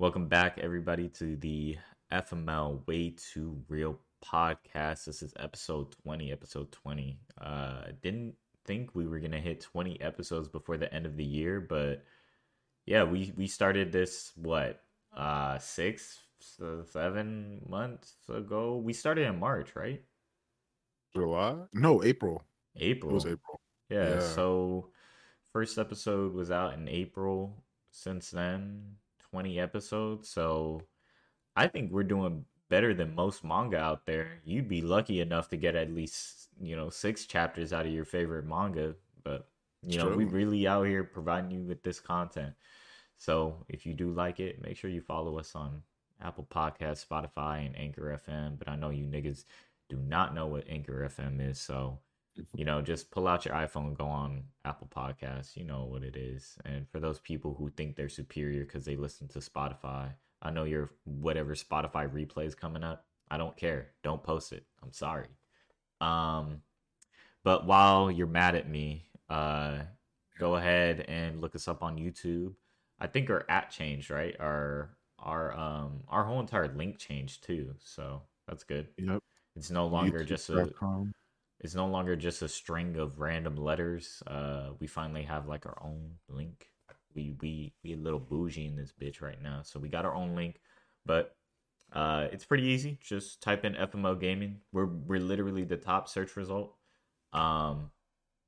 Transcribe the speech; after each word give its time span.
Welcome 0.00 0.28
back, 0.28 0.56
everybody, 0.56 1.10
to 1.10 1.36
the 1.36 1.76
FML 2.10 2.86
Way 2.86 3.10
Too 3.10 3.62
Real 3.68 3.98
podcast. 4.24 5.04
This 5.04 5.20
is 5.20 5.34
episode 5.38 5.94
20. 6.02 6.32
Episode 6.32 6.72
20. 6.72 7.18
Uh, 7.38 7.82
didn't 8.00 8.34
think 8.64 8.94
we 8.94 9.06
were 9.06 9.18
going 9.18 9.32
to 9.32 9.40
hit 9.40 9.60
20 9.60 10.00
episodes 10.00 10.48
before 10.48 10.78
the 10.78 10.90
end 10.94 11.04
of 11.04 11.18
the 11.18 11.24
year, 11.24 11.60
but 11.60 12.02
yeah, 12.86 13.04
we, 13.04 13.34
we 13.36 13.46
started 13.46 13.92
this, 13.92 14.32
what, 14.36 14.80
uh, 15.14 15.58
six, 15.58 16.18
seven 16.86 17.60
months 17.68 18.14
ago? 18.26 18.78
We 18.78 18.94
started 18.94 19.26
in 19.26 19.38
March, 19.38 19.76
right? 19.76 20.02
July? 21.14 21.56
No, 21.74 22.02
April. 22.02 22.42
April. 22.74 23.10
It 23.10 23.14
was 23.14 23.26
April. 23.26 23.60
Yeah, 23.90 24.14
Yeah. 24.14 24.20
so 24.20 24.92
first 25.52 25.76
episode 25.76 26.32
was 26.32 26.50
out 26.50 26.72
in 26.72 26.88
April. 26.88 27.62
Since 27.90 28.30
then, 28.30 28.94
20 29.30 29.60
episodes. 29.60 30.28
So 30.28 30.82
I 31.56 31.66
think 31.66 31.92
we're 31.92 32.02
doing 32.02 32.44
better 32.68 32.94
than 32.94 33.14
most 33.14 33.44
manga 33.44 33.78
out 33.78 34.06
there. 34.06 34.40
You'd 34.44 34.68
be 34.68 34.80
lucky 34.80 35.20
enough 35.20 35.48
to 35.50 35.56
get 35.56 35.74
at 35.74 35.92
least, 35.92 36.48
you 36.60 36.76
know, 36.76 36.88
six 36.90 37.26
chapters 37.26 37.72
out 37.72 37.86
of 37.86 37.92
your 37.92 38.04
favorite 38.04 38.46
manga. 38.46 38.94
But, 39.24 39.48
you 39.82 39.98
know, 39.98 40.08
we 40.08 40.24
really 40.24 40.66
out 40.66 40.86
here 40.86 41.04
providing 41.04 41.50
you 41.50 41.60
with 41.62 41.82
this 41.82 42.00
content. 42.00 42.54
So 43.16 43.64
if 43.68 43.84
you 43.84 43.92
do 43.92 44.12
like 44.12 44.40
it, 44.40 44.62
make 44.62 44.76
sure 44.76 44.88
you 44.88 45.00
follow 45.00 45.38
us 45.38 45.54
on 45.54 45.82
Apple 46.22 46.46
Podcasts, 46.50 47.06
Spotify, 47.06 47.66
and 47.66 47.76
Anchor 47.76 48.18
FM. 48.26 48.58
But 48.58 48.68
I 48.68 48.76
know 48.76 48.90
you 48.90 49.04
niggas 49.04 49.44
do 49.88 49.96
not 49.96 50.34
know 50.34 50.46
what 50.46 50.68
Anchor 50.68 51.10
FM 51.14 51.46
is. 51.50 51.58
So 51.58 51.98
you 52.54 52.64
know, 52.64 52.80
just 52.80 53.10
pull 53.10 53.28
out 53.28 53.44
your 53.44 53.54
iPhone 53.54 53.96
go 53.96 54.06
on 54.06 54.44
Apple 54.64 54.88
Podcasts. 54.94 55.56
You 55.56 55.64
know 55.64 55.84
what 55.84 56.02
it 56.02 56.16
is. 56.16 56.56
And 56.64 56.88
for 56.88 57.00
those 57.00 57.18
people 57.18 57.54
who 57.58 57.70
think 57.70 57.96
they're 57.96 58.08
superior 58.08 58.64
because 58.64 58.84
they 58.84 58.96
listen 58.96 59.28
to 59.28 59.40
Spotify, 59.40 60.12
I 60.42 60.50
know 60.50 60.64
your 60.64 60.90
whatever 61.04 61.54
Spotify 61.54 62.08
replay 62.10 62.46
is 62.46 62.54
coming 62.54 62.84
up. 62.84 63.04
I 63.30 63.36
don't 63.36 63.56
care. 63.56 63.88
Don't 64.02 64.22
post 64.22 64.52
it. 64.52 64.64
I'm 64.82 64.92
sorry. 64.92 65.28
Um, 66.00 66.62
but 67.44 67.66
while 67.66 68.10
you're 68.10 68.26
mad 68.26 68.54
at 68.54 68.68
me, 68.68 69.06
uh, 69.28 69.80
go 70.38 70.56
ahead 70.56 71.04
and 71.08 71.40
look 71.40 71.54
us 71.54 71.68
up 71.68 71.82
on 71.82 71.96
YouTube. 71.96 72.54
I 72.98 73.06
think 73.06 73.30
our 73.30 73.44
app 73.48 73.70
changed, 73.70 74.10
right? 74.10 74.36
Our 74.40 74.90
our 75.18 75.52
um 75.56 76.00
our 76.08 76.24
whole 76.24 76.40
entire 76.40 76.68
link 76.68 76.98
changed 76.98 77.44
too. 77.44 77.74
So 77.80 78.22
that's 78.48 78.64
good. 78.64 78.88
Yep. 78.98 79.22
It's 79.56 79.70
no 79.70 79.86
longer 79.86 80.24
just 80.24 80.48
a 80.48 80.52
YouTube.com. 80.52 81.12
it's 81.60 81.74
no 81.74 81.86
longer 81.86 82.16
just 82.16 82.42
a 82.42 82.48
string 82.48 82.96
of 82.96 83.20
random 83.20 83.56
letters. 83.56 84.22
Uh, 84.26 84.70
we 84.78 84.86
finally 84.86 85.22
have 85.22 85.46
like 85.46 85.66
our 85.66 85.78
own 85.82 86.12
link. 86.28 86.66
We 87.14 87.34
we 87.40 87.74
we 87.84 87.92
a 87.92 87.96
little 87.96 88.20
bougie 88.20 88.66
in 88.66 88.76
this 88.76 88.92
bitch 88.98 89.20
right 89.20 89.40
now, 89.42 89.60
so 89.62 89.78
we 89.78 89.88
got 89.88 90.04
our 90.04 90.14
own 90.14 90.34
link. 90.34 90.60
But 91.04 91.36
uh, 91.92 92.28
it's 92.32 92.44
pretty 92.44 92.64
easy. 92.64 92.98
Just 93.02 93.42
type 93.42 93.64
in 93.64 93.74
FML 93.74 94.18
Gaming. 94.18 94.60
We're 94.72 94.86
we're 94.86 95.20
literally 95.20 95.64
the 95.64 95.76
top 95.76 96.08
search 96.08 96.36
result. 96.36 96.74
Um, 97.32 97.90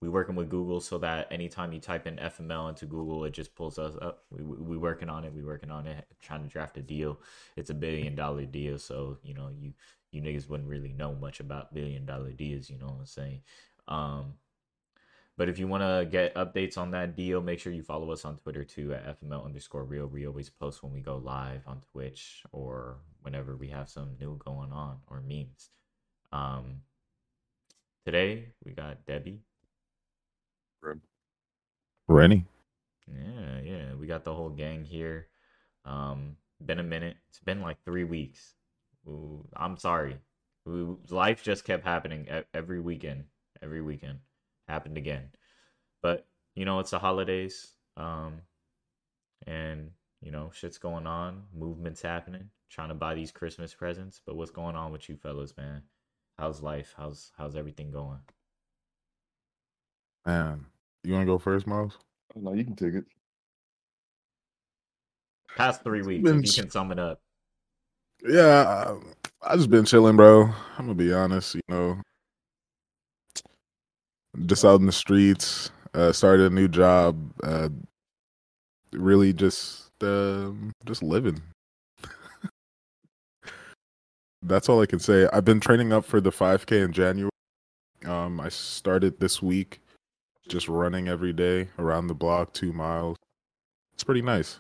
we 0.01 0.09
working 0.09 0.35
with 0.35 0.49
Google 0.49 0.81
so 0.81 0.99
that 0.99 1.29
anytime 1.31 1.73
you 1.73 1.81
type 1.81 2.07
in 2.07 2.17
FML 2.17 2.71
into 2.71 2.87
Google, 2.87 3.25
it 3.25 3.33
just 3.33 3.55
pulls 3.55 3.79
us 3.79 3.95
up. 4.01 4.25
We 4.31 4.43
we, 4.43 4.57
we 4.57 4.77
working 4.79 5.11
on 5.11 5.25
it. 5.25 5.35
We 5.35 5.45
working 5.45 5.71
on 5.71 5.87
it. 5.87 6.07
Trying 6.21 6.43
to 6.45 6.49
draft 6.49 6.79
a 6.79 6.83
deal. 6.83 7.21
It's 7.57 7.71
a 7.71 7.75
billion 7.75 8.15
dollar 8.15 8.47
deal, 8.47 8.79
so 8.79 9.19
you 9.23 9.35
know 9.35 9.51
you 9.55 9.75
you 10.13 10.21
niggas 10.23 10.49
wouldn't 10.49 10.69
really 10.69 10.93
know 10.93 11.15
much 11.15 11.41
about 11.41 11.75
billion 11.75 12.07
dollar 12.07 12.31
deals, 12.33 12.71
you 12.71 12.79
know 12.79 12.87
what 12.87 13.01
I'm 13.01 13.07
saying? 13.07 13.41
Um, 13.89 14.35
but 15.37 15.49
if 15.49 15.59
you 15.59 15.67
want 15.67 15.83
to 15.83 16.07
get 16.11 16.35
updates 16.35 16.77
on 16.77 16.91
that 16.91 17.17
deal, 17.17 17.41
make 17.41 17.59
sure 17.59 17.73
you 17.73 17.83
follow 17.83 18.11
us 18.13 18.25
on 18.25 18.37
Twitter 18.37 18.65
too 18.65 18.93
at 18.93 19.21
FML 19.21 19.45
underscore 19.45 19.85
real. 19.85 20.07
We 20.07 20.27
always 20.27 20.51
post 20.51 20.83
when 20.83 20.93
we 20.93 21.01
go 21.01 21.17
live 21.17 21.63
on 21.67 21.81
Twitch 21.93 22.43
or 22.53 22.99
whenever 23.23 23.57
we 23.57 23.69
have 23.69 23.89
some 23.89 24.11
new 24.21 24.39
going 24.45 24.73
on 24.73 24.99
or 25.09 25.23
memes. 25.23 25.71
Um, 26.33 26.83
today 28.05 28.49
we 28.65 28.73
got 28.73 29.07
Debbie. 29.07 29.41
Rennie. 32.09 32.45
Yeah, 33.09 33.61
yeah, 33.65 33.95
we 33.99 34.07
got 34.07 34.25
the 34.25 34.35
whole 34.35 34.51
gang 34.51 34.85
here. 34.85 35.29
Um, 35.85 36.37
been 36.65 36.79
a 36.79 36.85
minute. 36.85 37.17
It's 37.29 37.41
been 37.41 37.63
like 37.63 37.83
three 37.85 38.05
weeks. 38.05 38.55
Ooh, 39.07 39.47
I'm 39.57 39.77
sorry. 39.77 40.19
Life 40.65 41.43
just 41.43 41.65
kept 41.65 41.85
happening 41.85 42.29
every 42.55 42.81
weekend. 42.81 43.25
Every 43.63 43.83
weekend 43.83 44.19
happened 44.69 44.97
again. 44.97 45.31
But 46.03 46.27
you 46.55 46.65
know, 46.65 46.79
it's 46.79 46.91
the 46.91 46.99
holidays. 46.99 47.73
Um, 47.97 48.43
and 49.47 49.91
you 50.21 50.31
know, 50.31 50.51
shit's 50.53 50.79
going 50.79 51.07
on. 51.07 51.43
Movements 51.57 52.03
happening. 52.03 52.51
Trying 52.71 52.89
to 52.89 52.95
buy 52.95 53.15
these 53.15 53.33
Christmas 53.33 53.75
presents. 53.75 54.21
But 54.25 54.37
what's 54.37 54.51
going 54.51 54.77
on 54.77 54.93
with 54.93 55.09
you 55.09 55.17
fellas, 55.17 55.57
man? 55.57 55.83
How's 56.39 56.63
life? 56.63 56.95
How's 56.97 57.33
how's 57.37 57.57
everything 57.57 57.91
going? 57.91 58.21
Man. 60.25 60.67
You 61.05 61.15
wanna 61.15 61.27
go 61.27 61.39
first, 61.39 61.67
Miles? 61.67 61.99
Oh, 62.37 62.41
no, 62.41 62.53
you 62.55 62.65
can 62.65 62.77
take 62.77 62.95
it. 62.95 63.05
Past 65.57 65.83
three 65.83 66.03
weeks, 66.03 66.23
been 66.23 66.39
if 66.39 66.57
you 66.57 66.63
can 66.63 66.71
sum 66.71 66.93
it 66.93 66.99
up. 66.99 67.21
Yeah, 68.25 68.97
I, 69.43 69.53
I 69.53 69.57
just 69.57 69.71
been 69.71 69.85
chilling, 69.85 70.17
bro. 70.17 70.45
I'm 70.79 70.87
gonna 70.87 70.95
be 70.95 71.13
honest, 71.13 71.55
you 71.55 71.61
know. 71.69 72.01
Just 74.47 74.65
out 74.65 74.81
in 74.81 74.87
the 74.87 74.93
streets, 74.93 75.71
uh 75.95 76.13
started 76.13 76.51
a 76.53 76.55
new 76.55 76.69
job, 76.69 77.19
uh 77.43 77.69
really 78.93 79.33
just 79.33 79.91
um 80.03 80.73
just 80.87 81.03
living. 81.03 81.41
That's 84.43 84.69
all 84.69 84.81
I 84.81 84.87
can 84.87 84.99
say. 84.99 85.29
I've 85.33 85.45
been 85.45 85.61
training 85.61 85.93
up 85.93 86.05
for 86.05 86.21
the 86.21 86.31
5K 86.33 86.85
in 86.85 86.93
January. 86.93 87.31
Um 88.05 88.41
I 88.41 88.49
started 88.49 89.21
this 89.21 89.43
week 89.43 89.81
just 90.49 90.69
running 90.69 91.09
every 91.09 91.33
day 91.33 91.69
around 91.79 92.09
the 92.09 92.15
block, 92.15 92.53
2 92.53 92.73
miles. 92.73 93.17
It's 93.95 94.05
pretty 94.05 94.23
nice. 94.23 94.59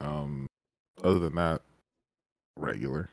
Um 0.00 0.46
other 1.04 1.18
than 1.18 1.34
that, 1.36 1.62
regular. 2.56 3.10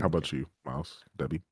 How 0.00 0.06
about 0.06 0.32
you, 0.32 0.46
Miles, 0.64 1.00
Debbie? 1.16 1.42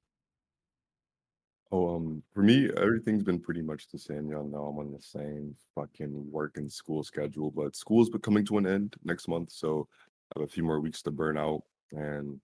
Oh, 1.72 1.96
um, 1.96 2.22
for 2.32 2.42
me, 2.42 2.70
everything's 2.76 3.24
been 3.24 3.40
pretty 3.40 3.62
much 3.62 3.88
the 3.88 3.98
same. 3.98 4.30
Y'all 4.30 4.46
know 4.46 4.66
I'm 4.66 4.78
on 4.78 4.92
the 4.92 5.02
same 5.02 5.54
fucking 5.74 6.30
work 6.30 6.58
and 6.58 6.70
school 6.70 7.02
schedule, 7.02 7.50
but 7.50 7.74
school's 7.74 8.08
be- 8.08 8.20
coming 8.20 8.46
to 8.46 8.58
an 8.58 8.66
end 8.66 8.94
next 9.04 9.26
month, 9.26 9.50
so 9.50 9.88
I 10.34 10.40
have 10.40 10.48
a 10.48 10.52
few 10.52 10.62
more 10.62 10.80
weeks 10.80 11.02
to 11.02 11.10
burn 11.10 11.36
out, 11.36 11.62
and 11.90 12.40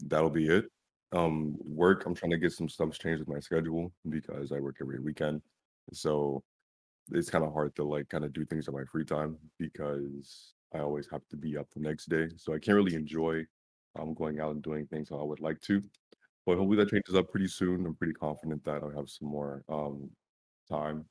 that'll 0.00 0.30
be 0.30 0.48
it. 0.48 0.70
Um, 1.12 1.56
work, 1.60 2.06
I'm 2.06 2.14
trying 2.14 2.32
to 2.32 2.38
get 2.38 2.52
some 2.52 2.68
stuff 2.68 2.98
changed 2.98 3.20
with 3.20 3.28
my 3.28 3.40
schedule 3.40 3.92
because 4.08 4.52
I 4.52 4.58
work 4.58 4.76
every 4.80 5.00
weekend, 5.00 5.42
so 5.92 6.42
it's 7.12 7.28
kind 7.28 7.44
of 7.44 7.52
hard 7.52 7.76
to 7.76 7.84
like 7.84 8.08
kind 8.08 8.24
of 8.24 8.32
do 8.32 8.46
things 8.46 8.68
in 8.68 8.74
my 8.74 8.84
free 8.90 9.04
time 9.04 9.36
because 9.58 10.53
I 10.74 10.80
always 10.80 11.08
have 11.10 11.26
to 11.28 11.36
be 11.36 11.56
up 11.56 11.68
the 11.74 11.80
next 11.80 12.06
day, 12.06 12.28
so 12.36 12.54
I 12.54 12.58
can't 12.58 12.76
really 12.76 12.94
enjoy 12.96 13.46
um 13.98 14.14
going 14.14 14.40
out 14.40 14.52
and 14.52 14.62
doing 14.62 14.86
things 14.86 15.08
how 15.10 15.20
I 15.20 15.24
would 15.24 15.40
like 15.40 15.60
to. 15.62 15.82
But 16.46 16.58
hopefully 16.58 16.76
that 16.78 16.90
changes 16.90 17.14
up 17.14 17.30
pretty 17.30 17.48
soon. 17.48 17.86
I'm 17.86 17.96
pretty 17.96 18.14
confident 18.14 18.64
that 18.64 18.82
I'll 18.82 18.90
have 18.90 19.10
some 19.10 19.28
more 19.28 19.64
um 19.68 20.10
time. 20.70 21.06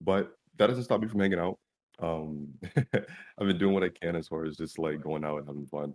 But 0.00 0.36
that 0.56 0.68
doesn't 0.68 0.84
stop 0.84 1.00
me 1.00 1.08
from 1.08 1.20
hanging 1.20 1.38
out. 1.40 1.58
Um 2.00 2.58
I've 2.76 3.48
been 3.48 3.58
doing 3.58 3.74
what 3.74 3.84
I 3.84 3.90
can 3.90 4.16
as 4.16 4.28
far 4.28 4.44
as 4.44 4.56
just 4.56 4.78
like 4.78 5.00
going 5.02 5.24
out 5.24 5.38
and 5.38 5.48
having 5.48 5.66
fun. 5.66 5.94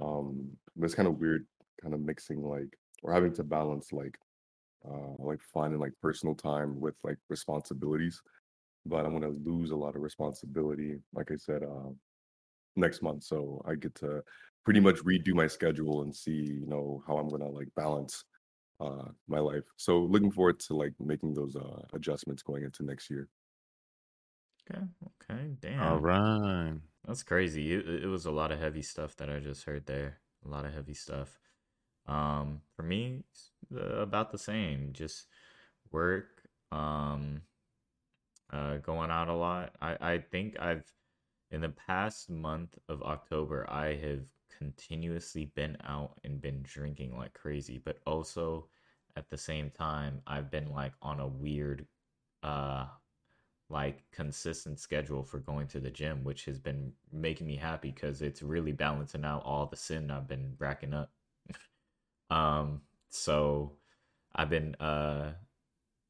Um 0.00 0.58
but 0.76 0.86
it's 0.86 0.94
kind 0.94 1.08
of 1.08 1.18
weird 1.18 1.46
kind 1.82 1.94
of 1.94 2.00
mixing 2.00 2.42
like 2.42 2.78
or 3.02 3.12
having 3.12 3.34
to 3.34 3.44
balance 3.44 3.92
like 3.92 4.18
uh 4.88 5.14
like 5.18 5.40
fun 5.42 5.72
and 5.72 5.80
like 5.80 5.92
personal 6.02 6.34
time 6.34 6.80
with 6.80 6.96
like 7.04 7.18
responsibilities. 7.28 8.22
But 8.86 9.06
I'm 9.06 9.12
gonna 9.12 9.30
lose 9.30 9.70
a 9.70 9.76
lot 9.76 9.96
of 9.96 10.02
responsibility, 10.02 11.00
like 11.12 11.30
I 11.32 11.36
said, 11.36 11.62
uh, 11.62 11.90
next 12.76 13.02
month. 13.02 13.24
So 13.24 13.62
I 13.66 13.74
get 13.74 13.94
to 13.96 14.22
pretty 14.64 14.80
much 14.80 14.96
redo 14.98 15.34
my 15.34 15.46
schedule 15.46 16.02
and 16.02 16.14
see, 16.14 16.58
you 16.60 16.66
know, 16.66 17.02
how 17.06 17.16
I'm 17.18 17.28
gonna 17.28 17.48
like 17.48 17.68
balance 17.76 18.24
uh 18.80 19.08
my 19.28 19.38
life. 19.38 19.64
So 19.76 20.00
looking 20.00 20.30
forward 20.30 20.60
to 20.60 20.74
like 20.74 20.92
making 21.00 21.34
those 21.34 21.56
uh 21.56 21.82
adjustments 21.92 22.42
going 22.42 22.64
into 22.64 22.84
next 22.84 23.10
year. 23.10 23.28
Okay, 24.70 24.82
okay, 25.30 25.50
damn. 25.60 25.82
All 25.82 25.98
right. 25.98 26.74
That's 27.06 27.24
crazy. 27.24 27.72
It, 27.72 28.04
it 28.04 28.06
was 28.06 28.26
a 28.26 28.30
lot 28.30 28.52
of 28.52 28.60
heavy 28.60 28.82
stuff 28.82 29.16
that 29.16 29.28
I 29.28 29.40
just 29.40 29.64
heard 29.64 29.86
there. 29.86 30.20
A 30.44 30.48
lot 30.48 30.64
of 30.64 30.72
heavy 30.72 30.94
stuff. 30.94 31.40
Um, 32.06 32.60
for 32.76 32.82
me, 32.84 33.24
it's, 33.30 33.50
uh, 33.74 34.00
about 34.00 34.30
the 34.30 34.38
same. 34.38 34.92
Just 34.92 35.26
work. 35.90 36.48
Um, 36.70 37.42
uh, 38.52 38.76
going 38.78 39.10
out 39.10 39.28
a 39.28 39.34
lot. 39.34 39.74
I 39.80 39.96
I 40.00 40.18
think 40.18 40.60
I've 40.60 40.84
in 41.52 41.60
the 41.60 41.68
past 41.68 42.30
month 42.30 42.78
of 42.88 43.02
October, 43.02 43.68
I 43.70 43.94
have 43.96 44.24
continuously 44.58 45.46
been 45.54 45.76
out 45.84 46.18
and 46.24 46.40
been 46.40 46.62
drinking 46.62 47.16
like 47.16 47.34
crazy. 47.34 47.80
But 47.84 47.98
also 48.06 48.66
at 49.16 49.28
the 49.28 49.36
same 49.36 49.70
time, 49.70 50.22
I've 50.26 50.50
been 50.50 50.70
like 50.72 50.94
on 51.02 51.20
a 51.20 51.26
weird, 51.26 51.86
uh, 52.42 52.86
like 53.68 54.02
consistent 54.12 54.80
schedule 54.80 55.22
for 55.22 55.38
going 55.38 55.66
to 55.68 55.80
the 55.80 55.90
gym, 55.90 56.24
which 56.24 56.46
has 56.46 56.58
been 56.58 56.92
making 57.12 57.46
me 57.46 57.56
happy 57.56 57.90
because 57.90 58.22
it's 58.22 58.42
really 58.42 58.72
balancing 58.72 59.24
out 59.24 59.42
all 59.44 59.66
the 59.66 59.76
sin 59.76 60.10
I've 60.10 60.28
been 60.28 60.54
racking 60.58 60.94
up. 60.94 61.10
um, 62.30 62.80
so 63.10 63.72
I've 64.34 64.50
been 64.50 64.74
uh 64.76 65.32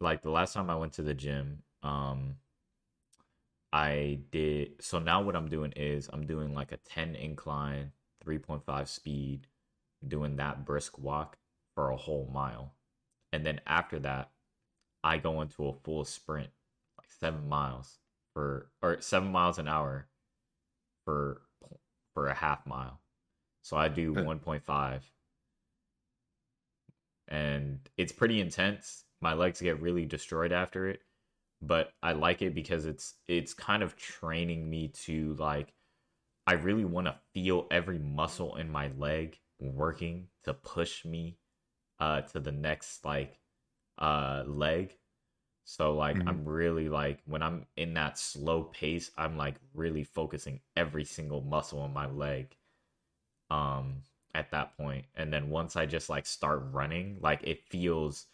like 0.01 0.23
the 0.23 0.31
last 0.31 0.55
time 0.55 0.71
I 0.71 0.77
went 0.77 0.93
to 0.95 1.03
the 1.03 1.15
gym, 1.15 1.63
um 1.83 2.37
I 3.73 4.21
did 4.31 4.73
so 4.81 4.99
now 4.99 5.23
what 5.23 5.37
I'm 5.37 5.49
doing 5.49 5.73
is 5.73 6.09
I'm 6.13 6.27
doing 6.27 6.55
like 6.55 6.73
a 6.73 6.77
10 6.77 7.15
incline, 7.15 7.93
3.5 8.25 8.89
speed, 8.89 9.47
doing 10.07 10.37
that 10.37 10.67
brisk 10.67 10.99
walk 10.99 11.39
for 11.75 11.91
a 11.91 11.97
whole 11.97 12.31
mile. 12.33 12.75
And 13.33 13.47
then 13.47 13.61
after 13.67 13.99
that, 14.01 14.31
I 15.03 15.17
go 15.19 15.41
into 15.41 15.69
a 15.69 15.73
full 15.73 16.05
sprint, 16.05 16.51
like 16.99 17.11
seven 17.19 17.49
miles 17.49 17.99
for 18.35 18.69
or 18.83 19.01
seven 19.01 19.33
miles 19.33 19.59
an 19.59 19.69
hour 19.69 20.09
for 21.05 21.43
for 22.15 22.29
a 22.29 22.35
half 22.35 22.67
mile. 22.67 23.01
So 23.63 23.77
I 23.77 23.89
do 23.89 24.13
1.5 24.15 25.01
and 27.29 27.79
it's 27.97 28.13
pretty 28.13 28.41
intense. 28.41 29.05
My 29.21 29.35
legs 29.35 29.61
get 29.61 29.81
really 29.81 30.05
destroyed 30.05 30.53
after 30.53 30.89
it, 30.89 31.01
but 31.63 31.95
I 32.03 32.13
like 32.13 32.43
it 32.43 32.55
because 32.55 32.87
it's 32.87 33.17
it's 33.29 33.55
kind 33.55 33.83
of 33.83 33.97
training 33.97 34.69
me 34.71 34.89
to 35.07 35.35
like 35.37 35.75
I 36.47 36.55
really 36.55 36.85
want 36.85 37.07
to 37.09 37.21
feel 37.35 37.67
every 37.71 37.99
muscle 37.99 38.57
in 38.57 38.71
my 38.71 38.89
leg 38.89 39.41
working 39.59 40.29
to 40.45 40.55
push 40.55 41.05
me 41.05 41.39
uh 42.01 42.23
to 42.23 42.41
the 42.41 42.53
next 42.53 43.05
like 43.05 43.41
uh 43.99 44.45
leg. 44.47 44.99
So 45.65 45.95
like 45.97 46.23
Mhm. 46.23 46.23
I'm 46.27 46.45
really 46.47 46.89
like 46.91 47.23
when 47.27 47.43
I'm 47.43 47.67
in 47.77 47.95
that 47.95 48.19
slow 48.19 48.65
pace, 48.65 49.11
I'm 49.17 49.37
like 49.39 49.57
really 49.75 50.05
focusing 50.05 50.63
every 50.77 51.05
single 51.05 51.43
muscle 51.43 51.85
in 51.87 51.93
my 51.93 52.07
leg 52.07 52.57
um 53.51 54.03
at 54.35 54.51
that 54.51 54.77
point. 54.77 55.07
And 55.15 55.33
then 55.33 55.51
once 55.51 55.77
I 55.77 55.87
just 55.87 56.09
like 56.09 56.27
start 56.27 56.63
running, 56.73 57.19
like 57.21 57.41
it 57.45 57.61
feels 57.61 58.27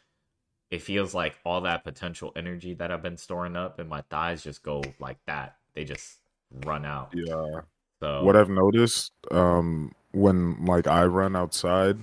it 0.71 0.83
feels 0.83 1.15
like 1.15 1.39
all 1.45 1.61
that 1.63 1.85
potential 1.85 2.33
energy 2.37 2.75
that 2.75 2.91
I've 2.91 3.03
been 3.03 3.17
storing 3.17 3.57
up 3.57 3.81
in 3.81 3.89
my 3.89 4.03
thighs 4.11 4.43
just 4.43 4.63
go 4.63 4.83
like 4.99 5.19
that. 5.27 5.57
They 5.75 5.85
just 5.85 6.19
run 6.67 6.85
out. 6.85 7.13
Yeah. 7.15 7.63
So 8.01 8.25
What 8.25 8.37
I've 8.37 8.51
noticed, 8.51 9.13
um, 9.31 9.93
when 10.13 10.65
like 10.65 10.87
I 10.87 11.05
run 11.05 11.37
outside, 11.37 11.99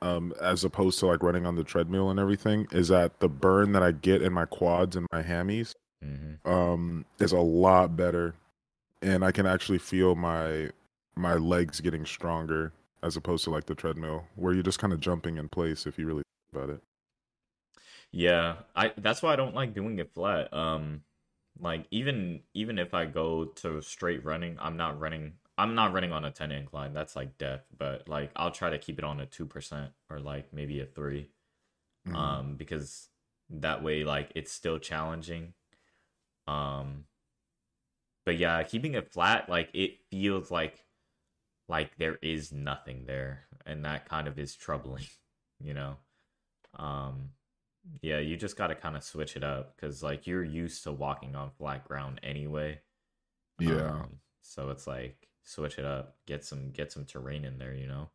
um, 0.00 0.32
as 0.40 0.64
opposed 0.64 0.98
to 1.00 1.06
like 1.06 1.22
running 1.22 1.46
on 1.46 1.54
the 1.56 1.64
treadmill 1.64 2.10
and 2.10 2.18
everything, 2.20 2.66
is 2.72 2.88
that 2.88 3.20
the 3.20 3.28
burn 3.28 3.72
that 3.72 3.82
I 3.82 3.92
get 3.92 4.22
in 4.22 4.32
my 4.32 4.44
quads 4.46 4.96
and 4.96 5.06
my 5.12 5.22
hammies, 5.22 5.72
Mhm. 6.04 6.44
um, 6.46 7.04
is 7.20 7.32
a 7.32 7.38
lot 7.40 7.96
better, 7.96 8.34
and 9.02 9.24
I 9.24 9.32
can 9.32 9.46
actually 9.46 9.78
feel 9.78 10.14
my 10.14 10.70
my 11.14 11.34
legs 11.34 11.80
getting 11.80 12.04
stronger 12.06 12.72
as 13.02 13.16
opposed 13.16 13.44
to 13.44 13.50
like 13.50 13.66
the 13.66 13.74
treadmill, 13.74 14.24
where 14.36 14.52
you're 14.54 14.62
just 14.62 14.78
kind 14.78 14.92
of 14.92 15.00
jumping 15.00 15.36
in 15.38 15.48
place 15.48 15.86
if 15.86 15.98
you 15.98 16.06
really 16.06 16.22
think 16.52 16.64
about 16.64 16.70
it. 16.74 16.82
Yeah, 18.12 18.56
I 18.76 18.92
that's 18.98 19.22
why 19.22 19.32
I 19.32 19.36
don't 19.36 19.54
like 19.54 19.74
doing 19.74 19.98
it 19.98 20.12
flat. 20.12 20.52
Um 20.52 21.02
like 21.58 21.86
even 21.90 22.40
even 22.54 22.78
if 22.78 22.94
I 22.94 23.06
go 23.06 23.46
to 23.46 23.80
straight 23.82 24.24
running, 24.24 24.56
I'm 24.60 24.76
not 24.76 25.00
running 25.00 25.34
I'm 25.58 25.74
not 25.74 25.92
running 25.92 26.12
on 26.12 26.24
a 26.24 26.30
10 26.30 26.52
incline. 26.52 26.92
That's 26.94 27.16
like 27.16 27.38
death, 27.38 27.62
but 27.76 28.08
like 28.08 28.30
I'll 28.36 28.50
try 28.50 28.70
to 28.70 28.78
keep 28.78 28.98
it 28.98 29.04
on 29.04 29.20
a 29.20 29.26
2% 29.26 29.92
or 30.10 30.20
like 30.20 30.52
maybe 30.52 30.80
a 30.80 30.86
3. 30.86 31.30
Mhm. 32.04 32.14
Um 32.16 32.56
because 32.56 33.08
that 33.50 33.82
way 33.82 34.04
like 34.04 34.32
it's 34.34 34.52
still 34.52 34.78
challenging. 34.78 35.54
Um 36.48 37.06
but 38.24 38.36
yeah, 38.38 38.62
keeping 38.62 38.94
it 38.94 39.12
flat 39.12 39.48
like 39.48 39.68
it 39.74 39.98
feels 40.10 40.50
like 40.50 40.84
like 41.68 41.96
there 41.98 42.18
is 42.22 42.52
nothing 42.52 43.04
there 43.06 43.46
and 43.66 43.84
that 43.84 44.08
kind 44.08 44.28
of 44.28 44.38
is 44.38 44.54
troubling, 44.56 45.06
you 45.60 45.74
know. 45.74 45.96
Um 46.78 47.30
yeah, 48.02 48.18
you 48.18 48.36
just 48.36 48.56
got 48.56 48.68
to 48.68 48.74
kind 48.74 48.96
of 48.96 49.02
switch 49.04 49.36
it 49.36 49.44
up 49.44 49.76
cuz 49.76 50.02
like 50.02 50.26
you're 50.26 50.44
used 50.44 50.84
to 50.84 50.92
walking 50.92 51.34
on 51.36 51.50
flat 51.50 51.84
ground 51.86 52.20
anyway. 52.22 52.80
yeah. 53.58 54.02
Um, 54.02 54.20
so 54.42 54.70
it's 54.70 54.86
like 54.86 55.28
switch 55.42 55.78
it 55.78 55.84
up, 55.84 56.16
get 56.26 56.44
some 56.44 56.70
get 56.72 56.92
some 56.92 57.04
terrain 57.04 57.44
in 57.44 57.58
there, 57.58 57.74
you 57.74 57.86
know. 57.86 58.10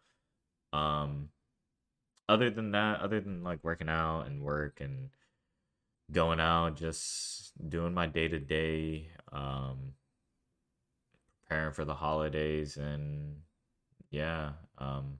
Um 0.73 1.29
other 2.29 2.49
than 2.49 2.71
that, 2.71 3.01
other 3.01 3.21
than 3.21 3.43
like 3.43 3.63
working 3.63 3.89
out 3.89 4.23
and 4.27 4.41
work 4.41 4.81
and 4.81 5.09
going 6.11 6.39
out, 6.39 6.75
just 6.75 7.51
doing 7.69 7.93
my 7.93 8.07
day 8.07 8.27
to 8.27 8.39
day, 8.39 9.09
um 9.31 9.93
preparing 11.47 11.73
for 11.73 11.85
the 11.85 11.95
holidays 11.95 12.77
and 12.77 13.37
yeah, 14.11 14.51
um 14.77 15.19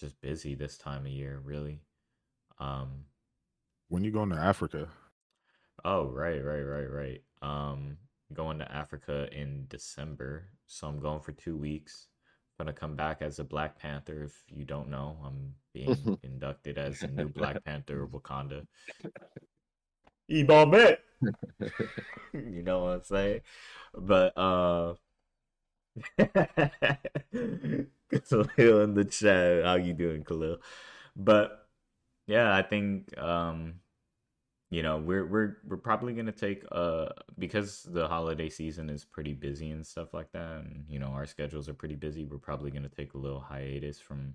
just 0.00 0.20
busy 0.20 0.54
this 0.54 0.78
time 0.78 1.06
of 1.06 1.12
year, 1.12 1.40
really. 1.44 1.80
Um 2.58 3.04
When 3.92 4.02
you 4.02 4.10
going 4.10 4.30
to 4.30 4.38
Africa? 4.38 4.88
Oh, 5.84 6.06
right, 6.06 6.42
right, 6.42 6.62
right, 6.62 6.90
right. 6.90 7.22
Um, 7.42 7.98
going 8.32 8.58
to 8.60 8.72
Africa 8.72 9.28
in 9.30 9.66
December. 9.68 10.48
So 10.66 10.86
I'm 10.86 10.98
going 10.98 11.20
for 11.20 11.32
two 11.32 11.58
weeks. 11.58 12.06
Gonna 12.56 12.72
come 12.72 12.96
back 12.96 13.20
as 13.20 13.38
a 13.38 13.44
Black 13.44 13.78
Panther. 13.78 14.22
If 14.22 14.32
you 14.48 14.64
don't 14.64 14.88
know, 14.88 15.18
I'm 15.22 15.52
being 15.74 16.18
inducted 16.22 16.78
as 16.78 17.02
a 17.02 17.08
new 17.08 17.28
Black 17.28 17.62
Panther 17.64 18.02
of 18.02 18.12
Wakanda. 18.12 18.66
Yibambe! 20.30 20.96
you 22.32 22.62
know 22.62 22.84
what 22.84 22.94
I'm 22.94 23.02
saying? 23.02 23.40
But 23.94 24.38
uh 24.38 24.94
Khalil 28.56 28.80
in 28.80 28.94
the 28.94 29.04
chat. 29.04 29.66
How 29.66 29.74
you 29.74 29.92
doing, 29.92 30.24
Khalil? 30.24 30.62
But 31.14 31.61
yeah, 32.26 32.54
I 32.54 32.62
think 32.62 33.16
um 33.18 33.74
you 34.70 34.82
know 34.82 34.96
we're 34.98 35.26
we're 35.26 35.58
we're 35.68 35.76
probably 35.76 36.14
gonna 36.14 36.32
take 36.32 36.64
uh 36.72 37.08
because 37.38 37.82
the 37.90 38.08
holiday 38.08 38.48
season 38.48 38.88
is 38.88 39.04
pretty 39.04 39.34
busy 39.34 39.70
and 39.70 39.86
stuff 39.86 40.14
like 40.14 40.32
that 40.32 40.62
and 40.64 40.86
you 40.88 40.98
know 40.98 41.08
our 41.08 41.26
schedules 41.26 41.68
are 41.68 41.74
pretty 41.74 41.94
busy 41.94 42.24
we're 42.24 42.38
probably 42.38 42.70
gonna 42.70 42.88
take 42.88 43.12
a 43.12 43.18
little 43.18 43.38
hiatus 43.40 44.00
from 44.00 44.32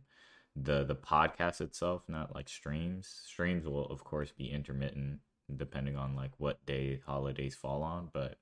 the 0.56 0.84
the 0.84 0.96
podcast 0.96 1.60
itself 1.62 2.04
not 2.08 2.36
like 2.36 2.50
streams. 2.50 3.22
Streams 3.26 3.66
will 3.66 3.88
of 3.88 4.04
course 4.04 4.32
be 4.32 4.52
intermittent 4.52 5.20
depending 5.56 5.98
on 5.98 6.16
like 6.16 6.32
what 6.38 6.64
day 6.68 7.02
holidays 7.06 7.56
fall 7.56 7.82
on 7.82 8.10
but 8.14 8.38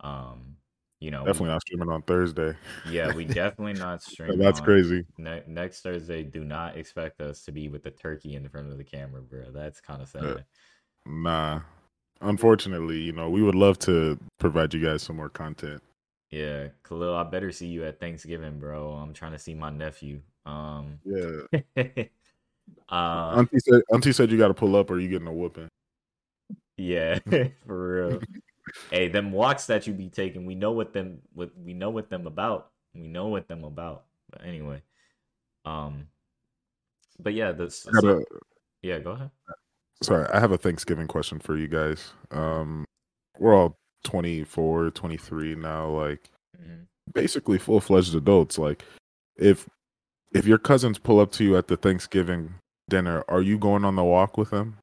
um 0.00 0.56
you 1.00 1.10
know 1.10 1.22
we- 1.22 1.26
Definitely 1.26 1.48
not 1.52 1.62
streaming 1.62 1.88
on 1.88 2.02
Thursday. 2.02 2.54
yeah 2.88 3.12
we 3.14 3.24
definitely 3.42 3.72
not 3.80 4.02
streaming 4.02 4.38
That's 4.38 4.60
on- 4.60 4.64
crazy. 4.66 5.04
ne- 5.18 5.42
next 5.46 5.80
Thursday, 5.82 6.22
do 6.22 6.44
not 6.44 6.76
expect 6.76 7.20
us 7.20 7.42
to 7.44 7.52
be 7.52 7.68
with 7.68 7.82
the 7.82 7.90
turkey 7.90 8.34
in 8.36 8.42
the 8.42 8.48
front 8.48 8.70
of 8.70 8.78
the 8.78 8.84
camera, 8.84 9.20
bro. 9.22 9.50
That's 9.52 9.80
kind 9.80 10.02
of 10.02 10.08
sad. 10.08 10.22
Yeah. 10.24 10.36
Nah. 11.06 11.60
Unfortunately, 12.20 12.98
you 13.00 13.12
know, 13.12 13.30
we 13.30 13.42
would 13.42 13.54
love 13.54 13.78
to 13.80 14.18
provide 14.38 14.74
you 14.74 14.84
guys 14.84 15.02
some 15.02 15.16
more 15.16 15.30
content. 15.30 15.82
Yeah, 16.30 16.68
Khalil, 16.86 17.14
I 17.16 17.24
better 17.24 17.50
see 17.50 17.66
you 17.66 17.84
at 17.86 17.98
Thanksgiving, 17.98 18.58
bro. 18.60 18.92
I'm 18.92 19.14
trying 19.14 19.32
to 19.32 19.38
see 19.38 19.54
my 19.54 19.70
nephew. 19.70 20.20
Um, 20.46 21.00
Yeah. 21.04 21.62
uh, 22.88 23.34
Auntie 23.38 23.58
said 23.58 23.82
Auntie 23.92 24.12
said 24.12 24.30
you 24.30 24.38
got 24.38 24.48
to 24.48 24.54
pull 24.54 24.76
up 24.76 24.90
or 24.90 24.98
you 25.00 25.08
getting 25.08 25.26
a 25.28 25.32
whooping. 25.32 25.68
yeah, 26.76 27.18
for 27.66 28.08
real. 28.08 28.20
Hey, 28.90 29.08
them 29.08 29.32
walks 29.32 29.66
that 29.66 29.86
you 29.86 29.92
be 29.92 30.08
taking, 30.08 30.46
we 30.46 30.54
know 30.54 30.72
what 30.72 30.92
them, 30.92 31.20
what 31.32 31.50
we 31.56 31.74
know 31.74 31.90
what 31.90 32.10
them 32.10 32.26
about. 32.26 32.70
We 32.94 33.06
know 33.06 33.28
what 33.28 33.48
them 33.48 33.64
about. 33.64 34.04
But 34.30 34.44
anyway, 34.44 34.82
um, 35.64 36.08
but 37.18 37.34
yeah, 37.34 37.52
this. 37.52 37.86
I 37.86 37.92
got 37.92 38.04
a, 38.04 38.24
yeah, 38.82 38.98
go 38.98 39.12
ahead. 39.12 39.30
sorry, 40.02 40.28
I 40.32 40.40
have 40.40 40.52
a 40.52 40.58
Thanksgiving 40.58 41.06
question 41.06 41.38
for 41.38 41.56
you 41.56 41.68
guys. 41.68 42.12
Um, 42.30 42.84
we're 43.38 43.54
all 43.54 43.76
24, 44.04 44.90
23 44.90 45.54
now, 45.54 45.88
like 45.88 46.30
Mhm. 46.60 46.86
basically 47.12 47.58
full 47.58 47.80
fledged 47.80 48.14
adults. 48.14 48.58
Like, 48.58 48.84
if 49.36 49.68
if 50.32 50.46
your 50.46 50.58
cousins 50.58 50.98
pull 50.98 51.18
up 51.20 51.32
to 51.32 51.44
you 51.44 51.56
at 51.56 51.68
the 51.68 51.76
Thanksgiving 51.76 52.54
dinner, 52.88 53.24
are 53.28 53.42
you 53.42 53.58
going 53.58 53.84
on 53.84 53.96
the 53.96 54.04
walk 54.04 54.36
with 54.38 54.50
them? 54.50 54.78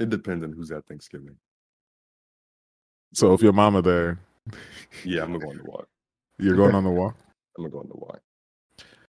It 0.00 0.08
depends 0.08 0.42
on 0.42 0.52
who's 0.52 0.70
at 0.72 0.86
Thanksgiving. 0.86 1.36
So 3.12 3.34
if 3.34 3.42
your 3.42 3.52
mama 3.52 3.82
there, 3.82 4.18
Yeah, 5.04 5.22
I'm 5.22 5.32
gonna 5.32 5.44
go 5.44 5.50
on 5.50 5.58
the 5.58 5.64
walk. 5.64 5.88
you're 6.38 6.56
going 6.56 6.74
on 6.74 6.84
the 6.84 6.90
walk. 6.90 7.16
I'm 7.58 7.64
gonna 7.64 7.70
go 7.72 7.80
on 7.80 7.88
the 7.88 7.96
walk. 7.98 8.20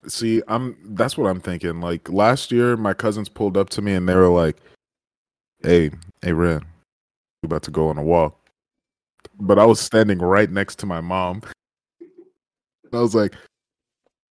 See, 0.08 0.44
I'm 0.48 0.78
that's 0.96 1.18
what 1.18 1.28
I'm 1.28 1.42
thinking. 1.42 1.82
Like 1.82 2.08
last 2.10 2.52
year, 2.52 2.78
my 2.78 2.94
cousins 2.94 3.28
pulled 3.30 3.58
up 3.58 3.70
to 3.72 3.82
me 3.82 3.94
and 3.96 4.08
they 4.08 4.14
were 4.16 4.30
like, 4.30 4.58
"Hey, 5.64 5.90
hey, 6.22 6.34
Ren, 6.34 6.62
we 7.42 7.48
about 7.48 7.64
to 7.64 7.72
go 7.72 7.88
on 7.90 7.98
a 7.98 8.04
walk." 8.04 8.40
But 9.40 9.58
I 9.58 9.66
was 9.66 9.80
standing 9.80 10.20
right 10.20 10.52
next 10.52 10.78
to 10.80 10.86
my 10.86 11.02
mom. 11.02 11.42
I 12.94 13.00
was 13.00 13.16
like, 13.16 13.34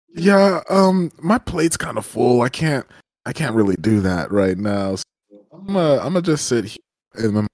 "Yeah, 0.09 0.63
um, 0.69 1.13
my 1.23 1.39
plate's 1.39 1.77
kind 1.77 1.97
of 1.97 2.05
full. 2.05 2.43
I 2.43 2.49
can't, 2.49 2.87
I 3.25 3.33
can't 3.33 3.55
really 3.55 3.77
do 3.81 4.01
that 4.01 4.33
right 4.33 4.59
now. 4.59 4.97
So 4.97 5.05
I'm 5.53 5.67
gonna 5.67 5.97
I'm 5.99 6.13
gonna 6.13 6.23
just 6.23 6.47
sit 6.47 6.65
here 6.65 6.79
and 7.15 7.39
I'm 7.39 7.47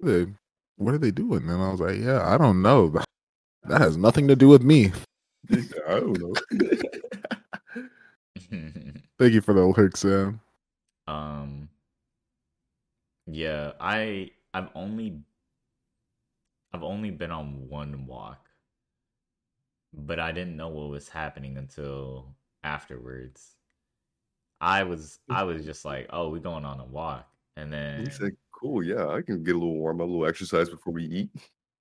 what 0.00 0.10
are, 0.10 0.24
they, 0.24 0.32
what 0.76 0.94
are 0.94 0.98
they 0.98 1.10
doing? 1.10 1.48
And 1.48 1.62
I 1.62 1.70
was 1.70 1.80
like, 1.80 1.98
yeah, 1.98 2.26
I 2.26 2.38
don't 2.38 2.62
know. 2.62 2.88
That 3.64 3.80
has 3.80 3.96
nothing 3.96 4.28
to 4.28 4.36
do 4.36 4.48
with 4.48 4.62
me. 4.62 4.92
I 5.52 6.00
don't 6.00 6.18
know. 6.18 6.34
Thank 9.18 9.34
you 9.34 9.40
for 9.42 9.54
the 9.54 9.62
alert, 9.62 9.96
Sam. 9.96 10.40
um 11.06 11.68
yeah, 13.26 13.72
I 13.80 14.30
I've 14.54 14.68
only 14.74 15.20
I've 16.72 16.82
only 16.82 17.10
been 17.10 17.30
on 17.30 17.68
one 17.68 18.06
walk, 18.06 18.48
but 19.92 20.18
I 20.18 20.32
didn't 20.32 20.56
know 20.56 20.68
what 20.68 20.90
was 20.90 21.08
happening 21.08 21.56
until 21.58 22.34
afterwards. 22.64 23.56
I 24.60 24.82
was 24.84 25.18
I 25.28 25.42
was 25.44 25.64
just 25.64 25.84
like, 25.84 26.06
"Oh, 26.10 26.28
we're 26.30 26.38
going 26.40 26.64
on 26.64 26.80
a 26.80 26.84
walk." 26.84 27.28
And 27.56 27.72
then 27.72 28.04
He 28.04 28.10
said, 28.10 28.32
"Cool, 28.52 28.82
yeah, 28.82 29.08
I 29.08 29.22
can 29.22 29.42
get 29.42 29.54
a 29.54 29.58
little 29.58 29.76
warm, 29.76 30.00
a 30.00 30.04
little 30.04 30.26
exercise 30.26 30.68
before 30.68 30.92
we 30.92 31.04
eat." 31.04 31.30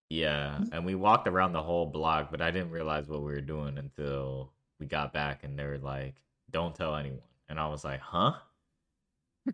yeah, 0.10 0.64
and 0.72 0.86
we 0.86 0.96
walked 0.96 1.28
around 1.28 1.54
the 1.54 1.62
whole 1.64 1.86
block, 1.86 2.32
but 2.32 2.42
I 2.42 2.52
didn't 2.52 2.72
realize 2.72 3.08
what 3.08 3.20
we 3.22 3.32
were 3.32 3.42
doing 3.42 3.78
until 3.78 4.54
we 4.80 4.86
got 4.86 5.14
back 5.14 5.44
and 5.44 5.58
they 5.60 5.66
were 5.66 5.78
like, 5.78 6.16
"Don't 6.52 6.74
tell 6.74 6.96
anyone." 6.96 7.20
And 7.50 7.60
I 7.60 7.68
was 7.68 7.84
like, 7.84 8.00
"Huh?" 8.00 8.34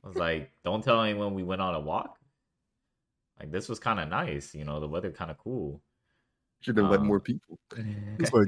I 0.04 0.08
was 0.08 0.18
like, 0.18 0.52
"Don't 0.64 0.84
tell 0.84 1.02
anyone 1.02 1.34
we 1.34 1.44
went 1.44 1.62
on 1.62 1.74
a 1.76 1.80
walk." 1.80 2.20
Like 3.40 3.52
this 3.52 3.68
was 3.68 3.80
kind 3.80 4.00
of 4.00 4.08
nice, 4.10 4.56
you 4.56 4.64
know, 4.64 4.80
the 4.80 4.88
weather 4.88 5.12
kind 5.12 5.30
of 5.32 5.38
cool. 5.38 5.82
Should 6.62 6.78
invite 6.80 7.00
Um, 7.00 7.08
more 7.08 7.20
people. 7.20 7.60
It's 8.20 8.32
like 8.34 8.48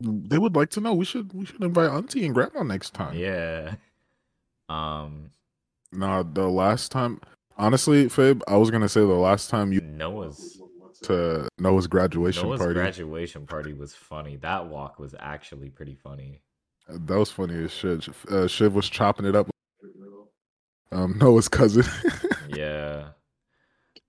they 0.00 0.36
would 0.38 0.54
like 0.54 0.68
to 0.70 0.80
know. 0.80 0.94
We 0.94 1.04
should 1.06 1.32
we 1.32 1.46
should 1.46 1.62
invite 1.62 1.90
Auntie 1.90 2.26
and 2.26 2.34
Grandma 2.34 2.62
next 2.62 2.92
time. 2.92 3.16
yeah. 3.16 3.76
Um, 4.68 5.30
No, 5.92 6.22
the 6.22 6.48
last 6.48 6.90
time, 6.90 7.20
honestly, 7.56 8.08
Fib, 8.08 8.42
I 8.48 8.56
was 8.56 8.70
gonna 8.70 8.88
say 8.88 9.00
the 9.00 9.06
last 9.06 9.48
time 9.50 9.72
you 9.72 9.80
Noah's 9.80 10.60
to 11.02 11.48
Noah's 11.58 11.86
graduation 11.86 12.46
Noah's 12.48 12.58
party. 12.58 12.74
graduation 12.74 13.46
party 13.46 13.72
was 13.74 13.94
funny. 13.94 14.36
That 14.36 14.66
walk 14.68 14.98
was 14.98 15.14
actually 15.18 15.68
pretty 15.70 15.94
funny. 15.94 16.42
that 16.88 17.18
was 17.18 17.30
funny 17.30 17.64
as 17.64 17.72
shit. 17.72 18.08
Uh, 18.30 18.46
Shiv 18.48 18.74
was 18.74 18.88
chopping 18.88 19.26
it 19.26 19.36
up. 19.36 19.48
Um, 20.92 21.18
Noah's 21.20 21.48
cousin. 21.48 21.84
Yeah. 22.48 23.08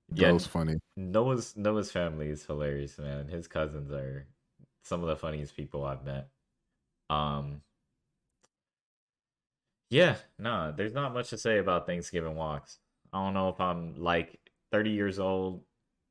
that 0.10 0.16
Yeah, 0.16 0.32
was 0.32 0.46
funny. 0.46 0.76
Noah's 0.96 1.56
Noah's 1.58 1.92
family 1.92 2.30
is 2.30 2.46
hilarious, 2.46 2.98
man. 3.00 3.28
His 3.28 3.48
cousins 3.48 3.92
are 3.92 4.28
some 4.84 5.02
of 5.02 5.08
the 5.10 5.16
funniest 5.16 5.56
people 5.56 5.84
I've 5.84 6.06
met. 6.06 6.30
Um 7.10 7.62
Yeah, 9.90 10.18
no, 10.38 10.74
there's 10.76 10.94
not 10.94 11.14
much 11.14 11.30
to 11.30 11.38
say 11.38 11.60
about 11.60 11.88
Thanksgiving 11.88 12.36
walks. 12.36 12.80
I 13.14 13.24
don't 13.24 13.34
know 13.34 13.50
if 13.50 13.60
I'm 13.62 13.96
like 13.96 14.38
30 14.72 14.92
years 14.92 15.20
old, 15.20 15.64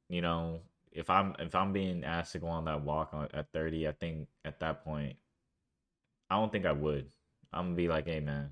you 0.08 0.22
know, 0.22 0.60
if 0.92 1.10
I'm 1.10 1.34
if 1.38 1.54
I'm 1.54 1.72
being 1.72 2.04
asked 2.04 2.32
to 2.32 2.38
go 2.38 2.46
on 2.46 2.64
that 2.64 2.82
walk 2.82 3.10
on, 3.12 3.28
at 3.34 3.52
30, 3.52 3.86
I 3.86 3.92
think 3.92 4.28
at 4.44 4.60
that 4.60 4.82
point 4.84 5.16
I 6.30 6.36
don't 6.36 6.50
think 6.50 6.66
I 6.66 6.72
would. 6.72 7.06
I'm 7.52 7.66
gonna 7.66 7.76
be 7.76 7.88
like, 7.88 8.06
"Hey 8.06 8.20
man, 8.20 8.50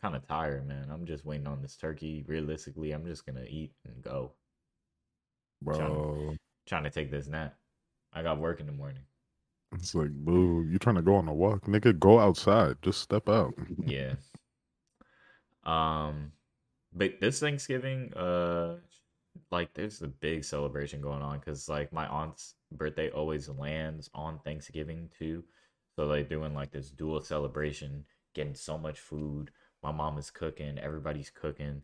kind 0.00 0.16
of 0.16 0.26
tired, 0.26 0.66
man. 0.66 0.88
I'm 0.90 1.04
just 1.04 1.24
waiting 1.24 1.46
on 1.46 1.60
this 1.60 1.76
turkey. 1.76 2.24
Realistically, 2.26 2.92
I'm 2.92 3.06
just 3.06 3.26
gonna 3.26 3.44
eat 3.44 3.72
and 3.84 4.02
go." 4.02 4.32
Bro, 5.62 6.36
trying 6.66 6.84
to 6.84 6.90
take 6.90 7.10
this 7.10 7.26
nap. 7.26 7.56
I 8.12 8.22
got 8.22 8.38
work 8.38 8.60
in 8.60 8.66
the 8.66 8.72
morning. 8.72 9.02
it's 9.72 9.94
like, 9.94 10.10
boo, 10.10 10.64
you 10.70 10.78
trying 10.78 10.96
to 10.96 11.02
go 11.02 11.16
on 11.16 11.26
a 11.26 11.34
walk, 11.34 11.64
nigga? 11.64 11.98
Go 11.98 12.20
outside. 12.20 12.76
Just 12.82 13.00
step 13.00 13.28
out. 13.28 13.54
Yeah. 13.84 14.14
Um, 15.64 16.32
but 16.92 17.20
this 17.20 17.40
Thanksgiving, 17.40 18.12
uh, 18.14 18.76
like 19.50 19.74
there's 19.74 20.02
a 20.02 20.08
big 20.08 20.44
celebration 20.44 21.00
going 21.00 21.22
on 21.22 21.38
because 21.38 21.68
like 21.68 21.92
my 21.92 22.06
aunt's 22.06 22.54
birthday 22.72 23.10
always 23.10 23.48
lands 23.48 24.10
on 24.14 24.38
Thanksgiving 24.40 25.10
too, 25.18 25.44
so 25.96 26.08
they're 26.08 26.22
doing 26.22 26.54
like 26.54 26.70
this 26.72 26.90
dual 26.90 27.20
celebration, 27.20 28.04
getting 28.34 28.54
so 28.54 28.78
much 28.78 29.00
food. 29.00 29.50
My 29.82 29.92
mom 29.92 30.18
is 30.18 30.30
cooking, 30.30 30.78
everybody's 30.78 31.30
cooking. 31.30 31.82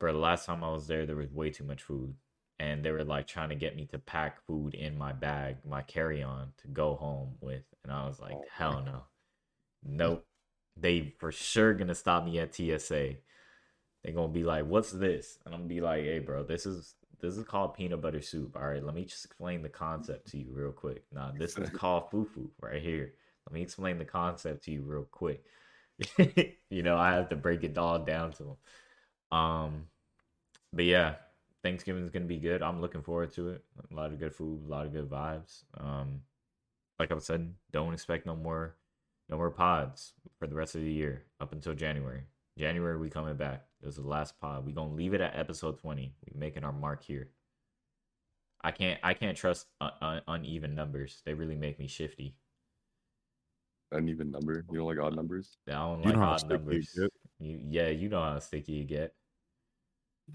But 0.00 0.12
the 0.12 0.18
last 0.18 0.46
time 0.46 0.62
I 0.64 0.70
was 0.70 0.86
there, 0.86 1.06
there 1.06 1.16
was 1.16 1.32
way 1.32 1.50
too 1.50 1.64
much 1.64 1.82
food, 1.82 2.14
and 2.58 2.84
they 2.84 2.90
were 2.92 3.04
like 3.04 3.26
trying 3.26 3.48
to 3.50 3.54
get 3.56 3.76
me 3.76 3.86
to 3.86 3.98
pack 3.98 4.40
food 4.46 4.74
in 4.74 4.96
my 4.98 5.12
bag, 5.12 5.56
my 5.64 5.82
carry-on, 5.82 6.52
to 6.58 6.68
go 6.68 6.94
home 6.96 7.34
with, 7.40 7.64
and 7.82 7.92
I 7.92 8.06
was 8.06 8.20
like, 8.20 8.34
Oh, 8.34 8.44
hell 8.50 8.82
no, 8.84 9.02
nope. 9.84 10.26
They 10.80 11.14
for 11.18 11.32
sure 11.32 11.74
gonna 11.74 11.94
stop 11.94 12.24
me 12.24 12.38
at 12.38 12.54
TSA. 12.54 13.16
They're 14.02 14.14
gonna 14.14 14.28
be 14.32 14.44
like, 14.44 14.66
"What's 14.66 14.92
this?" 14.92 15.38
And 15.44 15.54
I'm 15.54 15.62
gonna 15.62 15.68
be 15.68 15.80
like, 15.80 16.04
"Hey, 16.04 16.20
bro, 16.20 16.44
this 16.44 16.66
is 16.66 16.94
this 17.20 17.36
is 17.36 17.44
called 17.44 17.74
peanut 17.74 18.00
butter 18.00 18.22
soup. 18.22 18.56
All 18.56 18.68
right, 18.68 18.82
let 18.82 18.94
me 18.94 19.04
just 19.04 19.24
explain 19.24 19.62
the 19.62 19.68
concept 19.68 20.30
to 20.30 20.38
you 20.38 20.46
real 20.52 20.72
quick. 20.72 21.04
Nah, 21.12 21.32
this 21.32 21.58
is 21.58 21.70
called 21.74 22.10
fufu 22.10 22.48
right 22.60 22.80
here. 22.80 23.14
Let 23.46 23.54
me 23.54 23.62
explain 23.62 23.98
the 23.98 24.04
concept 24.04 24.64
to 24.64 24.70
you 24.70 24.82
real 24.82 25.06
quick. 25.10 25.44
you 26.70 26.82
know, 26.82 26.96
I 26.96 27.14
have 27.14 27.28
to 27.30 27.36
break 27.36 27.64
it 27.64 27.76
all 27.76 27.98
down 27.98 28.32
to 28.32 28.42
them. 28.44 29.38
Um, 29.38 29.86
but 30.72 30.84
yeah, 30.84 31.16
Thanksgiving's 31.62 32.10
gonna 32.10 32.26
be 32.26 32.38
good. 32.38 32.62
I'm 32.62 32.80
looking 32.80 33.02
forward 33.02 33.32
to 33.34 33.50
it. 33.50 33.64
A 33.90 33.94
lot 33.94 34.12
of 34.12 34.18
good 34.18 34.34
food, 34.34 34.62
a 34.66 34.70
lot 34.70 34.86
of 34.86 34.92
good 34.92 35.08
vibes. 35.08 35.64
Um, 35.76 36.20
like 36.98 37.10
I 37.10 37.14
was 37.14 37.24
said, 37.24 37.52
don't 37.72 37.94
expect 37.94 38.26
no 38.26 38.36
more, 38.36 38.76
no 39.28 39.36
more 39.36 39.50
pods 39.50 40.14
for 40.38 40.46
the 40.46 40.54
rest 40.54 40.74
of 40.74 40.82
the 40.82 40.90
year 40.92 41.24
up 41.40 41.52
until 41.52 41.74
January. 41.74 42.22
January 42.58 42.96
we 42.98 43.08
coming 43.10 43.36
back. 43.36 43.64
This 43.80 43.90
is 43.96 44.02
the 44.02 44.08
last 44.08 44.40
pod. 44.40 44.64
We 44.66 44.72
gonna 44.72 44.92
leave 44.94 45.14
it 45.14 45.20
at 45.20 45.36
episode 45.36 45.78
twenty. 45.78 46.14
We 46.26 46.38
making 46.38 46.64
our 46.64 46.72
mark 46.72 47.04
here. 47.04 47.28
I 48.62 48.72
can't 48.72 48.98
I 49.02 49.14
can't 49.14 49.36
trust 49.36 49.66
un- 49.80 49.92
un- 50.00 50.22
uneven 50.26 50.74
numbers. 50.74 51.22
They 51.24 51.34
really 51.34 51.54
make 51.54 51.78
me 51.78 51.86
shifty. 51.86 52.34
Uneven 53.92 54.30
number. 54.30 54.64
You 54.70 54.78
don't 54.78 54.86
like 54.86 54.98
odd 54.98 55.14
numbers? 55.14 55.56
I 55.68 55.72
don't 55.72 56.00
You 56.00 56.06
like 56.06 56.16
know 56.16 56.22
odd 56.22 56.40
sticky 56.40 56.54
numbers. 56.54 56.88
get. 56.98 57.12
You, 57.38 57.60
yeah, 57.70 57.88
you 57.88 58.08
know 58.08 58.22
how 58.22 58.38
sticky 58.40 58.72
you 58.72 58.84
get. 58.84 59.14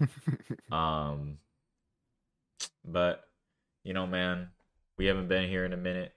Um, 0.72 1.38
but 2.84 3.24
you 3.84 3.92
know, 3.92 4.06
man, 4.06 4.48
we 4.98 5.06
haven't 5.06 5.28
been 5.28 5.48
here 5.48 5.64
in 5.64 5.72
a 5.72 5.76
minute, 5.76 6.14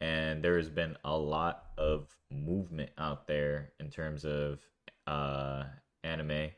and 0.00 0.42
there 0.42 0.56
has 0.56 0.68
been 0.68 0.96
a 1.04 1.16
lot 1.16 1.64
of 1.78 2.14
movement 2.30 2.90
out 2.98 3.26
there 3.26 3.72
in 3.80 3.90
terms 3.90 4.24
of 4.24 4.60
uh 5.06 5.64
anime. 6.04 6.50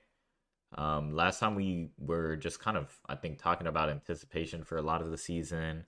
Um, 0.77 1.15
last 1.15 1.41
time 1.41 1.55
we 1.55 1.91
were 1.99 2.37
just 2.37 2.61
kind 2.61 2.77
of, 2.77 2.95
I 3.09 3.15
think, 3.15 3.39
talking 3.39 3.67
about 3.67 3.89
anticipation 3.89 4.65
for 4.65 4.77
a 4.77 4.83
lot 4.83 5.01
of 5.01 5.11
the 5.11 5.17
season. 5.17 5.87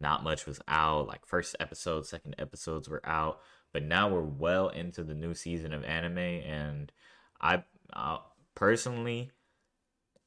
Not 0.00 0.22
much 0.22 0.46
was 0.46 0.60
out. 0.68 1.08
Like 1.08 1.26
first 1.26 1.56
episode, 1.58 2.06
second 2.06 2.36
episodes 2.38 2.88
were 2.88 3.04
out, 3.04 3.40
but 3.72 3.82
now 3.82 4.08
we're 4.08 4.22
well 4.22 4.68
into 4.68 5.02
the 5.02 5.14
new 5.14 5.34
season 5.34 5.72
of 5.72 5.84
anime, 5.84 6.18
and 6.18 6.92
I, 7.40 7.64
uh, 7.92 8.18
personally, 8.54 9.30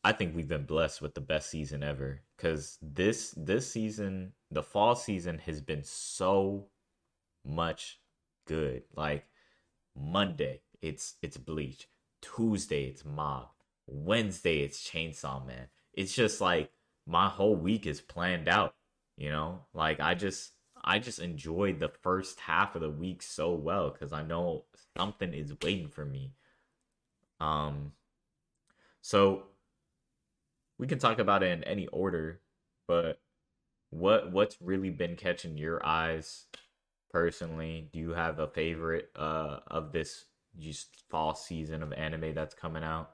I 0.04 0.12
think 0.12 0.36
we've 0.36 0.48
been 0.48 0.66
blessed 0.66 1.02
with 1.02 1.16
the 1.16 1.22
best 1.22 1.50
season 1.50 1.82
ever 1.82 2.22
because 2.44 2.78
this 2.82 3.34
this 3.38 3.72
season, 3.72 4.34
the 4.52 4.62
fall 4.62 4.96
season, 4.96 5.38
has 5.46 5.62
been 5.62 5.84
so 5.84 6.66
much 7.46 8.02
good. 8.46 8.84
Like 8.96 9.26
Monday, 9.96 10.62
it's 10.82 11.16
it's 11.22 11.38
Bleach. 11.38 11.88
Tuesday, 12.22 12.86
it's 12.86 13.06
Mob. 13.06 13.48
Wednesday, 13.88 14.60
it's 14.60 14.90
Chainsaw 14.90 15.46
Man. 15.46 15.68
It's 15.94 16.14
just 16.14 16.42
like 16.42 16.70
my 17.08 17.30
whole 17.30 17.56
week 17.56 17.88
is 17.88 18.02
planned 18.02 18.50
out. 18.50 18.76
You 19.16 19.30
know, 19.30 19.62
like 19.74 20.02
I 20.02 20.14
just 20.14 20.52
I 20.84 21.00
just 21.00 21.20
enjoyed 21.20 21.80
the 21.80 21.92
first 22.02 22.42
half 22.42 22.76
of 22.76 22.82
the 22.82 22.90
week 22.90 23.22
so 23.22 23.54
well 23.54 23.90
because 23.90 24.12
I 24.12 24.22
know 24.22 24.66
something 24.98 25.34
is 25.34 25.54
waiting 25.64 25.88
for 25.88 26.04
me. 26.04 26.34
Um, 27.40 27.94
so 29.02 29.44
we 30.78 30.88
can 30.88 31.00
talk 31.00 31.20
about 31.20 31.44
it 31.44 31.52
in 31.52 31.64
any 31.64 31.88
order, 31.88 32.42
but 32.88 33.22
what 33.92 34.32
what's 34.32 34.58
really 34.62 34.90
been 34.90 35.16
catching 35.16 35.58
your 35.58 35.86
eyes 35.86 36.48
personally? 37.12 37.90
Do 37.94 38.00
you 38.00 38.12
have 38.12 38.40
a 38.40 38.48
favorite 38.48 39.12
uh 39.16 39.60
of 39.68 39.92
this 39.92 40.26
just 40.58 41.04
fall 41.10 41.36
season 41.36 41.84
of 41.84 41.94
anime 41.94 42.34
that's 42.36 42.56
coming 42.56 42.84
out? 42.84 43.12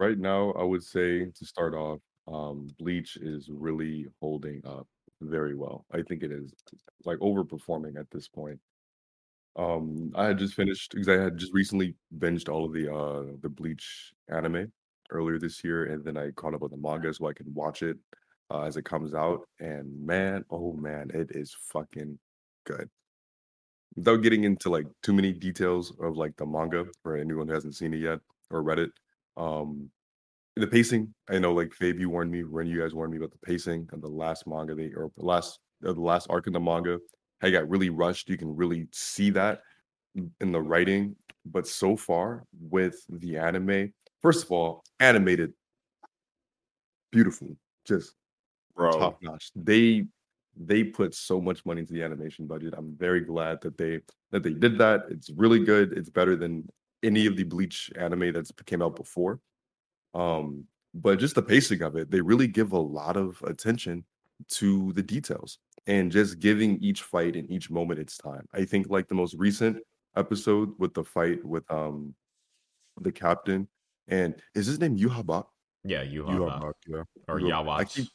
Right 0.00 0.18
now, 0.18 0.52
I 0.52 0.62
would 0.62 0.82
say 0.82 1.26
to 1.30 1.46
start 1.46 1.74
off, 1.74 2.00
um, 2.28 2.68
Bleach 2.78 3.16
is 3.16 3.48
really 3.50 4.06
holding 4.20 4.64
up 4.64 4.86
very 5.20 5.54
well. 5.54 5.86
I 5.92 6.02
think 6.02 6.22
it 6.22 6.30
is 6.30 6.52
like 7.04 7.18
overperforming 7.18 7.98
at 7.98 8.10
this 8.10 8.28
point. 8.28 8.60
Um, 9.56 10.12
I 10.14 10.26
had 10.26 10.38
just 10.38 10.54
finished 10.54 10.92
because 10.92 11.08
I 11.08 11.20
had 11.22 11.36
just 11.38 11.52
recently 11.52 11.94
binged 12.18 12.48
all 12.48 12.64
of 12.64 12.72
the 12.72 12.92
uh 12.92 13.36
the 13.42 13.48
Bleach 13.48 14.12
anime 14.28 14.72
earlier 15.10 15.38
this 15.38 15.62
year, 15.64 15.86
and 15.86 16.04
then 16.04 16.16
I 16.16 16.30
caught 16.32 16.54
up 16.54 16.62
with 16.62 16.72
the 16.72 16.76
manga 16.78 17.12
so 17.14 17.26
I 17.28 17.32
can 17.32 17.52
watch 17.54 17.82
it 17.82 17.96
uh, 18.50 18.62
as 18.62 18.76
it 18.76 18.84
comes 18.84 19.14
out. 19.14 19.48
And 19.60 20.04
man, 20.04 20.44
oh 20.50 20.72
man, 20.72 21.10
it 21.14 21.30
is 21.32 21.54
fucking 21.72 22.18
good. 22.66 22.88
without 23.96 24.22
getting 24.22 24.44
into 24.44 24.70
like 24.70 24.86
too 25.02 25.12
many 25.12 25.32
details 25.32 25.92
of 26.00 26.16
like 26.16 26.36
the 26.36 26.46
manga 26.46 26.86
for 27.02 27.16
anyone 27.16 27.48
who 27.48 27.54
hasn't 27.54 27.74
seen 27.76 27.94
it 27.94 27.98
yet 27.98 28.20
or 28.50 28.62
read 28.62 28.78
it. 28.78 28.90
Um, 29.36 29.90
the 30.56 30.66
pacing, 30.66 31.14
I 31.28 31.38
know 31.38 31.52
like 31.52 31.70
Fabe, 31.70 32.00
you 32.00 32.10
warned 32.10 32.30
me 32.32 32.42
when 32.44 32.66
you 32.66 32.80
guys 32.80 32.94
warned 32.94 33.12
me 33.12 33.18
about 33.18 33.30
the 33.32 33.38
pacing 33.46 33.88
of 33.92 34.00
the 34.00 34.08
last 34.08 34.46
manga 34.46 34.74
they 34.74 34.92
or 34.96 35.10
the 35.16 35.24
last 35.24 35.60
uh, 35.86 35.92
the 35.92 36.00
last 36.00 36.26
arc 36.30 36.46
in 36.46 36.52
the 36.52 36.60
manga. 36.60 36.98
It 37.42 37.52
got 37.52 37.68
really 37.68 37.90
rushed. 37.90 38.28
You 38.28 38.36
can 38.36 38.54
really 38.56 38.88
see 38.92 39.30
that 39.30 39.62
in 40.40 40.52
the 40.52 40.60
writing. 40.60 41.14
But 41.44 41.66
so 41.66 41.96
far 41.96 42.44
with 42.60 42.96
the 43.08 43.36
anime, 43.36 43.92
first 44.20 44.44
of 44.44 44.52
all, 44.52 44.84
animated 45.00 45.52
beautiful, 47.10 47.56
just 47.84 48.14
bro. 48.76 48.92
top 48.92 49.22
notch. 49.22 49.50
They 49.54 50.06
they 50.56 50.82
put 50.82 51.14
so 51.14 51.40
much 51.40 51.64
money 51.64 51.80
into 51.80 51.92
the 51.92 52.02
animation 52.02 52.46
budget. 52.46 52.74
I'm 52.76 52.96
very 52.96 53.20
glad 53.20 53.60
that 53.62 53.78
they 53.78 54.00
that 54.30 54.42
they 54.42 54.52
did 54.52 54.78
that. 54.78 55.04
It's 55.10 55.30
really 55.30 55.64
good. 55.64 55.92
It's 55.96 56.10
better 56.10 56.36
than 56.36 56.68
any 57.02 57.26
of 57.26 57.36
the 57.36 57.44
Bleach 57.44 57.90
anime 57.96 58.32
that's 58.32 58.52
came 58.66 58.82
out 58.82 58.96
before. 58.96 59.40
Um, 60.14 60.64
but 60.94 61.18
just 61.18 61.34
the 61.34 61.42
pacing 61.42 61.82
of 61.82 61.96
it, 61.96 62.10
they 62.10 62.20
really 62.20 62.48
give 62.48 62.72
a 62.72 62.78
lot 62.78 63.16
of 63.16 63.40
attention 63.42 64.04
to 64.48 64.92
the 64.94 65.02
details 65.02 65.58
and 65.86 66.10
just 66.10 66.38
giving 66.38 66.78
each 66.82 67.02
fight 67.02 67.36
and 67.36 67.50
each 67.50 67.70
moment 67.70 68.00
its 68.00 68.16
time. 68.16 68.46
I 68.52 68.64
think 68.64 68.88
like 68.88 69.08
the 69.08 69.14
most 69.14 69.34
recent 69.38 69.78
episode 70.16 70.72
with 70.78 70.94
the 70.94 71.04
fight 71.04 71.44
with 71.44 71.70
um 71.70 72.14
the 73.00 73.12
captain 73.12 73.68
and 74.08 74.34
is 74.54 74.66
his 74.66 74.78
name 74.80 74.96
Yhwach? 74.96 75.46
Yeah, 75.84 76.02
you 76.02 76.26
You 76.30 76.42
have 76.42 76.62
are 76.62 76.74
yeah. 76.86 77.02
or 77.28 77.40
Bro, 77.40 77.48
I 77.48 77.84
Yawatch. 77.84 77.94
keep 77.94 78.08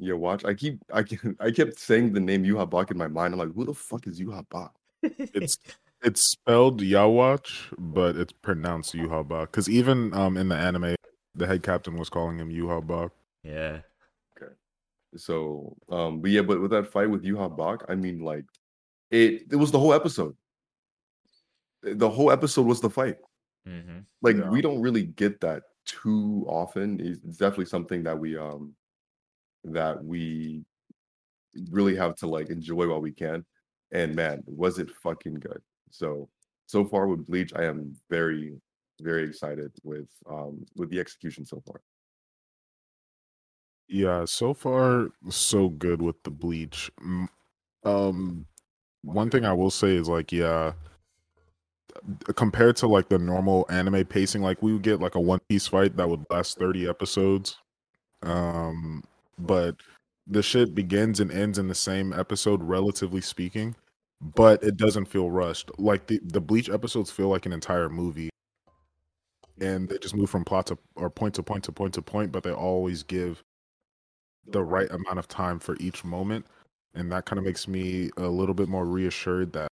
yeah, 0.00 0.12
watch. 0.14 0.44
I 0.44 0.54
keep 0.54 0.78
I 0.92 1.02
keep, 1.02 1.20
I 1.40 1.50
kept 1.50 1.78
saying 1.78 2.12
the 2.12 2.20
name 2.20 2.44
Yhwach 2.44 2.90
in 2.90 2.98
my 2.98 3.08
mind. 3.08 3.34
I'm 3.34 3.40
like, 3.40 3.54
who 3.54 3.64
the 3.64 3.74
fuck 3.74 4.06
is 4.06 4.20
Yhwach? 4.20 4.70
It's 5.02 5.58
it's 6.02 6.20
spelled 6.22 6.80
Yawatch, 6.80 7.72
but 7.78 8.16
it's 8.16 8.32
pronounced 8.32 8.94
Yuhabak. 8.94 9.46
Because 9.46 9.68
even 9.68 10.12
um 10.14 10.36
in 10.36 10.48
the 10.48 10.56
anime, 10.56 10.94
the 11.34 11.46
head 11.46 11.62
captain 11.62 11.96
was 11.96 12.08
calling 12.08 12.38
him 12.38 12.50
Yuhabak. 12.50 13.10
yeah. 13.42 13.80
Okay. 14.36 14.52
So, 15.16 15.76
um, 15.88 16.20
but 16.20 16.30
yeah, 16.30 16.42
but 16.42 16.60
with 16.60 16.70
that 16.72 16.86
fight 16.92 17.10
with 17.10 17.24
Yuha 17.24 17.56
Bach, 17.56 17.84
I 17.88 17.94
mean, 17.94 18.20
like, 18.20 18.44
it 19.10 19.46
it 19.50 19.56
was 19.56 19.70
the 19.72 19.78
whole 19.78 19.94
episode. 19.94 20.36
The 21.82 22.10
whole 22.10 22.30
episode 22.30 22.66
was 22.66 22.80
the 22.80 22.90
fight. 22.90 23.16
Hmm 23.64 24.00
Like, 24.22 24.36
Yeah. 24.36 24.50
we 24.50 24.60
don't 24.62 24.80
really 24.82 25.04
get 25.06 25.40
that 25.40 25.64
too 25.86 26.44
often. 26.48 27.00
It's 27.00 27.20
it's 27.24 27.38
definitely 27.38 27.66
something 27.66 28.02
that 28.04 28.18
we 28.18 28.36
um 28.36 28.76
that 29.64 30.04
we 30.04 30.64
really 31.70 31.96
have 31.96 32.14
to 32.16 32.26
like 32.26 32.50
enjoy 32.50 32.88
while 32.88 33.00
we 33.00 33.12
can. 33.12 33.44
And 33.92 34.14
man, 34.14 34.42
was 34.46 34.78
it 34.78 34.90
fucking 34.90 35.34
good. 35.36 35.62
So 35.90 36.28
so 36.66 36.84
far 36.84 37.08
with 37.08 37.26
Bleach, 37.26 37.52
I 37.54 37.64
am 37.64 37.98
very, 38.10 38.60
very 39.00 39.24
excited 39.24 39.72
with 39.82 40.08
um 40.28 40.66
with 40.76 40.90
the 40.90 41.00
execution 41.00 41.46
so 41.46 41.62
far. 41.66 41.80
Yeah, 43.88 44.26
so 44.26 44.52
far 44.54 45.08
so 45.30 45.70
good 45.70 46.02
with 46.02 46.22
the 46.22 46.30
bleach. 46.30 46.90
Um, 47.84 48.46
one 49.02 49.30
thing 49.30 49.44
I 49.44 49.52
will 49.54 49.70
say 49.70 49.96
is 49.96 50.08
like, 50.08 50.32
yeah, 50.32 50.74
compared 52.34 52.76
to 52.76 52.88
like 52.88 53.08
the 53.08 53.18
normal 53.18 53.66
anime 53.70 54.04
pacing, 54.04 54.42
like 54.42 54.62
we 54.62 54.72
would 54.72 54.82
get 54.82 55.00
like 55.00 55.14
a 55.14 55.20
One 55.20 55.40
Piece 55.48 55.66
fight 55.66 55.96
that 55.96 56.08
would 56.08 56.24
last 56.30 56.58
thirty 56.58 56.88
episodes. 56.88 57.56
Um, 58.22 59.04
but 59.38 59.76
the 60.26 60.42
shit 60.42 60.74
begins 60.74 61.20
and 61.20 61.30
ends 61.30 61.58
in 61.58 61.68
the 61.68 61.74
same 61.74 62.12
episode, 62.12 62.62
relatively 62.62 63.20
speaking. 63.20 63.76
But 64.20 64.62
it 64.64 64.76
doesn't 64.76 65.06
feel 65.06 65.30
rushed. 65.30 65.70
Like 65.78 66.06
the 66.06 66.20
the 66.24 66.40
Bleach 66.40 66.68
episodes 66.70 67.10
feel 67.10 67.28
like 67.28 67.46
an 67.46 67.52
entire 67.52 67.88
movie, 67.88 68.30
and 69.60 69.88
they 69.88 69.98
just 69.98 70.16
move 70.16 70.30
from 70.30 70.44
plot 70.44 70.66
to 70.66 70.78
or 70.96 71.10
point 71.10 71.34
to 71.34 71.42
point 71.42 71.64
to 71.64 71.72
point 71.72 71.94
to 71.94 72.02
point. 72.02 72.32
But 72.32 72.42
they 72.42 72.52
always 72.52 73.02
give 73.02 73.42
the 74.46 74.64
right 74.64 74.90
amount 74.90 75.18
of 75.18 75.28
time 75.28 75.58
for 75.58 75.76
each 75.78 76.04
moment 76.04 76.46
and 76.94 77.12
that 77.12 77.24
kind 77.24 77.38
of 77.38 77.44
makes 77.44 77.68
me 77.68 78.10
a 78.16 78.22
little 78.28 78.54
bit 78.54 78.68
more 78.68 78.84
reassured 78.84 79.52
that 79.52 79.67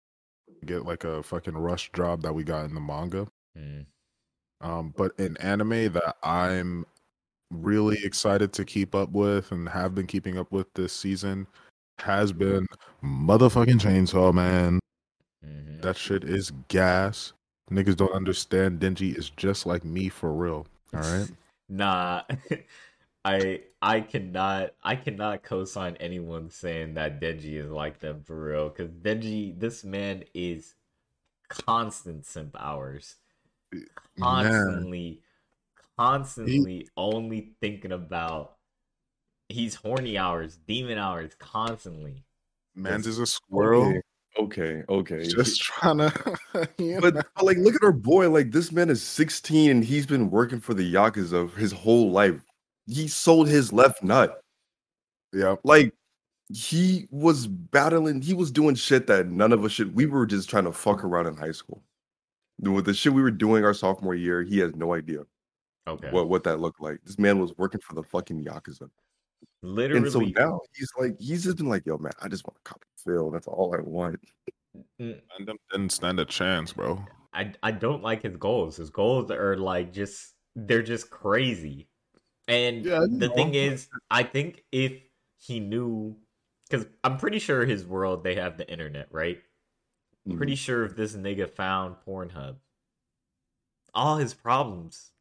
get 0.64 0.84
like 0.84 1.04
a 1.04 1.22
fucking 1.22 1.56
rush 1.56 1.90
job 1.92 2.22
that 2.22 2.34
we 2.34 2.44
got 2.44 2.64
in 2.64 2.74
the 2.74 2.80
manga. 2.80 3.26
Mm. 3.56 3.86
um 4.60 4.92
but 4.96 5.12
in 5.18 5.36
anime 5.36 5.92
that 5.92 6.16
i'm 6.24 6.84
really 7.52 8.02
excited 8.02 8.52
to 8.52 8.64
keep 8.64 8.96
up 8.96 9.10
with 9.10 9.52
and 9.52 9.68
have 9.68 9.94
been 9.94 10.08
keeping 10.08 10.36
up 10.38 10.50
with 10.50 10.66
this 10.74 10.92
season 10.92 11.46
has 12.00 12.32
been 12.32 12.66
motherfucking 13.04 13.80
chainsaw 13.80 14.34
man. 14.34 14.80
Hmm 15.44 15.74
that 15.84 15.96
shit 15.96 16.24
is 16.24 16.50
gas. 16.68 17.32
Niggas 17.70 17.96
don't 17.96 18.12
understand 18.12 18.80
denji 18.80 19.16
is 19.16 19.30
just 19.30 19.66
like 19.66 19.84
me 19.84 20.08
for 20.08 20.32
real. 20.32 20.66
All 20.92 21.00
right? 21.00 21.28
Nah, 21.70 22.20
I 23.24 23.62
I 23.80 24.00
cannot 24.00 24.74
I 24.82 24.96
cannot 24.96 25.42
co-sign 25.42 25.96
anyone 25.98 26.50
saying 26.50 26.94
that 26.94 27.20
Denji 27.20 27.54
is 27.54 27.70
like 27.70 27.98
them 27.98 28.22
for 28.24 28.38
real. 28.38 28.70
Cause 28.70 28.90
Denji, 28.90 29.58
this 29.58 29.82
man 29.82 30.24
is 30.34 30.74
constant 31.48 32.26
simp 32.26 32.54
hours, 32.58 33.16
man 33.72 33.84
constantly, 34.20 35.22
constantly 35.96 36.88
only 36.96 37.54
thinking 37.60 37.92
about. 37.92 38.56
He's 39.50 39.74
horny 39.74 40.16
hours, 40.16 40.56
demon 40.66 40.98
hours, 40.98 41.32
constantly. 41.38 42.24
man's 42.74 43.06
is 43.06 43.18
a 43.18 43.26
squirrel 43.26 44.00
Okay, 44.36 44.82
okay, 44.88 45.18
okay. 45.18 45.28
just 45.28 45.60
trying 45.60 45.98
to 45.98 46.38
you 46.78 47.00
But, 47.00 47.14
but, 47.14 47.44
like, 47.44 47.56
look 47.58 47.74
at 47.74 47.84
our 47.84 47.92
boy. 47.92 48.28
Like, 48.30 48.50
this 48.50 48.72
man 48.72 48.90
is 48.90 49.02
16 49.02 49.70
and 49.70 49.84
he's 49.84 50.06
been 50.06 50.30
working 50.30 50.60
for 50.60 50.74
the 50.74 50.92
Yakuza 50.92 51.54
his 51.54 51.72
whole 51.72 52.10
life. 52.10 52.40
He 52.86 53.08
sold 53.08 53.48
his 53.48 53.72
left 53.72 54.02
nut. 54.02 54.40
yeah 55.32 55.56
Like, 55.64 55.94
he 56.52 57.06
was 57.10 57.46
battling, 57.46 58.20
he 58.20 58.34
was 58.34 58.50
doing 58.50 58.74
shit 58.74 59.06
that 59.06 59.28
none 59.28 59.52
of 59.52 59.64
us 59.64 59.72
should. 59.72 59.94
We 59.94 60.06
were 60.06 60.26
just 60.26 60.50
trying 60.50 60.64
to 60.64 60.72
fuck 60.72 61.02
around 61.02 61.26
in 61.26 61.36
high 61.36 61.52
school. 61.52 61.82
With 62.60 62.84
the 62.84 62.94
shit 62.94 63.12
we 63.12 63.22
were 63.22 63.30
doing 63.30 63.64
our 63.64 63.74
sophomore 63.74 64.14
year, 64.14 64.42
he 64.42 64.58
has 64.58 64.74
no 64.76 64.94
idea 64.94 65.24
Okay, 65.86 66.10
what, 66.10 66.28
what 66.28 66.44
that 66.44 66.60
looked 66.60 66.80
like. 66.80 66.98
This 67.04 67.18
man 67.18 67.38
was 67.38 67.52
working 67.58 67.80
for 67.80 67.94
the 67.94 68.02
fucking 68.02 68.44
Yakuza. 68.44 68.88
And 69.62 70.10
so 70.10 70.20
now 70.20 70.60
he's 70.74 70.90
like, 70.98 71.16
he's 71.18 71.44
just 71.44 71.56
been 71.56 71.68
like, 71.68 71.84
yo, 71.86 71.98
man, 71.98 72.12
I 72.22 72.28
just 72.28 72.46
want 72.46 72.56
to 72.56 72.70
copy 72.70 72.86
Phil. 73.04 73.30
That's 73.30 73.46
all 73.46 73.74
I 73.74 73.80
want. 73.80 74.20
And 74.98 75.20
them 75.44 75.56
didn't 75.70 75.92
stand 75.92 76.20
a 76.20 76.24
chance, 76.24 76.72
bro. 76.72 77.04
I 77.32 77.52
I 77.62 77.70
don't 77.70 78.02
like 78.02 78.22
his 78.22 78.36
goals. 78.36 78.76
His 78.76 78.90
goals 78.90 79.30
are 79.30 79.56
like 79.56 79.92
just 79.92 80.34
they're 80.56 80.82
just 80.82 81.10
crazy. 81.10 81.88
And 82.48 82.86
Yeah, 82.86 83.06
the 83.12 83.28
know. 83.28 83.34
thing 83.34 83.54
is, 83.54 83.90
I 84.10 84.22
think 84.22 84.64
if 84.72 85.02
he 85.36 85.60
knew 85.60 86.16
cuz 86.70 86.86
I'm 87.04 87.18
pretty 87.18 87.38
sure 87.38 87.64
his 87.66 87.86
world 87.86 88.24
they 88.24 88.34
have 88.36 88.56
the 88.58 88.68
internet, 88.70 89.12
right? 89.12 89.42
Mhm. 90.26 90.36
Pretty 90.36 90.56
sure 90.56 90.84
if 90.84 90.96
this 90.96 91.16
nigga 91.16 91.50
found 91.50 91.96
Pornhub, 92.06 92.60
all 93.94 94.18
his 94.18 94.34
problems 94.34 95.12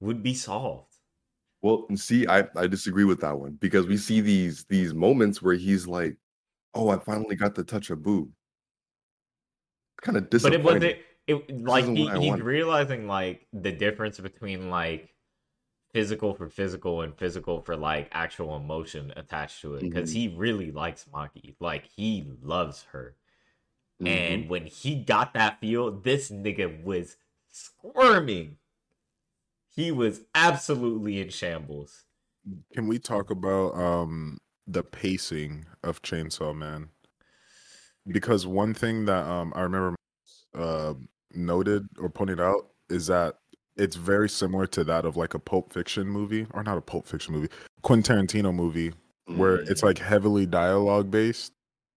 would 0.00 0.22
be 0.22 0.34
solved. 0.34 0.98
Well, 1.62 1.86
see, 1.96 2.26
I, 2.26 2.48
I 2.56 2.66
disagree 2.66 3.04
with 3.04 3.20
that 3.20 3.38
one 3.38 3.52
because 3.54 3.86
we 3.86 3.96
see 3.96 4.20
these 4.20 4.64
these 4.64 4.92
moments 4.94 5.40
where 5.40 5.54
he's 5.54 5.86
like, 5.86 6.16
"Oh, 6.74 6.88
I 6.90 6.98
finally 6.98 7.36
got 7.36 7.54
to 7.56 7.64
touch 7.64 7.90
a 7.90 7.96
boob." 7.96 8.32
Kind 10.02 10.16
of 10.18 10.28
disappointing. 10.30 10.42
But 10.42 10.52
it 10.54 10.62
wasn't 10.64 10.98
it 11.26 11.66
like 11.66 11.94
he, 11.94 12.10
he's 12.10 12.40
wanted. 12.40 12.40
realizing 12.40 13.06
like 13.06 13.46
the 13.52 13.72
difference 13.72 14.18
between 14.18 14.70
like 14.70 15.11
physical 15.92 16.34
for 16.34 16.48
physical 16.48 17.02
and 17.02 17.16
physical 17.16 17.60
for 17.60 17.76
like 17.76 18.08
actual 18.12 18.56
emotion 18.56 19.12
attached 19.16 19.60
to 19.60 19.74
it 19.76 19.82
because 19.82 20.10
Mhm. 20.10 20.14
he 20.14 20.28
really 20.28 20.70
likes 20.70 21.04
Maki. 21.12 21.54
Like 21.60 21.86
he 21.86 22.24
loves 22.42 22.84
her. 22.92 23.16
Mhm. 24.00 24.06
And 24.08 24.48
when 24.50 24.66
he 24.66 24.96
got 24.96 25.34
that 25.34 25.60
feel, 25.60 25.90
this 25.90 26.30
nigga 26.30 26.82
was 26.82 27.16
squirming. 27.50 28.58
He 29.74 29.90
was 29.90 30.22
absolutely 30.34 31.20
in 31.20 31.30
shambles. 31.30 32.04
Can 32.74 32.88
we 32.88 32.98
talk 32.98 33.30
about 33.30 33.74
um 33.74 34.38
the 34.66 34.82
pacing 34.82 35.66
of 35.82 36.02
Chainsaw 36.02 36.54
Man? 36.56 36.90
Because 38.06 38.46
one 38.46 38.74
thing 38.74 39.04
that 39.06 39.26
um 39.26 39.52
I 39.54 39.62
remember 39.62 39.96
uh 40.54 40.94
noted 41.34 41.88
or 41.98 42.10
pointed 42.10 42.40
out 42.40 42.70
is 42.90 43.06
that 43.06 43.38
it's 43.76 43.96
very 43.96 44.28
similar 44.28 44.66
to 44.68 44.84
that 44.84 45.04
of 45.04 45.16
like 45.16 45.34
a 45.34 45.38
Pulp 45.38 45.72
Fiction 45.72 46.06
movie, 46.08 46.46
or 46.52 46.62
not 46.62 46.78
a 46.78 46.82
Pulp 46.82 47.06
Fiction 47.06 47.34
movie, 47.34 47.48
Quentin 47.82 48.26
Tarantino 48.26 48.54
movie, 48.54 48.92
where 49.26 49.58
Mm. 49.58 49.70
it's 49.70 49.82
like 49.82 49.98
heavily 49.98 50.46
dialogue 50.46 51.10
based, 51.10 51.52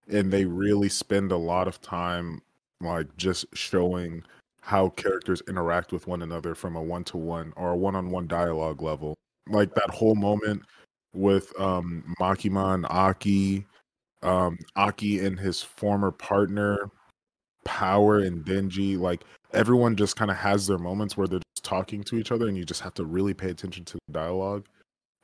and 0.08 0.32
they 0.32 0.46
really 0.46 0.90
spend 0.90 1.32
a 1.32 1.38
lot 1.38 1.68
of 1.68 1.82
time 1.82 2.42
like 2.82 3.16
just 3.18 3.46
showing 3.54 4.24
how 4.62 4.90
characters 4.90 5.42
interact 5.48 5.92
with 5.92 6.08
one 6.08 6.22
another 6.22 6.56
from 6.56 6.76
a 6.76 6.82
one 6.82 7.04
to 7.06 7.18
one 7.18 7.54
or 7.56 7.72
a 7.72 7.78
one 7.78 7.96
on 7.96 8.10
one 8.10 8.28
dialogue 8.28 8.82
level. 8.82 9.16
Like 9.48 9.74
that 9.76 9.90
whole 9.92 10.16
moment 10.16 10.64
with 11.14 11.58
um 11.60 12.16
Makima 12.20 12.74
and 12.74 12.86
Aki, 12.88 13.66
um 14.24 14.58
Aki 14.76 15.26
and 15.26 15.40
his 15.40 15.62
former 15.62 16.12
partner 16.12 16.90
Power 17.64 18.20
and 18.20 18.46
Denji, 18.46 18.98
like 19.00 19.24
everyone 19.54 19.96
just 19.96 20.16
kind 20.16 20.30
of 20.30 20.38
has 20.38 20.68
their 20.68 20.78
moments 20.78 21.16
where 21.18 21.28
they're 21.28 21.42
talking 21.66 22.04
to 22.04 22.18
each 22.18 22.32
other, 22.32 22.48
and 22.48 22.58
you 22.58 22.64
just 22.64 22.82
have 22.82 22.94
to 22.94 23.06
really 23.06 23.34
pay 23.34 23.50
attention 23.50 23.84
to 23.86 23.98
the 24.08 24.14
dialogue. 24.14 24.66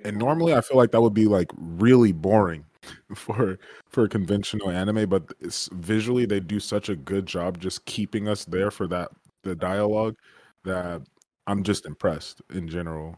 And 0.03 0.17
normally, 0.17 0.53
I 0.53 0.61
feel 0.61 0.77
like 0.77 0.91
that 0.91 1.01
would 1.01 1.13
be 1.13 1.27
like 1.27 1.51
really 1.55 2.11
boring 2.11 2.65
for 3.15 3.59
for 3.87 4.05
a 4.05 4.09
conventional 4.09 4.69
anime, 4.69 5.07
but 5.07 5.31
it's 5.39 5.69
visually 5.73 6.25
they 6.25 6.39
do 6.39 6.59
such 6.59 6.89
a 6.89 6.95
good 6.95 7.25
job 7.25 7.59
just 7.59 7.85
keeping 7.85 8.27
us 8.27 8.45
there 8.45 8.71
for 8.71 8.87
that 8.87 9.11
the 9.43 9.55
dialogue 9.55 10.15
that 10.63 11.01
I'm 11.47 11.63
just 11.63 11.85
impressed 11.85 12.41
in 12.53 12.67
general. 12.67 13.17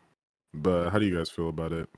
But 0.53 0.89
how 0.89 0.99
do 0.99 1.05
you 1.05 1.17
guys 1.17 1.29
feel 1.29 1.49
about 1.49 1.73
it? 1.73 1.89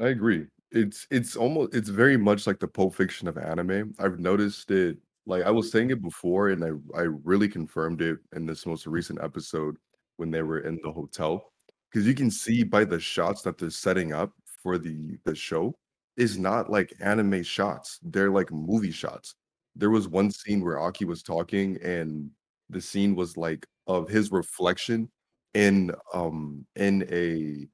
I 0.00 0.08
agree. 0.08 0.46
It's 0.72 1.06
it's 1.10 1.36
almost 1.36 1.74
it's 1.74 1.88
very 1.88 2.16
much 2.16 2.46
like 2.46 2.58
the 2.58 2.68
Pulp 2.68 2.94
Fiction 2.94 3.28
of 3.28 3.38
anime. 3.38 3.94
I've 3.98 4.18
noticed 4.18 4.70
it 4.70 4.98
like 5.26 5.44
I 5.44 5.50
was 5.50 5.70
saying 5.70 5.90
it 5.90 6.02
before, 6.02 6.50
and 6.50 6.64
I 6.64 6.98
I 6.98 7.02
really 7.02 7.48
confirmed 7.48 8.02
it 8.02 8.18
in 8.34 8.46
this 8.46 8.66
most 8.66 8.86
recent 8.86 9.20
episode 9.22 9.76
when 10.16 10.30
they 10.30 10.42
were 10.42 10.60
in 10.60 10.78
the 10.82 10.90
hotel 10.90 11.52
because 11.90 12.06
you 12.06 12.14
can 12.14 12.30
see 12.30 12.62
by 12.62 12.84
the 12.84 13.00
shots 13.00 13.42
that 13.42 13.58
they're 13.58 13.70
setting 13.70 14.12
up 14.12 14.32
for 14.62 14.78
the 14.78 15.18
the 15.24 15.34
show 15.34 15.74
is 16.16 16.38
not 16.38 16.70
like 16.70 16.92
anime 17.00 17.42
shots. 17.42 17.98
They're 18.02 18.30
like 18.30 18.50
movie 18.50 18.90
shots. 18.90 19.34
There 19.74 19.90
was 19.90 20.08
one 20.08 20.30
scene 20.30 20.64
where 20.64 20.78
Aki 20.80 21.04
was 21.04 21.22
talking, 21.22 21.78
and 21.82 22.30
the 22.70 22.80
scene 22.80 23.14
was 23.14 23.36
like 23.36 23.66
of 23.86 24.08
his 24.08 24.32
reflection 24.32 25.10
in 25.54 25.92
um 26.12 26.66
in 26.76 27.06
a 27.10 27.66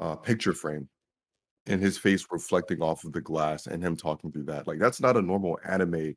uh, 0.00 0.16
picture 0.16 0.52
frame 0.52 0.88
and 1.66 1.80
his 1.80 1.98
face 1.98 2.26
reflecting 2.30 2.80
off 2.82 3.04
of 3.04 3.12
the 3.12 3.20
glass 3.20 3.66
and 3.66 3.82
him 3.82 3.96
talking 3.96 4.30
through 4.30 4.44
that. 4.44 4.66
Like 4.66 4.78
that's 4.78 5.00
not 5.00 5.16
a 5.16 5.22
normal 5.22 5.58
anime 5.68 6.14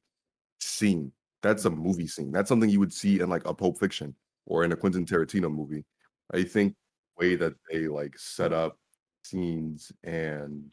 scene. 0.59 1.11
That's 1.41 1.65
a 1.65 1.69
movie 1.69 2.07
scene. 2.07 2.31
That's 2.31 2.49
something 2.49 2.69
you 2.69 2.79
would 2.79 2.93
see 2.93 3.21
in 3.21 3.29
like 3.29 3.45
a 3.45 3.53
Pulp 3.53 3.79
Fiction 3.79 4.13
or 4.49 4.65
in 4.65 4.73
a 4.73 4.77
Quentin 4.77 5.05
Tarantino 5.05 5.51
movie. 5.53 5.85
I 6.33 6.43
think 6.43 6.75
way 7.19 7.35
that 7.37 7.53
they 7.71 7.87
like 7.87 8.17
set 8.17 8.53
up 8.53 8.77
scenes 9.23 9.91
and 10.03 10.63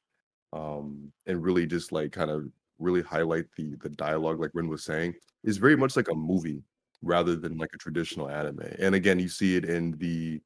um 0.52 1.12
and 1.26 1.42
really 1.42 1.66
just 1.66 1.92
like 1.92 2.12
kind 2.12 2.30
of 2.30 2.44
really 2.78 3.02
highlight 3.02 3.46
the 3.56 3.76
the 3.82 3.88
dialogue 3.90 4.40
like 4.40 4.50
Rin 4.54 4.68
was 4.68 4.84
saying 4.84 5.14
is 5.44 5.58
very 5.58 5.76
much 5.76 5.96
like 5.96 6.08
a 6.10 6.14
movie 6.14 6.62
rather 7.02 7.36
than 7.36 7.58
like 7.58 7.70
a 7.74 7.78
traditional 7.78 8.28
anime. 8.30 8.60
And 8.78 8.94
again, 8.94 9.18
you 9.18 9.28
see 9.28 9.56
it 9.56 9.64
in 9.66 9.92
the 9.98 10.40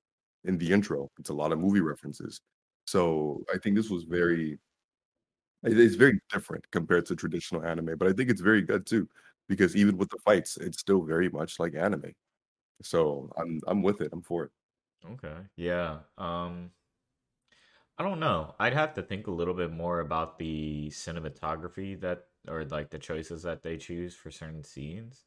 in 0.44 0.58
the 0.58 0.72
intro. 0.72 1.10
It's 1.18 1.30
a 1.30 1.34
lot 1.34 1.52
of 1.52 1.58
movie 1.60 1.80
references. 1.80 2.40
So 2.86 3.44
I 3.54 3.58
think 3.58 3.76
this 3.76 3.90
was 3.90 4.04
very 4.04 4.58
it 5.64 5.78
is 5.78 5.94
very 5.96 6.18
different 6.32 6.64
compared 6.70 7.06
to 7.06 7.16
traditional 7.16 7.64
anime, 7.64 7.96
but 7.98 8.08
I 8.08 8.12
think 8.12 8.30
it's 8.30 8.40
very 8.40 8.62
good 8.62 8.86
too 8.86 9.08
because 9.48 9.76
even 9.76 9.96
with 9.98 10.08
the 10.10 10.18
fights, 10.24 10.56
it's 10.56 10.80
still 10.80 11.02
very 11.02 11.28
much 11.28 11.58
like 11.58 11.74
anime. 11.74 12.12
So 12.82 13.30
I'm 13.36 13.60
I'm 13.66 13.82
with 13.82 14.00
it. 14.00 14.10
I'm 14.12 14.22
for 14.22 14.44
it. 14.44 14.52
Okay. 15.04 15.48
Yeah. 15.56 16.02
Um 16.18 16.72
I 17.98 18.02
don't 18.02 18.20
know. 18.20 18.54
I'd 18.58 18.72
have 18.72 18.94
to 18.94 19.02
think 19.02 19.26
a 19.26 19.30
little 19.30 19.54
bit 19.54 19.70
more 19.70 20.00
about 20.00 20.38
the 20.38 20.88
cinematography 20.90 22.00
that 22.00 22.28
or 22.48 22.64
like 22.64 22.90
the 22.90 22.98
choices 22.98 23.42
that 23.42 23.62
they 23.62 23.76
choose 23.76 24.14
for 24.16 24.30
certain 24.30 24.64
scenes. 24.64 25.26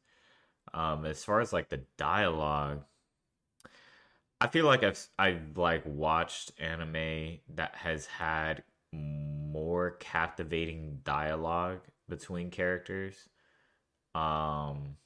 Um 0.74 1.06
as 1.06 1.24
far 1.24 1.40
as 1.40 1.52
like 1.52 1.70
the 1.70 1.86
dialogue, 1.98 2.84
I 4.40 4.48
feel 4.48 4.66
like 4.66 4.82
I've 4.82 5.08
I've 5.18 5.56
like 5.56 5.84
watched 5.86 6.52
anime 6.58 7.38
that 7.48 7.74
has 7.76 8.06
had 8.06 8.64
more 8.92 9.92
captivating 9.96 11.00
dialogue 11.04 11.80
between 12.08 12.50
characters. 12.50 13.28
Um 14.14 14.98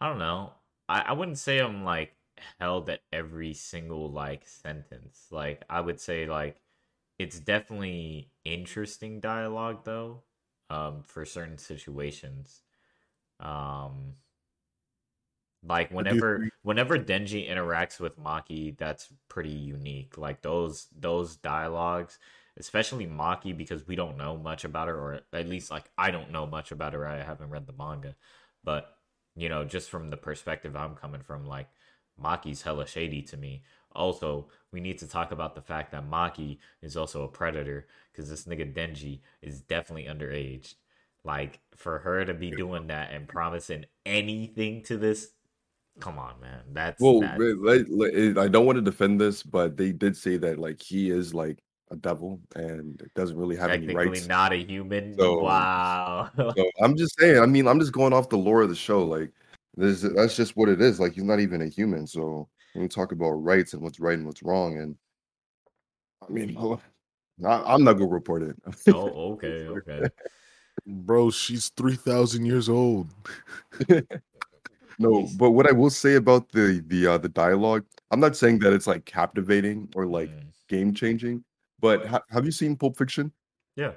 I 0.00 0.08
don't 0.08 0.18
know. 0.18 0.57
I, 0.88 1.00
I 1.00 1.12
wouldn't 1.12 1.38
say 1.38 1.58
I'm 1.58 1.84
like 1.84 2.14
held 2.60 2.88
at 2.90 3.00
every 3.12 3.54
single 3.54 4.10
like 4.10 4.46
sentence. 4.46 5.26
Like 5.30 5.64
I 5.68 5.80
would 5.80 6.00
say 6.00 6.26
like 6.26 6.60
it's 7.18 7.38
definitely 7.40 8.30
interesting 8.44 9.20
dialogue 9.20 9.84
though, 9.84 10.22
um, 10.70 11.02
for 11.02 11.24
certain 11.24 11.58
situations. 11.58 12.62
Um 13.40 14.14
like 15.64 15.90
whenever 15.90 16.48
whenever 16.62 16.98
Denji 16.98 17.48
interacts 17.50 17.98
with 18.00 18.18
Maki, 18.18 18.76
that's 18.76 19.08
pretty 19.28 19.50
unique. 19.50 20.16
Like 20.16 20.42
those 20.42 20.86
those 20.96 21.36
dialogues, 21.36 22.18
especially 22.56 23.06
Maki, 23.06 23.56
because 23.56 23.86
we 23.86 23.96
don't 23.96 24.16
know 24.16 24.36
much 24.36 24.64
about 24.64 24.88
her, 24.88 24.96
or 24.96 25.20
at 25.32 25.48
least 25.48 25.70
like 25.70 25.90
I 25.98 26.10
don't 26.10 26.30
know 26.30 26.46
much 26.46 26.70
about 26.72 26.92
her. 26.94 27.06
I 27.06 27.22
haven't 27.22 27.50
read 27.50 27.66
the 27.66 27.72
manga, 27.72 28.14
but 28.64 28.97
you 29.40 29.48
know, 29.48 29.64
just 29.64 29.90
from 29.90 30.08
the 30.08 30.16
perspective 30.16 30.76
I'm 30.76 30.94
coming 30.94 31.22
from, 31.22 31.46
like 31.46 31.68
Maki's 32.22 32.62
hella 32.62 32.86
shady 32.86 33.22
to 33.22 33.36
me. 33.36 33.62
Also, 33.92 34.48
we 34.72 34.80
need 34.80 34.98
to 34.98 35.08
talk 35.08 35.32
about 35.32 35.54
the 35.54 35.62
fact 35.62 35.92
that 35.92 36.08
Maki 36.08 36.58
is 36.82 36.96
also 36.96 37.24
a 37.24 37.28
predator 37.28 37.86
because 38.12 38.28
this 38.28 38.44
nigga 38.44 38.72
Denji 38.72 39.20
is 39.42 39.60
definitely 39.60 40.04
underage. 40.04 40.74
Like 41.24 41.60
for 41.74 41.98
her 42.00 42.24
to 42.24 42.34
be 42.34 42.50
doing 42.50 42.86
that 42.88 43.12
and 43.12 43.28
promising 43.28 43.86
anything 44.06 44.82
to 44.84 44.96
this 44.96 45.28
come 46.00 46.18
on, 46.18 46.40
man. 46.40 46.60
That's 46.72 47.00
well. 47.00 47.20
That's... 47.20 48.38
I 48.38 48.48
don't 48.48 48.66
want 48.66 48.76
to 48.76 48.82
defend 48.82 49.20
this, 49.20 49.42
but 49.42 49.76
they 49.76 49.92
did 49.92 50.16
say 50.16 50.36
that 50.38 50.58
like 50.58 50.80
he 50.80 51.10
is 51.10 51.34
like 51.34 51.62
a 51.90 51.96
devil 51.96 52.40
and 52.54 53.02
doesn't 53.14 53.36
really 53.36 53.56
have 53.56 53.70
any 53.70 53.94
rights. 53.94 54.26
not 54.26 54.52
a 54.52 54.56
human. 54.56 55.16
So, 55.18 55.40
wow. 55.40 56.30
so 56.36 56.52
I'm 56.80 56.96
just 56.96 57.18
saying. 57.18 57.40
I 57.40 57.46
mean, 57.46 57.66
I'm 57.66 57.80
just 57.80 57.92
going 57.92 58.12
off 58.12 58.28
the 58.28 58.36
lore 58.36 58.62
of 58.62 58.68
the 58.68 58.74
show. 58.74 59.04
Like, 59.04 59.32
this 59.76 60.02
that's 60.02 60.36
just 60.36 60.56
what 60.56 60.68
it 60.68 60.80
is. 60.80 61.00
Like, 61.00 61.12
he's 61.12 61.24
not 61.24 61.40
even 61.40 61.62
a 61.62 61.68
human. 61.68 62.06
So 62.06 62.48
when 62.74 62.82
we 62.82 62.88
talk 62.88 63.12
about 63.12 63.30
rights 63.30 63.72
and 63.72 63.82
what's 63.82 64.00
right 64.00 64.18
and 64.18 64.26
what's 64.26 64.42
wrong, 64.42 64.78
and 64.78 64.96
I 66.26 66.32
mean, 66.32 66.56
I'm 67.46 67.84
not 67.84 67.94
gonna 67.94 68.06
report 68.06 68.42
it. 68.42 68.56
oh, 68.88 69.32
okay, 69.32 69.66
okay. 69.68 70.08
Bro, 70.86 71.30
she's 71.30 71.70
three 71.70 71.96
thousand 71.96 72.44
years 72.44 72.68
old. 72.68 73.08
No, 74.98 75.28
but 75.36 75.52
what 75.52 75.68
I 75.68 75.72
will 75.72 75.90
say 75.90 76.16
about 76.16 76.50
the 76.50 76.82
the 76.88 77.06
uh, 77.06 77.18
the 77.18 77.28
dialogue, 77.28 77.84
I'm 78.10 78.18
not 78.18 78.36
saying 78.36 78.58
that 78.60 78.72
it's 78.72 78.86
like 78.86 79.04
captivating 79.04 79.88
or 79.94 80.06
like 80.06 80.28
mm. 80.28 80.46
game 80.68 80.92
changing, 80.92 81.44
but 81.80 82.06
ha- 82.06 82.22
have 82.30 82.44
you 82.44 82.52
seen 82.52 82.76
Pulp 82.76 82.96
Fiction? 82.96 83.32
Yeah. 83.76 83.92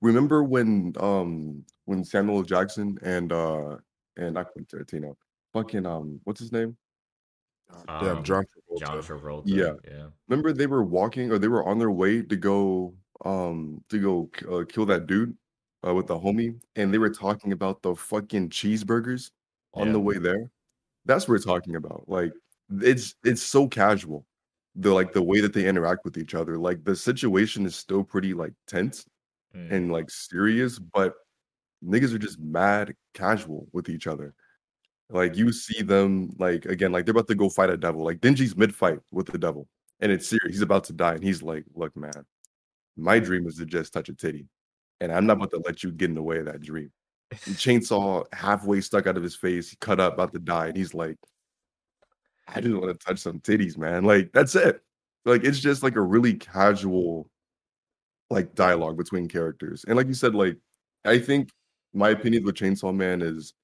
Remember 0.00 0.44
when 0.44 0.94
um 1.00 1.64
when 1.84 2.04
Samuel 2.04 2.42
Jackson 2.42 2.98
and 3.02 3.32
uh 3.32 3.76
and 4.16 4.34
not 4.34 4.52
Quentin 4.52 4.84
Tarantino, 4.84 5.16
fucking 5.52 5.86
um 5.86 6.20
what's 6.24 6.40
his 6.40 6.52
name? 6.52 6.76
Yeah, 7.88 8.12
um, 8.12 8.24
John 8.24 8.44
Travolta. 8.44 8.78
John 8.78 9.02
Travolta. 9.02 9.42
Yeah. 9.46 9.72
yeah. 9.84 10.06
Remember 10.28 10.52
they 10.52 10.66
were 10.66 10.84
walking 10.84 11.30
or 11.32 11.38
they 11.38 11.48
were 11.48 11.66
on 11.66 11.78
their 11.78 11.90
way 11.90 12.22
to 12.22 12.36
go 12.36 12.94
um 13.24 13.82
to 13.88 13.98
go 13.98 14.30
uh, 14.50 14.64
kill 14.64 14.86
that 14.86 15.06
dude 15.06 15.36
uh, 15.86 15.94
with 15.94 16.06
the 16.06 16.18
homie, 16.18 16.58
and 16.76 16.92
they 16.92 16.98
were 16.98 17.10
talking 17.10 17.52
about 17.52 17.82
the 17.82 17.94
fucking 17.94 18.50
cheeseburgers 18.50 19.30
on 19.74 19.88
yeah. 19.88 19.92
the 19.92 20.00
way 20.00 20.18
there. 20.18 20.50
That's 21.04 21.26
what 21.26 21.34
we're 21.34 21.38
talking 21.38 21.76
about. 21.76 22.04
Like 22.06 22.32
it's 22.70 23.14
it's 23.24 23.42
so 23.42 23.68
casual. 23.68 24.26
The 24.78 24.92
like 24.92 25.12
the 25.12 25.22
way 25.22 25.40
that 25.40 25.52
they 25.52 25.66
interact 25.66 26.04
with 26.04 26.18
each 26.18 26.34
other. 26.34 26.58
Like 26.58 26.84
the 26.84 26.94
situation 26.94 27.64
is 27.64 27.74
still 27.74 28.04
pretty 28.04 28.34
like 28.34 28.52
tense 28.66 29.06
mm. 29.54 29.72
and 29.72 29.90
like 29.90 30.10
serious, 30.10 30.78
but 30.78 31.14
niggas 31.84 32.14
are 32.14 32.18
just 32.18 32.38
mad 32.38 32.94
casual 33.14 33.68
with 33.72 33.88
each 33.88 34.06
other. 34.06 34.34
Like 35.08 35.36
you 35.36 35.52
see 35.52 35.82
them 35.82 36.30
like 36.38 36.66
again, 36.66 36.92
like 36.92 37.06
they're 37.06 37.12
about 37.12 37.28
to 37.28 37.34
go 37.34 37.48
fight 37.48 37.70
a 37.70 37.76
devil. 37.76 38.04
Like 38.04 38.20
Denji's 38.20 38.56
mid 38.56 38.74
fight 38.74 38.98
with 39.12 39.26
the 39.26 39.38
devil, 39.38 39.68
and 40.00 40.10
it's 40.10 40.28
serious. 40.28 40.56
He's 40.56 40.62
about 40.62 40.84
to 40.84 40.92
die, 40.92 41.14
and 41.14 41.22
he's 41.22 41.42
like, 41.42 41.64
"Look, 41.74 41.96
man, 41.96 42.24
my 42.96 43.18
dream 43.18 43.46
is 43.46 43.56
to 43.56 43.66
just 43.66 43.92
touch 43.92 44.08
a 44.08 44.14
titty, 44.14 44.48
and 45.00 45.12
I'm 45.12 45.26
not 45.26 45.36
about 45.36 45.52
to 45.52 45.62
let 45.64 45.84
you 45.84 45.92
get 45.92 46.10
in 46.10 46.16
the 46.16 46.22
way 46.22 46.38
of 46.38 46.46
that 46.46 46.60
dream." 46.60 46.90
chainsaw 47.34 48.24
halfway 48.32 48.80
stuck 48.80 49.06
out 49.06 49.16
of 49.16 49.22
his 49.22 49.36
face. 49.36 49.70
He 49.70 49.76
cut 49.80 50.00
up, 50.00 50.14
about 50.14 50.32
to 50.32 50.38
die, 50.38 50.68
and 50.68 50.76
he's 50.76 50.94
like, 50.94 51.16
"I 52.48 52.60
just 52.60 52.74
want 52.74 52.98
to 52.98 53.06
touch 53.06 53.18
some 53.18 53.40
titties, 53.40 53.76
man." 53.78 54.04
Like 54.04 54.32
that's 54.32 54.54
it. 54.54 54.82
Like 55.24 55.44
it's 55.44 55.60
just 55.60 55.82
like 55.82 55.96
a 55.96 56.00
really 56.00 56.34
casual, 56.34 57.28
like 58.30 58.54
dialogue 58.54 58.96
between 58.96 59.28
characters. 59.28 59.84
And 59.86 59.96
like 59.96 60.06
you 60.08 60.14
said, 60.14 60.34
like 60.34 60.56
I 61.04 61.18
think 61.18 61.50
my 61.94 62.10
opinion 62.10 62.44
with 62.44 62.56
Chainsaw 62.56 62.94
Man 62.94 63.22
is 63.22 63.54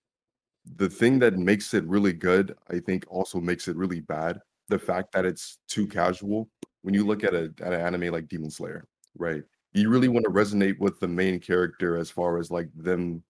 the 0.76 0.88
thing 0.88 1.18
that 1.20 1.36
makes 1.38 1.74
it 1.74 1.84
really 1.84 2.12
good. 2.12 2.56
I 2.70 2.78
think 2.80 3.04
also 3.08 3.40
makes 3.40 3.68
it 3.68 3.76
really 3.76 4.00
bad. 4.00 4.40
The 4.68 4.78
fact 4.78 5.12
that 5.12 5.24
it's 5.26 5.58
too 5.68 5.86
casual. 5.86 6.48
When 6.82 6.94
you 6.94 7.06
look 7.06 7.22
at 7.24 7.34
a 7.34 7.52
at 7.60 7.72
an 7.72 7.80
anime 7.80 8.12
like 8.12 8.28
Demon 8.28 8.50
Slayer, 8.50 8.86
right? 9.16 9.42
You 9.72 9.88
really 9.88 10.08
want 10.08 10.24
to 10.24 10.30
resonate 10.30 10.78
with 10.78 11.00
the 11.00 11.08
main 11.08 11.40
character 11.40 11.96
as 11.96 12.10
far 12.10 12.38
as 12.38 12.50
like 12.50 12.68
them 12.74 13.22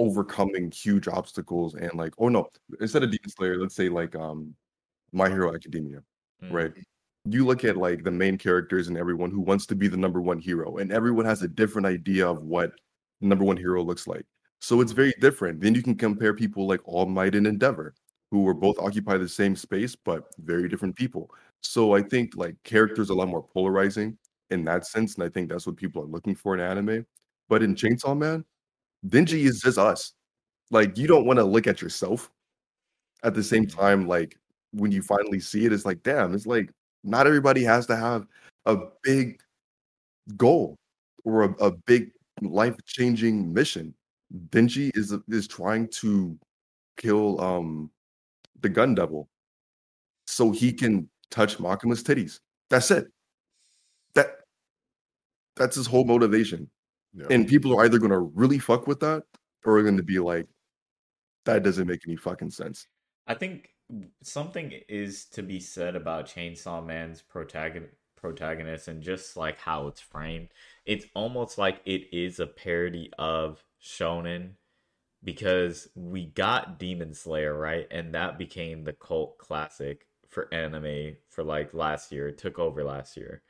overcoming 0.00 0.70
huge 0.70 1.08
obstacles 1.08 1.74
and 1.74 1.92
like 1.92 2.14
oh 2.16 2.28
no 2.30 2.48
instead 2.80 3.02
of 3.02 3.10
demon 3.10 3.28
slayer 3.28 3.58
let's 3.58 3.74
say 3.74 3.90
like 3.90 4.16
um 4.16 4.54
my 5.12 5.28
hero 5.28 5.54
academia 5.54 6.00
mm. 6.42 6.52
right 6.52 6.72
you 7.26 7.44
look 7.44 7.64
at 7.64 7.76
like 7.76 8.02
the 8.02 8.10
main 8.10 8.38
characters 8.38 8.88
and 8.88 8.96
everyone 8.96 9.30
who 9.30 9.40
wants 9.40 9.66
to 9.66 9.74
be 9.74 9.88
the 9.88 9.96
number 9.96 10.20
one 10.20 10.38
hero 10.38 10.78
and 10.78 10.90
everyone 10.90 11.24
has 11.24 11.42
a 11.42 11.48
different 11.48 11.86
idea 11.86 12.26
of 12.26 12.42
what 12.44 12.72
number 13.20 13.44
one 13.44 13.56
hero 13.56 13.82
looks 13.82 14.06
like 14.06 14.24
So 14.60 14.80
it's 14.80 14.92
very 14.92 15.14
different. 15.20 15.60
Then 15.60 15.74
you 15.74 15.82
can 15.82 15.94
compare 15.94 16.34
people 16.34 16.66
like 16.68 16.80
All 16.84 17.06
Might 17.06 17.34
and 17.34 17.46
Endeavor, 17.46 17.94
who 18.30 18.42
were 18.42 18.54
both 18.54 18.78
occupy 18.78 19.16
the 19.16 19.28
same 19.28 19.56
space, 19.56 19.96
but 19.96 20.24
very 20.38 20.68
different 20.68 20.94
people. 20.96 21.30
So 21.62 21.94
I 21.94 22.02
think 22.02 22.36
like 22.36 22.56
characters 22.62 23.10
are 23.10 23.14
a 23.14 23.16
lot 23.16 23.28
more 23.28 23.42
polarizing 23.42 24.18
in 24.50 24.64
that 24.66 24.86
sense, 24.86 25.14
and 25.14 25.24
I 25.24 25.28
think 25.28 25.48
that's 25.48 25.66
what 25.66 25.76
people 25.76 26.02
are 26.02 26.06
looking 26.06 26.34
for 26.34 26.54
in 26.54 26.60
anime. 26.60 27.06
But 27.48 27.62
in 27.62 27.74
Chainsaw 27.74 28.16
Man, 28.16 28.44
Denji 29.06 29.46
is 29.46 29.60
just 29.60 29.78
us. 29.78 30.12
Like 30.70 30.98
you 30.98 31.06
don't 31.06 31.26
want 31.26 31.38
to 31.38 31.44
look 31.44 31.66
at 31.66 31.82
yourself. 31.82 32.30
At 33.22 33.34
the 33.34 33.42
same 33.42 33.66
time, 33.66 34.06
like 34.06 34.38
when 34.72 34.92
you 34.92 35.02
finally 35.02 35.40
see 35.40 35.64
it, 35.64 35.72
it's 35.72 35.84
like, 35.84 36.02
damn, 36.02 36.34
it's 36.34 36.46
like 36.46 36.70
not 37.04 37.26
everybody 37.26 37.64
has 37.64 37.86
to 37.86 37.96
have 37.96 38.26
a 38.66 38.76
big 39.02 39.40
goal 40.36 40.76
or 41.24 41.42
a, 41.42 41.50
a 41.64 41.70
big 41.72 42.10
life-changing 42.42 43.52
mission. 43.52 43.94
Denji 44.50 44.90
is 44.94 45.14
is 45.28 45.48
trying 45.48 45.88
to 45.88 46.38
kill 46.96 47.40
um 47.40 47.90
the 48.60 48.68
gun 48.68 48.94
devil 48.94 49.28
so 50.26 50.50
he 50.50 50.72
can 50.72 51.08
touch 51.30 51.58
Makima's 51.58 52.02
titties. 52.02 52.38
That's 52.68 52.90
it. 52.90 53.08
That 54.14 54.40
that's 55.56 55.76
his 55.76 55.86
whole 55.86 56.04
motivation. 56.04 56.70
Yeah. 57.12 57.26
And 57.30 57.48
people 57.48 57.76
are 57.76 57.84
either 57.84 57.98
gonna 57.98 58.20
really 58.20 58.58
fuck 58.58 58.86
with 58.86 59.00
that 59.00 59.24
or 59.64 59.78
are 59.78 59.82
gonna 59.82 60.02
be 60.02 60.20
like, 60.20 60.46
that 61.44 61.62
doesn't 61.64 61.88
make 61.88 62.02
any 62.06 62.16
fucking 62.16 62.50
sense. 62.50 62.86
I 63.26 63.34
think 63.34 63.70
something 64.22 64.72
is 64.88 65.24
to 65.26 65.42
be 65.42 65.60
said 65.60 65.96
about 65.96 66.26
Chainsaw 66.26 66.84
Man's 66.84 67.22
protagonist 67.22 67.94
protagonist 68.20 68.86
and 68.88 69.02
just 69.02 69.36
like 69.36 69.58
how 69.58 69.88
it's 69.88 70.00
framed. 70.00 70.48
It's 70.84 71.06
almost 71.14 71.58
like 71.58 71.80
it 71.86 72.02
is 72.12 72.38
a 72.38 72.46
parody 72.46 73.10
of 73.18 73.64
shonen 73.82 74.50
because 75.24 75.88
we 75.94 76.26
got 76.26 76.78
Demon 76.78 77.14
Slayer, 77.14 77.56
right? 77.56 77.86
And 77.90 78.14
that 78.14 78.38
became 78.38 78.84
the 78.84 78.92
cult 78.92 79.38
classic 79.38 80.06
for 80.28 80.52
anime 80.52 81.16
for 81.28 81.42
like 81.42 81.74
last 81.74 82.12
year. 82.12 82.28
It 82.28 82.38
took 82.38 82.58
over 82.58 82.84
last 82.84 83.16
year. 83.16 83.42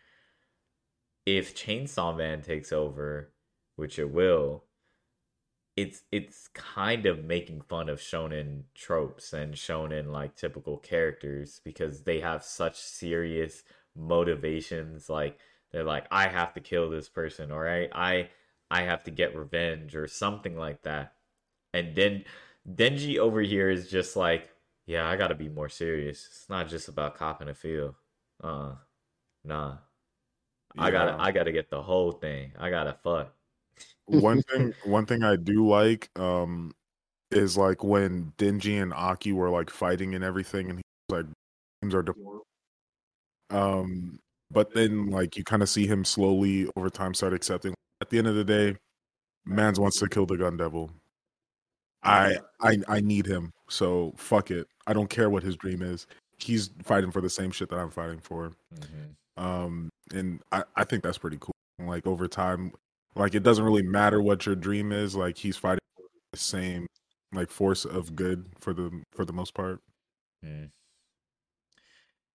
If 1.27 1.55
Chainsaw 1.55 2.17
Man 2.17 2.43
takes 2.43 2.73
over, 2.73 3.33
which 3.77 3.99
it 3.99 4.11
will, 4.11 4.65
it's 5.81 6.03
it's 6.13 6.49
kind 6.49 7.07
of 7.07 7.25
making 7.25 7.63
fun 7.63 7.89
of 7.89 7.99
shonen 7.99 8.65
tropes 8.75 9.33
and 9.33 9.55
shonen 9.55 10.13
like 10.13 10.37
typical 10.37 10.77
characters 10.77 11.61
because 11.65 12.03
they 12.03 12.21
have 12.21 12.45
such 12.45 12.77
serious 12.77 13.63
motivations 13.97 15.09
like 15.09 15.39
they're 15.73 15.85
like 15.85 16.07
I 16.11 16.29
have 16.29 16.53
to 16.55 16.61
kill 16.61 16.91
this 16.91 17.09
person 17.09 17.51
or 17.51 17.67
I 17.69 17.89
I 17.95 18.29
I 18.71 18.83
have 18.83 19.05
to 19.05 19.11
get 19.11 19.35
revenge 19.37 19.97
or 19.97 20.07
something 20.07 20.57
like 20.57 20.83
that. 20.83 21.15
And 21.73 21.97
then 21.97 22.25
Denji 22.69 23.19
over 23.19 23.41
here 23.41 23.71
is 23.71 23.91
just 23.91 24.17
like, 24.17 24.51
yeah, 24.87 25.09
I 25.09 25.17
got 25.17 25.29
to 25.29 25.35
be 25.35 25.49
more 25.49 25.69
serious. 25.69 26.27
It's 26.31 26.49
not 26.49 26.69
just 26.69 26.89
about 26.89 27.17
copping 27.17 27.49
a 27.49 27.55
feel. 27.55 27.97
Uh, 28.43 28.75
nah. 29.45 29.79
I 30.79 30.93
gotta, 30.93 31.21
I 31.21 31.33
gotta 31.33 31.51
get 31.51 31.69
the 31.69 31.83
whole 31.83 32.13
thing. 32.13 32.53
I 32.59 32.71
gotta 32.71 32.97
fuck. 33.03 33.35
One 34.11 34.43
thing 34.51 34.75
one 34.85 35.07
thing 35.07 35.23
I 35.23 35.37
do 35.37 35.67
like 35.67 36.11
um 36.17 36.73
is 37.31 37.57
like 37.57 37.85
when 37.85 38.33
Denji 38.39 38.83
and 38.83 38.93
Aki 38.93 39.33
were 39.33 39.51
like 39.51 39.71
fighting 39.71 40.15
and 40.15 40.25
everything 40.25 40.69
and 40.71 40.79
he's 40.79 41.17
like 41.17 41.27
games 41.83 41.95
are 41.95 42.03
de- 42.03 42.13
um 43.51 44.19
but 44.51 44.75
then 44.75 45.07
like 45.11 45.37
you 45.37 45.45
kind 45.45 45.63
of 45.63 45.69
see 45.69 45.87
him 45.87 46.05
slowly 46.05 46.69
over 46.77 46.91
time 46.91 47.15
start 47.15 47.33
accepting. 47.33 47.75
At 48.01 48.11
the 48.11 48.19
end 48.19 48.27
of 48.27 48.35
the 48.35 48.45
day 48.45 48.77
mans 49.45 49.79
wants 49.79 49.99
to 50.01 50.09
kill 50.09 50.27
the 50.27 50.37
gun 50.37 50.57
devil. 50.57 50.91
I 52.03 52.39
I 52.61 52.79
I 52.89 53.01
need 53.01 53.27
him 53.27 53.53
so 53.69 54.15
fuck 54.17 54.51
it. 54.51 54.67
I 54.87 54.93
don't 54.93 55.11
care 55.11 55.31
what 55.31 55.43
his 55.43 55.57
dream 55.57 55.83
is. 55.83 56.07
He's 56.39 56.71
fighting 56.83 57.11
for 57.11 57.21
the 57.21 57.29
same 57.31 57.51
shit 57.51 57.69
that 57.69 57.79
I'm 57.79 57.91
fighting 57.91 58.21
for. 58.21 58.53
Hmm 58.75 59.11
um 59.41 59.89
and 60.13 60.43
I, 60.53 60.65
I 60.77 60.85
think 60.85 61.03
that's 61.03 61.19
pretty 61.19 61.39
cool. 61.41 61.55
Like 61.79 62.07
over 62.07 62.29
time 62.29 62.73
like 63.17 63.35
it 63.35 63.43
doesn't 63.43 63.65
really 63.65 63.83
matter 63.83 64.21
what 64.23 64.47
your 64.47 64.55
dream 64.55 64.93
is 64.93 65.15
like 65.17 65.37
he's 65.37 65.57
fighting 65.57 65.81
the 66.33 66.39
same 66.39 66.87
like 67.33 67.51
force 67.51 67.85
of 67.85 68.15
good 68.17 68.47
for 68.61 68.73
the 68.73 69.03
for 69.13 69.25
the 69.25 69.33
most 69.33 69.55
part 69.55 69.81
Mm. 70.45 70.71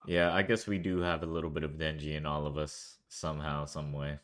Yeah, 0.06 0.32
I 0.32 0.44
guess 0.44 0.68
we 0.68 0.78
do 0.78 1.00
have 1.00 1.24
a 1.24 1.26
little 1.26 1.50
bit 1.50 1.64
of 1.64 1.72
Denji 1.72 2.16
in 2.16 2.28
all 2.28 2.46
of 2.46 2.56
us 2.58 2.98
somehow, 3.10 3.66
some 3.66 3.92
way. 3.92 4.20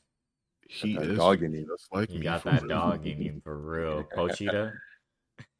he 0.70 0.94
that 0.98 1.08
is 1.10 1.18
dog 1.18 1.42
in 1.42 1.52
you. 1.54 1.66
just 1.66 1.88
like 1.92 2.12
You 2.12 2.22
got 2.22 2.44
that 2.44 2.62
real. 2.62 2.70
dog 2.70 3.08
in 3.08 3.20
you 3.20 3.42
for 3.44 3.58
real, 3.60 4.04
Pochita. 4.16 4.72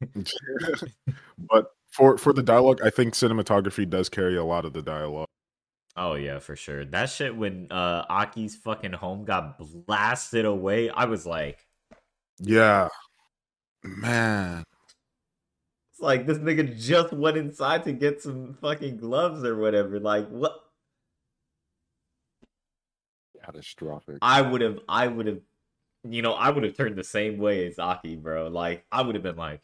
but 1.50 1.72
for 1.90 2.16
for 2.16 2.32
the 2.32 2.42
dialogue 2.42 2.80
i 2.84 2.90
think 2.90 3.14
cinematography 3.14 3.88
does 3.88 4.08
carry 4.08 4.36
a 4.36 4.44
lot 4.44 4.64
of 4.64 4.72
the 4.72 4.82
dialogue 4.82 5.26
Oh 5.96 6.14
yeah, 6.14 6.38
for 6.38 6.56
sure. 6.56 6.84
That 6.84 7.10
shit 7.10 7.36
when 7.36 7.68
uh 7.70 8.04
Aki's 8.08 8.56
fucking 8.56 8.92
home 8.92 9.24
got 9.24 9.58
blasted 9.58 10.44
away, 10.44 10.90
I 10.90 11.04
was 11.04 11.26
like, 11.26 11.66
yeah 12.38 12.88
man 13.84 14.64
it's 15.92 16.00
like 16.00 16.26
this 16.26 16.38
nigga 16.38 16.78
just 16.78 17.12
went 17.12 17.36
inside 17.36 17.84
to 17.84 17.92
get 17.92 18.22
some 18.22 18.56
fucking 18.60 18.96
gloves 18.96 19.44
or 19.44 19.56
whatever. 19.56 20.00
Like 20.00 20.28
what? 20.28 20.58
Catastrophic. 23.44 24.18
I 24.22 24.40
would 24.40 24.60
have, 24.60 24.78
I 24.88 25.08
would 25.08 25.26
have, 25.26 25.40
you 26.04 26.22
know, 26.22 26.32
I 26.32 26.50
would 26.50 26.64
have 26.64 26.76
turned 26.76 26.96
the 26.96 27.04
same 27.04 27.38
way 27.38 27.66
as 27.66 27.78
Aki, 27.78 28.16
bro. 28.16 28.48
Like 28.48 28.84
I 28.90 29.02
would 29.02 29.14
have 29.16 29.24
been 29.24 29.36
like, 29.36 29.60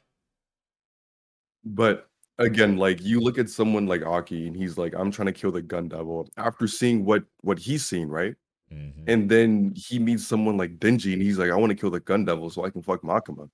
But 1.65 2.09
again, 2.39 2.77
like 2.77 3.03
you 3.03 3.21
look 3.21 3.39
at 3.39 3.49
someone 3.51 3.87
like 3.87 4.05
Aki 4.05 4.47
and 4.49 4.57
he's 4.57 4.79
like, 4.79 4.95
I'm 4.97 5.11
trying 5.11 5.27
to 5.27 5.33
kill 5.33 5.53
the 5.53 5.63
gun 5.63 5.89
devil 5.89 6.29
after 6.37 6.67
seeing 6.67 7.05
what 7.05 7.25
what 7.43 7.59
he's 7.59 7.85
seen, 7.85 8.09
right? 8.09 8.35
mhm. 8.73 8.93
And 9.07 9.29
then 9.31 9.73
he 9.77 9.99
meets 9.99 10.27
someone 10.27 10.57
like 10.57 10.79
Denji 10.79 11.13
and 11.15 11.23
he's 11.23 11.39
like, 11.39 11.51
I 11.51 11.57
want 11.57 11.71
to 11.71 11.77
kill 11.77 11.91
the 11.91 12.01
gun 12.01 12.25
devil 12.25 12.51
so 12.51 12.65
I 12.65 12.71
can 12.71 12.83
fuck 12.83 13.03
Makima. 13.03 13.49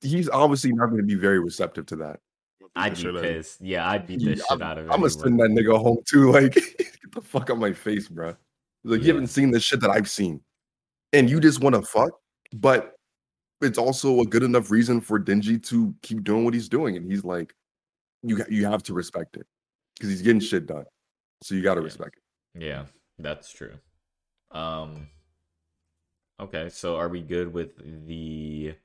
He's 0.00 0.28
obviously 0.28 0.72
not 0.72 0.86
going 0.86 0.98
to 0.98 1.06
be 1.06 1.14
very 1.16 1.40
receptive 1.40 1.86
to 1.86 1.96
that. 1.96 2.20
I'd 2.74 2.94
be 2.94 3.00
Shit, 3.02 3.16
I- 3.16 3.20
pissed. 3.22 3.60
Yeah, 3.60 3.88
I'd 3.90 4.06
beat 4.06 4.20
the 4.20 4.36
Yeah, 4.36 4.42
shit 4.50 4.62
out 4.62 4.78
of 4.78 4.86
it. 4.86 4.90
I'm 4.92 4.98
gonna 5.00 5.10
send 5.10 5.40
that 5.40 5.48
nigga 5.50 5.78
home 5.78 5.98
too. 6.06 6.30
Like, 6.32 6.54
get 6.54 7.12
the 7.12 7.20
fuck 7.22 7.48
out 7.50 7.58
my 7.58 7.72
face, 7.72 8.06
bro. 8.08 8.36
Like, 8.84 9.00
you 9.02 9.08
haven't 9.08 9.28
seen 9.28 9.50
the 9.50 9.58
shit 9.60 9.80
that 9.80 9.90
I've 9.90 10.10
seen, 10.10 10.40
and 11.12 11.28
you 11.30 11.40
just 11.40 11.60
want 11.62 11.74
to 11.74 11.82
fuck. 11.82 12.10
But 12.52 12.95
it's 13.62 13.78
also 13.78 14.20
a 14.20 14.26
good 14.26 14.42
enough 14.42 14.70
reason 14.70 15.00
for 15.00 15.18
Denji 15.18 15.62
to 15.68 15.94
keep 16.02 16.24
doing 16.24 16.44
what 16.44 16.54
he's 16.54 16.68
doing, 16.68 16.96
and 16.96 17.10
he's 17.10 17.24
like, 17.24 17.54
you 18.22 18.44
you 18.50 18.66
have 18.66 18.82
to 18.84 18.94
respect 18.94 19.36
it 19.36 19.46
because 19.96 20.10
he's 20.10 20.22
getting 20.22 20.40
shit 20.40 20.66
done. 20.66 20.86
So 21.42 21.54
you 21.54 21.62
got 21.62 21.74
to 21.76 21.80
Yeah. 21.80 21.84
respect 21.84 22.16
it. 22.18 22.22
Yeah, 22.54 22.86
that's 23.18 23.50
true. 23.52 23.78
Um 24.50 25.10
Okay, 26.38 26.68
so 26.68 26.96
are 26.96 27.08
we 27.08 27.22
good 27.22 27.52
with 27.52 27.76
the 28.06 28.76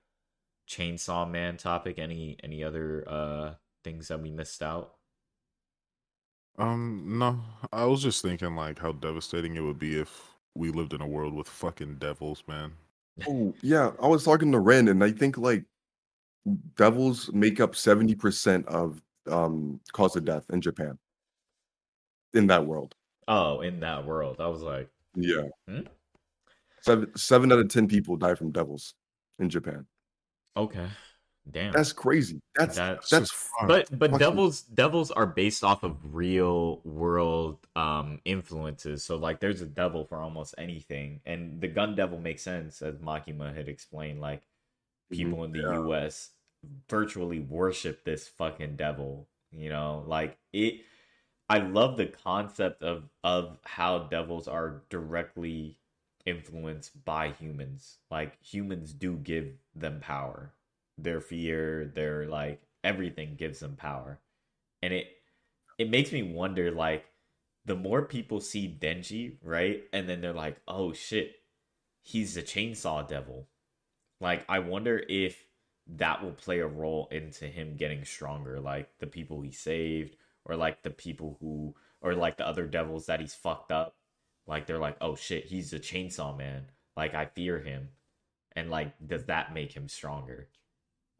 Chainsaw 0.69 1.29
Man 1.29 1.57
topic? 1.57 1.99
Any 1.99 2.37
any 2.43 2.63
other 2.63 3.05
uh 3.07 3.55
things 3.83 4.07
that 4.09 4.21
we 4.21 4.31
missed 4.31 4.63
out? 4.63 4.97
um 6.57 7.03
no 7.17 7.39
i 7.71 7.85
was 7.85 8.01
just 8.03 8.21
thinking 8.21 8.55
like 8.55 8.79
how 8.79 8.91
devastating 8.91 9.55
it 9.55 9.61
would 9.61 9.79
be 9.79 9.99
if 9.99 10.37
we 10.55 10.69
lived 10.69 10.93
in 10.93 11.01
a 11.01 11.07
world 11.07 11.33
with 11.33 11.47
fucking 11.47 11.95
devils 11.97 12.43
man 12.47 12.73
Oh 13.27 13.53
yeah, 13.61 13.91
I 14.01 14.07
was 14.07 14.23
talking 14.23 14.51
to 14.51 14.59
Ren, 14.59 14.87
and 14.87 15.03
I 15.03 15.11
think 15.11 15.37
like 15.37 15.65
devils 16.75 17.31
make 17.33 17.59
up 17.59 17.75
seventy 17.75 18.15
percent 18.15 18.65
of 18.67 19.01
um 19.27 19.79
cause 19.93 20.15
of 20.15 20.25
death 20.25 20.45
in 20.49 20.61
Japan. 20.61 20.97
In 22.33 22.47
that 22.47 22.65
world, 22.65 22.95
Oh, 23.27 23.61
in 23.61 23.79
that 23.81 24.05
world. 24.05 24.37
I 24.39 24.47
was 24.47 24.61
like, 24.61 24.89
yeah. 25.15 25.43
Hmm? 25.67 25.81
Seven 26.81 27.15
seven 27.15 27.51
out 27.51 27.59
of 27.59 27.69
ten 27.69 27.87
people 27.87 28.15
die 28.17 28.35
from 28.35 28.51
devils 28.51 28.95
in 29.39 29.49
Japan. 29.49 29.85
okay. 30.55 30.87
Damn. 31.49 31.71
That's 31.73 31.91
crazy. 31.91 32.39
That's 32.55 32.75
that's 32.75 33.09
just 33.09 33.33
fuck. 33.33 33.67
but 33.67 33.97
but 33.97 34.17
devils 34.19 34.61
devils 34.61 35.09
are 35.09 35.25
based 35.25 35.63
off 35.63 35.83
of 35.83 36.13
real 36.13 36.81
world 36.83 37.57
um 37.75 38.19
influences 38.25 39.03
so 39.03 39.15
like 39.15 39.39
there's 39.39 39.61
a 39.61 39.65
devil 39.65 40.05
for 40.05 40.17
almost 40.19 40.53
anything 40.57 41.19
and 41.25 41.59
the 41.59 41.67
gun 41.67 41.95
devil 41.95 42.19
makes 42.19 42.43
sense 42.43 42.81
as 42.81 42.95
makima 42.97 43.55
had 43.55 43.67
explained 43.67 44.21
like 44.21 44.43
people 45.09 45.43
in 45.45 45.51
the 45.51 45.59
Yeah. 45.59 45.79
us 46.05 46.29
virtually 46.89 47.39
worship 47.39 48.03
this 48.03 48.27
fucking 48.27 48.75
devil 48.75 49.27
you 49.51 49.69
know 49.69 50.03
like 50.07 50.37
it 50.53 50.81
i 51.49 51.57
love 51.57 51.97
the 51.97 52.05
concept 52.05 52.83
of 52.83 53.09
of 53.23 53.57
how 53.63 53.99
devils 53.99 54.47
are 54.47 54.83
directly 54.89 55.77
influenced 56.25 57.03
by 57.03 57.29
humans 57.31 57.97
like 58.11 58.37
humans 58.43 58.93
do 58.93 59.15
give 59.15 59.53
them 59.75 59.99
power 60.01 60.53
their 60.97 61.21
fear 61.21 61.85
their 61.95 62.27
like 62.27 62.61
everything 62.83 63.35
gives 63.35 63.59
them 63.59 63.75
power 63.75 64.19
and 64.81 64.93
it 64.93 65.07
it 65.77 65.89
makes 65.89 66.11
me 66.11 66.23
wonder 66.23 66.71
like 66.71 67.05
the 67.65 67.75
more 67.75 68.03
people 68.03 68.39
see 68.41 68.77
denji 68.81 69.37
right 69.43 69.83
and 69.93 70.09
then 70.09 70.21
they're 70.21 70.33
like 70.33 70.57
oh 70.67 70.93
shit 70.93 71.35
he's 72.03 72.35
the 72.35 72.43
chainsaw 72.43 73.07
devil 73.07 73.47
Like 74.21 74.45
I 74.49 74.59
wonder 74.59 75.03
if 75.09 75.45
that 75.87 76.23
will 76.23 76.31
play 76.33 76.59
a 76.59 76.67
role 76.67 77.07
into 77.11 77.47
him 77.47 77.75
getting 77.75 78.05
stronger, 78.05 78.59
like 78.59 78.89
the 78.99 79.07
people 79.07 79.41
he 79.41 79.51
saved, 79.51 80.15
or 80.45 80.55
like 80.55 80.83
the 80.83 80.91
people 80.91 81.37
who, 81.41 81.75
or 82.01 82.15
like 82.15 82.37
the 82.37 82.47
other 82.47 82.67
devils 82.67 83.07
that 83.07 83.19
he's 83.19 83.35
fucked 83.35 83.71
up. 83.71 83.95
Like 84.47 84.65
they're 84.67 84.79
like, 84.79 84.97
oh 85.01 85.15
shit, 85.15 85.45
he's 85.45 85.73
a 85.73 85.79
chainsaw 85.79 86.37
man. 86.37 86.71
Like 86.97 87.13
I 87.15 87.25
fear 87.25 87.59
him, 87.59 87.89
and 88.55 88.69
like, 88.71 88.93
does 89.05 89.25
that 89.25 89.53
make 89.53 89.73
him 89.73 89.87
stronger? 89.89 90.49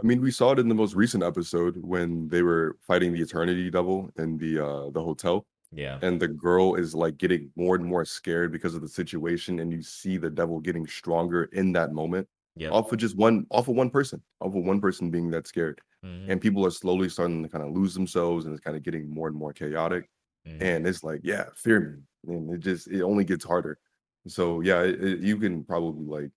I 0.02 0.08
mean, 0.08 0.22
we 0.22 0.32
saw 0.32 0.52
it 0.52 0.60
in 0.60 0.68
the 0.68 0.76
most 0.76 0.96
recent 0.96 1.24
episode 1.24 1.78
when 1.78 2.28
they 2.30 2.42
were 2.42 2.78
fighting 2.82 3.14
the 3.14 3.22
Eternity 3.22 3.70
Devil 3.70 4.10
in 4.18 4.38
the 4.38 4.60
uh 4.66 4.90
the 4.92 5.02
hotel, 5.04 5.46
Yeah, 5.72 6.00
and 6.02 6.20
the 6.20 6.28
girl 6.28 6.76
is 6.76 6.96
like 6.96 7.18
getting 7.18 7.52
more 7.56 7.76
and 7.76 7.86
more 7.86 8.06
scared 8.06 8.52
because 8.52 8.74
of 8.76 8.82
the 8.82 8.90
situation, 8.90 9.60
and 9.60 9.72
you 9.72 9.82
see 9.84 10.18
the 10.18 10.30
devil 10.30 10.60
getting 10.60 10.88
stronger 10.88 11.46
in 11.54 11.72
that 11.74 11.94
moment, 11.94 12.28
yeah, 12.56 12.70
off 12.72 12.92
of 12.92 12.98
just 13.00 13.16
one, 13.16 13.46
off 13.52 13.68
of 13.68 13.76
one 13.76 13.90
person, 13.92 14.24
off 14.42 14.56
of 14.56 14.64
one 14.66 14.82
person 14.82 15.12
being 15.12 15.30
that 15.32 15.48
scared, 15.48 15.80
Mhm, 16.04 16.32
and 16.32 16.42
people 16.42 16.66
are 16.66 16.72
slowly 16.72 17.08
starting 17.10 17.44
to 17.44 17.50
kind 17.50 17.64
of 17.64 17.72
lose 17.74 17.94
themselves, 17.94 18.46
and 18.46 18.54
it's 18.56 18.64
kind 18.64 18.76
of 18.78 18.84
getting 18.84 19.08
more 19.10 19.28
and 19.28 19.38
more 19.38 19.54
chaotic. 19.54 20.10
mhm. 20.48 20.62
and 20.62 20.88
it's 20.88 21.04
like 21.04 21.22
yeah 21.24 21.46
fear 21.56 21.80
me. 22.26 22.34
And 22.34 22.52
it 22.56 22.60
just 22.60 22.88
it 22.88 23.02
only 23.04 23.24
gets 23.26 23.46
harder. 23.46 23.80
So 24.28 24.62
yeah 24.62 24.82
it, 24.84 25.04
it- 25.04 25.20
you 25.22 25.38
can 25.38 25.64
probably 25.64 26.06
like 26.06 26.32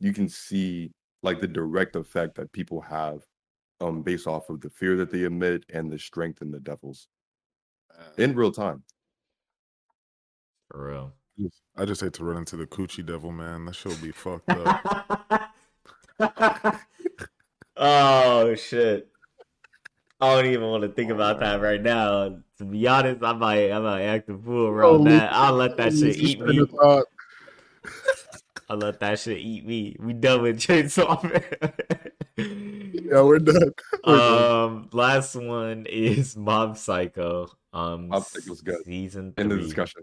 you 0.00 0.12
can 0.12 0.28
see 0.28 0.92
like 1.22 1.40
the 1.40 1.48
direct 1.48 1.96
effect 1.96 2.36
that 2.36 2.52
people 2.52 2.80
have 2.80 3.22
um 3.80 4.02
based 4.02 4.26
off 4.26 4.48
of 4.48 4.60
the 4.60 4.70
fear 4.70 4.96
that 4.96 5.10
they 5.10 5.24
emit 5.24 5.64
and 5.72 5.90
the 5.92 5.98
strength 5.98 6.40
in 6.42 6.50
the 6.50 6.60
devils 6.60 7.08
in 8.16 8.34
real 8.34 8.52
time 8.52 8.82
for 10.70 10.88
real. 10.88 11.12
I 11.76 11.84
just 11.84 12.00
hate 12.00 12.14
to 12.14 12.24
run 12.24 12.38
into 12.38 12.56
the 12.56 12.66
coochie 12.66 13.04
devil, 13.04 13.30
man. 13.30 13.66
That 13.66 13.74
shit'll 13.74 14.02
be 14.02 14.10
fucked 14.10 14.50
up. 14.50 15.52
oh 17.76 18.54
shit! 18.54 19.08
I 20.20 20.34
don't 20.34 20.46
even 20.46 20.68
want 20.68 20.82
to 20.82 20.88
think 20.88 21.10
about 21.10 21.40
that 21.40 21.60
right 21.60 21.82
now. 21.82 22.38
To 22.58 22.64
be 22.64 22.86
honest, 22.88 23.22
I 23.22 23.34
might, 23.34 23.70
I 23.70 23.78
might 23.78 24.02
act 24.02 24.30
a 24.30 24.38
fool 24.38 24.68
around 24.68 24.98
Holy- 24.98 25.10
that. 25.10 25.32
I'll 25.32 25.52
let 25.54 25.76
that 25.76 25.92
shit 25.92 26.16
eat 26.16 26.38
train 26.38 26.56
me. 26.56 26.66
Of. 28.68 28.72
I'll 28.74 28.78
let 28.78 29.00
that 29.00 29.18
shit 29.18 29.38
eat 29.38 29.66
me. 29.66 29.96
We 29.98 30.12
done 30.12 30.42
with 30.42 30.58
Chainsaw 30.58 31.22
Man. 31.22 31.72
Yeah, 33.08 33.22
we're 33.22 33.38
done. 33.38 33.72
We're 34.06 34.16
done. 34.16 34.62
um, 34.62 34.88
last 34.92 35.36
one 35.36 35.86
is 35.86 36.36
Mob 36.36 36.76
Psycho. 36.76 37.48
Um, 37.72 38.08
Mob 38.08 38.24
Psycho's 38.24 38.60
good. 38.60 38.84
season 38.84 39.32
in 39.38 39.48
the 39.48 39.54
three. 39.54 39.64
discussion 39.64 40.02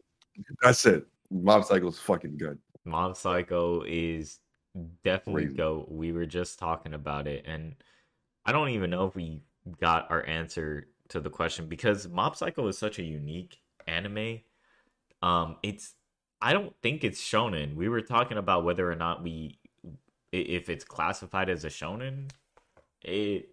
that's 0.62 0.86
it 0.86 1.06
mob 1.30 1.64
is 1.70 2.00
fucking 2.00 2.38
good 2.38 2.58
Mob 2.86 3.16
Psycho 3.18 3.84
is 3.88 4.40
definitely 5.04 5.46
Crazy. 5.46 5.58
go. 5.58 5.86
We 5.90 6.12
were 6.12 6.26
just 6.26 6.60
talking 6.60 6.94
about 6.94 7.28
it, 7.28 7.46
and 7.48 7.76
I 8.46 8.52
don't 8.52 8.70
even 8.70 8.90
know 8.90 9.06
if 9.06 9.16
we 9.16 9.42
got 9.80 10.10
our 10.10 10.26
answer 10.26 10.88
to 11.10 11.20
the 11.20 11.30
question 11.30 11.68
because 11.68 12.08
Mob 12.08 12.36
Psycho 12.36 12.68
is 12.68 12.78
such 12.78 13.00
a 13.00 13.04
unique 13.04 13.60
anime. 13.88 14.40
Um, 15.22 15.58
it's 15.64 15.94
I 16.44 16.52
don't 16.52 16.76
think 16.82 17.06
it's 17.06 17.22
shonen. 17.22 17.74
We 17.74 17.88
were 17.88 18.02
talking 18.02 18.38
about 18.38 18.66
whether 18.66 18.92
or 18.92 18.96
not 18.96 19.24
we 19.24 19.60
if 20.34 20.68
it's 20.68 20.84
classified 20.84 21.50
as 21.50 21.64
a 21.64 21.70
shonen. 21.70 22.30
It 23.02 23.50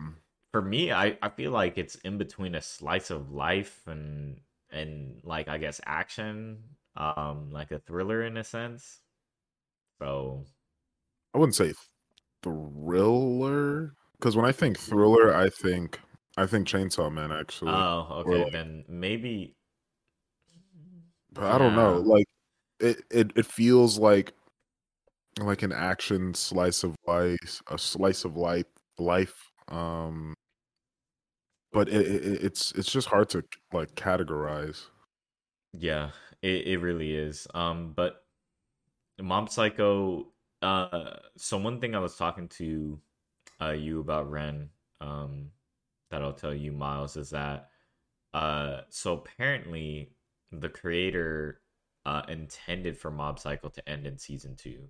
Um, 0.00 0.16
for 0.50 0.62
me, 0.62 0.90
I, 0.90 1.18
I 1.20 1.28
feel 1.28 1.50
like 1.50 1.76
it's 1.76 1.96
in 1.96 2.16
between 2.16 2.54
a 2.54 2.62
slice 2.62 3.10
of 3.10 3.30
life 3.30 3.86
and 3.86 4.40
and 4.70 5.20
like 5.22 5.48
I 5.48 5.58
guess 5.58 5.82
action, 5.84 6.62
um, 6.96 7.50
like 7.50 7.72
a 7.72 7.78
thriller 7.78 8.22
in 8.24 8.38
a 8.38 8.44
sense. 8.44 9.00
So 10.00 10.46
I 11.34 11.38
wouldn't 11.38 11.56
say 11.56 11.74
thriller 12.42 13.96
because 14.18 14.34
when 14.34 14.46
I 14.46 14.52
think 14.52 14.78
thriller, 14.78 15.34
I 15.34 15.50
think 15.50 16.00
I 16.38 16.46
think 16.46 16.66
Chainsaw 16.66 17.12
Man 17.12 17.32
actually. 17.32 17.72
oh, 17.72 18.22
okay, 18.24 18.44
like- 18.44 18.52
then 18.52 18.86
maybe 18.88 19.56
but 21.32 21.44
I 21.44 21.58
don't 21.58 21.76
know. 21.76 21.98
Like 21.98 22.26
it, 22.80 23.04
it, 23.10 23.32
it 23.36 23.46
feels 23.46 23.98
like 23.98 24.32
like 25.40 25.62
an 25.62 25.72
action 25.72 26.34
slice 26.34 26.82
of 26.84 26.94
life, 27.06 27.62
a 27.68 27.78
slice 27.78 28.24
of 28.24 28.36
life, 28.36 28.66
life. 28.98 29.50
Um, 29.68 30.34
but 31.72 31.88
it, 31.88 32.06
it, 32.06 32.24
it- 32.24 32.44
it's 32.44 32.72
it's 32.72 32.90
just 32.90 33.08
hard 33.08 33.28
to 33.30 33.44
like 33.72 33.94
categorize. 33.94 34.86
yeah, 35.72 36.10
it, 36.42 36.66
it 36.66 36.78
really 36.80 37.14
is. 37.14 37.46
Um, 37.54 37.92
but 37.94 38.24
Mob 39.20 39.50
Psycho. 39.50 40.28
Uh, 40.62 41.16
so 41.36 41.58
one 41.58 41.80
thing 41.80 41.94
I 41.94 42.00
was 42.00 42.16
talking 42.16 42.48
to 42.50 43.00
uh 43.60 43.70
you 43.72 44.00
about 44.00 44.30
Ren, 44.30 44.70
um, 45.00 45.50
that 46.10 46.22
I'll 46.22 46.34
tell 46.34 46.54
you, 46.54 46.72
Miles, 46.72 47.16
is 47.16 47.30
that 47.30 47.70
uh, 48.34 48.82
so 48.90 49.14
apparently 49.14 50.12
the 50.52 50.68
creator 50.70 51.59
uh 52.06 52.22
intended 52.28 52.96
for 52.98 53.10
Mob 53.10 53.38
Psycho 53.38 53.68
to 53.68 53.88
end 53.88 54.06
in 54.06 54.18
season 54.18 54.56
two. 54.56 54.88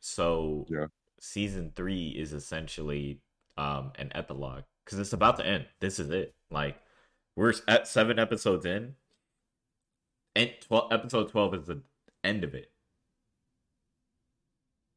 So 0.00 0.66
Yeah. 0.70 0.86
season 1.20 1.72
three 1.76 2.08
is 2.10 2.32
essentially 2.32 3.20
um 3.56 3.92
an 3.96 4.10
epilogue 4.14 4.64
because 4.84 4.98
it's 4.98 5.12
about 5.12 5.36
to 5.36 5.46
end. 5.46 5.66
This 5.80 5.98
is 5.98 6.10
it. 6.10 6.34
Like 6.50 6.80
we're 7.36 7.52
at 7.68 7.86
seven 7.86 8.18
episodes 8.18 8.64
in, 8.66 8.94
and 10.34 10.50
twelve 10.60 10.92
episode 10.92 11.28
twelve 11.30 11.54
is 11.54 11.66
the 11.66 11.82
end 12.24 12.44
of 12.44 12.54
it. 12.54 12.72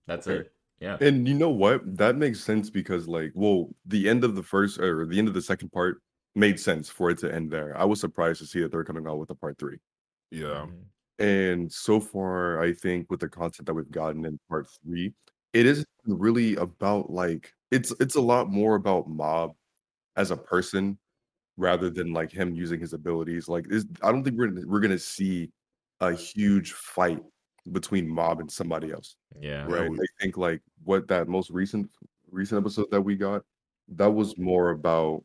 That's 0.08 0.28
Okay. 0.28 0.40
it. 0.42 0.50
Yeah. 0.80 0.98
and 1.00 1.26
you 1.26 1.34
know 1.34 1.50
what 1.52 1.82
that 1.98 2.18
makes 2.18 2.42
sense 2.44 2.70
because 2.70 3.08
like 3.08 3.32
well 3.36 3.70
the 3.86 4.10
end 4.10 4.26
of 4.26 4.36
the 4.36 4.44
first 4.44 4.80
or 4.80 5.06
the 5.06 5.18
end 5.18 5.30
of 5.30 5.34
the 5.34 5.42
second 5.42 5.72
part 5.72 6.02
made 6.36 6.60
sense 6.60 6.90
for 6.90 7.10
it 7.10 7.20
to 7.20 7.34
end 7.34 7.50
there 7.52 7.78
i 7.78 7.86
was 7.86 8.02
surprised 8.02 8.42
to 8.42 8.46
see 8.48 8.60
that 8.60 8.70
they're 8.70 8.84
coming 8.84 9.08
out 9.08 9.18
with 9.18 9.30
a 9.30 9.36
part 9.36 9.58
three 9.58 9.78
Yeah, 10.32 10.66
Mhm. 10.68 10.84
And 11.20 11.72
so 11.72 12.00
far, 12.00 12.62
I 12.62 12.74
think 12.74 13.10
with 13.10 13.20
the 13.20 13.30
content 13.30 13.68
that 13.68 13.74
we've 13.74 13.92
gotten 13.92 14.26
in 14.26 14.40
part 14.50 14.68
three, 14.84 15.14
it 15.54 15.66
is 15.66 15.82
mm-hmm. 15.82 16.16
really 16.16 16.56
about 16.56 17.10
like 17.10 17.54
it's 17.72 17.92
it's 18.00 18.16
a 18.16 18.22
lot 18.22 18.50
more 18.50 18.76
about 18.76 19.08
Mob 19.08 19.54
as 20.16 20.32
a 20.32 20.38
person 20.38 20.98
rather 21.58 21.90
than 21.90 22.14
like 22.14 22.32
him 22.32 22.54
using 22.56 22.80
his 22.80 22.94
abilities. 22.94 23.48
Like 23.48 23.68
this, 23.68 23.86
I 24.02 24.12
don't 24.12 24.24
think 24.24 24.38
we're 24.38 24.48
gonna- 24.48 24.68
we're 24.68 24.80
gonna 24.80 24.98
see 25.00 25.52
a 26.00 26.14
huge 26.14 26.74
fight 26.74 27.22
between 27.72 28.08
Mob 28.08 28.40
and 28.40 28.52
somebody 28.52 28.92
else, 28.92 29.16
Yeah. 29.40 29.68
Yeah, 29.68 29.76
right? 29.76 29.92
I 29.92 30.06
think 30.22 30.38
like 30.38 30.62
what 30.84 31.08
that 31.08 31.28
most 31.28 31.50
recent 31.50 31.90
recent 32.32 32.60
episode 32.60 32.90
that 32.92 33.02
we 33.02 33.16
got, 33.16 33.44
that 33.90 34.12
was 34.12 34.38
more 34.38 34.72
about, 34.72 35.24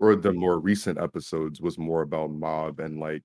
or 0.00 0.16
the 0.16 0.32
more 0.32 0.58
recent 0.60 0.98
episodes 0.98 1.60
was 1.60 1.78
more 1.78 2.02
about 2.02 2.30
Mob 2.30 2.80
and 2.80 2.98
like 3.00 3.22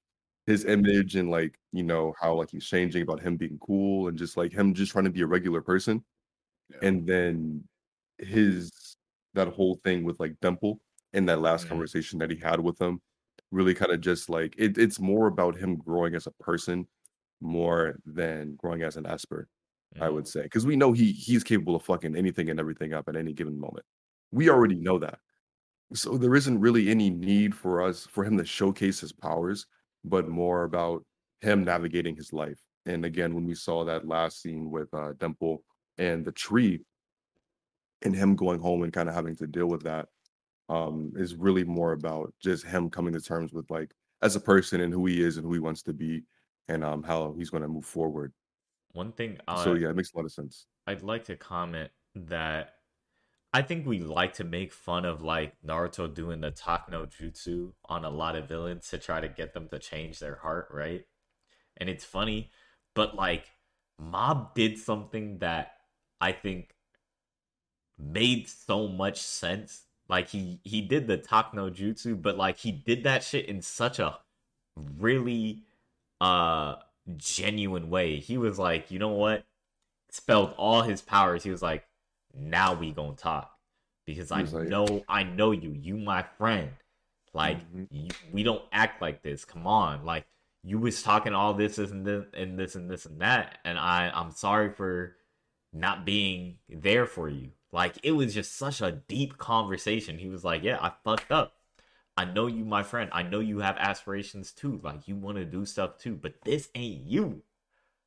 his 0.47 0.65
image 0.65 1.15
and 1.15 1.29
like 1.31 1.57
you 1.71 1.83
know 1.83 2.13
how 2.19 2.35
like 2.35 2.51
he's 2.51 2.65
changing 2.65 3.01
about 3.03 3.21
him 3.21 3.37
being 3.37 3.57
cool 3.59 4.07
and 4.09 4.17
just 4.17 4.37
like 4.37 4.51
him 4.53 4.73
just 4.73 4.91
trying 4.91 5.05
to 5.05 5.11
be 5.11 5.21
a 5.21 5.27
regular 5.27 5.61
person. 5.61 6.03
Yeah. 6.69 6.79
and 6.81 7.07
then 7.07 7.67
his 8.19 8.95
that 9.33 9.49
whole 9.49 9.75
thing 9.83 10.03
with 10.03 10.19
like 10.19 10.35
Dimple 10.41 10.81
in 11.13 11.25
that 11.27 11.41
last 11.41 11.67
Mhm. 11.67 11.69
conversation 11.69 12.19
that 12.19 12.31
he 12.31 12.37
had 12.37 12.59
with 12.61 12.79
him 12.81 13.01
really 13.51 13.73
kind 13.75 13.91
of 13.91 14.01
just 14.01 14.29
like 14.29 14.55
it, 14.57 14.77
it's 14.77 14.99
more 14.99 15.27
about 15.27 15.57
him 15.57 15.77
growing 15.77 16.15
as 16.15 16.27
a 16.27 16.31
person 16.43 16.87
more 17.41 17.97
than 18.05 18.55
growing 18.57 18.83
as 18.83 18.97
an 18.97 19.05
Esper 19.07 19.47
I 19.99 20.09
would 20.09 20.27
say 20.27 20.43
because 20.43 20.65
we 20.65 20.75
know 20.77 20.93
he 20.93 21.11
he's 21.13 21.43
capable 21.43 21.75
of 21.75 21.83
fucking 21.83 22.15
anything 22.17 22.49
and 22.49 22.59
everything 22.59 22.93
up 22.93 23.09
at 23.09 23.15
any 23.17 23.33
given 23.33 23.59
moment. 23.59 23.85
We 24.31 24.49
already 24.49 24.75
know 24.75 24.99
that. 24.99 25.19
So 25.93 26.17
there 26.17 26.35
isn't 26.35 26.59
really 26.59 26.89
any 26.89 27.09
need 27.11 27.55
for 27.55 27.81
us 27.83 28.05
for 28.07 28.23
him 28.25 28.37
to 28.37 28.45
showcase 28.45 28.99
his 29.01 29.11
powers 29.13 29.67
but 30.03 30.27
more 30.27 30.63
about 30.63 31.05
him 31.41 31.63
navigating 31.63 32.15
his 32.15 32.33
life. 32.33 32.59
And 32.85 33.05
again 33.05 33.33
when 33.33 33.45
we 33.45 33.55
saw 33.55 33.85
that 33.85 34.07
last 34.07 34.41
scene 34.41 34.69
with 34.69 34.93
uh 34.93 35.13
Dimple 35.13 35.63
and 35.97 36.25
the 36.25 36.31
tree 36.31 36.81
and 38.01 38.15
him 38.15 38.35
going 38.35 38.59
home 38.59 38.83
and 38.83 38.91
kind 38.91 39.07
of 39.07 39.15
having 39.15 39.35
to 39.37 39.47
deal 39.47 39.67
with 39.67 39.83
that 39.83 40.07
um 40.69 41.13
is 41.15 41.35
really 41.35 41.63
more 41.63 41.93
about 41.93 42.33
just 42.41 42.65
him 42.65 42.89
coming 42.89 43.13
to 43.13 43.21
terms 43.21 43.53
with 43.53 43.69
like 43.69 43.93
as 44.21 44.35
a 44.35 44.39
person 44.39 44.81
and 44.81 44.93
who 44.93 45.05
he 45.05 45.21
is 45.21 45.37
and 45.37 45.45
who 45.45 45.53
he 45.53 45.59
wants 45.59 45.83
to 45.83 45.93
be 45.93 46.23
and 46.67 46.83
um 46.83 47.03
how 47.03 47.33
he's 47.37 47.49
going 47.49 47.63
to 47.63 47.69
move 47.69 47.85
forward. 47.85 48.33
One 48.91 49.11
thing 49.11 49.37
uh, 49.47 49.63
so 49.63 49.73
yeah 49.73 49.89
it 49.89 49.95
makes 49.95 50.13
a 50.13 50.17
lot 50.17 50.25
of 50.25 50.31
sense. 50.31 50.67
I'd 50.87 51.03
like 51.03 51.23
to 51.25 51.35
comment 51.35 51.91
that 52.15 52.75
I 53.53 53.61
think 53.61 53.85
we 53.85 53.99
like 53.99 54.33
to 54.35 54.43
make 54.43 54.73
fun 54.73 55.05
of 55.05 55.21
like 55.21 55.53
Naruto 55.65 56.11
doing 56.11 56.41
the 56.41 56.49
talk 56.49 56.89
no 56.89 57.05
jutsu 57.05 57.73
on 57.85 58.03
a 58.03 58.09
lot 58.09 58.35
of 58.35 58.47
villains 58.47 58.89
to 58.89 58.97
try 58.97 59.21
to 59.21 59.29
get 59.29 59.53
them 59.53 59.67
to 59.69 59.77
change 59.77 60.19
their 60.19 60.37
heart, 60.37 60.69
right? 60.71 61.05
And 61.77 61.87
it's 61.87 62.03
funny, 62.03 62.49
but 62.95 63.15
like 63.15 63.51
Mob 63.99 64.55
did 64.55 64.79
something 64.79 65.37
that 65.39 65.73
I 66.19 66.31
think 66.31 66.73
made 67.99 68.47
so 68.47 68.87
much 68.87 69.21
sense. 69.21 69.83
Like 70.09 70.29
he 70.29 70.59
he 70.63 70.81
did 70.81 71.05
the 71.05 71.17
talk 71.17 71.53
no 71.53 71.69
jutsu, 71.69 72.19
but 72.19 72.37
like 72.37 72.57
he 72.57 72.71
did 72.71 73.03
that 73.03 73.23
shit 73.23 73.45
in 73.45 73.61
such 73.61 73.99
a 73.99 74.17
really 74.97 75.63
uh 76.19 76.75
genuine 77.17 77.89
way. 77.91 78.19
He 78.19 78.37
was 78.39 78.57
like, 78.57 78.89
you 78.89 78.97
know 78.97 79.09
what? 79.09 79.45
Spelled 80.09 80.53
all 80.57 80.81
his 80.81 81.01
powers. 81.01 81.43
He 81.43 81.51
was 81.51 81.61
like, 81.61 81.85
now 82.33 82.73
we 82.73 82.91
gonna 82.91 83.15
talk 83.15 83.57
because 84.05 84.31
I 84.31 84.41
like- 84.41 84.67
know 84.67 85.03
I 85.07 85.23
know 85.23 85.51
you. 85.51 85.71
You 85.71 85.97
my 85.97 86.23
friend. 86.23 86.71
Like 87.33 87.59
Mhm. 87.73 87.87
you, 87.89 88.09
we 88.31 88.43
don't 88.43 88.63
act 88.71 89.01
like 89.01 89.23
this. 89.23 89.43
Come 89.45 89.65
on, 89.65 90.05
like 90.05 90.25
you 90.63 90.77
was 90.79 91.01
talking 91.03 91.33
all 91.33 91.53
this, 91.53 91.75
this 91.77 91.91
and 91.91 92.05
this 92.05 92.25
and 92.33 92.57
this 92.59 92.75
and 92.75 92.89
this 92.89 93.05
and 93.05 93.19
that, 93.21 93.59
and 93.65 93.77
I 93.77 94.11
I'm 94.13 94.31
sorry 94.31 94.71
for 94.71 95.17
not 95.71 96.05
being 96.05 96.59
there 96.69 97.05
for 97.07 97.27
you. 97.29 97.51
Like 97.71 97.95
it 98.03 98.11
was 98.11 98.33
just 98.35 98.55
such 98.55 98.81
a 98.81 98.91
deep 98.91 99.37
conversation. 99.39 100.19
He 100.19 100.29
was 100.29 100.43
like, 100.43 100.61
"Yeah, 100.63 100.77
I 100.79 100.91
fucked 101.03 101.31
up. 101.31 101.53
I 102.15 102.25
know 102.25 102.45
you, 102.45 102.63
my 102.63 102.83
friend. 102.83 103.09
I 103.11 103.23
know 103.23 103.39
you 103.39 103.59
have 103.59 103.77
aspirations 103.77 104.51
too. 104.51 104.79
Like 104.83 105.07
you 105.07 105.15
want 105.15 105.37
to 105.37 105.45
do 105.45 105.65
stuff 105.65 105.97
too, 105.97 106.13
but 106.15 106.35
this 106.43 106.69
ain't 106.75 107.01
you. 107.07 107.41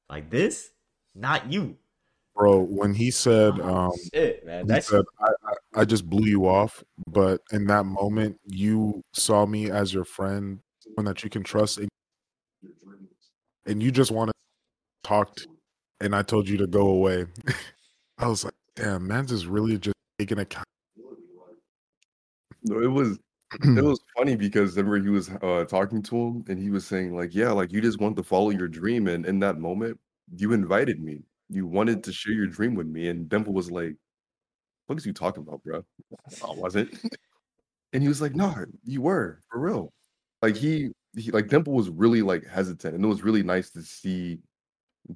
Like 0.08 0.30
this, 0.30 0.70
not 1.16 1.52
you." 1.52 1.78
Bro, 2.36 2.64
when 2.64 2.92
he 2.92 3.10
said, 3.10 3.58
um, 3.60 3.92
shit, 4.12 4.44
man. 4.44 4.68
he 4.68 4.80
said, 4.82 5.04
I, 5.18 5.28
I, 5.44 5.80
I 5.80 5.84
just 5.86 6.08
blew 6.08 6.26
you 6.26 6.46
off, 6.46 6.84
but 7.10 7.40
in 7.50 7.66
that 7.68 7.86
moment, 7.86 8.38
you 8.44 9.00
saw 9.14 9.46
me 9.46 9.70
as 9.70 9.94
your 9.94 10.04
friend, 10.04 10.58
one 10.96 11.06
that 11.06 11.24
you 11.24 11.30
can 11.30 11.42
trust, 11.42 11.78
and, 11.78 11.88
and 13.64 13.82
you 13.82 13.90
just 13.90 14.10
want 14.10 14.28
to 14.28 14.34
talk 15.02 15.34
to, 15.36 15.46
and 16.00 16.14
I 16.14 16.20
told 16.20 16.46
you 16.46 16.58
to 16.58 16.66
go 16.66 16.88
away. 16.88 17.24
I 18.18 18.26
was 18.26 18.44
like, 18.44 18.54
damn, 18.74 19.06
man's 19.06 19.32
is 19.32 19.46
really 19.46 19.78
just 19.78 19.96
taking 20.18 20.38
account. 20.38 20.66
No, 22.64 22.82
it 22.82 22.90
was 22.90 23.18
it 23.62 23.82
was 23.82 24.00
funny 24.16 24.36
because 24.36 24.76
remember 24.76 24.98
he 24.98 25.08
was 25.08 25.30
uh, 25.30 25.64
talking 25.68 26.02
to 26.02 26.16
him 26.16 26.44
and 26.48 26.58
he 26.58 26.70
was 26.70 26.86
saying 26.86 27.14
like, 27.14 27.34
yeah, 27.34 27.50
like 27.50 27.72
you 27.72 27.80
just 27.80 28.00
want 28.00 28.16
to 28.16 28.22
follow 28.22 28.50
your 28.50 28.68
dream, 28.68 29.08
and 29.08 29.24
in 29.24 29.38
that 29.40 29.58
moment, 29.58 29.98
you 30.36 30.52
invited 30.52 31.02
me. 31.02 31.22
You 31.48 31.66
wanted 31.66 32.02
to 32.04 32.12
share 32.12 32.32
your 32.34 32.46
dream 32.46 32.74
with 32.74 32.86
me, 32.86 33.08
and 33.08 33.28
Dimple 33.28 33.52
was 33.54 33.70
like, 33.70 33.96
"What 34.86 34.98
is 34.98 35.06
you 35.06 35.12
talking 35.12 35.42
about, 35.44 35.62
bro? 35.64 35.84
I 36.44 36.52
wasn't." 36.52 36.90
and 37.92 38.02
he 38.02 38.08
was 38.08 38.20
like, 38.20 38.34
"No, 38.34 38.54
you 38.84 39.02
were 39.02 39.40
for 39.50 39.60
real." 39.60 39.92
Like 40.42 40.56
he, 40.56 40.92
he, 41.16 41.30
like 41.32 41.48
Dimple 41.48 41.74
was 41.74 41.88
really 41.90 42.22
like 42.22 42.46
hesitant, 42.46 42.94
and 42.96 43.04
it 43.04 43.08
was 43.08 43.22
really 43.24 43.42
nice 43.42 43.70
to 43.70 43.82
see 43.82 44.40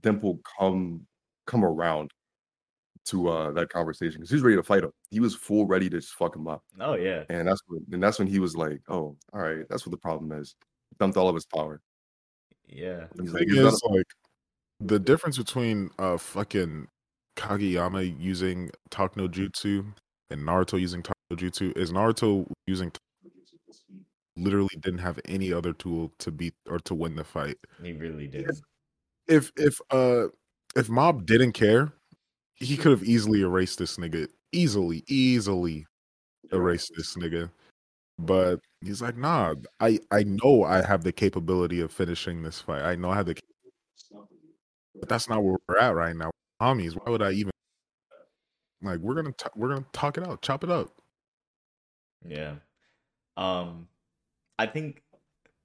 Dimple 0.02 0.40
come 0.58 1.06
come 1.46 1.64
around 1.64 2.12
to 3.06 3.28
uh 3.28 3.50
that 3.52 3.70
conversation 3.70 4.20
because 4.20 4.30
he 4.30 4.36
was 4.36 4.42
ready 4.42 4.56
to 4.56 4.62
fight 4.62 4.84
him. 4.84 4.92
He 5.10 5.20
was 5.20 5.34
full 5.34 5.66
ready 5.66 5.88
to 5.90 5.98
just 6.00 6.14
fuck 6.14 6.36
him 6.36 6.46
up. 6.48 6.62
oh 6.80 6.94
yeah, 6.94 7.24
And 7.30 7.48
that's 7.48 7.60
when 7.66 7.84
and 7.92 8.02
that's 8.02 8.18
when 8.18 8.28
he 8.28 8.38
was 8.38 8.56
like, 8.56 8.80
"Oh, 8.88 9.16
all 9.32 9.40
right, 9.40 9.66
that's 9.68 9.86
what 9.86 9.90
the 9.92 9.98
problem 9.98 10.32
is." 10.32 10.54
Dumped 10.98 11.16
all 11.16 11.28
of 11.28 11.34
his 11.34 11.46
power. 11.46 11.80
yeah. 12.68 13.06
He's 13.18 13.32
The 13.32 13.38
like, 13.38 13.48
thing 13.48 13.56
"It's 13.66 13.74
is, 13.74 13.82
like, 13.90 14.06
the 14.80 14.98
difference 14.98 15.38
between 15.38 15.90
uh 15.98 16.16
fucking 16.16 16.88
Kageyama 17.36 18.18
using 18.18 18.70
Talk 18.90 19.16
no 19.16 19.28
Jutsu 19.28 19.84
and 20.30 20.42
Naruto 20.42 20.80
using 20.80 21.02
Talk 21.02 21.16
no 21.30 21.36
Jutsu 21.36 21.76
is 21.76 21.92
Naruto 21.92 22.46
using 22.66 22.90
literally 24.36 24.68
didn't 24.80 25.00
have 25.00 25.20
any 25.26 25.52
other 25.52 25.72
tool 25.72 26.12
to 26.18 26.30
beat 26.30 26.54
or 26.68 26.78
to 26.80 26.94
win 26.94 27.14
the 27.14 27.24
fight. 27.24 27.58
He 27.82 27.92
really 27.92 28.26
did. 28.26 28.50
If 29.28 29.52
if 29.56 29.80
uh 29.90 30.26
if 30.76 30.88
Mob 30.88 31.26
didn't 31.26 31.52
care, 31.52 31.92
he 32.54 32.76
could 32.76 32.92
have 32.92 33.04
easily 33.04 33.42
erased 33.42 33.78
this 33.78 33.96
nigga. 33.96 34.28
Easily, 34.52 35.04
easily 35.06 35.86
erased 36.52 36.92
this 36.96 37.16
nigga. 37.16 37.50
But 38.18 38.60
he's 38.82 39.00
like, 39.02 39.16
nah, 39.16 39.54
I 39.80 39.98
I 40.10 40.24
know 40.24 40.64
I 40.64 40.84
have 40.84 41.04
the 41.04 41.12
capability 41.12 41.80
of 41.80 41.92
finishing 41.92 42.42
this 42.42 42.60
fight. 42.60 42.82
I 42.82 42.96
know 42.96 43.10
I 43.10 43.16
have 43.16 43.26
the 43.26 43.36
but 44.98 45.08
that's 45.08 45.28
not 45.28 45.42
where 45.42 45.56
we're 45.68 45.78
at 45.78 45.94
right 45.94 46.16
now. 46.16 46.30
Homies, 46.60 46.94
why 46.94 47.10
would 47.10 47.22
I 47.22 47.32
even 47.32 47.50
like 48.82 49.00
we're 49.00 49.14
gonna 49.14 49.32
t- 49.32 49.46
we're 49.54 49.68
gonna 49.68 49.86
talk 49.92 50.18
it 50.18 50.26
out, 50.26 50.42
chop 50.42 50.64
it 50.64 50.70
up. 50.70 50.90
Yeah. 52.26 52.56
Um 53.36 53.88
I 54.58 54.66
think 54.66 55.02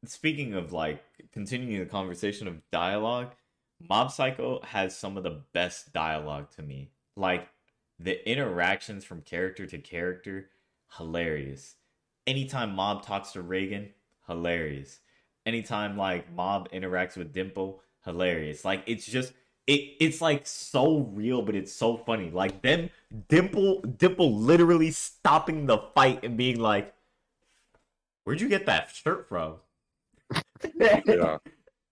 speaking 0.06 0.54
of 0.54 0.72
like 0.72 1.04
continuing 1.32 1.80
the 1.80 1.86
conversation 1.86 2.48
of 2.48 2.62
dialogue, 2.72 3.32
Mob 3.90 4.12
Psycho 4.12 4.62
has 4.64 4.98
some 4.98 5.18
of 5.18 5.24
the 5.24 5.42
best 5.54 5.94
dialogue 5.94 6.50
to 6.56 6.62
me. 6.62 6.92
Like 7.16 7.50
the 8.00 8.28
interactions 8.30 9.04
from 9.06 9.22
character 9.22 9.66
to 9.66 9.78
character, 9.78 10.50
hilarious. 10.98 11.76
Anytime 12.28 12.76
Mob 12.76 13.04
talks 13.04 13.32
to 13.32 13.44
Reigen, 13.44 13.90
hilarious. 14.28 15.00
Anytime 15.46 15.98
like 15.98 16.32
Mob 16.34 16.70
interacts 16.72 17.18
with 17.18 17.34
Dimple, 17.34 17.82
hilarious. 18.06 18.64
Like 18.64 18.84
it's 18.86 19.06
just 19.06 19.34
it 19.68 19.96
it's 20.00 20.22
like 20.22 20.46
so 20.46 21.00
real, 21.14 21.42
but 21.42 21.56
it's 21.56 21.74
so 21.74 21.98
funny. 21.98 22.30
Like 22.30 22.62
them 22.62 22.90
Dimple 23.28 23.82
Dimple 23.82 24.36
literally 24.36 24.92
stopping 24.92 25.66
the 25.66 25.80
fight 25.94 26.24
and 26.24 26.38
being 26.38 26.60
like, 26.60 26.94
Where'd 28.24 28.42
you 28.42 28.50
get 28.50 28.66
that 28.66 28.90
shirt 28.92 29.28
from? 29.28 29.56
Yeah. 30.76 31.38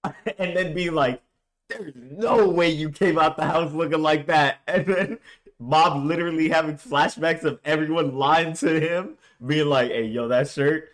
and 0.38 0.58
then 0.58 0.74
be 0.74 0.90
like, 0.90 1.22
There's 1.70 1.94
no 1.96 2.50
way 2.50 2.70
you 2.70 2.90
came 2.90 3.18
out 3.18 3.38
the 3.38 3.46
house 3.46 3.74
looking 3.74 4.02
like 4.02 4.28
that. 4.28 4.60
And 4.68 4.86
then 4.86 5.20
Bob 5.60 6.04
literally 6.04 6.50
having 6.50 6.76
flashbacks 6.76 7.44
of 7.44 7.60
everyone 7.64 8.16
lying 8.18 8.54
to 8.56 8.80
him, 8.80 9.18
being 9.46 9.68
like, 9.68 9.92
Hey, 9.92 10.06
yo, 10.06 10.28
that 10.28 10.50
shirt, 10.50 10.90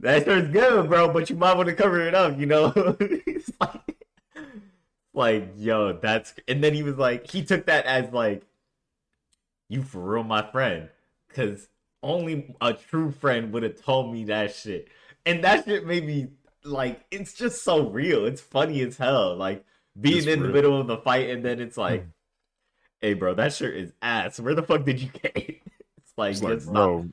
that 0.00 0.24
shirt's 0.24 0.48
good, 0.48 0.88
bro, 0.88 1.12
but 1.12 1.28
you 1.30 1.36
might 1.36 1.56
want 1.56 1.68
to 1.68 1.74
cover 1.74 2.00
it 2.06 2.14
up, 2.14 2.38
you 2.38 2.46
know? 2.46 2.72
it's 3.00 3.50
like, 3.60 3.83
like, 5.14 5.52
yo, 5.56 5.94
that's 5.94 6.34
and 6.48 6.62
then 6.62 6.74
he 6.74 6.82
was 6.82 6.96
like, 6.96 7.30
he 7.30 7.44
took 7.44 7.66
that 7.66 7.86
as 7.86 8.12
like, 8.12 8.42
you 9.68 9.82
for 9.82 10.00
real, 10.00 10.24
my 10.24 10.42
friend, 10.50 10.88
because 11.28 11.68
only 12.02 12.54
a 12.60 12.74
true 12.74 13.10
friend 13.10 13.52
would 13.52 13.62
have 13.62 13.80
told 13.82 14.12
me 14.12 14.24
that 14.24 14.54
shit, 14.54 14.88
and 15.24 15.44
that 15.44 15.64
shit 15.64 15.86
made 15.86 16.04
me 16.04 16.28
like, 16.64 17.04
it's 17.10 17.34
just 17.34 17.62
so 17.62 17.88
real. 17.88 18.26
It's 18.26 18.40
funny 18.40 18.80
as 18.82 18.96
hell, 18.96 19.36
like 19.36 19.64
being 20.00 20.18
It's 20.18 20.26
in 20.26 20.42
the 20.42 20.48
middle 20.48 20.80
of 20.80 20.86
the 20.86 20.98
fight, 20.98 21.30
and 21.30 21.44
then 21.44 21.60
it's 21.60 21.76
like, 21.76 22.02
hmm. 22.02 22.08
hey, 23.00 23.14
bro, 23.14 23.34
that 23.34 23.52
shirt 23.52 23.76
is 23.76 23.92
ass. 24.02 24.40
Where 24.40 24.54
the 24.54 24.62
fuck 24.62 24.84
did 24.84 25.00
you 25.00 25.08
get 25.22 25.36
it? 25.36 25.60
It's 25.98 26.12
like, 26.16 26.32
It's 26.32 26.42
like, 26.42 26.64
bro, 26.64 27.06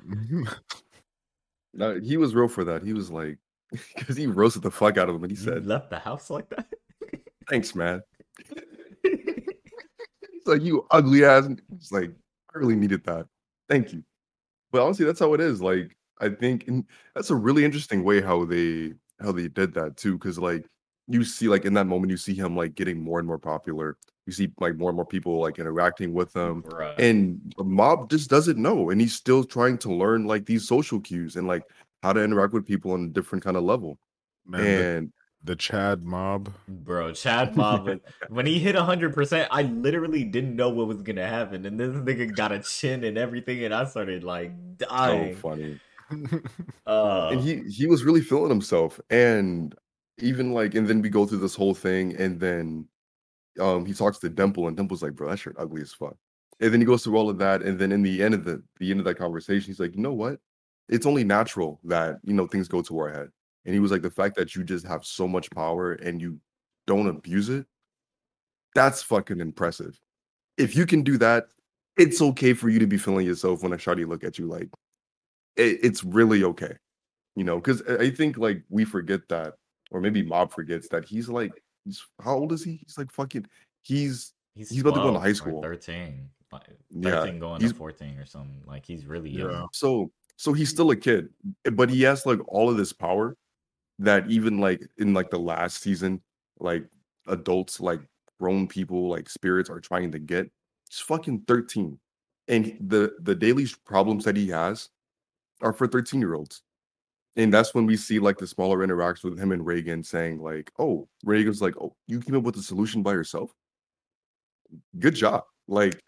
No, 1.73 1.99
he 2.03 2.17
was 2.17 2.33
real 2.33 2.47
for 2.47 2.63
that. 2.65 2.83
He 2.83 2.93
was 2.93 3.11
like, 3.11 3.37
because 3.95 4.17
he 4.17 4.27
roasted 4.27 4.63
the 4.63 4.71
fuck 4.71 4.97
out 4.97 5.09
of 5.09 5.15
him, 5.15 5.23
and 5.23 5.31
he 5.31 5.37
You 5.37 5.43
said, 5.43 5.65
left 5.65 5.89
the 5.89 5.99
house 5.99 6.29
like 6.29 6.49
that. 6.49 6.67
"Thanks, 7.51 7.75
man." 7.75 8.01
it's 9.03 10.47
like, 10.47 10.61
"You 10.61 10.87
ugly 10.89 11.25
ass." 11.25 11.47
It's 11.75 11.91
like, 11.91 12.11
I 12.55 12.57
really 12.57 12.75
needed 12.75 13.03
that. 13.03 13.27
Thank 13.69 13.93
you. 13.93 14.03
But 14.71 14.81
honestly, 14.81 15.05
that's 15.05 15.19
how 15.19 15.33
it 15.33 15.41
is. 15.41 15.61
Like, 15.61 15.95
I 16.19 16.29
think 16.29 16.67
and 16.67 16.85
that's 17.13 17.29
a 17.29 17.35
really 17.35 17.65
interesting 17.65 18.03
way 18.03 18.21
how 18.21 18.45
they 18.45 18.93
how 19.19 19.31
they 19.31 19.47
did 19.47 19.73
that 19.73 19.97
too. 19.97 20.17
Because 20.17 20.39
like 20.39 20.65
you 21.07 21.23
see, 21.23 21.47
like 21.49 21.65
in 21.65 21.73
that 21.73 21.87
moment, 21.87 22.09
you 22.11 22.17
see 22.17 22.33
him 22.33 22.55
like 22.55 22.75
getting 22.75 23.03
more 23.03 23.19
and 23.19 23.27
more 23.27 23.39
popular. 23.39 23.97
You 24.25 24.33
see 24.33 24.51
like 24.59 24.77
more 24.77 24.89
and 24.89 24.95
more 24.95 25.05
people 25.05 25.39
like 25.39 25.59
interacting 25.59 26.13
with 26.13 26.33
him. 26.35 26.63
Bruh. 26.63 26.97
and 26.97 27.53
the 27.57 27.63
mob 27.63 28.09
just 28.09 28.29
doesn't 28.29 28.57
know 28.57 28.91
and 28.91 29.01
he's 29.01 29.13
still 29.13 29.43
trying 29.43 29.77
to 29.79 29.91
learn 29.91 30.25
like 30.25 30.45
these 30.45 30.67
social 30.67 30.99
cues 30.99 31.35
and 31.35 31.47
like 31.47 31.63
how 32.03 32.13
to 32.13 32.23
interact 32.23 32.53
with 32.53 32.65
people 32.65 32.91
on 32.91 33.05
a 33.05 33.09
different 33.09 33.43
kind 33.43 33.57
of 33.57 33.63
level 33.63 33.99
man, 34.45 34.65
and 34.65 35.13
the 35.43 35.55
Chad 35.55 36.03
mob. 36.03 36.53
Bro, 36.67 37.13
Chad 37.13 37.55
Mob, 37.55 37.89
when 38.29 38.45
he 38.45 38.59
hit 38.59 38.75
100%, 38.75 39.47
I 39.49 39.63
literally 39.63 40.23
didn't 40.23 40.55
know 40.55 40.69
what 40.69 40.87
was 40.87 41.01
going 41.01 41.15
to 41.15 41.27
happen. 41.27 41.65
And 41.65 41.79
this 41.79 41.93
nigga 41.93 42.35
got 42.35 42.51
a 42.51 42.59
chin 42.59 43.03
and 43.03 43.17
everything, 43.17 43.63
and 43.63 43.73
I 43.73 43.85
started 43.85 44.23
like 44.23 44.51
dying. 44.77 44.87
so 44.87 44.95
dying. 45.23 45.35
funny 45.35 45.79
Uh, 46.85 47.29
and 47.31 47.41
he 47.41 47.61
he 47.69 47.87
was 47.87 48.03
really 48.03 48.21
feeling 48.21 48.49
himself 48.49 48.99
and 49.09 49.75
even 50.17 50.51
like 50.51 50.75
and 50.75 50.87
then 50.87 51.01
we 51.01 51.09
go 51.09 51.25
through 51.25 51.37
this 51.37 51.55
whole 51.55 51.73
thing 51.73 52.15
and 52.17 52.39
then 52.39 52.85
um 53.59 53.85
he 53.85 53.93
talks 53.93 54.17
to 54.17 54.27
dimple 54.27 54.67
and 54.67 54.75
dimple's 54.75 55.01
like 55.01 55.13
bro 55.13 55.29
that 55.29 55.37
shirt 55.37 55.55
ugly 55.57 55.81
as 55.81 55.93
fuck 55.93 56.17
and 56.59 56.73
then 56.73 56.81
he 56.81 56.85
goes 56.85 57.03
through 57.03 57.15
all 57.15 57.29
of 57.29 57.37
that 57.37 57.61
and 57.61 57.79
then 57.79 57.91
in 57.91 58.01
the 58.01 58.21
end 58.21 58.33
of 58.33 58.43
the 58.43 58.61
the 58.79 58.91
end 58.91 58.99
of 58.99 59.05
that 59.05 59.15
conversation 59.15 59.67
he's 59.67 59.79
like 59.79 59.95
you 59.95 60.01
know 60.01 60.11
what 60.11 60.39
it's 60.89 61.05
only 61.05 61.23
natural 61.23 61.79
that 61.83 62.17
you 62.23 62.33
know 62.33 62.47
things 62.47 62.67
go 62.67 62.81
to 62.81 62.97
our 62.99 63.09
head 63.09 63.29
and 63.65 63.73
he 63.73 63.79
was 63.79 63.91
like 63.91 64.01
the 64.01 64.09
fact 64.09 64.35
that 64.35 64.55
you 64.55 64.63
just 64.63 64.85
have 64.85 65.05
so 65.05 65.27
much 65.27 65.49
power 65.51 65.93
and 65.93 66.21
you 66.21 66.39
don't 66.87 67.07
abuse 67.07 67.49
it 67.49 67.65
that's 68.75 69.01
fucking 69.03 69.39
impressive 69.39 69.99
if 70.57 70.75
you 70.75 70.85
can 70.85 71.03
do 71.03 71.17
that 71.17 71.45
it's 71.97 72.21
okay 72.21 72.53
for 72.53 72.69
you 72.69 72.79
to 72.79 72.87
be 72.87 72.97
feeling 72.97 73.25
yourself 73.25 73.61
when 73.63 73.73
a 73.73 73.77
shawty 73.77 74.07
look 74.07 74.23
at 74.23 74.37
you 74.39 74.47
like 74.47 74.69
it, 75.57 75.79
it's 75.83 76.03
really 76.03 76.43
okay 76.43 76.73
you 77.35 77.43
know 77.43 77.55
because 77.57 77.81
i 77.99 78.09
think 78.09 78.37
like 78.37 78.63
we 78.69 78.83
forget 78.85 79.21
that 79.29 79.53
or 79.91 79.99
maybe 80.01 80.21
mob 80.23 80.51
forgets 80.51 80.87
that 80.89 81.05
he's 81.05 81.29
like 81.29 81.51
he's 81.85 82.03
how 82.23 82.35
old 82.35 82.51
is 82.53 82.63
he 82.63 82.79
he's 82.85 82.97
like 82.97 83.11
fucking 83.11 83.45
he's 83.83 84.33
he's 84.55 84.79
about 84.81 84.95
to 84.95 85.01
go 85.01 85.07
into 85.09 85.19
high 85.19 85.31
school. 85.33 85.61
13. 85.61 86.29
like, 86.51 86.61
Yeah, 86.89 87.11
13 87.21 87.39
going 87.39 87.61
he's- 87.61 87.71
to 87.71 87.77
14 87.77 88.17
or 88.17 88.25
something. 88.25 88.61
Like, 88.65 88.85
he's 88.85 89.05
really 89.05 89.29
Yeah. 89.29 89.49
young. 89.49 89.69
so 89.71 90.11
so 90.35 90.51
he's 90.53 90.69
still 90.69 90.91
a 90.91 90.95
kid 90.95 91.29
but 91.73 91.89
he 91.89 92.01
has 92.03 92.25
like 92.25 92.39
all 92.47 92.69
of 92.69 92.75
this 92.77 92.91
power 92.93 93.35
that 94.01 94.29
even 94.29 94.59
like 94.59 94.81
in 94.97 95.13
like 95.13 95.29
the 95.29 95.39
last 95.39 95.81
season 95.81 96.21
like 96.59 96.85
adults 97.27 97.79
like 97.79 98.01
grown 98.39 98.67
people 98.67 99.07
like 99.09 99.29
spirits 99.29 99.69
are 99.69 99.79
trying 99.79 100.11
to 100.11 100.19
get 100.19 100.49
he's 100.89 100.99
fucking 100.99 101.39
13 101.47 101.97
and 102.47 102.77
the 102.81 103.13
the 103.21 103.35
daily 103.35 103.67
problems 103.85 104.25
that 104.25 104.35
he 104.35 104.49
has 104.49 104.89
are 105.61 105.73
for 105.73 105.87
13 105.87 106.19
year 106.19 106.33
olds 106.33 106.63
and 107.35 107.53
that's 107.53 107.73
when 107.73 107.85
we 107.85 107.95
see 107.95 108.19
like 108.19 108.37
the 108.37 108.47
smaller 108.47 108.83
interactions 108.83 109.29
with 109.29 109.39
him 109.39 109.51
and 109.51 109.63
Reigen 109.65 110.05
saying 110.05 110.41
like 110.41 110.71
oh 110.79 111.07
Reigen's 111.25 111.61
like 111.61 111.75
oh 111.77 111.95
you 112.07 112.19
came 112.19 112.35
up 112.35 112.43
with 112.43 112.55
the 112.55 112.63
solution 112.63 113.03
by 113.03 113.13
yourself? 113.13 113.51
Good 114.99 115.15
job. 115.15 115.43
Like 115.67 116.01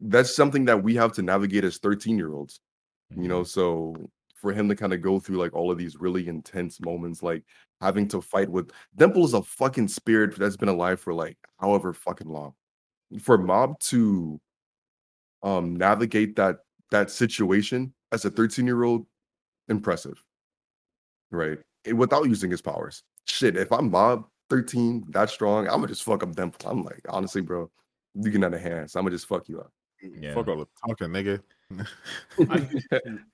that's 0.00 0.34
something 0.34 0.64
that 0.66 0.82
we 0.82 0.94
have 0.94 1.12
to 1.12 1.22
navigate 1.22 1.64
as 1.64 1.78
13 1.78 2.16
year 2.16 2.32
olds 2.32 2.60
you 3.16 3.28
know 3.28 3.42
Mhm. 3.42 3.46
so 3.48 4.10
for 4.40 4.52
him 4.52 4.68
to 4.68 4.74
kind 4.76 4.92
of 4.92 5.02
go 5.02 5.20
through 5.20 5.36
like 5.36 5.54
all 5.54 5.70
of 5.70 5.76
these 5.78 5.96
really 6.00 6.26
intense 6.26 6.80
moments 6.80 7.22
like 7.22 7.44
having 7.80 8.08
to 8.08 8.20
fight 8.20 8.48
with 8.48 8.70
Dimple 8.96 9.24
is 9.24 9.34
a 9.34 9.42
fucking 9.42 9.88
spirit 9.88 10.34
that's 10.36 10.56
been 10.56 10.68
alive 10.68 10.98
for 10.98 11.12
like 11.12 11.36
however 11.60 11.92
fucking 11.92 12.28
long 12.28 12.54
for 13.20 13.36
mob 13.36 13.78
to 13.80 14.40
um 15.42 15.76
navigate 15.76 16.36
that 16.36 16.58
that 16.90 17.10
situation 17.10 17.92
as 18.12 18.24
a 18.24 18.30
13 18.30 18.66
year 18.66 18.82
old 18.84 19.06
impressive 19.68 20.22
right 21.30 21.58
And 21.84 21.98
without 21.98 22.24
using 22.26 22.50
his 22.50 22.60
powers 22.62 23.02
shit 23.26 23.56
if 23.56 23.70
i'm 23.72 23.90
mob 23.90 24.26
13 24.48 25.04
that 25.10 25.30
strong 25.30 25.66
i'm 25.66 25.74
gonna 25.76 25.88
just 25.88 26.02
fuck 26.02 26.22
up 26.22 26.34
Dimple. 26.34 26.70
i'm 26.70 26.82
like 26.82 27.02
honestly 27.08 27.40
bro 27.42 27.70
you 28.14 28.30
get 28.30 28.42
out 28.44 28.54
of 28.54 28.60
hand 28.60 28.90
so 28.90 28.98
i'm 28.98 29.04
gonna 29.04 29.14
just 29.14 29.26
fuck 29.28 29.48
you 29.48 29.60
up 29.60 29.72
Yeah. 30.02 30.34
Fuck 30.34 30.48
all 30.48 30.56
the 30.56 30.66
talking, 30.86 31.08
nigga. 31.08 31.40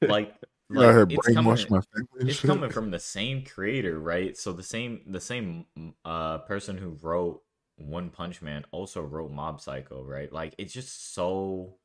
like, 0.09 0.35
Here 0.73 1.07
it's 1.09 1.29
coming, 1.29 1.45
my 1.45 1.55
family. 1.81 1.83
it's 2.21 2.41
coming 2.41 2.71
from 2.71 2.91
the 2.91 2.99
same 2.99 3.45
creator, 3.45 3.99
right? 3.99 4.37
So 4.37 4.53
the 4.53 4.65
same 4.65 5.03
the 5.07 5.21
same 5.21 5.67
mm, 5.79 5.95
uh 6.05 6.39
person 6.39 6.77
who 6.77 6.99
wrote 7.03 7.43
One 7.77 8.11
Punch 8.11 8.43
Man 8.43 8.65
also 8.73 9.03
wrote 9.03 9.31
Mob 9.31 9.61
Psycho, 9.61 10.03
right? 10.03 10.33
Like 10.33 10.55
it's 10.59 10.73
just 10.73 11.15
so 11.15 11.77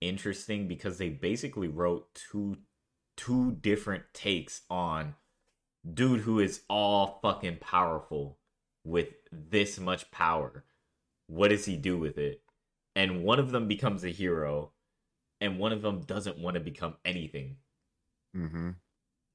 interesting 0.00 0.68
because 0.68 0.98
they 0.98 1.08
basically 1.08 1.68
wrote 1.68 2.06
two 2.14 2.58
two 3.16 3.52
different 3.52 4.04
takes 4.12 4.62
on 4.68 5.14
dude 5.94 6.20
who 6.20 6.38
is 6.38 6.62
all 6.68 7.18
fucking 7.22 7.58
powerful 7.60 8.38
with 8.84 9.08
this 9.32 9.78
much 9.78 10.10
power. 10.10 10.64
What 11.28 11.48
does 11.48 11.64
he 11.64 11.76
do 11.76 11.98
with 11.98 12.18
it? 12.18 12.42
And 12.94 13.22
one 13.24 13.38
of 13.38 13.52
them 13.52 13.68
becomes 13.68 14.04
a 14.04 14.10
hero 14.10 14.72
and 15.40 15.58
one 15.58 15.72
of 15.72 15.82
them 15.82 16.00
doesn't 16.02 16.38
want 16.38 16.54
to 16.54 16.60
become 16.60 16.96
anything. 17.04 17.56
Mhm. 18.38 18.76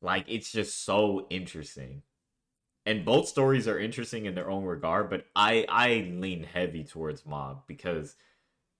Like 0.02 0.26
it's 0.30 0.52
just 0.52 0.84
so 0.86 1.28
interesting. 1.32 2.04
And 2.86 3.06
both 3.06 3.28
stories 3.30 3.68
are 3.68 3.80
interesting 3.80 4.26
in 4.26 4.36
their 4.36 4.50
own 4.52 4.66
regard, 4.66 5.10
but 5.10 5.28
I 5.36 5.66
I 5.70 6.10
lean 6.12 6.44
heavy 6.44 6.84
towards 6.86 7.26
Mob 7.26 7.68
because 7.68 8.16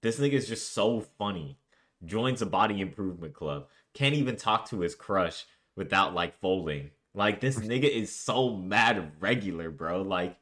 this 0.02 0.20
nigga 0.20 0.34
is 0.34 0.48
just 0.48 0.72
so 0.72 1.00
funny. 1.02 1.58
Joins 2.04 2.42
a 2.42 2.46
body 2.46 2.80
improvement 2.80 3.34
club. 3.34 3.68
Can't 3.94 4.14
even 4.16 4.36
talk 4.36 4.68
to 4.70 4.80
his 4.80 4.94
crush 4.96 5.46
without 5.76 6.14
like 6.14 6.34
folding. 6.40 6.90
Like 7.14 7.40
this 7.40 7.58
nigga 7.60 7.90
is 7.90 8.14
so 8.14 8.56
mad 8.56 9.12
regular, 9.20 9.70
bro. 9.70 10.02
Like 10.02 10.38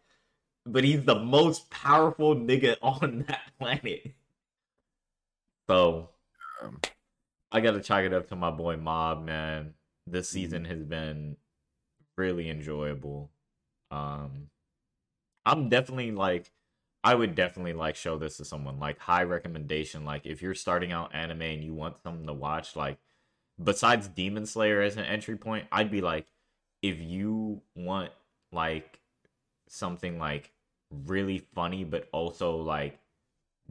but 0.66 0.84
he's 0.84 1.04
the 1.04 1.16
most 1.20 1.70
powerful 1.70 2.36
nigga 2.36 2.76
on 2.82 3.24
that 3.28 3.42
planet. 3.58 4.14
So 5.68 6.10
Um, 6.62 6.80
I 7.52 7.60
gotta 7.60 7.80
chalk 7.80 8.04
it 8.04 8.14
up 8.14 8.28
to 8.28 8.36
my 8.36 8.50
boy 8.50 8.76
Mob, 8.78 9.24
man. 9.24 9.74
This 10.06 10.28
season 10.28 10.64
has 10.64 10.82
been 10.82 11.36
really 12.16 12.48
enjoyable. 12.50 13.30
Um 13.90 14.48
I'm 15.44 15.68
definitely 15.68 16.12
like 16.12 16.50
I 17.04 17.14
would 17.14 17.34
definitely 17.34 17.74
like 17.74 17.96
show 17.96 18.16
this 18.18 18.38
to 18.38 18.44
someone. 18.44 18.78
Like 18.78 18.98
high 18.98 19.24
recommendation. 19.24 20.04
Like 20.04 20.24
if 20.24 20.40
you're 20.40 20.54
starting 20.54 20.92
out 20.92 21.14
anime 21.14 21.42
and 21.42 21.64
you 21.64 21.74
want 21.74 22.02
something 22.02 22.26
to 22.26 22.32
watch, 22.32 22.74
like 22.76 22.98
besides 23.62 24.08
Demon 24.08 24.46
Slayer 24.46 24.80
as 24.80 24.96
an 24.96 25.04
entry 25.04 25.36
point, 25.36 25.66
I'd 25.72 25.90
be 25.90 26.00
like, 26.00 26.26
if 26.80 26.98
you 27.00 27.62
want 27.76 28.12
like 28.52 29.00
something 29.68 30.18
like 30.18 30.52
really 31.06 31.38
funny 31.54 31.84
but 31.84 32.08
also 32.12 32.56
like 32.56 32.98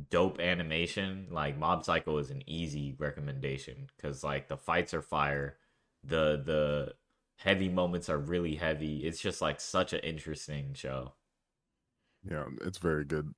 dope 0.10 0.39
animation, 0.39 1.28
like 1.32 1.58
Mob 1.58 1.84
Psycho 1.86 2.18
is 2.18 2.32
an 2.32 2.44
easy 2.48 2.96
recommendation 2.98 3.88
because 3.96 4.24
like 4.24 4.48
the 4.48 4.58
fights 4.58 4.94
are 4.94 5.02
fire, 5.02 5.58
the 6.04 6.42
the 6.46 6.94
heavy 7.38 7.70
moments 7.70 8.10
are 8.10 8.18
really 8.20 8.56
heavy. 8.56 8.98
It's 9.06 9.20
just 9.20 9.42
like 9.42 9.60
such 9.60 9.94
an 9.94 10.00
interesting 10.02 10.74
show. 10.74 11.14
Yeah, 12.24 12.46
it's 12.62 12.78
very 12.78 13.04
good. 13.04 13.34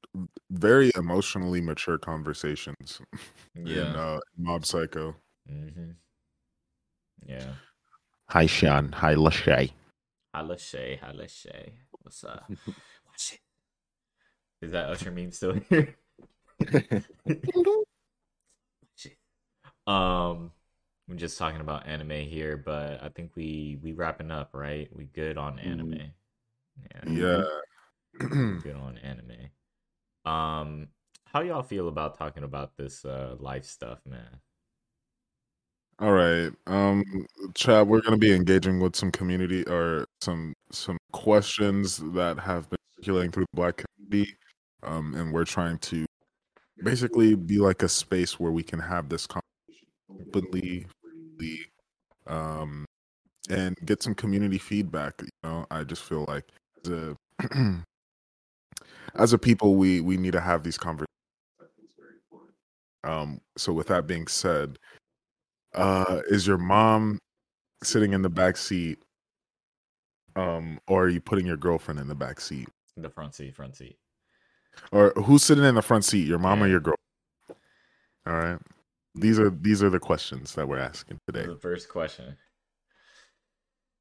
Very 0.52 0.92
emotionally 0.96 1.62
mature 1.62 1.98
conversations. 1.98 3.00
in 3.56 3.66
Yeah. 3.66 3.94
uh, 3.94 4.20
Mob 4.38 4.66
Psycho. 4.66 5.16
Mm-hmm. 5.50 5.92
Yeah. 7.26 7.54
Hi, 8.30 8.46
Sean. 8.46 8.92
Hi, 8.92 9.16
Lachey. 9.16 9.72
Holla 10.34 10.58
Shay, 10.58 11.00
holla 11.02 11.28
Shay. 11.28 11.74
What's 12.02 12.24
up? 12.24 12.50
Watch 13.08 13.34
it. 13.34 13.40
Is 14.66 14.72
that 14.72 14.90
Usher 14.90 15.12
meme 15.12 15.32
still 15.32 15.54
here? 15.70 15.96
Shit. 18.96 19.18
Um, 19.86 20.52
we're 21.08 21.16
just 21.16 21.38
talking 21.38 21.60
about 21.60 21.86
anime 21.88 22.12
here, 22.12 22.56
but 22.56 23.04
I 23.04 23.10
think 23.10 23.32
we 23.36 23.78
we 23.82 23.92
wrapping 23.92 24.32
up, 24.32 24.52
right? 24.54 24.90
We 24.96 25.06
good 25.06 25.38
on 25.38 25.60
anime. 25.60 26.14
Yeah, 27.06 27.10
Yeah. 27.10 27.44
good 28.20 28.76
on 28.76 28.98
anime. 29.00 29.50
Um, 30.26 30.88
how 31.26 31.42
y'all 31.42 31.64
feel 31.64 31.88
about 31.90 32.18
talking 32.18 32.44
about 32.44 32.78
this 32.78 33.04
uh 33.04 33.36
life 33.40 33.66
stuff, 33.66 34.00
man? 34.06 34.40
All 36.00 36.12
right. 36.12 36.52
Um 36.68 37.04
Chad, 37.56 37.88
we're 37.88 38.02
gonna 38.02 38.18
be 38.18 38.34
engaging 38.34 38.80
with 38.80 38.96
some 38.96 39.12
community 39.12 39.64
or 39.68 40.06
some 40.22 40.54
some 40.72 40.98
questions 41.12 41.98
that 42.14 42.40
have 42.40 42.70
been 42.70 42.78
circulating 42.96 43.32
through 43.32 43.46
the 43.52 43.56
black 43.58 43.84
community. 44.00 44.36
Um, 44.84 45.14
and 45.16 45.34
we're 45.34 45.46
trying 45.46 45.78
to 45.80 46.06
basically 46.84 47.36
be 47.36 47.60
like 47.60 47.84
a 47.84 47.90
space 47.90 48.40
where 48.40 48.52
we 48.52 48.64
can 48.64 48.80
have 48.80 49.10
this 49.10 49.28
conversation 49.28 49.88
openly, 50.22 50.88
freely, 51.02 51.60
um, 52.28 52.86
and 53.50 53.78
get 53.86 54.04
some 54.04 54.16
community 54.16 54.58
feedback. 54.58 55.22
You 55.22 55.30
know, 55.44 55.66
I 55.72 55.84
just 55.84 56.04
feel 56.04 56.26
like 56.28 56.46
as 56.86 56.92
a 56.92 57.16
as 59.16 59.34
a 59.34 59.38
people, 59.38 59.76
we 59.76 60.02
we 60.02 60.18
need 60.18 60.34
to 60.34 60.42
have 60.42 60.64
these 60.64 60.78
conversations. 60.78 61.08
Um, 63.04 63.42
so 63.58 63.74
with 63.74 63.88
that 63.88 64.08
being 64.08 64.28
said, 64.28 64.80
uh, 65.76 66.22
is 66.30 66.48
your 66.48 66.58
mom 66.58 67.20
sitting 67.84 68.14
in 68.14 68.22
the 68.22 68.30
back 68.30 68.58
seat, 68.58 69.00
um, 70.36 70.80
or 70.88 71.06
are 71.06 71.10
you 71.10 71.22
putting 71.22 71.46
your 71.46 71.58
girlfriend 71.58 72.00
in 72.00 72.08
the 72.08 72.16
back 72.16 72.40
seat, 72.42 72.70
The 72.98 73.10
front 73.10 73.36
seat, 73.36 73.56
front 73.56 73.76
seat. 73.76 73.98
Or 74.92 75.12
who's 75.12 75.44
sitting 75.44 75.64
in 75.64 75.76
the 75.76 75.82
front 75.82 76.06
seat, 76.06 76.28
your 76.28 76.40
mom 76.40 76.64
or 76.64 76.68
your 76.68 76.80
girl? 76.80 76.96
All 78.26 78.34
right, 78.34 78.60
these 79.16 79.40
are 79.40 79.50
these 79.50 79.84
are 79.84 79.90
the 79.90 80.00
questions 80.00 80.56
that 80.56 80.68
we're 80.68 80.80
asking 80.80 81.20
today. 81.28 81.46
The 81.46 81.56
first 81.56 81.90
question. 81.90 82.38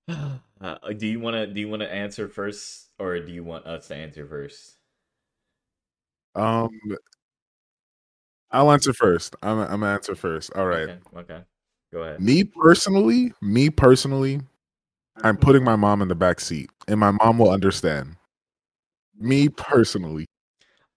Uh, 0.61 0.77
do 0.97 1.09
you 1.09 1.19
want 1.19 1.35
to 1.35 1.45
do 1.49 1.59
you 1.59 1.69
want 1.69 1.83
to 1.83 1.93
answer 1.93 2.29
first, 2.29 2.91
or 3.01 3.19
do 3.19 3.33
you 3.33 3.43
want 3.43 3.67
us 3.67 3.89
to 3.89 3.97
answer 3.97 4.25
first? 4.25 4.77
Um, 6.37 6.71
I'll 8.53 8.71
answer 8.71 8.93
first. 8.93 9.35
I'm 9.43 9.59
I'm 9.59 9.81
gonna 9.81 9.89
answer 9.89 10.15
first. 10.15 10.55
All 10.55 10.67
right. 10.67 10.89
Okay. 10.89 10.99
Okay. 11.17 11.41
Go 11.93 12.03
ahead. 12.03 12.21
Me 12.21 12.45
personally, 12.45 13.33
me 13.41 13.71
personally, 13.71 14.41
I'm 15.23 15.37
putting 15.37 15.65
my 15.65 15.77
mom 15.77 16.01
in 16.01 16.09
the 16.09 16.15
back 16.15 16.41
seat, 16.41 16.71
and 16.87 17.01
my 17.01 17.11
mom 17.11 17.39
will 17.39 17.51
understand. 17.51 18.17
Me 19.19 19.49
personally, 19.49 20.27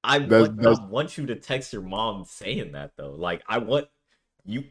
I 0.08 0.20
That's- 0.20 0.47
want, 0.49 0.58
that's- 0.62 0.80
I 0.80 0.86
want 0.86 1.18
you 1.18 1.26
to 1.28 1.36
text 1.36 1.74
your 1.74 1.82
mom 1.82 2.26
saying 2.26 2.72
that 2.74 2.91
though. 2.97 3.12
Like 3.12 3.43
I 3.47 3.58
want 3.58 3.88
you 4.45 4.64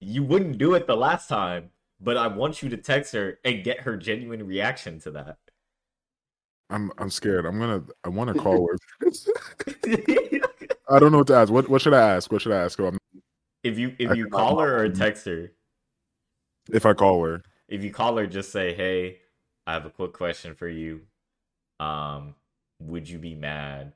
you 0.00 0.22
wouldn't 0.22 0.58
do 0.58 0.74
it 0.74 0.86
the 0.86 0.96
last 0.96 1.28
time, 1.28 1.70
but 2.00 2.16
I 2.16 2.26
want 2.28 2.62
you 2.62 2.68
to 2.70 2.76
text 2.76 3.12
her 3.14 3.38
and 3.44 3.64
get 3.64 3.80
her 3.80 3.96
genuine 3.96 4.46
reaction 4.46 5.00
to 5.00 5.10
that. 5.12 5.38
I'm 6.70 6.90
I'm 6.98 7.10
scared. 7.10 7.44
I'm 7.46 7.58
gonna 7.58 7.82
I 8.04 8.08
want 8.08 8.34
to 8.34 8.40
call 8.40 8.68
her. 8.68 8.78
I 10.90 10.98
don't 10.98 11.12
know 11.12 11.18
what 11.18 11.26
to 11.28 11.34
ask. 11.34 11.52
What 11.52 11.68
what 11.68 11.80
should 11.82 11.94
I 11.94 12.14
ask? 12.16 12.30
What 12.30 12.42
should 12.42 12.52
I 12.52 12.62
ask 12.62 12.78
her? 12.78 12.92
If 13.62 13.78
you 13.78 13.94
if 13.98 14.10
I 14.10 14.14
you 14.14 14.28
call 14.28 14.58
her 14.60 14.84
or 14.84 14.88
text 14.90 15.24
her, 15.26 15.52
If 16.70 16.84
I 16.86 16.92
call 16.92 17.24
her, 17.24 17.42
if 17.68 17.82
you 17.82 17.90
call 17.90 18.16
her, 18.18 18.26
just 18.26 18.52
say, 18.52 18.74
"Hey, 18.74 19.18
I 19.66 19.72
have 19.72 19.86
a 19.86 19.90
quick 19.90 20.12
question 20.12 20.54
for 20.54 20.68
you. 20.68 21.02
Um, 21.80 22.34
would 22.80 23.08
you 23.08 23.18
be 23.18 23.34
mad 23.34 23.92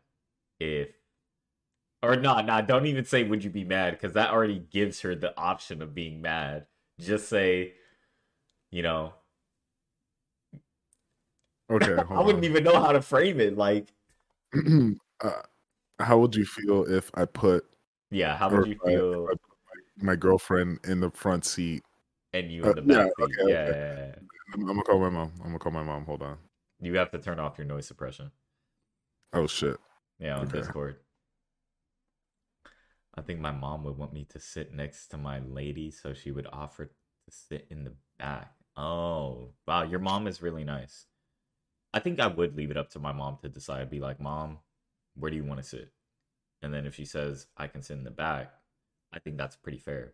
if?" 0.61 0.89
Or 2.03 2.15
no, 2.17 2.41
no, 2.41 2.63
don't 2.63 2.87
even 2.87 3.05
say 3.05 3.25
"Would 3.25 3.43
you 3.45 3.51
be 3.51 3.65
mad?" 3.65 3.93
because 3.95 4.13
that 4.13 4.31
already 4.31 4.59
gives 4.61 5.01
her 5.01 5.15
the 5.15 5.37
option 5.39 5.83
of 5.83 5.95
being 5.95 6.21
mad. 6.23 6.67
Just 7.01 7.29
say, 7.29 7.75
you 8.71 8.83
know, 8.83 9.15
okay. 11.71 11.95
I 12.11 12.21
wouldn't 12.21 12.39
on. 12.39 12.45
even 12.45 12.65
know 12.65 12.81
how 12.81 12.93
to 12.93 13.03
frame 13.03 13.41
it. 13.41 13.57
Like, 13.57 13.93
uh, 15.21 15.43
how 15.99 16.19
would 16.19 16.35
you 16.35 16.45
feel 16.45 16.85
if 16.85 17.11
I 17.15 17.25
put 17.25 17.65
yeah, 18.11 18.37
how 18.37 18.49
would 18.51 18.67
you 18.67 18.75
if 18.75 18.81
I- 18.85 18.89
if 18.91 18.95
feel? 19.01 19.25
I 19.27 19.31
put 19.33 19.41
my 20.03 20.17
girlfriend 20.17 20.79
in 20.85 21.01
the 21.01 21.11
front 21.11 21.45
seat. 21.45 21.83
and 22.33 22.51
you 22.53 22.65
Uh, 22.65 22.71
in 22.71 22.77
the 22.77 22.83
yeah, 22.95 22.99
back 23.05 23.13
seat. 23.19 23.25
okay, 23.25 23.35
yeah, 23.41 23.45
okay. 23.45 23.71
yeah, 23.71 23.95
yeah, 23.97 24.07
yeah. 24.07 24.15
I'm, 24.55 24.61
I'm 24.63 24.67
gonna 24.69 24.83
call 24.85 25.01
my 25.01 25.09
mom. 25.11 25.33
I'm 25.41 25.47
gonna 25.47 25.59
call 25.59 25.73
my 25.73 25.83
mom. 25.83 26.05
Hold 26.05 26.23
on. 26.23 26.39
You 26.81 26.97
have 26.97 27.11
to 27.11 27.19
turn 27.19 27.41
off 27.41 27.59
your 27.59 27.67
noise 27.67 27.87
suppression. 27.87 28.31
Oh 29.33 29.47
shit. 29.47 29.77
Yeah, 30.19 30.37
on 30.39 30.47
Okay. 30.47 30.59
Discord. 30.59 30.97
I 33.14 33.21
think 33.23 33.41
my 33.41 33.51
mom 33.51 33.85
would 33.85 33.97
want 33.97 34.12
me 34.12 34.25
to 34.31 34.39
sit 34.41 34.73
next 34.73 35.09
to 35.09 35.16
my 35.16 35.41
lady, 35.41 35.91
so 35.91 36.12
she 36.14 36.31
would 36.31 36.47
offer 36.53 36.87
to 36.87 37.31
sit 37.31 37.66
in 37.71 37.85
the 37.85 37.93
back. 38.19 38.53
Oh, 38.77 39.51
wow, 39.66 39.83
your 39.83 39.99
mom 39.99 40.27
is 40.29 40.41
really 40.43 40.62
nice. 40.64 41.07
I 41.93 41.99
think 42.01 42.21
I 42.21 42.29
would 42.29 42.55
leave 42.57 42.71
it 42.71 42.77
up 42.77 42.91
to 42.91 42.99
my 43.01 43.12
mom 43.12 43.39
to 43.43 43.49
decide. 43.49 43.91
Be 43.91 43.99
like, 43.99 44.21
Mom, 44.21 44.59
where 45.16 45.31
do 45.31 45.37
you 45.37 45.45
want 45.45 45.59
to 45.61 45.66
sit? 45.69 45.91
And 46.62 46.73
then 46.73 46.87
if 46.87 46.95
she 46.95 47.05
says 47.05 47.47
I 47.57 47.66
can 47.66 47.83
sit 47.83 47.97
in 47.97 48.05
the 48.05 48.11
back, 48.11 48.53
I 49.12 49.19
think 49.19 49.37
that's 49.39 49.57
pretty 49.57 49.79
fair. 49.79 50.12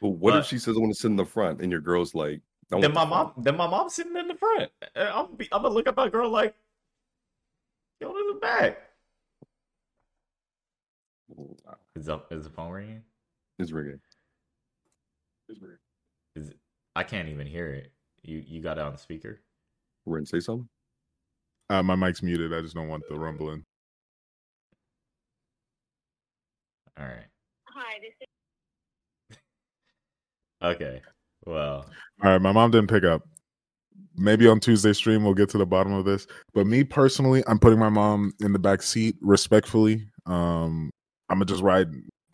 But 0.00 0.10
what 0.10 0.32
But- 0.32 0.40
if 0.40 0.46
she 0.46 0.58
says 0.58 0.76
I 0.76 0.80
want 0.80 0.92
to 0.92 1.00
sit 1.00 1.08
in 1.10 1.16
the 1.16 1.24
front 1.24 1.60
and 1.62 1.72
your 1.72 1.80
girl's 1.80 2.14
like, 2.14 2.42
Then 2.70 2.80
my 2.92 3.06
front? 3.06 3.10
mom, 3.10 3.32
then 3.38 3.56
my 3.56 3.66
mom's 3.66 3.94
sitting 3.94 4.14
in 4.16 4.28
the 4.28 4.34
front. 4.36 4.70
Uh, 4.94 5.10
I'm, 5.14 5.34
be, 5.36 5.48
I'm 5.50 5.62
gonna 5.62 5.74
look 5.74 5.88
at 5.88 5.96
my 5.96 6.08
girl 6.08 6.28
like, 6.30 6.54
yo, 8.00 8.12
to 8.12 8.32
the 8.34 8.38
back. 8.40 8.78
Is 11.96 12.08
up? 12.08 12.26
Is 12.30 12.44
the 12.44 12.50
phone 12.50 12.70
ringing? 12.70 13.02
It's 13.58 13.72
ringing. 13.72 14.00
It's 15.48 15.60
ringing. 15.60 15.78
Is 16.36 16.50
it, 16.50 16.56
I 16.94 17.02
can't 17.02 17.28
even 17.28 17.46
hear 17.46 17.72
it. 17.72 17.92
You 18.22 18.42
you 18.46 18.60
got 18.60 18.78
it 18.78 18.82
on 18.82 18.92
the 18.92 18.98
speaker? 18.98 19.40
We're 20.04 20.18
gonna 20.18 20.26
say 20.26 20.40
something. 20.40 20.68
Uh, 21.68 21.82
my 21.82 21.96
mic's 21.96 22.22
muted. 22.22 22.54
I 22.54 22.60
just 22.60 22.74
don't 22.74 22.88
want 22.88 23.02
the 23.08 23.16
rumbling. 23.16 23.64
All 26.98 27.06
right. 27.06 27.26
Hi, 27.68 27.98
this 28.00 28.14
is 29.32 29.38
Okay. 30.62 31.02
Well, 31.44 31.86
All 32.24 32.30
right, 32.30 32.40
my 32.40 32.52
mom 32.52 32.70
didn't 32.70 32.88
pick 32.88 33.04
up. 33.04 33.22
Maybe 34.16 34.48
on 34.48 34.60
Tuesday 34.60 34.92
stream 34.92 35.24
we'll 35.24 35.34
get 35.34 35.50
to 35.50 35.58
the 35.58 35.66
bottom 35.66 35.92
of 35.92 36.04
this. 36.04 36.26
But 36.54 36.66
me 36.66 36.84
personally, 36.84 37.42
I'm 37.46 37.58
putting 37.58 37.78
my 37.78 37.88
mom 37.88 38.32
in 38.40 38.52
the 38.52 38.58
back 38.58 38.82
seat 38.82 39.16
respectfully. 39.20 40.06
Um, 40.24 40.90
I'm 41.28 41.36
gonna 41.38 41.46
just 41.46 41.62
ride, 41.62 41.88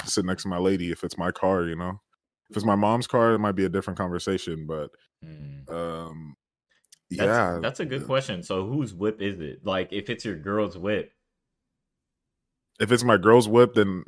sit 0.04 0.24
next 0.24 0.42
to 0.42 0.48
my 0.48 0.58
lady 0.58 0.90
if 0.90 1.04
it's 1.04 1.16
my 1.18 1.30
car. 1.30 1.64
You 1.64 1.76
know, 1.76 2.00
if 2.50 2.56
it's 2.56 2.66
my 2.66 2.74
mom's 2.76 3.06
car, 3.06 3.32
it 3.34 3.38
might 3.38 3.52
be 3.56 3.64
a 3.64 3.68
different 3.68 3.98
conversation. 3.98 4.66
But 4.66 4.90
hmm, 5.22 5.74
um, 5.74 6.36
that's, 7.10 7.20
yeah, 7.28 7.58
that's 7.60 7.80
a 7.80 7.84
good 7.86 8.06
question. 8.06 8.42
So 8.42 8.66
whose 8.66 8.94
whip 8.94 9.20
is 9.22 9.40
it? 9.40 9.64
Like, 9.64 9.92
if 9.92 10.10
it's 10.10 10.24
your 10.24 10.36
girl's 10.36 10.76
whip, 10.78 11.12
if 12.80 12.90
it's 12.92 13.04
my 13.04 13.16
girl's 13.16 13.48
whip, 13.48 13.74
then 13.74 14.04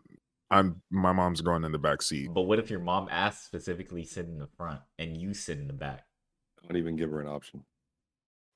I'm 0.50 0.82
my 0.90 1.12
mom's 1.12 1.40
going 1.40 1.64
in 1.64 1.72
the 1.72 1.78
back 1.78 2.02
seat. 2.02 2.28
but 2.32 2.42
what 2.42 2.58
if 2.58 2.70
your 2.70 2.80
mom 2.80 3.08
asks 3.10 3.46
specifically 3.46 4.04
sit 4.04 4.26
in 4.26 4.38
the 4.38 4.48
front 4.56 4.80
and 4.98 5.16
you 5.16 5.34
sit 5.34 5.58
in 5.58 5.66
the 5.66 5.72
back? 5.72 6.04
I 6.62 6.68
Don't 6.68 6.76
even 6.78 6.96
give 6.96 7.10
her 7.10 7.20
an 7.20 7.28
option. 7.28 7.64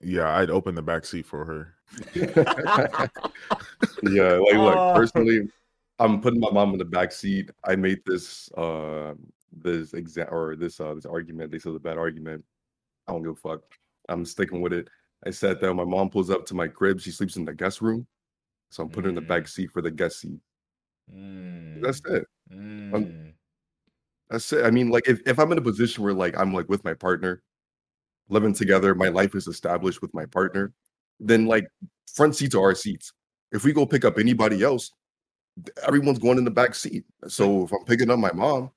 Yeah, 0.01 0.35
I'd 0.37 0.51
open 0.51 0.75
the 0.77 0.83
back 0.83 1.05
seat 1.05 1.27
for 1.27 1.45
her. 1.45 1.75
Yeah, 4.03 4.35
like 4.35 4.55
look, 4.55 4.77
Oh. 4.77 4.95
personally, 4.95 5.49
I'm 5.99 6.21
putting 6.21 6.41
my 6.41 6.51
mom 6.51 6.73
in 6.73 6.79
the 6.79 6.85
back 6.85 7.13
seat. 7.13 7.51
I 7.65 7.77
made 7.77 7.99
this 8.07 8.51
uh 8.53 9.15
this 9.53 9.95
exact 9.95 10.33
or 10.33 10.57
this 10.57 10.81
uh 10.81 10.95
this 10.95 11.07
argument. 11.07 11.51
They 11.51 11.59
said 11.59 11.71
it's 11.71 11.77
a 11.79 11.81
bad 11.81 11.99
argument. 11.99 12.45
I 13.07 13.13
don't 13.13 13.23
give 13.23 13.33
a 13.33 13.35
fuck. 13.37 13.63
I'm 14.09 14.25
sticking 14.25 14.61
with 14.61 14.73
it. 14.73 14.89
I 15.27 15.31
said 15.31 15.61
that 15.61 15.75
my 15.75 15.85
mom 15.85 16.11
pulls 16.11 16.31
up 16.31 16.47
to 16.47 16.55
my 16.55 16.69
crib, 16.69 17.01
she 17.01 17.11
sleeps 17.11 17.37
in 17.37 17.45
the 17.45 17.55
guest 17.55 17.81
room. 17.81 18.07
So 18.71 18.83
I'm 18.83 18.91
putting 18.91 19.05
her 19.05 19.09
in 19.11 19.15
the 19.15 19.21
back 19.23 19.45
Mm. 19.45 19.49
seat 19.49 19.71
for 19.73 19.83
the 19.83 19.91
guest 19.91 20.21
seat. 20.21 20.39
Mm, 21.13 21.83
That's 21.83 22.01
it. 22.07 22.27
mm. 22.53 23.33
That's 24.31 24.53
it. 24.53 24.65
I 24.65 24.71
mean, 24.71 24.91
like 24.91 25.09
if, 25.09 25.21
if 25.27 25.39
I'm 25.39 25.51
in 25.53 25.59
a 25.59 25.63
position 25.63 26.05
where 26.05 26.13
like 26.13 26.39
I'm 26.39 26.53
like 26.53 26.69
with 26.69 26.85
my 26.85 26.95
partner, 26.95 27.43
living 28.29 28.53
together, 28.53 28.95
my 28.95 29.09
life 29.09 29.35
is 29.35 29.49
established 29.49 30.03
with 30.03 30.13
my 30.15 30.27
partner, 30.27 30.73
then 31.19 31.47
like 31.47 31.67
front 32.15 32.37
seats 32.37 32.55
are 32.55 32.63
our 32.63 32.75
seats. 32.75 33.13
If 33.53 33.65
we 33.65 33.73
go 33.73 33.87
pick 33.87 34.05
up 34.05 34.19
anybody 34.19 34.63
else, 34.63 34.93
everyone's 35.87 36.19
going 36.19 36.39
in 36.39 36.45
the 36.45 36.51
back 36.51 36.75
seat. 36.75 37.05
So 37.27 37.65
if 37.65 37.73
I'm 37.73 37.85
picking 37.85 38.11
up 38.11 38.19
my 38.19 38.33
mom, 38.33 38.71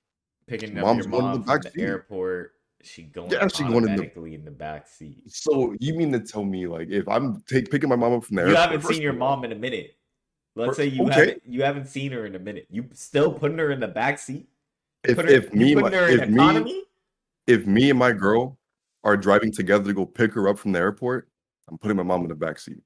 Picking 0.48 0.78
up 0.78 0.84
Mom's 0.86 1.06
your 1.06 1.12
going 1.12 1.26
in 1.26 1.32
the 1.32 1.38
mom 1.38 1.44
from 1.44 1.54
back 1.54 1.64
the 1.64 1.70
seat. 1.72 1.82
airport, 1.82 2.54
she 2.82 3.04
going 3.04 3.32
Yeah, 3.32 3.48
she 3.48 3.64
going 3.64 3.88
in 3.88 3.96
the- 3.96 4.24
in 4.26 4.44
the 4.44 4.52
back 4.52 4.88
seat. 4.88 5.24
so 5.32 5.74
you 5.80 5.94
mean 5.94 6.12
to 6.12 6.20
tell 6.20 6.44
me 6.44 6.68
like 6.68 6.90
if 6.90 7.08
I'm 7.08 7.42
take 7.48 7.70
picking 7.72 7.88
my 7.90 7.96
mom 7.96 8.14
up 8.14 8.24
from 8.26 8.36
there, 8.38 8.50
You 8.50 8.56
haven't 8.56 8.84
seen 8.84 9.02
your 9.02 9.14
mom 9.14 9.46
in 9.46 9.52
a 9.52 9.56
minute. 9.56 9.96
Let's 10.56 10.72
Fir- 10.72 10.84
say 10.84 10.86
you 10.88 11.04
okay. 11.06 11.14
haven't 11.14 11.42
you 11.46 11.64
haven't 11.64 11.86
seen 11.88 12.12
her 12.12 12.26
in 12.26 12.36
a 12.36 12.40
minute. 12.40 12.68
You 12.70 12.90
still 12.94 13.32
putting 13.32 13.58
her 13.60 13.72
in 13.72 13.80
the 13.80 13.88
back 13.88 14.20
seat? 14.20 14.50
if, 15.04 15.18
her, 15.18 15.26
if 15.28 15.54
me 15.54 15.74
my- 15.76 15.82
putting 15.84 16.00
her 16.00 16.08
in 16.10 16.20
if 16.20 16.30
me 16.30 16.36
economy? 16.36 16.84
if 17.48 17.66
me 17.66 17.90
and 17.90 17.98
my 18.00 18.12
girl 18.12 18.58
are 19.04 19.16
driving 19.16 19.52
together 19.52 19.86
to 19.86 19.94
go 19.94 20.06
pick 20.06 20.34
her 20.34 20.48
up 20.50 20.60
from 20.60 20.74
the 20.74 20.80
airport, 20.80 21.30
I'm 21.70 21.78
putting 21.78 21.96
my 21.98 22.04
mom 22.04 22.24
in 22.24 22.28
the 22.30 22.36
back 22.36 22.60
seat. 22.60 22.82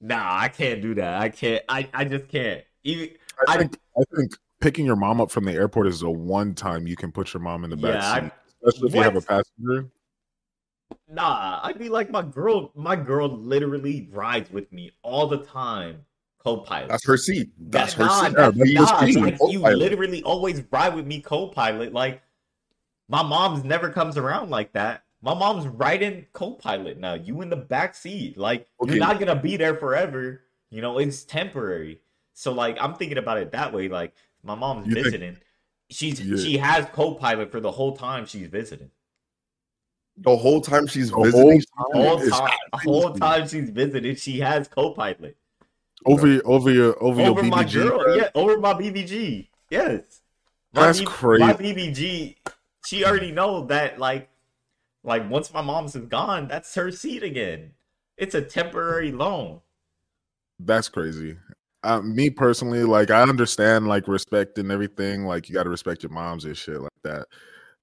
Nah, 0.00 0.38
I 0.38 0.48
can't 0.48 0.80
do 0.80 0.94
that. 0.94 1.20
I 1.20 1.28
can't. 1.28 1.62
I, 1.68 1.88
I 1.92 2.04
just 2.04 2.28
can't. 2.28 2.62
Even 2.84 3.10
I 3.46 3.54
I- 3.54 3.58
think 3.58 3.76
I 3.98 4.02
think 4.16 4.32
picking 4.60 4.86
your 4.86 4.96
mom 4.96 5.20
up 5.20 5.30
from 5.30 5.44
the 5.44 5.52
airport 5.52 5.86
is 5.86 6.00
the 6.00 6.10
one 6.10 6.54
time 6.54 6.86
you 6.86 6.96
can 6.96 7.12
put 7.12 7.32
your 7.34 7.42
mom 7.42 7.64
in 7.64 7.70
the 7.70 7.76
back 7.76 7.94
yeah, 7.94 8.12
I, 8.12 8.20
seat, 8.20 8.32
especially 8.64 8.88
if 8.88 8.94
you 8.94 9.02
have 9.02 9.16
a 9.16 9.20
passenger. 9.20 9.90
nah. 11.08 11.60
I'd 11.62 11.78
be 11.78 11.88
like 11.88 12.10
my 12.10 12.22
girl. 12.22 12.72
My 12.74 12.96
girl 12.96 13.28
literally 13.28 14.08
rides 14.12 14.50
with 14.50 14.72
me 14.72 14.92
all 15.02 15.26
the 15.26 15.38
time. 15.38 16.04
Co-pilot. 16.42 16.88
That's 16.88 17.06
her 17.06 17.18
seat. 17.18 17.50
That's 17.58 17.92
her 17.92 18.06
nah, 18.06 18.24
seat. 18.24 18.34
that's 18.34 18.56
Yeah, 18.56 18.80
that's 18.80 18.90
not. 18.92 19.04
seat. 19.04 19.20
Like, 19.20 19.52
you 19.52 19.60
literally 19.60 20.22
always 20.22 20.62
ride 20.70 20.94
with 20.94 21.06
me 21.06 21.20
co-pilot. 21.20 21.92
Like 21.92 22.22
my 23.10 23.22
mom's 23.22 23.62
never 23.62 23.90
comes 23.90 24.16
around 24.16 24.48
like 24.48 24.72
that. 24.72 25.02
My 25.22 25.34
mom's 25.34 25.66
riding 25.66 26.26
co-pilot 26.32 26.98
now. 26.98 27.14
You 27.14 27.42
in 27.42 27.50
the 27.50 27.56
back 27.56 27.94
seat. 27.94 28.38
Like 28.38 28.66
Okay. 28.82 28.92
you're 28.94 29.00
not 29.00 29.18
gonna 29.18 29.36
be 29.36 29.56
there 29.56 29.76
forever. 29.76 30.42
You 30.70 30.80
know, 30.82 30.98
it's 30.98 31.24
temporary. 31.24 32.00
So 32.32 32.52
like 32.52 32.76
I'm 32.80 32.94
thinking 32.94 33.18
about 33.18 33.38
it 33.38 33.52
that 33.52 33.72
way. 33.72 33.88
Like 33.88 34.14
my 34.42 34.54
mom's 34.54 34.86
You 34.86 34.94
think- 34.94 35.04
visiting. 35.06 35.36
She's 35.90 36.20
Yeah. 36.20 36.36
she 36.36 36.56
has 36.58 36.86
co-pilot 36.92 37.50
for 37.50 37.60
the 37.60 37.72
whole 37.72 37.96
time 37.96 38.24
she's 38.24 38.46
visiting. 38.46 38.90
The 40.16 40.36
whole 40.36 40.60
time 40.60 40.86
she's 40.86 41.08
The 41.10 41.16
whole 41.16 41.24
visiting, 41.24 41.60
time 41.60 41.86
Whole 42.02 42.20
is 42.20 42.30
time, 42.30 42.48
whole 42.84 43.12
time 43.14 43.48
she's 43.48 43.70
visiting, 43.70 44.14
she 44.16 44.40
has 44.40 44.68
co-pilot 44.68 45.36
over 46.06 46.26
your 46.26 46.42
over 46.46 46.70
your 46.70 47.02
over, 47.02 47.20
over 47.22 47.42
your 47.42 47.50
my 47.50 47.64
BBG. 47.64 47.72
girl. 47.72 48.06
man. 48.08 48.18
Yeah, 48.18 48.28
over 48.34 48.58
my 48.58 48.72
BBG. 48.74 49.48
Yes, 49.70 50.22
my 50.72 50.86
That's 50.86 51.00
B- 51.00 51.04
crazy. 51.06 51.44
My 51.44 51.52
BBG. 51.54 52.36
She 52.86 53.04
already 53.04 53.32
know 53.32 53.66
that. 53.66 53.98
Like, 53.98 54.30
like 55.02 55.28
once 55.30 55.52
my 55.52 55.62
mom's 55.62 55.96
is 55.96 56.06
gone, 56.06 56.48
that's 56.48 56.74
her 56.74 56.90
seat 56.90 57.22
again. 57.22 57.72
It's 58.16 58.34
a 58.34 58.42
temporary 58.42 59.12
loan. 59.12 59.60
That's 60.58 60.88
crazy. 60.88 61.36
Uh, 61.82 62.02
me 62.02 62.28
personally, 62.28 62.84
like 62.84 63.10
I 63.10 63.22
understand 63.22 63.88
like 63.88 64.06
respect 64.06 64.58
and 64.58 64.70
everything. 64.70 65.24
Like 65.24 65.48
you 65.48 65.54
got 65.54 65.62
to 65.62 65.70
respect 65.70 66.02
your 66.02 66.12
moms 66.12 66.44
and 66.44 66.56
shit 66.56 66.80
like 66.80 66.90
that. 67.04 67.26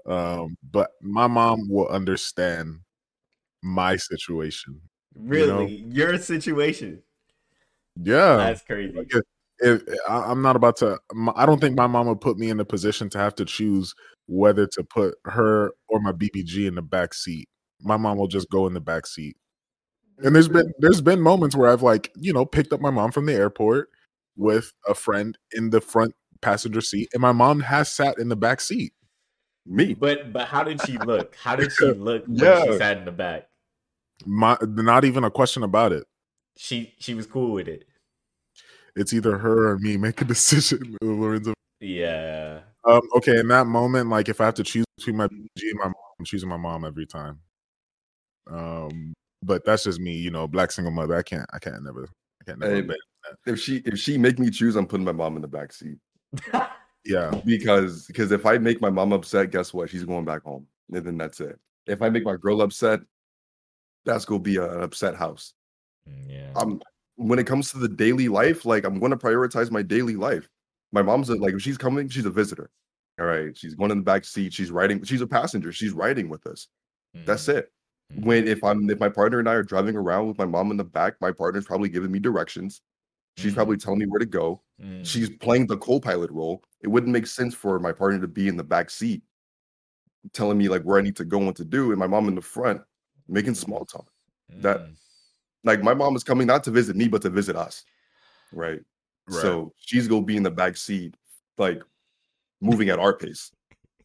Um, 0.05 0.55
but 0.71 0.91
my 1.01 1.27
mom 1.27 1.67
will 1.69 1.87
understand 1.87 2.79
my 3.63 3.95
situation. 3.95 4.79
Really, 5.15 5.85
your 5.89 6.17
situation. 6.19 7.01
Yeah, 7.99 8.37
That's 8.37 8.61
crazy. 8.61 8.95
Like, 8.95 9.11
if, 9.59 9.81
I, 10.07 10.31
I'm 10.31 10.43
not 10.43 10.55
about 10.55 10.77
to. 10.77 10.99
I 11.35 11.47
don't 11.47 11.59
think 11.59 11.75
my 11.75 11.87
mom 11.87 12.07
would 12.07 12.21
put 12.21 12.37
me 12.37 12.51
in 12.51 12.59
a 12.59 12.65
position 12.65 13.09
to 13.09 13.17
have 13.17 13.33
to 13.35 13.45
choose 13.45 13.95
whether 14.27 14.67
to 14.67 14.83
put 14.83 15.15
her 15.25 15.71
or 15.87 15.99
my 15.99 16.11
BBG 16.11 16.67
in 16.67 16.75
the 16.75 16.81
back 16.81 17.13
seat. 17.13 17.47
My 17.81 17.97
mom 17.97 18.17
will 18.17 18.27
just 18.27 18.49
go 18.49 18.67
in 18.67 18.73
the 18.73 18.81
back 18.81 19.07
seat. 19.07 19.35
And 20.19 20.35
there's 20.35 20.49
been 20.49 20.67
mm. 20.67 20.73
there's 20.79 21.01
been 21.01 21.21
moments 21.21 21.55
where 21.55 21.69
I've 21.69 21.83
like 21.83 22.11
you 22.15 22.33
know 22.33 22.45
picked 22.45 22.73
up 22.73 22.81
my 22.81 22.89
mom 22.89 23.11
from 23.11 23.25
the 23.25 23.33
airport 23.33 23.89
with 24.35 24.73
a 24.87 24.93
friend 24.93 25.37
in 25.51 25.69
the 25.69 25.81
front 25.81 26.13
passenger 26.41 26.81
seat, 26.81 27.09
and 27.13 27.21
my 27.21 27.31
mom 27.31 27.61
has 27.61 27.91
sat 27.91 28.17
in 28.17 28.29
the 28.29 28.35
back 28.35 28.61
seat. 28.61 28.93
me. 29.65 29.93
But 29.93 30.33
but 30.33 30.47
how 30.47 30.63
did 30.63 30.81
she 30.85 30.97
look? 30.97 31.35
How 31.35 31.55
did 31.55 31.71
she 31.71 31.85
look 31.91 32.25
when 32.27 32.65
she 32.65 32.77
sat 32.77 32.97
in 32.97 33.05
the 33.05 33.11
back? 33.11 33.47
My 34.25 34.57
not 34.61 35.05
even 35.05 35.23
a 35.23 35.29
question 35.31 35.63
about 35.63 35.91
it. 35.91 36.05
She 36.57 36.93
she 36.99 37.13
was 37.13 37.27
cool 37.27 37.51
with 37.51 37.67
it. 37.67 37.85
It's 38.95 39.13
either 39.13 39.37
her 39.37 39.69
or 39.69 39.77
me 39.77 39.97
make 39.97 40.21
a 40.21 40.25
decision, 40.33 40.97
Lorenzo. 41.01 41.53
Yeah. 41.79 42.61
Um, 42.85 43.01
okay, 43.17 43.39
in 43.39 43.47
that 43.49 43.67
moment, 43.67 44.09
like 44.09 44.29
if 44.29 44.41
I 44.41 44.45
have 44.45 44.53
to 44.55 44.63
choose 44.63 44.85
between 44.97 45.17
my 45.17 45.27
BG 45.27 45.69
and 45.69 45.79
my 45.79 45.85
mom, 45.85 45.95
I'm 46.19 46.25
choosing 46.25 46.49
my 46.49 46.57
mom 46.57 46.85
every 46.85 47.05
time. 47.05 47.39
Um, 48.49 49.13
but 49.43 49.65
that's 49.65 49.83
just 49.83 49.99
me, 49.99 50.13
you 50.13 50.31
know, 50.31 50.47
black 50.47 50.71
single 50.71 50.91
mother. 50.91 51.15
I 51.15 51.21
can't, 51.21 51.45
I 51.53 51.59
can't 51.59 51.83
never, 51.83 52.07
I 52.41 52.45
can't 52.45 52.59
never. 52.59 52.75
Hey. 52.75 52.87
If 53.45 53.59
she 53.59 53.77
if 53.85 53.99
she 53.99 54.17
make 54.17 54.39
me 54.39 54.49
choose, 54.49 54.77
I'm 54.77 54.87
putting 54.87 55.05
my 55.05 55.11
mom 55.11 55.35
in 55.35 55.41
the 55.41 55.49
back 55.49 55.73
seat 55.73 55.97
Yeah, 57.05 57.31
because 57.45 58.05
because 58.07 58.31
if 58.31 58.45
I 58.45 58.57
make 58.57 58.81
my 58.81 58.89
mom 58.89 59.13
upset, 59.13 59.51
guess 59.51 59.73
what? 59.73 59.89
She's 59.89 60.03
going 60.03 60.25
back 60.25 60.43
home, 60.43 60.67
and 60.91 61.05
then 61.05 61.17
that's 61.17 61.39
it. 61.39 61.57
If 61.87 62.01
I 62.01 62.09
make 62.09 62.25
my 62.25 62.35
girl 62.35 62.61
upset, 62.61 62.99
that's 64.05 64.25
gonna 64.25 64.41
be 64.41 64.57
an 64.57 64.81
upset 64.81 65.15
house. 65.15 65.53
Mm, 66.09 66.29
yeah. 66.29 66.51
I'm 66.55 66.81
when 67.15 67.39
it 67.39 67.47
comes 67.47 67.71
to 67.71 67.77
the 67.77 67.87
daily 67.87 68.27
life, 68.27 68.65
like 68.65 68.85
I'm 68.85 68.99
going 68.99 69.11
to 69.11 69.17
prioritize 69.17 69.71
my 69.71 69.81
daily 69.81 70.15
life. 70.15 70.47
My 70.91 71.01
mom's 71.01 71.29
a, 71.29 71.35
like 71.35 71.53
if 71.53 71.61
she's 71.61 71.77
coming, 71.77 72.07
she's 72.09 72.25
a 72.25 72.29
visitor. 72.31 72.69
All 73.19 73.25
right, 73.25 73.57
she's 73.57 73.75
going 73.75 73.91
in 73.91 73.97
the 73.99 74.03
back 74.03 74.25
seat. 74.25 74.53
She's 74.53 74.71
riding. 74.71 75.03
She's 75.03 75.21
a 75.21 75.27
passenger. 75.27 75.71
She's 75.71 75.91
riding 75.91 76.29
with 76.29 76.45
us. 76.47 76.67
That's 77.25 77.45
Mhm. 77.47 77.55
it. 77.57 77.71
When 78.23 78.47
if 78.47 78.63
I'm 78.63 78.89
if 78.89 78.99
my 78.99 79.09
partner 79.09 79.39
and 79.39 79.49
I 79.49 79.53
are 79.53 79.63
driving 79.63 79.95
around 79.95 80.27
with 80.27 80.37
my 80.37 80.45
mom 80.45 80.71
in 80.71 80.77
the 80.77 80.83
back, 80.83 81.15
my 81.19 81.31
partner's 81.31 81.65
probably 81.65 81.89
giving 81.89 82.11
me 82.11 82.19
directions. 82.19 82.81
She's 83.37 83.51
Mhm. 83.51 83.55
probably 83.55 83.77
telling 83.77 83.99
me 83.99 84.05
where 84.05 84.19
to 84.19 84.25
go. 84.25 84.61
Mm. 84.81 85.05
She's 85.05 85.29
playing 85.29 85.67
the 85.67 85.77
co-pilot 85.77 86.31
role. 86.31 86.63
It 86.81 86.87
wouldn't 86.87 87.11
make 87.11 87.27
sense 87.27 87.53
for 87.53 87.79
my 87.79 87.91
partner 87.91 88.19
to 88.21 88.27
be 88.27 88.47
in 88.47 88.55
the 88.57 88.63
back 88.63 88.89
seat, 88.89 89.23
telling 90.31 90.57
me 90.57 90.69
like 90.69 90.83
where 90.83 90.97
I 90.97 91.01
need 91.01 91.15
to 91.17 91.25
go 91.25 91.37
and 91.37 91.47
what 91.47 91.55
to 91.57 91.65
do, 91.65 91.91
and 91.91 91.99
my 91.99 92.07
mom 92.07 92.27
in 92.27 92.35
the 92.35 92.41
front 92.41 92.81
making 93.27 93.55
small 93.55 93.85
talk. 93.85 94.09
that- 94.61 94.79
Mm. 94.79 94.95
Like 95.65 95.83
my 95.83 95.93
mom 95.93 96.15
is 96.15 96.23
coming 96.23 96.47
not 96.47 96.63
to 96.63 96.71
visit 96.71 96.95
me, 96.95 97.09
but 97.09 97.21
to 97.23 97.29
visit 97.29 97.57
us. 97.57 97.83
Right. 98.53 98.81
Right. 99.27 99.41
So 99.41 99.73
she's 99.77 100.07
gonna 100.07 100.23
be 100.23 100.37
in 100.37 100.43
the 100.43 100.51
back 100.51 100.77
seat, 100.77 101.15
like 101.57 101.81
moving 102.61 102.89
at 102.89 102.99
our 102.99 103.13
pace. 103.13 103.51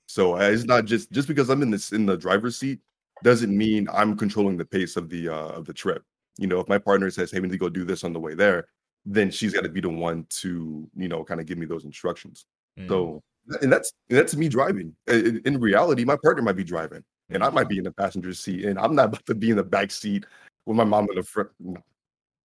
So 0.07 0.37
it's 0.37 0.65
not 0.65 0.85
just 0.85 1.11
just 1.13 1.29
because 1.29 1.49
I'm 1.49 1.63
in 1.63 1.71
this 1.71 1.93
in 1.93 2.07
the 2.07 2.17
driver's 2.17 2.59
seat 2.59 2.81
doesn't 3.23 3.57
mean 3.57 3.89
I'm 3.93 4.17
controlling 4.17 4.57
the 4.57 4.65
pace 4.65 4.97
of 4.97 5.09
the 5.09 5.29
uh 5.29 5.49
of 5.49 5.65
the 5.65 5.73
trip. 5.73 6.03
You 6.39 6.47
know, 6.47 6.61
if 6.61 6.69
my 6.69 6.79
partner 6.79 7.11
says, 7.11 7.31
"Hey, 7.31 7.41
we 7.41 7.49
need 7.49 7.53
to 7.53 7.59
go 7.59 7.69
do 7.69 7.85
this 7.85 8.05
on 8.05 8.13
the 8.13 8.21
way 8.21 8.35
there," 8.35 8.67
then 9.05 9.31
she's 9.31 9.53
got 9.53 9.63
to 9.63 9.69
be 9.69 9.81
the 9.81 9.89
one 9.89 10.27
to 10.41 10.89
you 10.97 11.09
know 11.09 11.25
kind 11.25 11.41
of 11.41 11.47
give 11.47 11.59
me 11.59 11.67
those 11.67 11.85
instructions. 11.85 12.47
Mm. 12.79 12.89
So 12.89 13.23
and 13.61 13.73
that's 13.73 13.93
and 14.09 14.19
that's 14.19 14.37
me 14.37 14.49
driving. 14.49 14.95
In, 15.07 15.41
in 15.45 15.61
reality, 15.61 16.05
my 16.05 16.17
partner 16.23 16.43
might 16.43 16.57
be 16.57 16.65
driving, 16.65 17.05
and 17.31 17.43
I 17.43 17.49
Mm. 17.51 17.55
might 17.55 17.69
be 17.69 17.79
in 17.79 17.85
the 17.85 17.93
passenger 17.93 18.35
seat, 18.35 18.65
and 18.65 18.79
I'm 18.79 18.95
not 18.95 19.07
about 19.07 19.27
to 19.27 19.35
be 19.35 19.51
in 19.51 19.57
the 19.57 19.65
back 19.65 19.91
seat 19.91 20.27
with 20.67 20.77
my 20.77 20.85
mom 20.85 21.09
in 21.11 21.17
the 21.17 21.23
front. 21.23 21.51
No. 21.59 21.83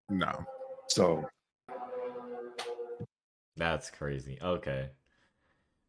no. 0.09 0.45
So 0.89 1.25
That's 3.58 3.89
crazy. 3.89 4.39
Okay. 4.41 4.91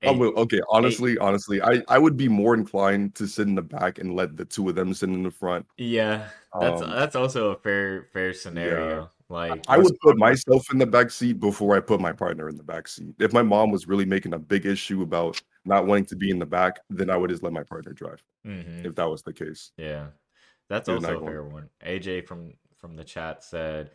I 0.05 0.11
will. 0.13 0.33
Okay, 0.39 0.61
honestly, 0.71 1.19
honestly, 1.19 1.61
I 1.61 1.83
I 1.89 1.99
would 1.99 2.17
be 2.17 2.29
more 2.29 2.55
inclined 2.55 3.15
to 3.17 3.27
sit 3.27 3.49
in 3.49 3.55
the 3.57 3.63
back 3.63 3.99
and 3.99 4.15
let 4.15 4.37
the 4.37 4.45
two 4.45 4.69
of 4.69 4.75
them 4.77 4.95
sit 4.95 5.09
in 5.09 5.23
the 5.25 5.31
front. 5.31 5.67
Yeah, 5.77 6.31
that's 6.59 6.81
Um, 6.81 6.91
that's 6.91 7.17
also 7.17 7.51
a 7.53 7.57
fair 7.57 8.05
fair 8.13 8.33
scenario. 8.33 9.13
Like, 9.29 9.69
I 9.69 9.79
would 9.79 9.99
put 10.01 10.17
myself 10.19 10.67
in 10.73 10.79
the 10.79 10.87
back 10.87 11.11
seat 11.11 11.35
before 11.41 11.77
I 11.77 11.81
put 11.81 12.01
my 12.01 12.13
partner 12.13 12.49
in 12.49 12.57
the 12.57 12.63
back 12.63 12.89
seat. 12.89 13.15
If 13.19 13.33
my 13.33 13.43
mom 13.43 13.71
was 13.71 13.87
really 13.87 14.05
making 14.05 14.35
a 14.35 14.39
big 14.39 14.67
issue 14.67 15.03
about 15.03 15.41
not 15.65 15.87
wanting 15.87 16.07
to 16.07 16.17
be 16.17 16.31
in 16.31 16.39
the 16.39 16.47
back, 16.47 16.81
then 16.91 17.11
I 17.11 17.17
would 17.17 17.31
just 17.31 17.43
let 17.43 17.53
my 17.53 17.63
partner 17.63 17.93
drive. 17.93 18.23
mhm. 18.45 18.87
If 18.87 18.95
that 18.97 19.09
was 19.09 19.23
the 19.23 19.33
case, 19.33 19.73
Yeah, 19.79 20.11
that's 20.69 20.89
Yeah, 20.89 20.95
also 20.95 21.19
a 21.19 21.25
fair 21.25 21.45
one. 21.45 21.71
AJ 21.83 22.23
from 22.23 22.55
from 22.77 22.97
the 22.97 23.05
chat 23.05 23.45
said, 23.45 23.93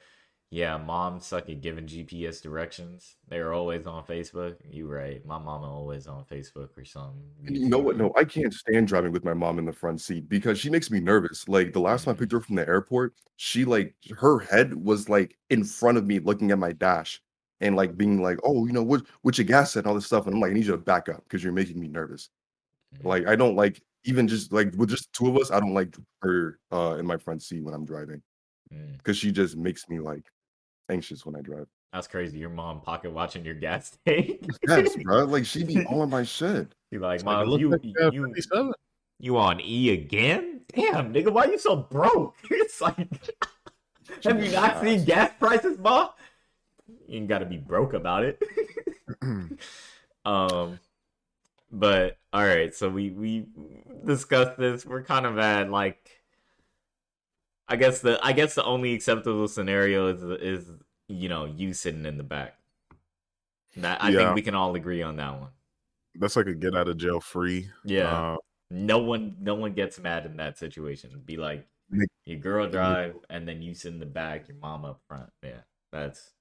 "Yeah, 0.54 0.78
mom 0.78 1.20
suck 1.20 1.50
at 1.50 1.62
giving 1.62 1.88
GPS 1.88 2.42
directions. 2.42 3.18
They 3.28 3.40
are 3.40 3.54
always 3.54 3.88
on 3.88 4.06
Facebook. 4.06 4.58
You 4.70 4.88
right? 4.88 5.26
My 5.26 5.40
mama 5.40 5.66
always 5.66 6.06
on 6.08 6.26
Facebook 6.26 6.78
or 6.78 6.86
something. 6.86 7.24
And 7.48 7.58
you 7.58 7.68
know 7.70 7.80
what? 7.80 7.98
No, 7.98 8.14
I 8.16 8.24
can't 8.24 8.54
stand 8.54 8.88
driving 8.88 9.12
with 9.12 9.24
my 9.24 9.34
mom 9.34 9.58
in 9.60 9.66
the 9.66 9.74
front 9.74 10.00
seat 10.02 10.30
because 10.30 10.60
she 10.60 10.70
makes 10.70 10.92
me 10.92 11.00
nervous. 11.00 11.48
Like 11.48 11.74
the 11.74 11.80
last 11.80 12.06
time 12.06 12.16
I 12.16 12.18
picked 12.18 12.32
her 12.34 12.40
from 12.40 12.56
the 12.56 12.68
airport, 12.68 13.16
she 13.38 13.66
like 13.66 13.96
her 14.18 14.40
head 14.40 14.76
was 14.76 15.10
like 15.10 15.38
in 15.50 15.64
front 15.64 15.98
of 15.98 16.06
me, 16.06 16.20
looking 16.20 16.52
at 16.52 16.60
my 16.60 16.72
dash 16.72 17.22
and 17.60 17.76
like 17.76 17.98
being 17.98 18.22
like, 18.22 18.38
"Oh, 18.44 18.66
you 18.68 18.74
know 18.74 18.84
what? 18.84 19.08
What's 19.24 19.38
your 19.40 19.46
gas 19.46 19.76
at?" 19.76 19.80
and 19.82 19.88
all 19.88 19.96
this 19.96 20.06
stuff. 20.06 20.26
And 20.28 20.36
I'm 20.36 20.42
like, 20.42 20.52
"I 20.52 20.54
need 20.54 20.66
you 20.66 20.72
to 20.74 20.78
back 20.78 21.10
up 21.10 21.24
because 21.24 21.44
you're 21.44 21.54
making 21.54 21.80
me 21.80 21.88
nervous." 21.88 22.30
Mhm. 22.96 23.06
Like 23.06 23.28
I 23.28 23.36
don't 23.36 23.56
like 23.56 23.82
even 24.06 24.28
just 24.28 24.54
like 24.54 24.74
with 24.76 24.90
just 24.90 25.12
two 25.14 25.28
of 25.30 25.38
us, 25.38 25.52
I 25.52 25.60
don't 25.60 25.74
like 25.74 25.96
her 26.22 26.60
uh 26.72 26.98
in 27.00 27.06
my 27.08 27.18
front 27.18 27.42
seat 27.44 27.62
when 27.64 27.74
I'm 27.74 27.86
driving 27.86 28.22
Mm. 28.74 28.98
because 28.98 29.18
she 29.18 29.32
just 29.32 29.58
makes 29.58 29.90
me 29.90 30.00
like 30.00 30.32
anxious 30.90 31.26
when 31.26 31.36
I 31.36 31.42
drive. 31.42 31.68
That's 31.92 32.08
crazy. 32.08 32.40
Your 32.40 32.50
mom 32.50 32.82
pocket 32.82 33.12
watching 33.12 33.46
your 33.46 33.54
gas 33.54 33.98
tank. 34.06 34.46
Yes, 34.68 34.96
bro. 34.98 35.26
Like 35.26 35.46
she 35.46 35.64
be 35.64 35.86
on 35.86 36.10
my 36.10 36.24
shit. 36.24 36.74
You 36.92 37.00
like, 37.00 37.16
It's 37.16 37.24
like, 37.24 37.44
it 37.44 37.50
mom, 37.50 37.60
you 37.60 37.70
like, 37.70 37.82
uh, 38.02 38.12
you 38.12 38.26
57. 38.26 38.74
you 39.20 39.38
on 39.38 39.62
E 39.62 39.92
again? 39.92 40.62
Damn, 40.76 41.14
nigga, 41.14 41.32
why 41.32 41.46
you 41.46 41.58
so 41.58 41.76
broke? 41.76 42.36
It's 42.50 42.82
like, 42.82 42.98
have 44.24 44.44
you 44.44 44.52
not 44.52 44.82
seen 44.82 45.06
gas 45.06 45.32
prices, 45.40 45.78
mom? 45.78 46.10
You 47.08 47.18
ain't 47.18 47.28
got 47.28 47.40
to 47.40 47.46
be 47.46 47.58
broke 47.58 47.94
about 47.94 48.24
it. 48.24 48.42
um, 50.26 50.80
but 51.72 52.18
all 52.32 52.46
right, 52.46 52.74
so 52.74 52.90
we 52.90 53.12
we 53.12 53.46
discussed 54.06 54.58
this. 54.58 54.86
We're 54.86 55.04
kind 55.04 55.26
of 55.26 55.38
at 55.38 55.70
like, 55.70 56.13
I 57.68 57.76
guess 57.76 58.02
the 58.02 58.20
I 58.24 58.34
guess 58.34 58.56
the 58.56 58.64
only 58.64 58.94
acceptable 58.94 59.48
scenario 59.48 60.08
is 60.08 60.22
is 60.42 60.72
you 61.08 61.30
know 61.30 61.46
you 61.46 61.74
sitting 61.74 62.06
in 62.06 62.18
the 62.18 62.24
back. 62.24 62.58
That 63.78 64.04
I 64.04 64.10
Yeah. 64.10 64.20
think 64.20 64.36
we 64.36 64.42
can 64.42 64.56
all 64.56 64.76
agree 64.76 65.02
on 65.02 65.16
that 65.18 65.40
one. 65.40 65.50
That's 66.16 66.36
like 66.36 66.48
a 66.48 66.54
get 66.54 66.76
out 66.76 66.88
of 66.88 66.98
jail 66.98 67.20
free. 67.20 67.70
Yeah. 67.84 68.34
Uh, 68.34 68.38
no 68.70 69.00
one 69.00 69.38
no 69.40 69.56
one 69.56 69.74
gets 69.74 70.00
mad 70.00 70.26
in 70.26 70.38
that 70.38 70.58
situation. 70.58 71.22
Be 71.26 71.38
like 71.38 71.68
your 72.26 72.40
girl 72.40 72.68
drive 72.68 73.16
and 73.30 73.48
then 73.48 73.62
you 73.62 73.74
sit 73.76 73.94
in 73.94 74.00
the 74.00 74.06
back, 74.06 74.48
your 74.48 74.58
mom 74.58 74.86
up 74.86 75.02
front. 75.08 75.30
Yeah, 75.44 75.62
that's 75.92 76.34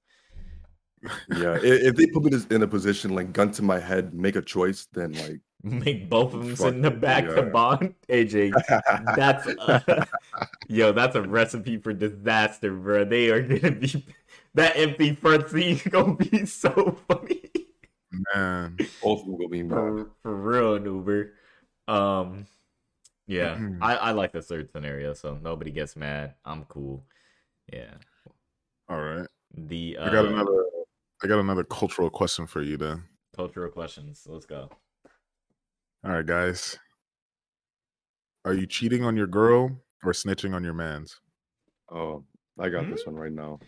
Yeah. 1.29 1.57
If 1.61 1.95
they 1.95 2.07
put 2.07 2.23
me 2.23 2.31
in 2.49 2.63
a 2.63 2.67
position 2.67 3.13
like 3.15 3.33
gun 3.33 3.51
to 3.53 3.61
my 3.61 3.79
head, 3.79 4.13
make 4.13 4.35
a 4.35 4.41
choice, 4.41 4.87
then 4.93 5.13
like 5.13 5.41
make 5.63 6.09
both 6.09 6.33
of 6.33 6.43
them 6.45 6.55
sit 6.55 6.73
in 6.75 6.81
the 6.81 6.91
back 6.91 7.23
yeah. 7.23 7.35
to 7.35 7.43
bond. 7.43 7.95
AJ, 8.09 8.53
that's 9.15 9.47
uh, 9.47 10.05
yo, 10.67 10.91
that's 10.91 11.15
a 11.15 11.21
recipe 11.21 11.77
for 11.77 11.93
disaster, 11.93 12.73
bro. 12.73 13.05
They 13.05 13.29
are 13.29 13.41
gonna 13.41 13.71
be 13.71 14.05
that 14.53 14.75
empty 14.77 15.15
front 15.15 15.49
seat 15.49 15.89
gonna 15.89 16.15
be 16.15 16.45
so 16.45 16.97
funny. 17.07 17.49
man. 18.35 18.77
both 19.01 19.21
of 19.21 19.25
them 19.25 19.37
gonna 19.37 19.49
be 19.49 19.67
for, 19.67 20.11
for 20.21 20.35
real, 20.35 20.75
an 20.75 20.85
Uber. 20.85 21.33
Um, 21.87 22.45
yeah, 23.25 23.55
Mhm. 23.55 23.79
I, 23.81 23.95
I 23.95 24.11
like 24.11 24.33
the 24.33 24.41
third 24.41 24.69
scenario, 24.71 25.13
so 25.13 25.39
nobody 25.41 25.71
gets 25.71 25.95
mad. 25.95 26.35
I'm 26.43 26.65
cool. 26.65 27.05
Yeah. 27.71 27.93
All 28.89 29.01
right. 29.01 29.27
The 29.55 29.97
uh, 29.97 30.09
I 30.09 30.11
got 30.11 30.25
another 30.25 30.65
I 31.23 31.27
got 31.27 31.39
another 31.39 31.63
cultural 31.63 32.09
question 32.09 32.47
for 32.47 32.61
you 32.61 32.75
then. 32.75 33.03
cultural 33.33 33.71
questions. 33.71 34.27
Let's 34.27 34.45
go. 34.45 34.69
All 36.05 36.11
right, 36.11 36.25
guys. 36.25 36.77
Are 38.45 38.53
you 38.53 38.67
cheating 38.67 39.05
on 39.05 39.15
your 39.15 39.27
girl 39.27 39.79
or 40.03 40.11
snitching 40.11 40.53
on 40.53 40.63
your 40.63 40.73
man's? 40.73 41.19
Oh, 41.89 42.23
I 42.59 42.69
got 42.69 42.89
this 42.89 43.03
hmm? 43.03 43.11
one 43.11 43.21
right 43.21 43.31
now. 43.31 43.59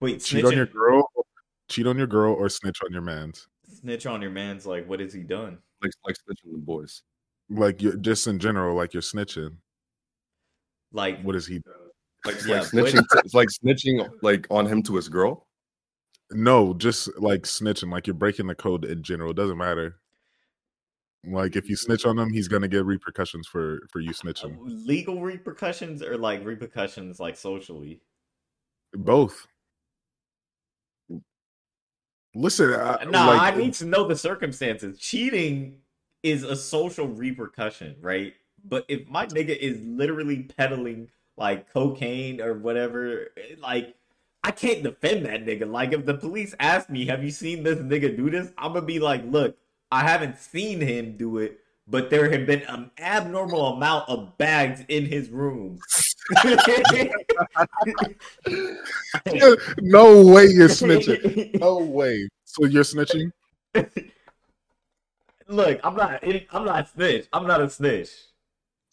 Wait, 0.00 0.22
Cheat 0.22 0.44
on 0.44 0.54
your 0.54 0.66
girl, 0.66 1.04
cheat 1.68 1.86
on 1.86 1.98
your 1.98 2.06
girl 2.06 2.34
or 2.34 2.48
snitch 2.48 2.78
on 2.84 2.92
your 2.92 3.02
man's? 3.02 3.48
snitch 3.72 4.06
on 4.06 4.22
your 4.22 4.30
man's 4.30 4.66
like, 4.66 4.88
what 4.88 5.00
has 5.00 5.12
he 5.12 5.22
done? 5.22 5.58
Like 5.82 5.92
like 6.06 6.16
snitching 6.16 6.52
the 6.52 6.58
boys. 6.58 7.02
Like 7.50 7.82
you're, 7.82 7.96
just 7.96 8.26
in 8.26 8.38
general, 8.38 8.76
like 8.76 8.92
you're 8.94 9.02
snitching. 9.02 9.56
Like, 10.92 11.20
What 11.22 11.34
is 11.34 11.46
he? 11.46 11.60
Like, 12.24 12.36
Yeah, 12.46 12.60
like 12.60 12.68
snitching 12.68 13.08
to- 13.08 13.22
it's 13.24 13.34
like 13.34 13.48
snitching 13.48 14.08
like 14.22 14.46
on 14.50 14.66
him 14.66 14.82
to 14.84 14.94
his 14.96 15.08
girl. 15.08 15.46
No, 16.30 16.72
just 16.74 17.08
like 17.18 17.42
snitching, 17.42 17.90
like 17.90 18.06
you're 18.06 18.14
breaking 18.14 18.46
the 18.46 18.54
code 18.54 18.84
in 18.84 19.02
general. 19.02 19.32
It 19.32 19.36
doesn't 19.36 19.58
matter. 19.58 20.00
Like 21.26 21.56
if 21.56 21.68
you 21.68 21.76
snitch 21.76 22.04
on 22.04 22.18
him, 22.18 22.32
he's 22.32 22.48
gonna 22.48 22.68
get 22.68 22.84
repercussions 22.84 23.46
for 23.46 23.80
for 23.90 24.00
you 24.00 24.10
uh, 24.10 24.12
snitching. 24.12 24.56
Uh, 24.56 24.62
legal 24.64 25.20
repercussions 25.20 26.02
or 26.02 26.16
like 26.18 26.44
repercussions 26.44 27.20
like 27.20 27.36
socially? 27.36 28.00
Both. 28.92 29.46
Listen, 32.34 32.74
I, 32.74 33.04
No, 33.04 33.26
like, 33.26 33.40
I 33.40 33.52
uh, 33.52 33.56
need 33.56 33.74
to 33.74 33.84
know 33.84 34.08
the 34.08 34.16
circumstances. 34.16 34.98
Cheating 34.98 35.78
is 36.22 36.42
a 36.42 36.56
social 36.56 37.06
repercussion, 37.06 37.96
right? 38.00 38.34
But 38.64 38.84
if 38.88 39.06
my 39.08 39.26
nigga 39.26 39.56
is 39.56 39.80
literally 39.82 40.42
peddling 40.42 41.10
like 41.36 41.72
cocaine 41.72 42.40
or 42.40 42.54
whatever, 42.54 43.28
eh, 43.36 43.54
like 43.58 43.94
I 44.42 44.50
can't 44.50 44.82
defend 44.82 45.26
that 45.26 45.44
nigga. 45.46 45.70
Like 45.70 45.92
if 45.92 46.04
the 46.04 46.14
police 46.14 46.54
ask 46.60 46.90
me, 46.90 47.06
"Have 47.06 47.22
you 47.22 47.30
seen 47.30 47.62
this 47.62 47.78
nigga 47.78 48.16
do 48.16 48.30
this?" 48.30 48.52
I'm 48.58 48.72
gonna 48.72 48.86
be 48.86 48.98
like, 48.98 49.24
"Look, 49.26 49.56
I 49.90 50.00
haven't 50.00 50.38
seen 50.38 50.80
him 50.80 51.16
do 51.16 51.38
it, 51.38 51.60
but 51.86 52.10
there 52.10 52.30
have 52.30 52.46
been 52.46 52.62
an 52.62 52.90
abnormal 52.98 53.74
amount 53.74 54.08
of 54.08 54.36
bags 54.38 54.84
in 54.88 55.06
his 55.06 55.30
room." 55.30 55.78
no 59.80 60.26
way 60.26 60.46
you're 60.46 60.68
snitching. 60.80 61.60
No 61.60 61.78
way. 61.78 62.28
So 62.44 62.64
you're 62.64 62.84
snitching? 62.84 63.30
Look, 65.46 65.80
I'm 65.84 65.96
not. 65.96 66.24
I'm 66.52 66.64
not 66.64 66.84
a 66.84 66.88
snitch. 66.88 67.26
I'm 67.32 67.46
not 67.46 67.60
a 67.60 67.68
snitch. 67.68 68.08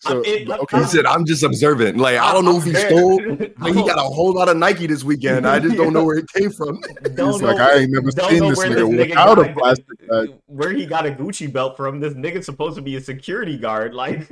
So 0.03 0.17
I'm 0.19 0.25
in- 0.25 0.51
I'm- 0.51 0.61
okay, 0.61 0.79
He 0.79 0.83
said, 0.85 1.05
"I'm 1.05 1.25
just 1.25 1.43
observant. 1.43 1.97
Like 1.97 2.17
I 2.17 2.33
don't 2.33 2.43
know 2.43 2.57
if 2.57 2.63
he 2.63 2.73
stole. 2.73 3.21
Like, 3.61 3.75
he 3.75 3.81
got 3.85 3.99
a 3.99 4.01
whole 4.01 4.33
lot 4.33 4.49
of 4.49 4.57
Nike 4.57 4.87
this 4.87 5.03
weekend. 5.03 5.47
I 5.47 5.59
just 5.59 5.75
don't 5.77 5.93
know 5.93 6.03
where 6.09 6.17
it 6.17 6.27
came 6.33 6.49
from." 6.51 6.81
Don't 7.15 7.33
He's 7.33 7.41
like, 7.43 7.57
know- 7.57 7.63
I 7.67 7.73
ain't 7.75 7.91
never 7.91 8.09
don't 8.11 8.29
seen 8.31 8.49
this 8.49 8.57
where 8.57 8.69
nigga 8.71 8.97
without 9.09 9.37
a 9.37 9.53
plastic 9.53 10.07
bag. 10.09 10.33
Where 10.47 10.71
he 10.73 10.85
got 10.87 11.05
a 11.05 11.11
Gucci 11.11 11.51
belt 11.53 11.77
from? 11.77 11.99
This 11.99 12.13
nigga's 12.15 12.45
supposed 12.45 12.75
to 12.77 12.81
be 12.81 12.95
a 12.95 13.01
security 13.01 13.57
guard. 13.57 13.93
Like, 13.93 14.27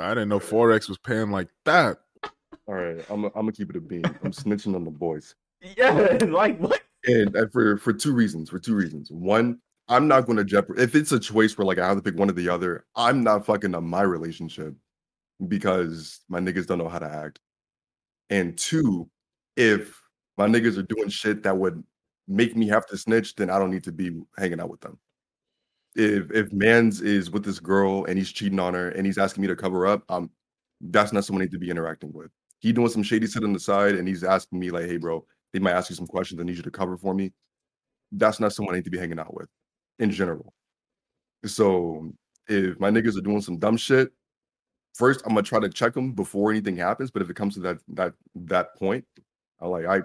I 0.00 0.08
didn't 0.10 0.28
know 0.28 0.38
Forex 0.40 0.88
was 0.88 0.98
paying 0.98 1.30
like 1.30 1.48
that. 1.64 1.98
All 2.68 2.74
right, 2.74 3.04
I'm 3.10 3.24
I'm 3.24 3.32
gonna 3.32 3.52
keep 3.52 3.70
it 3.70 3.76
a 3.76 3.80
beam. 3.80 4.02
I'm 4.22 4.32
snitching 4.32 4.74
on 4.74 4.84
the 4.84 4.90
boys. 4.90 5.34
yeah, 5.76 6.18
like 6.28 6.58
what? 6.58 6.80
and, 7.04 7.34
and 7.34 7.52
for 7.52 7.78
for 7.78 7.92
two 7.92 8.12
reasons. 8.12 8.50
For 8.50 8.58
two 8.58 8.74
reasons. 8.74 9.10
One, 9.10 9.58
I'm 9.88 10.08
not 10.08 10.26
going 10.26 10.38
to 10.38 10.44
jeopardize 10.44 10.84
if 10.84 10.94
it's 10.94 11.12
a 11.12 11.20
choice 11.20 11.56
where 11.56 11.66
like 11.66 11.78
I 11.78 11.86
have 11.86 11.96
to 11.96 12.02
pick 12.02 12.18
one 12.18 12.28
or 12.30 12.32
the 12.32 12.48
other. 12.48 12.84
I'm 12.96 13.22
not 13.22 13.46
fucking 13.46 13.74
up 13.74 13.82
my 13.82 14.02
relationship 14.02 14.74
because 15.48 16.20
my 16.28 16.40
niggas 16.40 16.66
don't 16.66 16.78
know 16.78 16.88
how 16.88 16.98
to 17.00 17.06
act. 17.10 17.40
And 18.30 18.56
two, 18.58 19.08
if 19.56 20.00
my 20.38 20.46
niggas 20.48 20.78
are 20.78 20.82
doing 20.82 21.08
shit 21.08 21.42
that 21.44 21.56
would 21.56 21.82
make 22.28 22.56
me 22.56 22.68
have 22.68 22.86
to 22.86 22.98
snitch, 22.98 23.36
then 23.36 23.50
I 23.50 23.58
don't 23.58 23.70
need 23.70 23.84
to 23.84 23.92
be 23.92 24.12
hanging 24.38 24.60
out 24.60 24.70
with 24.70 24.80
them. 24.80 24.98
If 25.94 26.30
if 26.32 26.52
man's 26.52 27.00
is 27.00 27.30
with 27.30 27.44
this 27.44 27.58
girl 27.60 28.04
and 28.04 28.18
he's 28.18 28.32
cheating 28.32 28.60
on 28.60 28.74
her 28.74 28.90
and 28.90 29.06
he's 29.06 29.18
asking 29.18 29.42
me 29.42 29.48
to 29.48 29.56
cover 29.56 29.86
up, 29.86 30.04
um, 30.10 30.30
that's 30.80 31.12
not 31.12 31.24
someone 31.24 31.42
I 31.42 31.46
need 31.46 31.52
to 31.52 31.58
be 31.58 31.70
interacting 31.70 32.12
with. 32.12 32.30
He 32.60 32.72
doing 32.72 32.88
some 32.88 33.02
shady 33.02 33.26
shit 33.26 33.44
on 33.44 33.52
the 33.52 33.60
side 33.60 33.94
and 33.94 34.06
he's 34.08 34.24
asking 34.24 34.58
me 34.60 34.70
like, 34.70 34.86
"Hey, 34.86 34.98
bro, 34.98 35.24
they 35.52 35.58
might 35.58 35.72
ask 35.72 35.90
you 35.90 35.96
some 35.96 36.06
questions. 36.06 36.40
I 36.40 36.44
need 36.44 36.56
you 36.56 36.62
to 36.62 36.70
cover 36.70 36.96
for 36.96 37.14
me." 37.14 37.32
That's 38.12 38.40
not 38.40 38.52
someone 38.52 38.74
I 38.74 38.78
need 38.78 38.84
to 38.86 38.90
be 38.90 38.98
hanging 38.98 39.18
out 39.18 39.34
with, 39.34 39.48
in 39.98 40.10
general. 40.10 40.52
So 41.44 42.10
if 42.48 42.78
my 42.80 42.90
niggas 42.90 43.16
are 43.16 43.22
doing 43.22 43.40
some 43.40 43.58
dumb 43.58 43.76
shit, 43.76 44.12
first 44.94 45.22
I'm 45.24 45.30
gonna 45.34 45.42
try 45.42 45.60
to 45.60 45.68
check 45.68 45.94
them 45.94 46.12
before 46.12 46.50
anything 46.50 46.76
happens. 46.76 47.10
But 47.10 47.22
if 47.22 47.30
it 47.30 47.36
comes 47.36 47.54
to 47.54 47.60
that 47.60 47.78
that 47.88 48.14
that 48.34 48.76
point, 48.76 49.04
I'm 49.60 49.70
like 49.70 49.86
I 49.86 50.00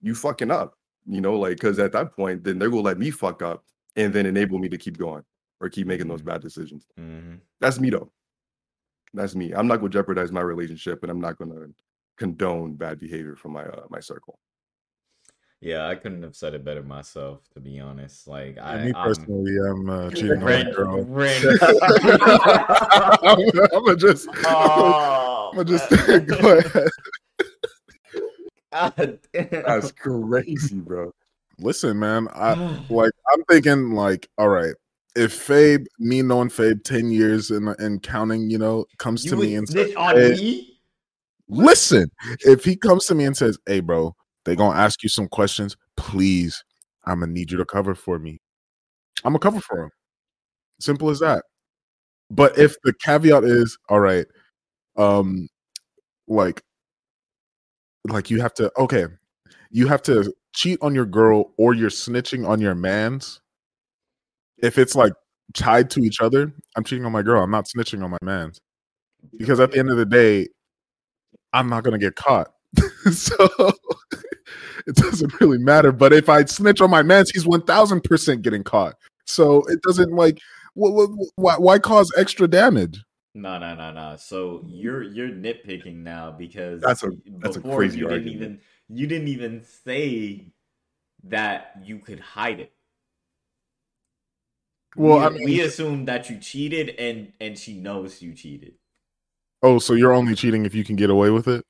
you 0.00 0.14
fucking 0.14 0.50
up, 0.50 0.74
you 1.06 1.20
know, 1.20 1.38
like 1.38 1.56
because 1.56 1.78
at 1.78 1.92
that 1.92 2.14
point, 2.14 2.44
then 2.44 2.58
they're 2.58 2.70
gonna 2.70 2.82
let 2.82 2.98
me 2.98 3.10
fuck 3.10 3.42
up 3.42 3.64
and 3.96 4.12
then 4.12 4.26
enable 4.26 4.58
me 4.58 4.68
to 4.68 4.78
keep 4.78 4.98
going 4.98 5.24
or 5.60 5.68
keep 5.68 5.86
making 5.86 6.08
those 6.08 6.22
Mhm. 6.22 6.26
bad 6.26 6.40
decisions. 6.42 6.86
hmm 6.96 7.36
That's 7.60 7.78
me 7.80 7.90
though. 7.90 8.12
That's 9.12 9.34
me. 9.34 9.52
I'm 9.52 9.66
not 9.66 9.78
gonna 9.78 9.90
jeopardize 9.90 10.30
my 10.30 10.40
relationship, 10.40 11.02
and 11.02 11.10
I'm 11.10 11.20
not 11.20 11.36
gonna 11.36 11.66
condone 12.16 12.74
bad 12.74 13.00
behavior 13.00 13.34
from 13.34 13.52
my 13.52 13.64
uh, 13.64 13.86
my 13.90 14.00
circle. 14.00 14.38
Yeah, 15.60 15.86
I 15.86 15.94
couldn't 15.94 16.22
have 16.22 16.34
said 16.34 16.54
it 16.54 16.64
better 16.64 16.82
myself, 16.82 17.40
to 17.52 17.60
be 17.60 17.80
honest. 17.80 18.26
Like 18.26 18.56
Yeah, 18.56 18.62
I, 18.62 18.84
me 18.84 18.92
I'm 18.94 19.08
personally, 19.08 19.56
I'm 19.68 19.90
uh, 19.90 20.10
cheating 20.10 20.32
on 20.32 20.40
my 20.40 20.46
Ren- 20.46 20.72
girl. 20.72 21.04
Ren- 21.04 21.42
I'm, 23.22 23.84
gonna 23.84 23.96
just, 23.96 24.28
Oh, 24.46 25.50
I'm 25.52 25.56
gonna 25.58 25.78
just 25.78 25.90
man. 26.08 26.24
go 26.26 26.58
ahead. 26.58 26.90
God. 28.72 29.18
That's 29.32 29.92
crazy, 29.92 30.76
bro. 30.80 31.12
Listen, 31.58 31.98
man, 31.98 32.28
I 32.34 32.54
like. 32.90 33.12
I'm 33.32 33.44
thinking 33.44 33.90
like, 33.90 34.28
all 34.38 34.48
right, 34.48 34.74
if 35.14 35.32
Fabe, 35.46 35.84
me 35.98 36.22
knowing 36.22 36.48
Fabe 36.48 36.82
ten 36.84 37.10
years 37.10 37.50
and 37.50 37.68
and 37.78 38.02
counting, 38.02 38.48
you 38.48 38.58
know, 38.58 38.86
comes 38.98 39.24
you 39.24 39.30
to 39.32 39.36
me 39.36 39.56
and 39.56 39.68
says, 39.68 39.94
on 39.96 40.16
"Hey, 40.16 40.32
me? 40.32 40.80
listen, 41.48 42.10
if 42.40 42.64
he 42.64 42.76
comes 42.76 43.06
to 43.06 43.14
me 43.14 43.24
and 43.24 43.36
says, 43.36 43.58
"Hey, 43.66 43.80
bro, 43.80 44.14
they 44.44 44.56
gonna 44.56 44.78
ask 44.78 45.02
you 45.02 45.08
some 45.08 45.28
questions. 45.28 45.76
Please, 45.96 46.64
I'm 47.04 47.20
gonna 47.20 47.32
need 47.32 47.50
you 47.50 47.58
to 47.58 47.64
cover 47.64 47.94
for 47.94 48.18
me. 48.18 48.40
I'm 49.24 49.32
gonna 49.32 49.40
cover 49.40 49.60
for 49.60 49.84
him. 49.84 49.90
Simple 50.80 51.10
as 51.10 51.20
that. 51.20 51.44
But 52.30 52.58
if 52.58 52.76
the 52.84 52.92
caveat 52.92 53.44
is, 53.44 53.76
all 53.88 54.00
right, 54.00 54.26
um, 54.96 55.48
like, 56.28 56.62
like 58.08 58.30
you 58.30 58.40
have 58.40 58.54
to, 58.54 58.72
okay, 58.78 59.06
you 59.70 59.88
have 59.88 60.02
to 60.02 60.32
cheat 60.54 60.78
on 60.82 60.94
your 60.94 61.06
girl 61.06 61.52
or 61.58 61.74
you're 61.74 61.90
snitching 61.90 62.48
on 62.48 62.60
your 62.60 62.74
man's. 62.74 63.40
If 64.58 64.78
it's 64.78 64.94
like 64.94 65.12
tied 65.54 65.90
to 65.90 66.00
each 66.00 66.20
other, 66.20 66.52
I'm 66.76 66.84
cheating 66.84 67.04
on 67.04 67.12
my 67.12 67.22
girl. 67.22 67.42
I'm 67.42 67.50
not 67.50 67.66
snitching 67.66 68.02
on 68.04 68.10
my 68.10 68.18
man's 68.22 68.60
because 69.36 69.60
at 69.60 69.72
the 69.72 69.78
end 69.78 69.90
of 69.90 69.96
the 69.96 70.06
day, 70.06 70.48
I'm 71.52 71.68
not 71.68 71.84
gonna 71.84 71.98
get 71.98 72.14
caught. 72.14 72.52
so 73.12 73.48
it 74.86 74.96
doesn't 74.96 75.40
really 75.40 75.58
matter. 75.58 75.92
But 75.92 76.12
if 76.12 76.28
I 76.28 76.44
snitch 76.44 76.80
on 76.80 76.90
my 76.90 77.02
man's, 77.02 77.30
he's 77.30 77.46
one 77.46 77.62
thousand 77.62 78.02
percent 78.04 78.42
getting 78.42 78.62
caught. 78.64 78.94
So 79.26 79.62
it 79.68 79.82
doesn't 79.82 80.12
like 80.12 80.38
wh- 80.76 80.90
wh- 80.90 81.10
wh- 81.14 81.38
why, 81.38 81.56
why 81.56 81.78
cause 81.78 82.12
extra 82.16 82.48
damage? 82.48 83.02
No, 83.34 83.58
no, 83.58 83.74
no, 83.74 83.92
no. 83.92 84.16
So 84.16 84.64
you're 84.66 85.02
you're 85.02 85.28
nitpicking 85.28 85.96
now 85.96 86.32
because 86.32 86.80
That's 86.80 87.02
a- 87.04 87.12
that's 87.38 87.56
a 87.56 87.60
crazy 87.60 87.98
you 88.00 88.08
didn't 88.08 88.28
even 88.28 88.60
you 88.88 89.06
didn't 89.06 89.28
even 89.28 89.62
say 89.84 90.52
that 91.24 91.76
you 91.84 91.98
could 91.98 92.18
hide 92.20 92.60
it. 92.60 92.72
Well, 94.96 95.18
we, 95.18 95.24
I 95.24 95.28
mean- 95.30 95.44
we 95.44 95.60
assumed 95.60 96.08
that 96.08 96.28
you 96.30 96.38
cheated 96.38 96.90
and 96.98 97.32
and 97.40 97.58
she 97.58 97.74
knows 97.74 98.20
you 98.20 98.34
cheated. 98.34 98.74
Oh, 99.62 99.78
so 99.78 99.92
you're 99.92 100.12
only 100.12 100.34
cheating 100.34 100.64
if 100.64 100.74
you 100.74 100.84
can 100.84 100.96
get 100.96 101.10
away 101.10 101.30
with 101.30 101.46
it? 101.46 101.64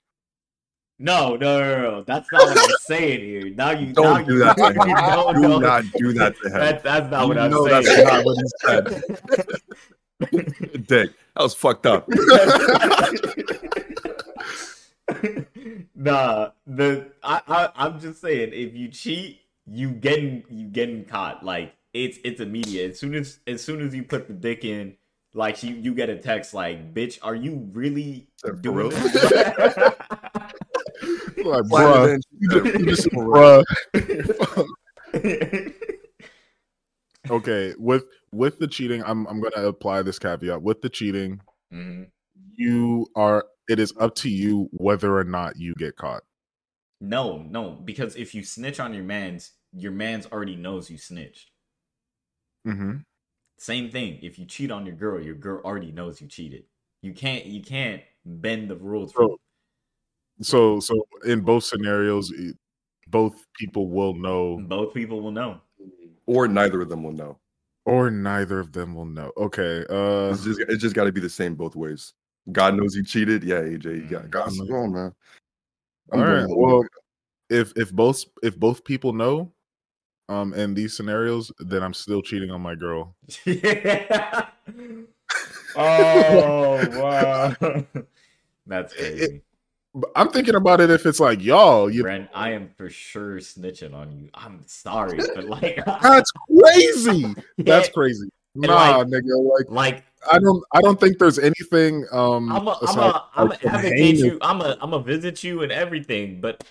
No, 1.02 1.34
no, 1.34 1.58
no, 1.60 1.80
no. 1.80 2.02
That's 2.04 2.30
not 2.30 2.42
what 2.46 2.58
I'm 2.58 2.70
saying 2.82 3.20
here. 3.20 3.48
Now 3.54 3.70
you 3.70 3.94
Don't 3.94 4.18
now 4.18 4.22
do 4.22 4.34
you, 4.34 4.38
that 4.40 4.54
to 4.58 4.66
him. 4.74 4.88
no, 4.88 5.32
Do 5.32 5.40
no. 5.48 5.58
not 5.58 5.84
do 5.96 6.12
that 6.12 6.36
to 6.42 6.48
him. 6.48 6.52
That, 6.52 6.82
that's 6.82 7.10
not 7.10 7.22
You 7.22 7.28
what 7.28 7.38
I'm 7.38 7.50
know 7.50 7.66
saying. 7.66 7.84
that's 7.84 8.04
not 8.04 8.22
what 8.24 8.36
he 8.36 8.44
said. 8.60 8.84
Dick, 10.86 11.10
that 11.34 11.42
was 11.42 11.54
fucked 11.54 11.86
up. 11.86 12.06
nah, 15.94 16.50
the 16.66 17.10
I, 17.22 17.40
I 17.48 17.68
I'm 17.76 17.98
just 18.00 18.20
saying 18.20 18.50
if 18.52 18.74
you 18.74 18.88
cheat, 18.88 19.40
you 19.66 19.90
getting 19.92 20.44
you 20.50 20.66
getting 20.66 21.04
caught. 21.06 21.42
Like 21.44 21.74
it's 21.94 22.18
it's 22.24 22.40
immediate. 22.40 22.90
As 22.92 22.98
soon 22.98 23.14
as 23.14 23.38
as 23.46 23.62
soon 23.64 23.80
as 23.80 23.94
you 23.94 24.02
put 24.02 24.28
the 24.28 24.34
dick 24.34 24.64
in, 24.66 24.96
like 25.32 25.62
you 25.62 25.74
you 25.74 25.94
get 25.94 26.10
a 26.10 26.16
text 26.16 26.52
like, 26.52 26.92
"Bitch, 26.94 27.18
are 27.22 27.34
you 27.34 27.70
really 27.72 28.28
doing 28.60 28.76
real? 28.76 28.90
this?" 28.90 29.94
Like, 31.44 31.66
Flatter 31.66 32.16
bruh, 32.16 32.18
you 32.38 32.48
just, 32.50 32.78
you 32.78 32.86
just- 32.86 33.10
For 33.12 33.64
bruh. 35.14 35.72
Okay, 37.28 37.74
with 37.78 38.04
with 38.32 38.58
the 38.58 38.66
cheating, 38.66 39.02
I'm 39.04 39.26
I'm 39.26 39.40
gonna 39.40 39.66
apply 39.68 40.02
this 40.02 40.18
caveat. 40.18 40.62
With 40.62 40.80
the 40.80 40.88
cheating, 40.88 41.40
Mhm. 41.72 42.10
you 42.56 43.06
are 43.14 43.44
it 43.68 43.78
is 43.78 43.92
up 44.00 44.14
to 44.16 44.30
you 44.30 44.68
whether 44.72 45.16
or 45.16 45.24
not 45.24 45.56
you 45.56 45.74
get 45.74 45.96
caught. 45.96 46.22
No, 47.00 47.42
no, 47.42 47.72
because 47.72 48.16
if 48.16 48.34
you 48.34 48.42
snitch 48.42 48.80
on 48.80 48.94
your 48.94 49.04
man's, 49.04 49.52
your 49.72 49.92
man's 49.92 50.26
already 50.26 50.56
knows 50.56 50.90
you 50.90 50.96
snitched. 50.98 51.50
Mm-hmm. 52.66 52.96
Same 53.58 53.90
thing. 53.90 54.18
If 54.22 54.38
you 54.38 54.46
cheat 54.46 54.70
on 54.70 54.86
your 54.86 54.96
girl, 54.96 55.22
your 55.22 55.34
girl 55.34 55.60
already 55.64 55.92
knows 55.92 56.20
you 56.22 56.26
cheated. 56.26 56.64
You 57.02 57.12
can't 57.12 57.44
you 57.44 57.62
can't 57.62 58.02
bend 58.24 58.70
the 58.70 58.76
rules. 58.76 59.12
So- 59.14 59.38
So 60.42 60.80
so 60.80 61.06
in 61.24 61.40
both 61.40 61.64
scenarios, 61.64 62.32
both 63.08 63.46
people 63.54 63.88
will 63.88 64.14
know, 64.14 64.60
both 64.68 64.94
people 64.94 65.20
will 65.20 65.32
know. 65.32 65.60
or 66.26 66.48
neither 66.48 66.80
of 66.80 66.88
them 66.88 67.02
will 67.02 67.12
know. 67.12 67.38
or 67.84 68.10
neither 68.10 68.58
of 68.58 68.72
them 68.72 68.94
will 68.94 69.06
know. 69.06 69.32
Okay. 69.36 69.84
Uh 69.90 70.32
It's 70.32 70.44
just 70.44 70.60
it's 70.60 70.82
just 70.82 70.94
got 70.94 71.04
to 71.04 71.12
be 71.12 71.20
the 71.20 71.28
same 71.28 71.54
both 71.54 71.76
ways. 71.76 72.14
God 72.52 72.74
knows 72.74 72.94
you 72.94 73.04
cheated. 73.04 73.44
Yeah, 73.44 73.60
AJ, 73.60 73.84
you 73.84 74.08
got. 74.08 74.30
God. 74.30 74.52
Come 74.56 74.70
on, 74.72 74.92
man. 74.92 75.12
all 76.12 76.24
right. 76.24 76.46
Well, 76.48 76.84
if 77.50 77.72
if 77.76 77.92
both 77.92 78.24
if 78.42 78.58
both 78.58 78.84
people 78.84 79.12
know, 79.12 79.52
um, 80.30 80.54
in 80.54 80.74
these 80.74 80.96
scenarios, 80.96 81.50
then 81.58 81.82
I'm 81.82 81.92
still 81.92 82.22
cheating 82.22 82.50
on 82.50 82.62
my 82.62 82.74
girl. 82.74 83.16
Yeah. 83.44 84.46
oh 85.76 86.84
wow. 87.00 87.54
That's 88.66 88.94
crazy. 88.94 89.42
But 89.42 89.49
I'm 90.14 90.28
thinking 90.28 90.54
about 90.54 90.80
it 90.80 90.88
if 90.90 91.04
it's 91.04 91.18
like 91.18 91.42
y'all, 91.42 91.90
you 91.90 92.02
Brent, 92.02 92.28
I 92.32 92.50
am 92.52 92.70
for 92.76 92.88
sure 92.88 93.36
snitching 93.38 93.92
on 93.94 94.12
you. 94.12 94.28
I'm 94.34 94.62
sorry, 94.66 95.18
but 95.34 95.44
like 95.48 95.84
that's 96.02 96.30
crazy. 96.32 97.34
That's 97.58 97.88
crazy. 97.88 98.28
Nah, 98.54 98.98
like- 98.98 99.06
nigga. 99.08 99.58
Like 99.58 99.66
like 99.70 100.04
I 100.30 100.38
don't 100.38 100.62
I 100.74 100.80
don't 100.80 101.00
think 101.00 101.18
there's 101.18 101.38
anything 101.38 102.06
um 102.12 102.52
I'm 102.52 102.68
a, 102.68 102.70
I'm 102.70 102.84
aside- 102.88 103.10
a, 103.10 103.24
I'm 103.34 103.48
like, 103.48 103.58
a 103.58 103.60
from 103.62 103.70
advocate 103.76 103.98
heinous- 103.98 104.20
you. 104.22 104.38
I'm 104.42 104.60
a, 104.60 104.78
I'm 104.80 104.92
a 104.92 105.02
visit 105.02 105.42
you 105.42 105.62
and 105.62 105.72
everything, 105.72 106.40
but 106.40 106.62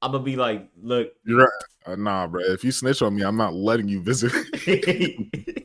I'm 0.00 0.12
gonna 0.12 0.22
be 0.22 0.36
like, 0.36 0.68
look, 0.80 1.12
You're 1.24 1.50
uh, 1.86 1.96
nah, 1.96 2.26
bro. 2.26 2.42
If 2.42 2.62
you 2.62 2.70
snitch 2.70 3.02
on 3.02 3.14
me, 3.16 3.22
I'm 3.22 3.36
not 3.36 3.54
letting 3.54 3.88
you 3.88 4.00
visit. 4.02 4.32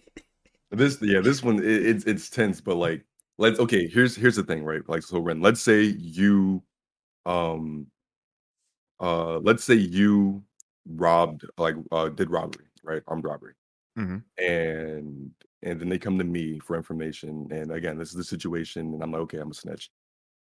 This 0.75 0.97
yeah, 1.03 1.19
this 1.21 1.43
one 1.43 1.59
it, 1.59 1.65
it's 1.85 2.03
it's 2.05 2.29
tense, 2.31 2.59
but 2.59 2.77
like 2.77 3.05
let's 3.37 3.59
okay. 3.59 3.87
Here's 3.87 4.15
here's 4.15 4.35
the 4.37 4.41
thing, 4.43 4.63
right? 4.63 4.81
Like 4.89 5.03
so, 5.03 5.19
Ren. 5.19 5.39
Let's 5.39 5.61
say 5.61 5.83
you, 5.83 6.63
um, 7.25 7.87
uh, 8.99 9.37
let's 9.39 9.63
say 9.63 9.75
you 9.75 10.43
robbed 10.87 11.45
like 11.57 11.75
uh 11.91 12.09
did 12.09 12.29
robbery, 12.29 12.65
right? 12.83 13.01
Armed 13.07 13.23
robbery, 13.25 13.53
Mhm. 13.97 14.23
and 14.37 15.31
and 15.61 15.79
then 15.79 15.89
they 15.89 15.97
come 15.99 16.17
to 16.17 16.23
me 16.23 16.59
for 16.59 16.75
information. 16.75 17.47
And 17.51 17.71
again, 17.71 17.97
this 17.97 18.09
is 18.09 18.15
the 18.15 18.23
situation, 18.23 18.93
and 18.93 19.01
I'm 19.03 19.11
like, 19.11 19.21
okay, 19.21 19.37
I'm 19.39 19.51
a 19.51 19.53
snitch, 19.53 19.89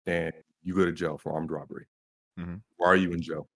and 0.06 0.32
you 0.62 0.74
go 0.74 0.84
to 0.84 0.92
jail 0.92 1.18
for 1.18 1.32
armed 1.32 1.50
robbery. 1.50 1.86
Mhm. 2.38 2.62
Why 2.76 2.88
are 2.88 2.96
you 2.96 3.12
in 3.12 3.22
jail? 3.22 3.48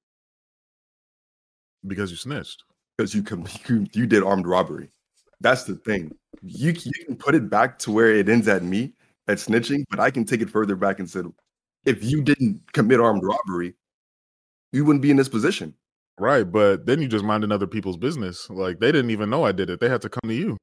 because 1.87 2.11
you 2.11 2.17
snitched. 2.17 2.65
Because 2.97 3.15
you 3.15 3.23
com- 3.23 3.45
you, 3.69 3.87
you 3.93 4.07
did 4.07 4.23
armed 4.23 4.47
robbery. 4.47 4.89
That's 5.41 5.65
the 5.65 5.75
thing. 5.77 6.13
You, 6.43 6.71
you 6.73 7.05
can 7.05 7.15
put 7.17 7.35
it 7.35 7.51
back 7.51 7.79
to 7.81 7.93
where 7.93 8.09
it 8.15 8.29
ends 8.29 8.49
at 8.49 8.63
me 8.63 8.95
at 9.29 9.37
snitching, 9.37 9.85
but 9.91 10.01
I 10.01 10.11
can 10.11 10.25
take 10.25 10.41
it 10.41 10.49
further 10.49 10.77
back 10.77 10.99
and 10.99 11.11
say, 11.11 11.21
if 11.85 12.03
you 12.03 12.23
didn't 12.23 12.61
commit 12.73 13.01
armed 13.01 13.23
robbery, 13.25 13.75
you 14.73 14.85
wouldn't 14.85 15.03
be 15.03 15.11
in 15.11 15.17
this 15.17 15.29
position. 15.29 15.75
Right, 16.19 16.45
but 16.45 16.87
then 16.87 17.03
you 17.03 17.09
just 17.09 17.25
minding 17.25 17.51
other 17.51 17.67
people's 17.67 17.97
business. 17.97 18.49
Like 18.49 18.79
they 18.79 18.93
didn't 18.93 19.11
even 19.11 19.31
know 19.31 19.45
I 19.45 19.53
did 19.53 19.69
it. 19.71 19.81
They 19.81 19.89
had 19.89 20.03
to 20.03 20.09
come 20.09 20.29
to 20.29 20.35
you 20.35 20.57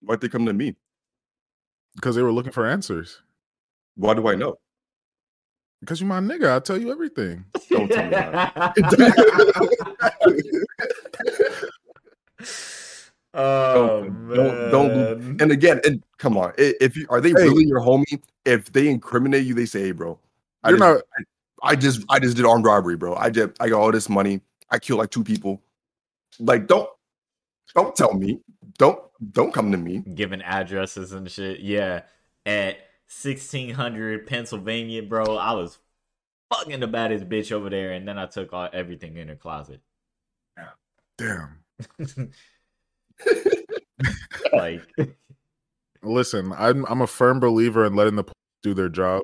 Why'd 0.00 0.20
they 0.20 0.28
come 0.28 0.44
to 0.46 0.52
me? 0.52 0.74
because 1.96 2.16
they 2.16 2.22
were 2.22 2.32
looking 2.32 2.52
for 2.52 2.66
answers. 2.66 3.22
Why 3.96 4.14
do 4.14 4.26
I 4.28 4.34
know? 4.34 4.56
Because 5.80 6.00
you're 6.00 6.08
my 6.08 6.18
nigga, 6.20 6.48
I'll 6.48 6.60
tell 6.60 6.76
you 6.78 6.90
everything. 6.90 7.44
Don't 7.70 7.88
tell 7.88 8.04
me 8.04 8.10
that. 8.10 8.54
oh 13.34 14.02
Don't- 14.04 14.28
man. 14.28 14.36
don't- 14.36 14.70
don't- 14.70 15.42
And 15.42 15.52
again, 15.52 15.80
and 15.84 16.02
come 16.18 16.36
on, 16.38 16.52
if 16.56 16.96
you 16.96 17.06
are 17.10 17.20
they 17.20 17.30
Hey. 17.30 17.34
really 17.48 17.64
your 17.64 17.80
homie? 17.80 18.22
If 18.44 18.72
they 18.72 18.88
incriminate 18.88 19.44
you, 19.44 19.54
they 19.54 19.66
say, 19.66 19.80
"Hey, 19.82 19.92
bro, 19.92 20.18
I 20.62 20.70
You're 20.70 20.78
just, 20.78 20.94
not 20.94 21.02
I 21.62 21.74
just, 21.76 22.04
I 22.10 22.18
just 22.18 22.36
did 22.36 22.44
armed 22.44 22.64
robbery, 22.66 22.96
bro. 22.96 23.14
I 23.16 23.30
just, 23.30 23.52
I 23.60 23.68
got 23.70 23.80
all 23.80 23.90
this 23.92 24.08
money. 24.08 24.40
I 24.70 24.78
killed 24.78 24.98
like 24.98 25.10
two 25.10 25.24
people. 25.24 25.62
Like, 26.38 26.66
don't, 26.66 26.88
don't 27.74 27.94
tell 27.96 28.12
me. 28.12 28.40
Don't, 28.76 29.00
don't 29.32 29.52
come 29.54 29.70
to 29.72 29.78
me. 29.78 30.02
giving 30.14 30.42
addresses 30.42 31.12
and 31.12 31.30
shit. 31.30 31.60
Yeah, 31.60 32.02
at 32.44 32.76
sixteen 33.06 33.70
hundred 33.74 34.26
Pennsylvania, 34.26 35.02
bro. 35.02 35.36
I 35.38 35.52
was 35.52 35.78
fucking 36.52 36.80
the 36.80 36.86
baddest 36.86 37.28
bitch 37.30 37.50
over 37.52 37.70
there, 37.70 37.92
and 37.92 38.06
then 38.06 38.18
I 38.18 38.26
took 38.26 38.52
all 38.52 38.68
everything 38.72 39.16
in 39.16 39.28
her 39.28 39.36
closet. 39.36 39.80
damn. 41.16 41.60
like, 44.52 44.82
Listen, 46.04 46.52
I'm 46.56 46.84
I'm 46.86 47.00
a 47.00 47.06
firm 47.06 47.40
believer 47.40 47.84
in 47.84 47.94
letting 47.94 48.16
the 48.16 48.24
police 48.24 48.34
do 48.62 48.74
their 48.74 48.88
job. 48.88 49.22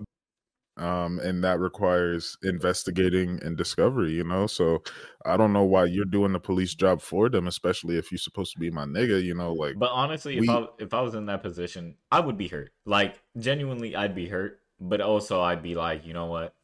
Um, 0.76 1.18
and 1.18 1.44
that 1.44 1.60
requires 1.60 2.38
investigating 2.42 3.38
and 3.42 3.54
discovery, 3.54 4.12
you 4.12 4.24
know. 4.24 4.46
So 4.46 4.82
I 5.26 5.36
don't 5.36 5.52
know 5.52 5.64
why 5.64 5.84
you're 5.84 6.06
doing 6.06 6.32
the 6.32 6.40
police 6.40 6.74
job 6.74 7.02
for 7.02 7.28
them, 7.28 7.46
especially 7.48 7.98
if 7.98 8.10
you're 8.10 8.18
supposed 8.18 8.54
to 8.54 8.58
be 8.58 8.70
my 8.70 8.86
nigga, 8.86 9.22
you 9.22 9.34
know, 9.34 9.52
like 9.52 9.78
but 9.78 9.90
honestly, 9.90 10.38
if 10.38 10.48
I 10.48 10.66
if 10.78 10.94
I 10.94 11.02
was 11.02 11.14
in 11.14 11.26
that 11.26 11.42
position, 11.42 11.96
I 12.10 12.20
would 12.20 12.38
be 12.38 12.48
hurt. 12.48 12.72
Like, 12.86 13.20
genuinely, 13.38 13.94
I'd 13.94 14.14
be 14.14 14.26
hurt. 14.26 14.60
But 14.80 15.02
also, 15.02 15.42
I'd 15.42 15.62
be 15.62 15.74
like, 15.74 16.06
you 16.06 16.14
know 16.14 16.26
what? 16.26 16.54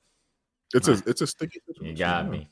it's 0.72 0.88
a 0.88 1.02
it's 1.06 1.20
a 1.20 1.26
sticky 1.26 1.60
You 1.80 1.94
got 1.94 2.28
me. 2.28 2.48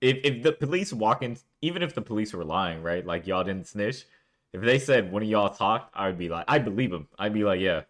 If 0.00 0.18
if 0.24 0.42
the 0.42 0.52
police 0.52 0.92
walk 0.92 1.22
in, 1.22 1.36
even 1.62 1.82
if 1.82 1.94
the 1.94 2.02
police 2.02 2.32
were 2.32 2.44
lying, 2.44 2.82
right? 2.82 3.04
Like 3.04 3.26
y'all 3.26 3.44
didn't 3.44 3.66
snitch. 3.66 4.04
If 4.52 4.62
they 4.62 4.78
said 4.78 5.12
one 5.12 5.22
of 5.22 5.28
y'all 5.28 5.50
talked, 5.50 5.94
I 5.94 6.06
would 6.06 6.18
be 6.18 6.28
like, 6.28 6.44
I 6.48 6.58
believe 6.58 6.90
them. 6.90 7.08
I'd 7.18 7.32
be 7.32 7.44
like, 7.44 7.60
yeah, 7.60 7.82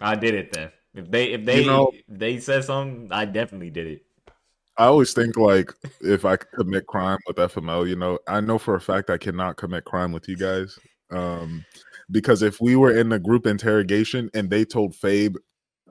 I 0.00 0.14
did 0.14 0.34
it 0.34 0.52
then. 0.52 0.70
If 0.94 1.10
they 1.10 1.32
if 1.32 1.44
they 1.44 1.66
know- 1.66 1.90
if 1.92 2.04
they 2.08 2.38
said 2.38 2.64
something, 2.64 3.08
I 3.12 3.24
definitely 3.26 3.70
did 3.70 3.86
it. 3.86 4.02
I 4.78 4.86
always 4.86 5.14
think 5.14 5.36
like 5.36 5.72
if 6.00 6.24
I 6.24 6.36
commit 6.36 6.86
crime 6.86 7.18
with 7.26 7.36
FML, 7.36 7.88
you 7.88 7.96
know, 7.96 8.18
I 8.28 8.40
know 8.40 8.58
for 8.58 8.74
a 8.74 8.80
fact 8.80 9.08
I 9.08 9.16
cannot 9.16 9.56
commit 9.56 9.84
crime 9.84 10.12
with 10.12 10.28
you 10.28 10.36
guys. 10.36 10.78
Um 11.10 11.64
because 12.10 12.42
if 12.42 12.60
we 12.60 12.76
were 12.76 12.96
in 12.96 13.12
a 13.12 13.18
group 13.18 13.46
interrogation 13.46 14.30
and 14.34 14.48
they 14.48 14.64
told 14.64 14.94
Fabe, 14.94 15.36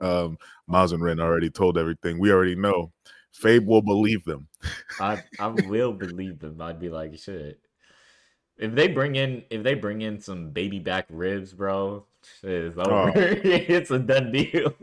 um, 0.00 0.38
Miles 0.66 0.92
and 0.92 1.02
Ren 1.02 1.20
already 1.20 1.50
told 1.50 1.78
everything, 1.78 2.18
we 2.18 2.32
already 2.32 2.54
know. 2.54 2.92
Fabe 3.40 3.66
will 3.66 3.82
believe 3.82 4.24
them. 4.24 4.48
I 5.00 5.22
I 5.38 5.48
will 5.48 5.92
believe 5.92 6.38
them. 6.38 6.60
I'd 6.60 6.80
be 6.80 6.88
like, 6.88 7.18
shit. 7.18 7.60
If 8.58 8.74
they 8.74 8.88
bring 8.88 9.16
in 9.16 9.44
if 9.50 9.62
they 9.62 9.74
bring 9.74 10.00
in 10.02 10.20
some 10.20 10.50
baby 10.50 10.78
back 10.78 11.06
ribs, 11.10 11.52
bro, 11.52 12.06
shit, 12.40 12.50
it's 12.50 12.78
over. 12.78 12.90
Oh. 12.90 13.12
it's 13.14 13.90
a 13.90 13.98
done 13.98 14.32
deal. 14.32 14.74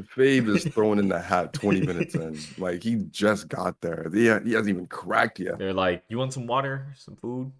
Fabe 0.00 0.48
is 0.48 0.64
thrown 0.74 0.98
in 0.98 1.08
the 1.08 1.20
hat 1.20 1.52
20 1.52 1.82
minutes 1.82 2.14
in. 2.14 2.38
Like 2.58 2.82
he 2.82 2.96
just 3.10 3.48
got 3.48 3.80
there. 3.80 4.10
He, 4.12 4.22
he 4.22 4.28
hasn't 4.28 4.68
even 4.68 4.86
cracked 4.86 5.38
yet. 5.38 5.58
They're 5.58 5.72
like, 5.72 6.04
"You 6.08 6.18
want 6.18 6.32
some 6.32 6.46
water, 6.46 6.88
some 6.96 7.16
food?" 7.16 7.52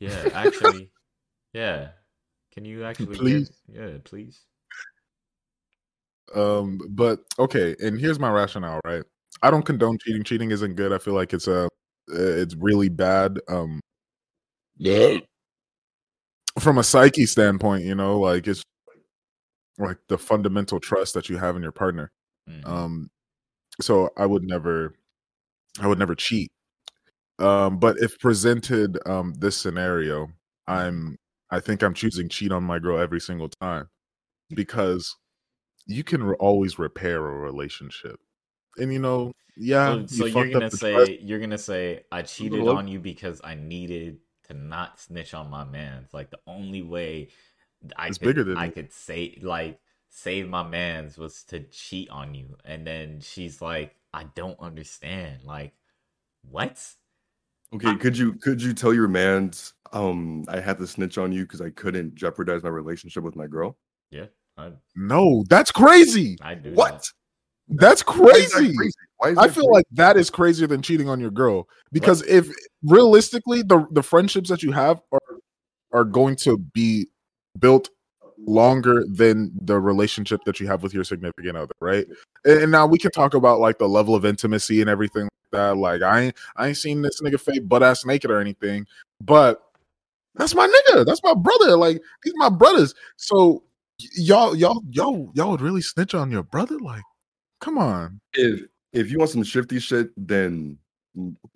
Yeah, 0.00 0.30
actually, 0.34 0.90
yeah. 1.52 1.90
Can 2.52 2.64
you 2.64 2.84
actually, 2.84 3.16
Please? 3.16 3.50
Get, 3.72 3.80
yeah, 3.80 3.98
please. 4.02 4.40
Um, 6.34 6.80
but 6.88 7.20
okay, 7.38 7.76
and 7.78 7.98
here's 7.98 8.18
my 8.18 8.30
rationale, 8.30 8.80
right? 8.84 9.04
I 9.42 9.50
don't 9.50 9.64
condone 9.64 9.98
cheating. 10.00 10.22
Cheating 10.24 10.50
isn't 10.50 10.74
good. 10.76 10.92
I 10.92 10.98
feel 10.98 11.14
like 11.14 11.32
it's 11.32 11.48
a 11.48 11.68
it's 12.08 12.54
really 12.56 12.88
bad. 12.88 13.38
Um 13.48 13.80
Yeah. 14.76 15.20
from 16.60 16.78
a 16.78 16.82
psyche 16.84 17.26
standpoint, 17.26 17.84
you 17.84 17.94
know, 17.94 18.18
like 18.20 18.46
it's 18.46 18.62
like 19.78 19.98
the 20.08 20.18
fundamental 20.18 20.80
trust 20.80 21.14
that 21.14 21.28
you 21.28 21.38
have 21.38 21.56
in 21.56 21.62
your 21.62 21.72
partner. 21.72 22.10
Mhm. 22.48 22.66
Um, 22.66 23.10
so 23.80 24.10
I 24.16 24.26
would 24.26 24.44
never, 24.44 24.94
I 25.80 25.86
would 25.88 25.98
never 26.00 26.14
cheat. 26.16 26.50
Um, 27.40 27.78
but 27.78 27.98
if 28.00 28.18
presented 28.20 28.98
um 29.08 29.34
this 29.34 29.56
scenario, 29.58 30.28
I'm, 30.68 31.18
I 31.50 31.60
think 31.60 31.82
I'm 31.82 31.94
choosing 31.94 32.28
cheat 32.30 32.52
on 32.52 32.64
my 32.64 32.78
girl 32.80 32.98
every 32.98 33.20
single 33.20 33.48
time 33.50 33.88
because 34.50 35.16
you 35.86 36.04
can 36.04 36.24
re- 36.24 36.36
always 36.40 36.78
repair 36.78 37.26
a 37.26 37.38
relationship, 37.40 38.20
and 38.78 38.92
you 38.92 38.98
know, 38.98 39.32
yeah. 39.56 40.06
so, 40.06 40.06
so 40.06 40.26
you 40.26 40.34
you're 40.34 40.52
gonna 40.52 40.70
say 40.70 40.92
trust. 40.92 41.22
you're 41.22 41.40
gonna 41.40 41.58
say 41.58 42.04
I 42.10 42.22
cheated 42.22 42.66
on 42.66 42.88
you 42.88 42.98
because 42.98 43.40
I 43.44 43.54
needed 43.54 44.18
to 44.48 44.54
not 44.54 45.00
snitch 45.00 45.34
on 45.34 45.50
my 45.50 45.64
man. 45.64 46.02
It's 46.04 46.14
like 46.14 46.30
the 46.30 46.40
only 46.46 46.82
way 46.82 47.28
I 47.96 48.08
It's 48.08 48.18
could 48.18 48.28
bigger 48.28 48.44
than 48.44 48.58
I 48.58 48.66
you. 48.66 48.72
could 48.72 48.92
say 48.92 49.38
like 49.42 49.78
save 50.08 50.48
my 50.48 50.62
man's 50.62 51.16
was 51.16 51.42
to 51.44 51.60
cheat 51.60 52.10
on 52.10 52.34
you, 52.34 52.56
and 52.64 52.86
then 52.86 53.20
she's 53.20 53.62
like, 53.62 53.96
I 54.12 54.24
don't 54.34 54.58
understand. 54.60 55.40
Like, 55.44 55.72
what? 56.48 56.84
Okay, 57.74 57.96
could 57.96 58.16
you 58.18 58.34
could 58.34 58.62
you 58.62 58.74
tell 58.74 58.92
your 58.92 59.08
man's 59.08 59.72
um 59.92 60.44
I 60.48 60.60
had 60.60 60.78
to 60.78 60.86
snitch 60.86 61.16
on 61.18 61.32
you 61.32 61.42
because 61.42 61.60
I 61.62 61.70
couldn't 61.70 62.14
jeopardize 62.14 62.62
my 62.62 62.68
relationship 62.68 63.24
with 63.24 63.36
my 63.36 63.46
girl? 63.46 63.78
Yeah, 64.10 64.26
I 64.58 64.72
No, 64.94 65.44
that's 65.48 65.72
crazy. 65.72 66.36
I 66.42 66.54
do 66.54 66.74
that. 66.74 67.06
That's 67.78 68.02
Why 68.06 68.30
is 68.30 68.52
that 68.52 68.58
crazy. 68.58 68.76
Is 68.78 68.96
I 69.22 69.48
feel 69.48 69.64
crazy? 69.64 69.68
like 69.68 69.86
that 69.92 70.16
is 70.16 70.30
crazier 70.30 70.66
than 70.66 70.82
cheating 70.82 71.08
on 71.08 71.20
your 71.20 71.30
girl 71.30 71.68
because 71.92 72.22
if 72.22 72.50
realistically 72.82 73.62
the 73.62 73.86
the 73.92 74.02
friendships 74.02 74.48
that 74.50 74.62
you 74.62 74.72
have 74.72 75.00
are 75.12 75.20
are 75.92 76.04
going 76.04 76.36
to 76.36 76.58
be 76.58 77.06
built 77.58 77.90
longer 78.46 79.04
than 79.08 79.52
the 79.62 79.78
relationship 79.78 80.40
that 80.44 80.58
you 80.58 80.66
have 80.66 80.82
with 80.82 80.92
your 80.92 81.04
significant 81.04 81.56
other, 81.56 81.74
right? 81.80 82.06
And, 82.44 82.62
and 82.64 82.72
now 82.72 82.86
we 82.86 82.98
can 82.98 83.10
talk 83.10 83.34
about 83.34 83.60
like 83.60 83.78
the 83.78 83.88
level 83.88 84.14
of 84.14 84.24
intimacy 84.24 84.80
and 84.80 84.90
everything 84.90 85.24
like 85.24 85.50
that. 85.52 85.76
Like 85.76 86.02
I 86.02 86.20
ain't 86.20 86.36
I 86.56 86.68
ain't 86.68 86.76
seen 86.76 87.02
this 87.02 87.20
nigga 87.20 87.40
fake 87.40 87.68
butt 87.68 87.82
ass 87.82 88.04
naked 88.04 88.30
or 88.30 88.40
anything, 88.40 88.86
but 89.20 89.62
that's 90.34 90.54
my 90.54 90.66
nigga. 90.66 91.04
That's 91.06 91.22
my 91.22 91.34
brother. 91.34 91.76
Like 91.76 92.02
these 92.22 92.34
my 92.36 92.48
brothers. 92.48 92.94
So 93.16 93.62
y'all 93.98 94.56
y'all 94.56 94.82
y'all 94.90 95.30
y'all 95.34 95.50
would 95.50 95.60
really 95.60 95.82
snitch 95.82 96.14
on 96.14 96.30
your 96.30 96.42
brother? 96.42 96.78
Like, 96.78 97.02
come 97.62 97.78
on. 97.78 98.20
if 98.34 98.66
if 98.92 99.10
you 99.10 99.18
want 99.18 99.30
some 99.30 99.42
shifty 99.42 99.78
shit, 99.78 100.10
then 100.16 100.76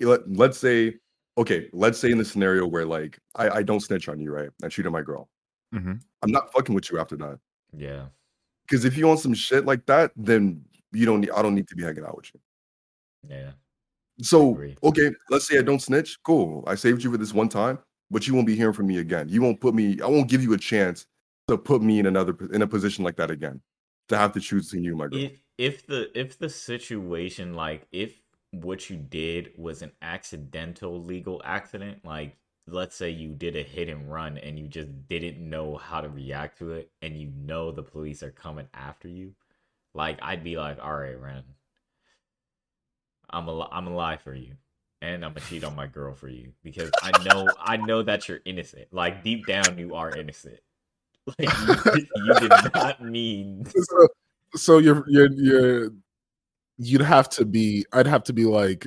let, 0.01 0.21
let's 0.31 0.57
say 0.57 0.95
okay, 1.37 1.69
let's 1.73 1.99
say 1.99 2.11
in 2.11 2.17
the 2.17 2.25
scenario 2.25 2.67
where 2.67 2.87
like 2.87 3.19
I, 3.35 3.59
I 3.59 3.63
don't 3.63 3.81
snitch 3.81 4.09
on 4.09 4.19
you, 4.21 4.33
right? 4.33 4.49
I 4.65 4.69
cheat 4.69 4.87
on 4.87 4.93
my 4.93 5.03
girl. 5.03 5.29
Mhm. 5.75 6.01
I'm 6.23 6.31
not 6.31 6.51
fucking 6.53 6.75
with 6.75 6.91
you 6.91 6.99
after 6.99 7.17
that. 7.17 7.39
Yeah. 7.77 8.07
Because 8.67 8.85
if 8.85 8.97
you 8.97 9.07
want 9.07 9.21
some 9.21 9.35
shit 9.35 9.67
like 9.67 9.85
that, 9.87 10.13
then 10.17 10.65
you 10.93 11.05
don't 11.05 11.21
need 11.21 11.31
I 11.31 11.43
don't 11.43 11.55
need 11.55 11.69
to 11.69 11.77
be 11.77 11.83
hanging 11.83 12.05
out 12.05 12.17
with 12.17 12.31
you. 12.33 12.41
Yeah. 13.29 13.51
So 14.23 14.59
okay, 14.83 15.11
let's 15.29 15.47
say 15.47 15.59
I 15.59 15.63
don't 15.63 15.83
snitch. 15.83 16.23
Cool. 16.23 16.65
I 16.67 16.75
saved 16.75 17.05
you 17.05 17.11
for 17.11 17.19
this 17.19 17.35
one 17.35 17.51
time, 17.51 17.79
but 18.11 18.27
you 18.27 18.35
won't 18.35 18.47
be 18.47 18.57
hearing 18.57 18.73
from 18.73 18.87
me 18.87 18.99
again. 18.99 19.29
You 19.29 19.43
won't 19.43 19.61
put 19.61 19.75
me, 19.75 20.01
I 20.01 20.07
won't 20.07 20.29
give 20.29 20.43
you 20.43 20.55
a 20.55 20.59
chance 20.59 21.07
to 21.49 21.59
put 21.59 21.83
me 21.83 21.99
in 21.99 22.07
another 22.07 22.35
in 22.53 22.63
a 22.63 22.67
position 22.67 23.05
like 23.05 23.17
that 23.17 23.31
again. 23.31 23.61
To 24.09 24.17
have 24.17 24.33
to 24.35 24.41
choose 24.41 24.67
between 24.67 24.85
you 24.85 24.97
my 24.97 25.09
girl. 25.09 25.19
If 25.19 25.41
if 25.59 25.87
the 25.87 26.19
if 26.19 26.39
the 26.39 26.49
situation 26.49 27.55
like 27.55 27.87
if 27.93 28.21
what 28.53 28.89
you 28.89 28.97
did 28.97 29.51
was 29.57 29.83
an 29.83 29.93
accidental 30.03 31.03
legal 31.03 31.43
accident, 31.45 32.05
like 32.05 32.37
let's 32.67 32.97
say 32.97 33.11
you 33.11 33.35
did 33.35 33.57
a 33.57 33.63
hit 33.63 33.89
and 33.89 34.11
run 34.11 34.39
and 34.39 34.59
you 34.59 34.69
just 34.69 34.89
didn't 35.09 35.39
know 35.39 35.77
how 35.77 36.01
to 36.01 36.09
react 36.09 36.59
to 36.59 36.73
it 36.73 36.91
and 37.03 37.17
you 37.17 37.31
know 37.37 37.71
the 37.71 37.83
police 37.83 38.23
are 38.23 38.31
coming 38.31 38.69
after 38.75 39.09
you, 39.09 39.35
like 39.95 40.19
I'd 40.23 40.45
be 40.45 40.57
like, 40.57 40.79
all 40.83 40.97
right, 40.97 41.21
Ren, 41.21 41.43
I'm 43.31 43.49
a 43.49 43.69
I'm 43.71 43.87
a 43.87 43.95
lie 43.95 44.17
for 44.17 44.35
you. 44.35 44.55
And 45.03 45.25
I'm 45.25 45.33
gonna 45.35 45.47
cheat 45.47 45.63
on 45.65 45.77
my 45.77 45.87
girl 45.87 46.15
for 46.15 46.29
you 46.29 46.53
because 46.63 46.91
I 47.03 47.13
know 47.25 47.49
I 47.59 47.77
know 47.77 48.03
that 48.03 48.29
you're 48.29 48.41
innocent. 48.45 48.89
Like 48.93 49.23
deep 49.23 49.47
down, 49.47 49.79
you 49.79 49.95
are 49.95 50.11
innocent. 50.17 50.59
Like 51.39 51.49
you, 51.97 52.07
you 52.25 52.35
did 52.41 52.53
not 52.75 53.03
mean 53.03 53.67
so, 53.75 54.09
so 54.55 54.79
you're 54.79 55.05
you're 55.09 55.33
you're 55.33 55.91
you'd 56.79 57.01
have 57.01 57.29
to 57.31 57.45
be 57.45 57.85
I'd 57.93 58.07
have 58.07 58.23
to 58.25 58.33
be 58.33 58.45
like 58.45 58.87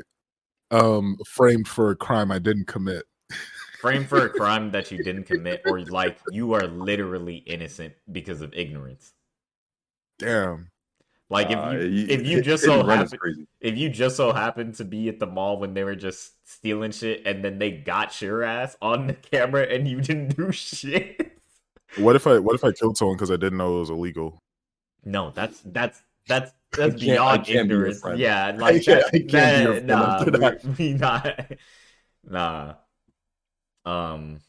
um 0.72 1.18
framed 1.28 1.68
for 1.68 1.90
a 1.92 1.96
crime 1.98 2.32
I 2.32 2.40
didn't 2.40 2.68
commit. 2.68 3.04
Framed 3.82 4.08
for 4.08 4.26
a 4.26 4.30
crime 4.40 4.72
that 4.72 4.90
you 4.92 5.04
didn't 5.04 5.24
commit 5.26 5.62
or 5.66 5.82
like 5.82 6.18
you 6.32 6.54
are 6.54 6.66
literally 6.68 7.38
innocent 7.38 7.94
because 8.12 8.42
of 8.42 8.54
ignorance 8.54 9.12
Damn. 10.18 10.70
Like 11.30 11.52
if 11.52 11.58
Uh, 11.60 11.72
you 11.72 11.90
he- 11.90 12.12
if 12.12 12.22
you 12.26 12.36
hit- 12.38 12.46
just 12.46 12.64
hit 12.64 12.70
so 12.70 12.80
and 12.80 12.88
run 12.88 13.02
is 13.04 13.12
happen 13.12 13.48
if 13.62 13.78
you 13.78 13.90
just 13.90 14.16
so 14.16 14.32
happened 14.34 14.76
to 14.76 14.86
be 14.86 15.10
at 15.10 15.20
the 15.20 15.28
mall 15.28 15.60
when 15.60 15.74
they 15.74 15.84
were 15.84 15.96
just 15.96 16.34
stealing 16.50 16.92
shit 16.92 17.22
and 17.26 17.44
then 17.44 17.60
they 17.60 17.72
got 17.72 18.22
your 18.22 18.44
ass 18.44 18.78
on 18.82 19.08
the 19.08 19.14
camera 19.14 19.64
and 19.64 19.88
you 19.88 20.00
didn't 20.02 20.36
do 20.38 20.52
shit. 20.54 21.38
What 21.98 22.16
if 22.16 22.28
I 22.28 22.40
what 22.40 22.56
if 22.56 22.64
I 22.64 22.72
killed 22.72 22.98
someone 22.98 23.18
because 23.18 23.32
I 23.32 23.36
didn't 23.36 23.58
know 23.58 23.78
it 23.78 23.80
was 23.80 23.90
illegal? 23.90 24.42
No, 25.04 25.32
that's 25.32 25.62
that's 25.66 26.02
that's 26.28 26.52
that's 26.72 26.94
I 26.96 26.98
can't- 26.98 27.02
I 27.02 27.06
beyond 27.06 27.46
can't 27.46 27.70
be 27.70 27.74
ignorance. 27.76 28.00
friend. 28.02 28.20
Yeah, 28.20 28.52
like 28.58 28.84
can't- 28.84 29.04
that, 29.12 29.16
I 29.16 29.20
can't 29.20 29.32
be 29.58 29.64
your 29.64 29.80
that- 29.82 29.88
friend 29.88 29.92
after 29.92 30.32
nah, 30.32 30.38
that. 30.38 30.64
we, 30.66 30.72
we 30.78 30.94
not 30.94 31.52
nah. 32.30 32.74
Um 33.86 34.40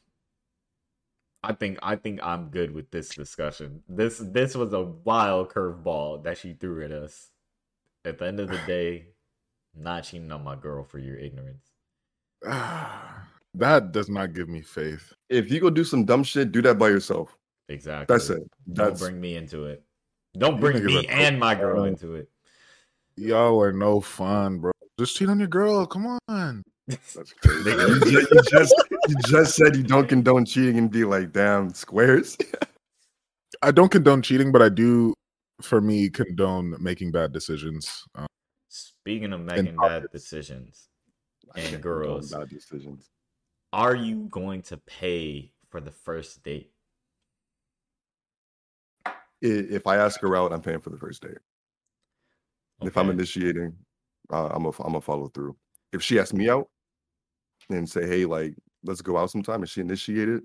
I 1.42 1.54
think 1.54 1.78
I 1.82 1.96
think 1.96 2.20
I'm 2.22 2.48
good 2.50 2.72
with 2.74 2.90
this 2.90 3.08
discussion. 3.14 3.82
This 3.88 4.18
this 4.18 4.54
was 4.54 4.72
a 4.74 4.82
wild 4.82 5.48
curveball 5.50 6.24
that 6.24 6.36
she 6.36 6.52
threw 6.52 6.84
at 6.84 6.92
us. 6.92 7.30
At 8.04 8.18
the 8.18 8.26
end 8.26 8.40
of 8.40 8.48
the 8.48 8.58
day, 8.66 9.06
not 9.74 10.04
cheating 10.04 10.30
on 10.32 10.44
my 10.44 10.56
girl 10.56 10.84
for 10.84 10.98
your 10.98 11.16
ignorance. 11.16 11.64
that 13.54 13.92
does 13.92 14.08
not 14.08 14.32
give 14.32 14.48
me 14.48 14.60
faith. 14.60 15.12
If 15.28 15.50
you 15.50 15.60
go 15.60 15.70
do 15.70 15.84
some 15.84 16.04
dumb 16.04 16.22
shit, 16.24 16.52
do 16.52 16.62
that 16.62 16.78
by 16.78 16.88
yourself. 16.88 17.36
Exactly. 17.68 18.12
That's 18.14 18.30
it. 18.30 18.42
Don't 18.72 18.98
bring 18.98 19.20
me 19.20 19.36
into 19.36 19.64
it. 19.66 19.82
Don't 20.38 20.60
bring 20.60 20.84
me 20.84 21.06
and 21.08 21.38
my 21.38 21.54
girl 21.54 21.84
into 21.84 22.14
it. 22.14 22.28
Y'all 23.16 23.60
are 23.60 23.72
no 23.72 24.00
fun, 24.00 24.58
bro. 24.58 24.72
Just 24.98 25.16
cheat 25.16 25.28
on 25.28 25.38
your 25.38 25.48
girl. 25.48 25.86
Come 25.86 26.18
on. 26.28 26.62
that's 26.86 27.32
crazy. 27.44 27.70
you, 27.70 28.00
ju- 28.00 28.26
you 28.32 28.42
just 28.50 28.74
you 29.08 29.16
just 29.26 29.56
said 29.56 29.76
you 29.76 29.82
don't 29.82 30.08
condone 30.08 30.44
cheating 30.44 30.78
and 30.78 30.90
be 30.90 31.04
like, 31.04 31.32
damn, 31.32 31.72
squares. 31.74 32.36
I 33.62 33.70
don't 33.72 33.90
condone 33.90 34.22
cheating, 34.22 34.52
but 34.52 34.62
I 34.62 34.68
do, 34.68 35.12
for 35.60 35.80
me, 35.80 36.08
condone 36.08 36.76
making 36.80 37.12
bad 37.12 37.32
decisions. 37.32 38.04
Um, 38.14 38.26
Speaking 38.68 39.32
of 39.32 39.40
making 39.40 39.76
bad 39.76 40.04
decisions, 40.12 40.88
And 41.56 41.82
girls. 41.82 42.30
bad 42.32 42.48
decisions. 42.48 43.10
Are 43.72 43.94
you 43.94 44.28
going 44.28 44.62
to 44.62 44.76
pay 44.76 45.52
for 45.68 45.80
the 45.80 45.90
first 45.90 46.42
date? 46.42 46.72
If 49.42 49.86
I 49.86 49.96
ask 49.96 50.20
her 50.20 50.36
out, 50.36 50.52
I'm 50.52 50.60
paying 50.60 50.80
for 50.80 50.90
the 50.90 50.98
first 50.98 51.22
date. 51.22 51.38
If 52.82 52.96
I'm 52.96 53.10
initiating, 53.10 53.76
uh, 54.32 54.48
I'm 54.52 54.64
a 54.64 54.70
I'm 54.82 54.94
a 54.94 55.00
follow 55.00 55.28
through. 55.28 55.56
If 55.92 56.02
she 56.02 56.18
asks 56.18 56.32
me 56.32 56.48
out 56.48 56.68
and 57.68 57.88
say, 57.88 58.06
hey, 58.06 58.24
like, 58.24 58.54
let's 58.84 59.02
go 59.02 59.16
out 59.16 59.30
sometime, 59.30 59.60
and 59.60 59.68
she 59.68 59.80
initiated, 59.80 60.42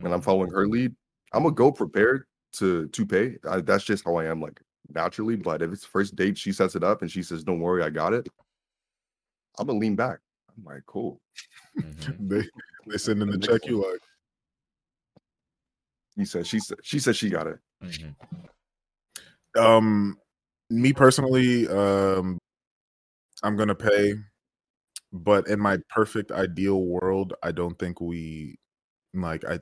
and 0.00 0.12
I'm 0.12 0.20
Mhm. 0.20 0.24
following 0.24 0.50
her 0.50 0.66
lead, 0.66 0.94
I'm 1.32 1.42
gonna 1.44 1.54
go 1.54 1.70
prepared 1.72 2.26
to 2.54 2.88
to 2.88 3.06
pay. 3.06 3.38
I, 3.48 3.60
that's 3.60 3.84
just 3.84 4.04
how 4.04 4.16
I 4.16 4.24
am, 4.26 4.40
like 4.40 4.60
naturally. 4.88 5.36
But 5.36 5.62
if 5.62 5.72
it's 5.72 5.84
first 5.84 6.16
date, 6.16 6.38
she 6.38 6.52
sets 6.52 6.74
it 6.74 6.84
up 6.84 7.02
and 7.02 7.10
she 7.10 7.22
says, 7.22 7.44
"Don't 7.44 7.60
worry, 7.60 7.82
I 7.82 7.90
got 7.90 8.12
it." 8.14 8.28
I'm 9.58 9.66
gonna 9.66 9.78
lean 9.78 9.96
back. 9.96 10.20
I'm 10.56 10.64
like, 10.64 10.82
cool. 10.86 11.20
Mhm. 11.78 12.16
they 12.30 12.42
they 12.88 12.98
send 12.98 13.22
in 13.22 13.30
the 13.30 13.38
check. 13.38 13.66
You 13.66 13.78
like, 13.78 14.00
He 16.16 16.24
said, 16.24 16.46
she 16.46 16.60
said, 16.60 16.78
she 16.82 16.98
said 16.98 17.16
she 17.16 17.28
got 17.30 17.46
it. 17.46 17.58
Mhm. 17.82 18.14
um, 19.58 20.16
me 20.70 20.92
personally, 20.92 21.68
um, 21.68 22.38
I'm 23.42 23.56
gonna 23.56 23.74
pay, 23.74 24.14
but 25.12 25.48
in 25.48 25.60
my 25.60 25.78
perfect 25.90 26.32
ideal 26.32 26.82
world, 26.84 27.34
I 27.42 27.52
don't 27.52 27.78
think 27.78 28.00
we 28.00 28.56
like 29.14 29.44
I. 29.46 29.60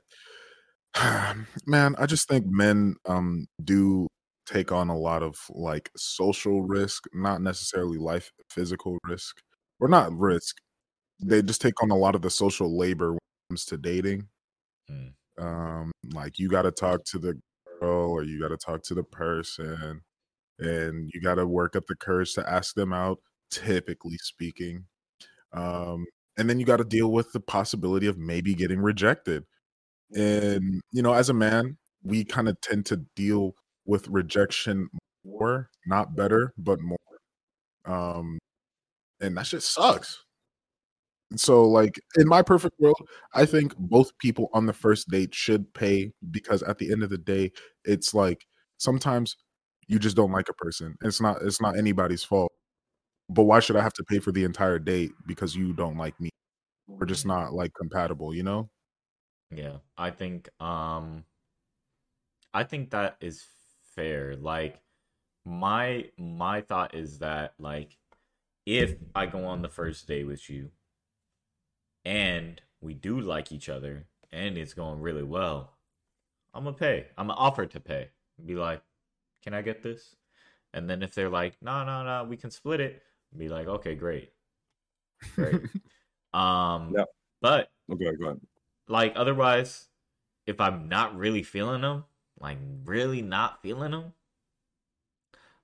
Man, 1.67 1.95
I 1.97 2.05
just 2.07 2.27
think 2.29 2.45
men 2.47 2.95
um 3.07 3.47
do 3.63 4.07
take 4.47 4.71
on 4.71 4.89
a 4.89 4.97
lot 4.97 5.23
of 5.23 5.37
like 5.49 5.89
social 5.97 6.63
risk, 6.63 7.05
not 7.13 7.41
necessarily 7.41 7.97
life 7.99 8.31
physical 8.49 8.97
risk, 9.05 9.37
or 9.79 9.87
not 9.89 10.13
risk. 10.17 10.57
They 11.21 11.41
just 11.41 11.61
take 11.61 11.81
on 11.81 11.91
a 11.91 11.97
lot 11.97 12.15
of 12.15 12.21
the 12.21 12.29
social 12.29 12.77
labor 12.77 13.11
when 13.11 13.17
it 13.17 13.49
comes 13.49 13.65
to 13.65 13.77
dating. 13.77 14.27
Mm. 14.89 15.13
Um, 15.39 15.91
like 16.13 16.39
you 16.39 16.49
got 16.49 16.63
to 16.63 16.71
talk 16.71 17.03
to 17.05 17.19
the 17.19 17.39
girl, 17.79 18.11
or 18.11 18.23
you 18.23 18.39
got 18.39 18.49
to 18.49 18.57
talk 18.57 18.83
to 18.83 18.93
the 18.93 19.03
person, 19.03 20.01
and 20.59 21.09
you 21.13 21.21
got 21.21 21.35
to 21.35 21.45
work 21.45 21.75
up 21.75 21.85
the 21.87 21.95
courage 21.95 22.33
to 22.33 22.49
ask 22.49 22.75
them 22.75 22.93
out. 22.93 23.19
Typically 23.51 24.17
speaking, 24.17 24.85
um, 25.53 26.05
and 26.37 26.49
then 26.49 26.59
you 26.59 26.65
got 26.65 26.77
to 26.77 26.83
deal 26.83 27.11
with 27.11 27.31
the 27.31 27.39
possibility 27.39 28.07
of 28.07 28.17
maybe 28.17 28.53
getting 28.53 28.79
rejected. 28.79 29.43
And 30.13 30.81
you 30.91 31.01
know, 31.01 31.13
as 31.13 31.29
a 31.29 31.33
man, 31.33 31.77
we 32.03 32.25
kind 32.25 32.49
of 32.49 32.59
tend 32.61 32.85
to 32.87 32.97
deal 33.15 33.55
with 33.85 34.07
rejection 34.07 34.89
more, 35.25 35.69
not 35.85 36.15
better, 36.15 36.53
but 36.57 36.79
more. 36.81 36.97
Um, 37.85 38.39
and 39.21 39.37
that 39.37 39.47
shit 39.47 39.63
sucks. 39.63 40.24
So, 41.35 41.65
like 41.67 41.99
in 42.17 42.27
my 42.27 42.41
perfect 42.43 42.79
world, 42.79 43.01
I 43.33 43.45
think 43.45 43.75
both 43.77 44.17
people 44.19 44.49
on 44.53 44.67
the 44.67 44.73
first 44.73 45.09
date 45.09 45.33
should 45.33 45.73
pay 45.73 46.11
because 46.31 46.61
at 46.63 46.77
the 46.77 46.91
end 46.91 47.03
of 47.03 47.09
the 47.09 47.17
day, 47.17 47.51
it's 47.83 48.13
like 48.13 48.45
sometimes 48.77 49.35
you 49.87 49.99
just 49.99 50.15
don't 50.15 50.31
like 50.31 50.49
a 50.49 50.53
person. 50.53 50.95
It's 51.01 51.19
not 51.21 51.41
it's 51.41 51.61
not 51.61 51.77
anybody's 51.77 52.23
fault. 52.23 52.51
But 53.29 53.43
why 53.43 53.59
should 53.61 53.75
I 53.77 53.83
have 53.83 53.93
to 53.93 54.03
pay 54.03 54.19
for 54.19 54.31
the 54.31 54.43
entire 54.43 54.79
date 54.79 55.11
because 55.27 55.55
you 55.55 55.73
don't 55.73 55.97
like 55.97 56.19
me? 56.19 56.29
We're 56.87 57.07
just 57.07 57.25
not 57.25 57.53
like 57.53 57.73
compatible, 57.75 58.35
you 58.35 58.43
know? 58.43 58.69
Yeah, 59.51 59.77
I 59.97 60.11
think 60.11 60.49
um 60.61 61.25
I 62.53 62.63
think 62.63 62.91
that 62.91 63.17
is 63.21 63.45
fair. 63.95 64.35
Like 64.35 64.81
my 65.45 66.11
my 66.17 66.61
thought 66.61 66.95
is 66.95 67.19
that 67.19 67.55
like 67.59 67.97
if 68.65 68.97
I 69.15 69.27
go 69.27 69.45
on 69.45 69.61
the 69.61 69.69
first 69.69 70.07
date 70.07 70.25
with 70.25 70.49
you 70.49 70.71
and 72.05 72.61
we 72.81 72.93
do 72.93 73.19
like 73.19 73.51
each 73.51 73.69
other 73.69 74.07
and 74.31 74.57
it's 74.57 74.73
going 74.73 75.01
really 75.01 75.23
well, 75.23 75.77
I'm 76.53 76.63
gonna 76.65 76.77
pay. 76.77 77.07
I'm 77.17 77.27
gonna 77.27 77.39
offer 77.39 77.65
to 77.67 77.79
pay. 77.79 78.09
Be 78.45 78.55
like, 78.55 78.83
"Can 79.43 79.53
I 79.53 79.61
get 79.63 79.83
this?" 79.83 80.15
And 80.73 80.89
then 80.89 81.03
if 81.03 81.15
they're 81.15 81.29
like, 81.29 81.61
"No, 81.61 81.83
no, 81.85 82.03
no, 82.05 82.25
we 82.25 82.37
can 82.37 82.51
split 82.51 82.81
it." 82.81 83.03
Be 83.37 83.49
like, 83.49 83.67
"Okay, 83.67 83.95
great." 83.95 84.33
Great. 85.35 85.61
Um 86.33 86.97
Yeah. 86.97 87.05
but 87.41 87.71
Okay, 87.89 88.13
go 88.17 88.25
ahead. 88.25 88.41
like 88.87 89.13
otherwise 89.15 89.87
if 90.47 90.59
i'm 90.59 90.89
not 90.89 91.15
really 91.15 91.43
feeling 91.43 91.81
them 91.81 92.05
like 92.39 92.57
really 92.85 93.21
not 93.21 93.61
feeling 93.61 93.91
them 93.91 94.13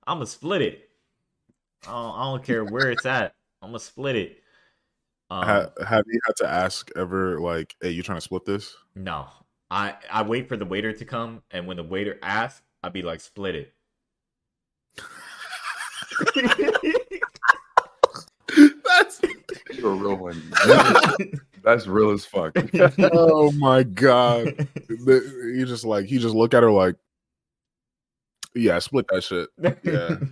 i'm 0.06 0.16
gonna 0.18 0.26
split 0.26 0.62
it 0.62 0.88
I 1.86 1.90
don't, 1.92 2.14
I 2.18 2.24
don't 2.24 2.44
care 2.44 2.64
where 2.64 2.90
it's 2.90 3.06
at 3.06 3.34
i'm 3.62 3.70
gonna 3.70 3.78
split 3.80 4.16
it 4.16 4.41
um, 5.32 5.44
Ha- 5.44 5.70
have 5.86 6.04
you 6.06 6.20
had 6.26 6.36
to 6.36 6.48
ask 6.48 6.90
ever 6.96 7.40
like, 7.40 7.74
"Hey, 7.80 7.90
you 7.90 8.02
trying 8.02 8.18
to 8.18 8.22
split 8.22 8.44
this?" 8.44 8.76
no 8.94 9.26
i 9.70 9.94
i 10.10 10.22
wait 10.22 10.48
for 10.48 10.56
the 10.58 10.66
waiter 10.66 10.92
to 10.92 11.04
come 11.04 11.42
and 11.50 11.66
when 11.66 11.76
the 11.78 11.82
waiter 11.82 12.18
asks 12.22 12.60
i'd 12.82 12.92
be 12.92 13.00
like 13.02 13.20
split 13.20 13.54
it 13.54 13.72
That's 18.84 19.20
you're 19.72 19.92
a 19.92 19.94
real 19.94 20.16
one. 20.16 20.42
That's 21.64 21.86
real 21.86 22.10
as 22.10 22.26
fuck. 22.26 22.52
oh 23.14 23.50
my 23.52 23.82
god! 23.82 24.68
The- 24.88 25.52
You 25.56 25.64
just 25.64 25.84
like 25.84 26.06
he 26.06 26.18
just 26.18 26.34
look 26.34 26.52
at 26.54 26.62
her 26.62 26.70
like, 26.70 26.96
"Yeah, 28.54 28.78
split 28.80 29.06
that 29.10 29.24
shit." 29.24 29.48
Yeah. 29.82 30.16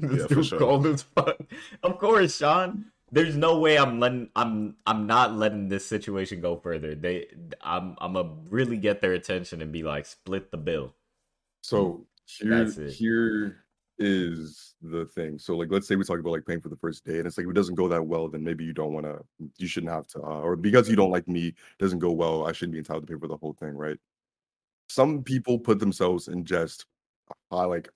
This 0.00 0.20
Yeah, 0.20 0.26
for 0.28 0.44
sure. 0.44 0.58
cold 0.60 0.86
as 0.86 1.02
fuck. 1.02 1.36
Of 1.82 1.98
course, 1.98 2.36
Sean. 2.38 2.84
There's 3.10 3.36
no 3.36 3.58
way 3.58 3.78
I'm 3.78 4.00
letting 4.00 4.28
I'm 4.36 4.76
I'm 4.86 5.06
not 5.06 5.34
letting 5.34 5.68
this 5.68 5.86
situation 5.86 6.40
go 6.40 6.56
further. 6.56 6.94
They 6.94 7.28
I'm 7.60 7.96
I'm 7.98 8.14
gonna 8.14 8.34
really 8.48 8.76
get 8.76 9.00
their 9.00 9.14
attention 9.14 9.62
and 9.62 9.72
be 9.72 9.82
like, 9.82 10.06
split 10.06 10.50
the 10.50 10.58
bill. 10.58 10.94
So 11.62 12.06
here, 12.26 12.66
here 12.66 13.64
is 13.98 14.74
the 14.82 15.06
thing. 15.06 15.38
So 15.38 15.56
like, 15.56 15.68
let's 15.70 15.88
say 15.88 15.96
we 15.96 16.04
talk 16.04 16.20
about 16.20 16.30
like 16.32 16.46
paying 16.46 16.60
for 16.60 16.68
the 16.68 16.76
first 16.76 17.04
date, 17.04 17.18
and 17.18 17.26
it's 17.26 17.36
like 17.36 17.46
if 17.46 17.50
it 17.50 17.54
doesn't 17.54 17.74
go 17.74 17.88
that 17.88 18.06
well, 18.06 18.28
then 18.28 18.44
maybe 18.44 18.64
you 18.64 18.72
don't 18.72 18.92
want 18.92 19.06
to, 19.06 19.18
you 19.56 19.66
shouldn't 19.66 19.92
have 19.92 20.06
to, 20.08 20.22
uh, 20.22 20.40
or 20.40 20.56
because 20.56 20.88
you 20.88 20.96
don't 20.96 21.10
like 21.10 21.26
me, 21.28 21.48
it 21.48 21.54
doesn't 21.78 21.98
go 21.98 22.12
well, 22.12 22.46
I 22.46 22.52
shouldn't 22.52 22.72
be 22.72 22.78
entitled 22.78 23.06
to 23.06 23.12
pay 23.12 23.18
for 23.18 23.28
the 23.28 23.36
whole 23.36 23.54
thing, 23.54 23.74
right? 23.74 23.98
Some 24.88 25.22
people 25.22 25.58
put 25.58 25.78
themselves 25.78 26.28
in 26.28 26.44
just 26.44 26.86
high, 27.50 27.64
like 27.64 27.88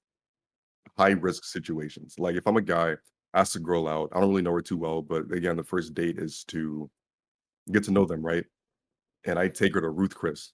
high 0.98 1.10
risk 1.10 1.44
situations. 1.44 2.16
Like 2.18 2.34
if 2.34 2.46
I'm 2.46 2.56
a 2.56 2.62
guy, 2.62 2.96
ask 3.34 3.56
a 3.56 3.60
girl 3.60 3.88
out, 3.88 4.10
I 4.12 4.20
don't 4.20 4.30
really 4.30 4.42
know 4.42 4.52
her 4.54 4.62
too 4.62 4.76
well, 4.78 5.02
but 5.02 5.30
again, 5.32 5.56
the 5.56 5.64
first 5.64 5.94
date 5.94 6.18
is 6.18 6.44
to 6.46 6.90
get 7.72 7.84
to 7.84 7.92
know 7.92 8.06
them, 8.06 8.22
right? 8.24 8.46
And 9.24 9.38
I 9.38 9.48
take 9.48 9.74
her 9.74 9.82
to 9.82 9.90
Ruth 9.90 10.14
Chris, 10.16 10.52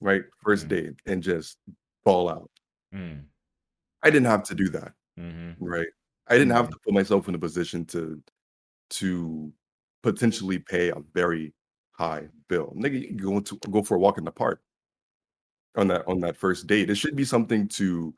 right? 0.00 0.22
First 0.42 0.68
Mm. 0.68 0.68
date, 0.68 0.94
and 1.06 1.22
just 1.22 1.58
ball 2.04 2.28
out. 2.28 2.50
Mm, 2.92 3.28
I 4.02 4.10
didn't 4.10 4.26
have 4.26 4.42
to 4.44 4.54
do 4.54 4.68
that, 4.70 4.94
hmm 5.16 5.54
right? 5.60 5.88
I 6.28 6.38
didn't 6.38 6.52
have 6.54 6.68
Mhm. 6.68 6.70
to 6.70 6.78
put 6.84 6.94
myself 6.94 7.28
in 7.28 7.34
a 7.34 7.38
position 7.38 7.86
to 7.86 8.22
to 8.90 9.52
potentially 10.02 10.58
pay 10.60 10.90
a 10.90 11.00
very 11.14 11.54
high 11.92 12.28
bill. 12.48 12.74
Nigga, 12.76 13.00
you 13.02 13.08
can 13.08 13.18
go 13.18 13.40
to 13.40 13.58
go 13.70 13.82
for 13.84 13.96
a 13.96 14.00
walk 14.00 14.18
in 14.18 14.24
the 14.24 14.32
park 14.32 14.62
on 15.76 15.88
that 15.88 16.06
on 16.06 16.20
that 16.20 16.36
first 16.36 16.66
date. 16.66 16.90
It 16.90 16.94
should 16.96 17.16
be 17.16 17.24
something 17.24 17.68
to 17.68 18.14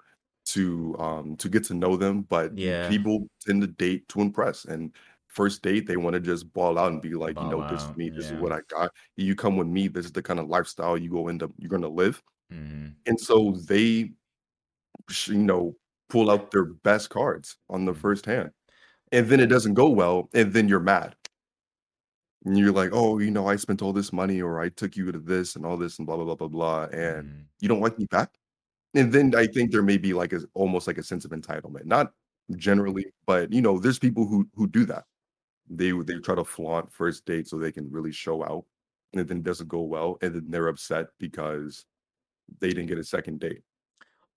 to 0.47 0.97
um 0.99 1.37
to 1.39 1.49
get 1.49 1.65
to 1.65 1.75
know 1.75 1.97
them, 1.97 2.23
but 2.23 2.55
Yeah. 2.55 2.89
people 2.89 3.29
tend 3.47 3.63
to 3.63 3.69
date 3.69 4.09
to 4.11 4.21
impress. 4.21 4.65
And 4.65 4.95
first 5.29 5.63
date, 5.63 5.87
they 5.87 5.97
want 5.97 6.15
to 6.15 6.21
just 6.21 6.53
ball 6.53 6.79
out 6.79 6.93
and 6.93 7.03
be 7.03 7.15
like, 7.15 7.41
you 7.41 7.47
Ball 7.47 7.51
know, 7.51 7.65
this 7.65 7.85
is 7.85 7.97
me, 7.97 8.11
this 8.11 8.27
is 8.27 8.35
what 8.35 8.53
I 8.53 8.61
got. 8.69 8.93
You 9.17 9.35
come 9.37 9.57
with 9.57 9.69
me, 9.69 9.89
this 9.89 10.07
is 10.07 10.13
the 10.13 10.23
kind 10.23 10.41
of 10.41 10.49
lifestyle 10.49 10.97
you 10.99 11.11
go 11.11 11.29
into 11.29 11.53
you're 11.59 11.71
gonna 11.71 11.89
live. 11.89 12.23
Mhm. 12.51 12.97
And 13.07 13.21
so 13.21 13.53
they 13.69 14.13
you 15.29 15.35
know 15.39 15.77
pull 16.09 16.31
out 16.31 16.51
their 16.51 16.65
best 16.65 17.11
cards 17.11 17.57
on 17.69 17.85
the 17.85 17.95
Mhm. 17.95 17.95
first 17.95 18.27
hand. 18.27 18.51
And 19.13 19.29
then 19.29 19.41
it 19.41 19.47
doesn't 19.49 19.75
go 19.75 19.91
well, 19.91 20.29
and 20.35 20.53
then 20.53 20.69
you're 20.69 20.81
mad. 20.81 21.17
And 22.45 22.57
you're 22.59 22.73
like, 22.73 22.91
oh, 22.93 23.19
you 23.19 23.31
know, 23.31 23.47
I 23.49 23.57
spent 23.57 23.83
all 23.83 23.93
this 23.93 24.13
money, 24.13 24.41
or 24.41 24.61
I 24.61 24.69
took 24.69 24.97
you 24.97 25.11
to 25.13 25.19
this 25.19 25.57
and 25.57 25.67
all 25.67 25.77
this 25.77 25.99
and 25.99 26.07
blah 26.07 26.17
blah 26.17 26.25
blah 26.25 26.37
blah 26.37 26.49
blah, 26.49 26.85
and 26.93 27.25
Mhm. 27.25 27.49
you 27.61 27.69
don't 27.69 27.81
like 27.81 27.99
me 27.99 28.07
back. 28.07 28.39
And 28.97 29.13
then 29.13 29.35
I 29.35 29.47
think 29.47 29.71
there 29.71 29.83
may 29.83 29.99
be 29.99 30.13
like 30.15 30.33
a 30.33 30.41
almost 30.55 30.87
like 30.87 30.99
a 30.99 31.03
sense 31.03 31.25
of 31.25 31.31
entitlement. 31.33 31.85
Not 31.87 32.13
generally, 32.57 33.07
but 33.27 33.53
you 33.53 33.63
know, 33.63 33.79
there's 33.79 33.99
people 33.99 34.27
who 34.27 34.49
who 34.55 34.67
do 34.69 34.85
that. 34.87 35.05
They 35.69 35.93
they 35.93 36.15
try 36.21 36.35
to 36.37 36.45
flaunt 36.45 36.93
first 36.93 37.25
date 37.27 37.49
so 37.49 37.59
they 37.59 37.73
can 37.73 37.91
really 37.91 38.13
show 38.13 38.45
out, 38.45 38.65
and 39.15 39.29
then 39.29 39.39
it 39.39 39.45
doesn't 39.45 39.69
go 39.69 39.83
well, 39.83 40.19
and 40.23 40.35
then 40.35 40.47
they're 40.51 40.69
upset 40.69 41.09
because 41.19 41.85
they 42.61 42.69
didn't 42.69 42.87
get 42.87 42.99
a 42.99 43.05
second 43.05 43.41
date. 43.41 43.63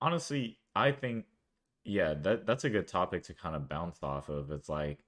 honestly 0.02 0.60
i 0.76 0.92
think 0.92 1.26
yeah 1.84 2.14
that 2.14 2.46
that's 2.46 2.64
a 2.64 2.70
good 2.70 2.88
topic 2.88 3.24
to 3.24 3.34
kind 3.34 3.56
of 3.56 3.70
bounce 3.70 4.00
off 4.04 4.30
of 4.30 4.52
it's 4.52 4.70
like 4.70 5.00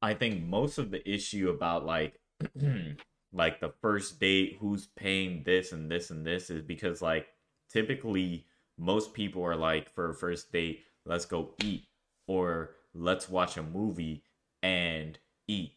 i 0.00 0.14
think 0.14 0.42
most 0.42 0.78
of 0.78 0.90
the 0.90 1.08
issue 1.08 1.50
about 1.50 1.84
like 1.86 2.18
like 3.32 3.60
the 3.60 3.72
first 3.80 4.20
date 4.20 4.56
who's 4.60 4.88
paying 4.96 5.42
this 5.44 5.72
and 5.72 5.90
this 5.90 6.10
and 6.10 6.26
this 6.26 6.50
is 6.50 6.62
because 6.62 7.00
like 7.00 7.28
typically 7.72 8.46
most 8.78 9.14
people 9.14 9.42
are 9.44 9.56
like 9.56 9.90
for 9.94 10.10
a 10.10 10.14
first 10.14 10.52
date 10.52 10.84
let's 11.06 11.24
go 11.24 11.54
eat 11.62 11.84
or 12.26 12.70
let's 12.94 13.28
watch 13.28 13.56
a 13.56 13.62
movie 13.62 14.22
and 14.62 15.18
eat 15.48 15.72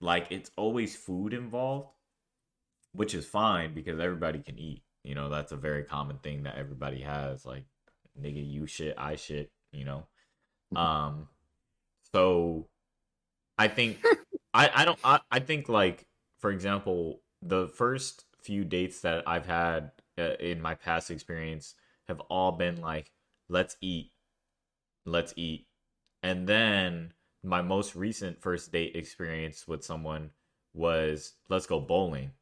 like 0.00 0.26
it's 0.30 0.50
always 0.56 0.96
food 0.96 1.32
involved 1.32 1.88
which 2.94 3.14
is 3.14 3.26
fine 3.26 3.74
because 3.74 4.00
everybody 4.00 4.38
can 4.38 4.58
eat. 4.58 4.82
You 5.02 5.14
know, 5.14 5.28
that's 5.28 5.52
a 5.52 5.56
very 5.56 5.82
common 5.82 6.18
thing 6.18 6.44
that 6.44 6.56
everybody 6.56 7.02
has. 7.02 7.44
Like, 7.44 7.64
nigga, 8.20 8.50
you 8.50 8.66
shit, 8.66 8.94
I 8.96 9.16
shit. 9.16 9.50
You 9.72 9.84
know, 9.84 10.06
um, 10.76 11.28
so 12.12 12.68
I 13.58 13.68
think 13.68 14.02
I 14.54 14.70
I 14.74 14.84
don't 14.84 14.98
I, 15.04 15.20
I 15.30 15.40
think 15.40 15.68
like 15.68 16.06
for 16.38 16.50
example 16.50 17.20
the 17.42 17.66
first 17.68 18.24
few 18.40 18.64
dates 18.64 19.00
that 19.00 19.24
I've 19.26 19.46
had 19.46 19.90
uh, 20.18 20.34
in 20.40 20.60
my 20.60 20.74
past 20.74 21.10
experience 21.10 21.74
have 22.08 22.20
all 22.30 22.52
been 22.52 22.80
like 22.80 23.10
let's 23.48 23.76
eat, 23.80 24.12
let's 25.06 25.34
eat, 25.36 25.66
and 26.22 26.46
then 26.46 27.12
my 27.42 27.60
most 27.62 27.94
recent 27.94 28.40
first 28.40 28.72
date 28.72 28.96
experience 28.96 29.68
with 29.68 29.84
someone 29.84 30.30
was 30.72 31.34
let's 31.48 31.66
go 31.66 31.80
bowling. 31.80 32.32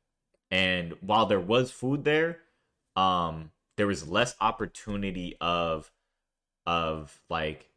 And 0.51 0.95
while 1.01 1.27
there 1.27 1.41
was 1.41 1.71
food 1.71 2.05
there 2.05 2.39
um 2.97 3.51
there 3.77 3.87
was 3.87 4.09
less 4.09 4.35
opportunity 4.41 5.37
of 5.41 5.91
of 6.67 7.21
like 7.31 7.71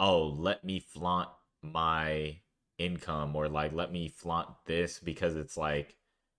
oh 0.00 0.24
let 0.24 0.64
me 0.64 0.80
flaunt 0.80 1.28
my 1.62 2.36
income 2.78 3.36
or 3.36 3.48
like 3.48 3.72
let 3.72 3.92
me 3.92 4.08
flaunt 4.08 4.48
this 4.66 4.98
because 4.98 5.36
it's 5.36 5.56
like 5.56 5.96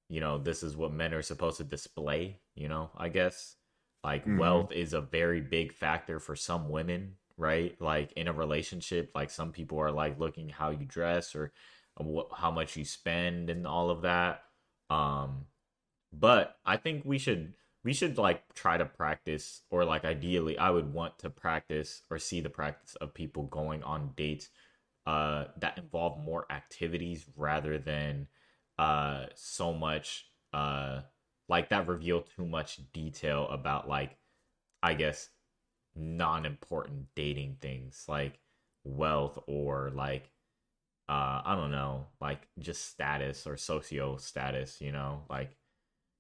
you 0.10 0.20
know 0.20 0.38
this 0.38 0.62
is 0.62 0.76
what 0.76 0.92
men 0.92 1.14
are 1.14 1.22
supposed 1.22 1.58
to 1.58 1.64
display 1.64 2.38
you 2.56 2.68
know 2.68 2.90
i 2.98 3.10
guess 3.10 3.56
like 4.04 4.26
Mhm. 4.26 4.38
wealth 4.38 4.72
is 4.72 4.94
a 4.94 5.02
very 5.02 5.42
big 5.42 5.74
factor 5.74 6.20
for 6.20 6.36
some 6.36 6.70
women 6.70 7.16
right 7.38 7.80
like 7.82 8.12
in 8.14 8.28
a 8.28 8.34
relationship 8.34 9.12
like 9.16 9.30
some 9.30 9.52
people 9.52 9.80
are 9.80 9.92
like 9.92 10.20
looking 10.20 10.50
how 10.50 10.70
you 10.70 10.86
dress 10.86 11.36
or 11.36 11.52
wh- 12.00 12.34
how 12.36 12.52
much 12.52 12.78
you 12.78 12.86
spend 12.86 13.50
and 13.50 13.68
all 13.68 13.90
of 13.90 14.02
that 14.04 14.44
um 14.90 15.46
but 16.14 16.58
i 16.66 16.78
think 16.78 17.04
we 17.06 17.18
should 17.18 17.54
we 17.84 17.94
should 17.94 18.18
like 18.18 18.42
try 18.54 18.78
to 18.78 18.86
practice 18.86 19.62
or 19.70 19.84
like 19.86 20.06
ideally 20.06 20.58
i 20.58 20.70
would 20.70 20.94
want 20.94 21.18
to 21.20 21.30
practice 21.30 22.02
or 22.10 22.18
see 22.18 22.42
the 22.42 22.50
practice 22.50 22.96
of 22.96 23.14
people 23.14 23.44
going 23.44 23.84
on 23.84 24.12
dates 24.16 24.50
uh 25.06 25.46
that 25.58 25.78
involve 25.78 26.20
more 26.24 26.46
activities 26.52 27.26
rather 27.36 27.78
than 27.78 28.28
uh 28.80 29.26
so 29.36 29.74
much 29.74 30.28
uh 30.54 31.02
like 31.48 31.70
that 31.70 31.88
reveal 31.88 32.22
too 32.22 32.46
much 32.46 32.80
detail 32.94 33.48
about 33.50 33.88
like 33.88 34.18
i 34.84 34.94
guess 34.94 35.30
non-important 35.96 37.08
dating 37.16 37.58
things 37.62 38.06
like 38.08 38.40
wealth 38.84 39.40
or 39.48 39.92
like 39.96 40.32
uh 41.10 41.42
i 41.46 41.56
don't 41.56 41.72
know 41.72 42.08
like 42.22 42.48
just 42.60 42.88
status 42.90 43.48
or 43.48 43.58
socio 43.58 44.18
status 44.18 44.82
you 44.82 44.92
know 44.92 45.24
like 45.30 45.56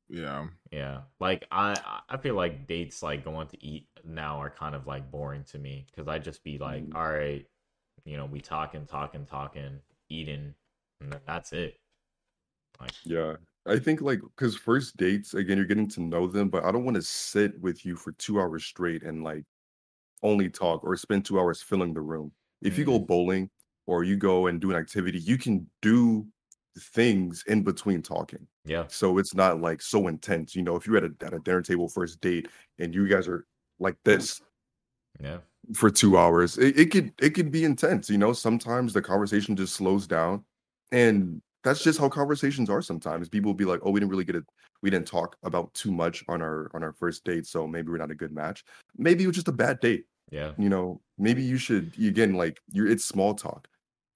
Yeah. 0.09 0.47
yeah 0.71 1.01
like 1.19 1.45
i 1.51 1.79
i 2.09 2.17
feel 2.17 2.35
like 2.35 2.67
dates 2.67 3.03
like 3.03 3.23
going 3.23 3.47
to 3.47 3.63
eat 3.63 3.87
now 4.03 4.41
are 4.41 4.49
kind 4.49 4.75
of 4.75 4.87
like 4.87 5.11
boring 5.11 5.43
to 5.43 5.59
me 5.59 5.85
because 5.91 6.07
i 6.07 6.17
just 6.19 6.43
be 6.43 6.57
like 6.57 6.83
Mm. 6.83 6.95
all 6.95 7.07
right 7.09 7.45
you 8.05 8.17
know 8.17 8.25
we 8.25 8.41
talking 8.41 8.85
talking 8.85 9.25
talking 9.25 9.79
eating 10.09 10.53
and 11.01 11.15
that's 11.25 11.53
it 11.53 11.79
like 12.79 12.93
Yeah. 13.05 13.35
I 13.67 13.79
think 13.79 14.01
like 14.01 14.21
because 14.21 14.55
first 14.55 14.95
dates, 14.97 15.33
again, 15.33 15.57
you're 15.57 15.65
getting 15.65 15.89
to 15.89 16.01
know 16.01 16.27
them, 16.27 16.49
but 16.49 16.63
I 16.63 16.71
don't 16.71 16.85
want 16.85 16.95
to 16.95 17.01
sit 17.01 17.59
with 17.59 17.85
you 17.85 17.95
for 17.95 18.11
two 18.13 18.39
hours 18.39 18.65
straight 18.65 19.03
and 19.03 19.23
like 19.23 19.43
only 20.23 20.49
talk 20.49 20.83
or 20.83 20.95
spend 20.95 21.25
two 21.25 21.39
hours 21.39 21.61
filling 21.61 21.93
the 21.93 22.01
room. 22.01 22.31
If 22.61 22.77
you 22.77 22.85
go 22.85 22.99
mm. 22.99 23.07
bowling 23.07 23.49
or 23.87 24.03
you 24.03 24.17
go 24.17 24.47
and 24.47 24.59
do 24.59 24.71
an 24.71 24.77
activity, 24.77 25.19
you 25.19 25.37
can 25.37 25.69
do 25.81 26.25
things 26.77 27.43
in 27.47 27.63
between 27.63 28.01
talking. 28.01 28.47
yeah 28.65 28.85
So 28.87 29.17
it's 29.17 29.33
not 29.33 29.61
like 29.61 29.81
so 29.81 30.07
intense. 30.07 30.55
You 30.55 30.63
know, 30.63 30.75
if 30.75 30.85
you're 30.85 30.97
at 30.97 31.03
a 31.03 31.13
at 31.21 31.33
a 31.33 31.39
dinner 31.39 31.61
table 31.61 31.89
first 31.89 32.21
date 32.21 32.47
and 32.79 32.93
you 32.93 33.07
guys 33.07 33.27
are 33.27 33.45
like 33.79 33.97
this 34.03 34.41
yeah 35.21 35.37
for 35.73 35.89
two 35.89 36.17
hours, 36.17 36.57
it, 36.57 36.77
it 36.77 36.91
could 36.91 37.13
it 37.19 37.31
could 37.31 37.51
be 37.51 37.63
intense. 37.63 38.09
You 38.09 38.17
know, 38.17 38.33
sometimes 38.33 38.93
the 38.93 39.01
conversation 39.01 39.55
just 39.55 39.75
slows 39.75 40.05
down, 40.07 40.43
and 40.91 41.41
that's 41.65 41.83
just 41.83 41.99
how 41.99 42.09
conversations 42.09 42.69
are. 42.69 42.81
Sometimes 42.81 43.29
people 43.29 43.49
will 43.49 43.55
be 43.55 43.65
like, 43.65 43.81
"Oh, 43.83 43.91
we 43.91 43.99
didn't 43.99 44.11
really 44.11 44.25
get 44.25 44.37
it. 44.37 44.45
We 44.83 44.89
didn't 44.91 45.07
talk 45.07 45.37
about 45.43 45.73
too 45.75 45.91
much 45.91 46.23
on 46.29 46.41
our 46.41 46.71
on 46.75 46.83
our 46.83 46.93
first 46.93 47.25
date, 47.25 47.47
so 47.47 47.67
maybe 47.67 47.89
we're 47.91 47.97
not 47.99 48.11
a 48.11 48.15
good 48.15 48.33
match. 48.33 48.63
Maybe 48.97 49.25
it 49.25 49.27
was 49.27 49.35
just 49.37 49.49
a 49.49 49.53
bad 49.53 49.79
date. 49.81 50.05
yeah 50.31 50.55
You 50.57 50.69
know, 50.69 51.01
maybe 51.17 51.43
you 51.43 51.57
should 51.57 51.97
again 51.99 52.35
like 52.35 52.61
you're 52.71 52.87
it's 52.87 53.05
small 53.05 53.35
talk. 53.35 53.67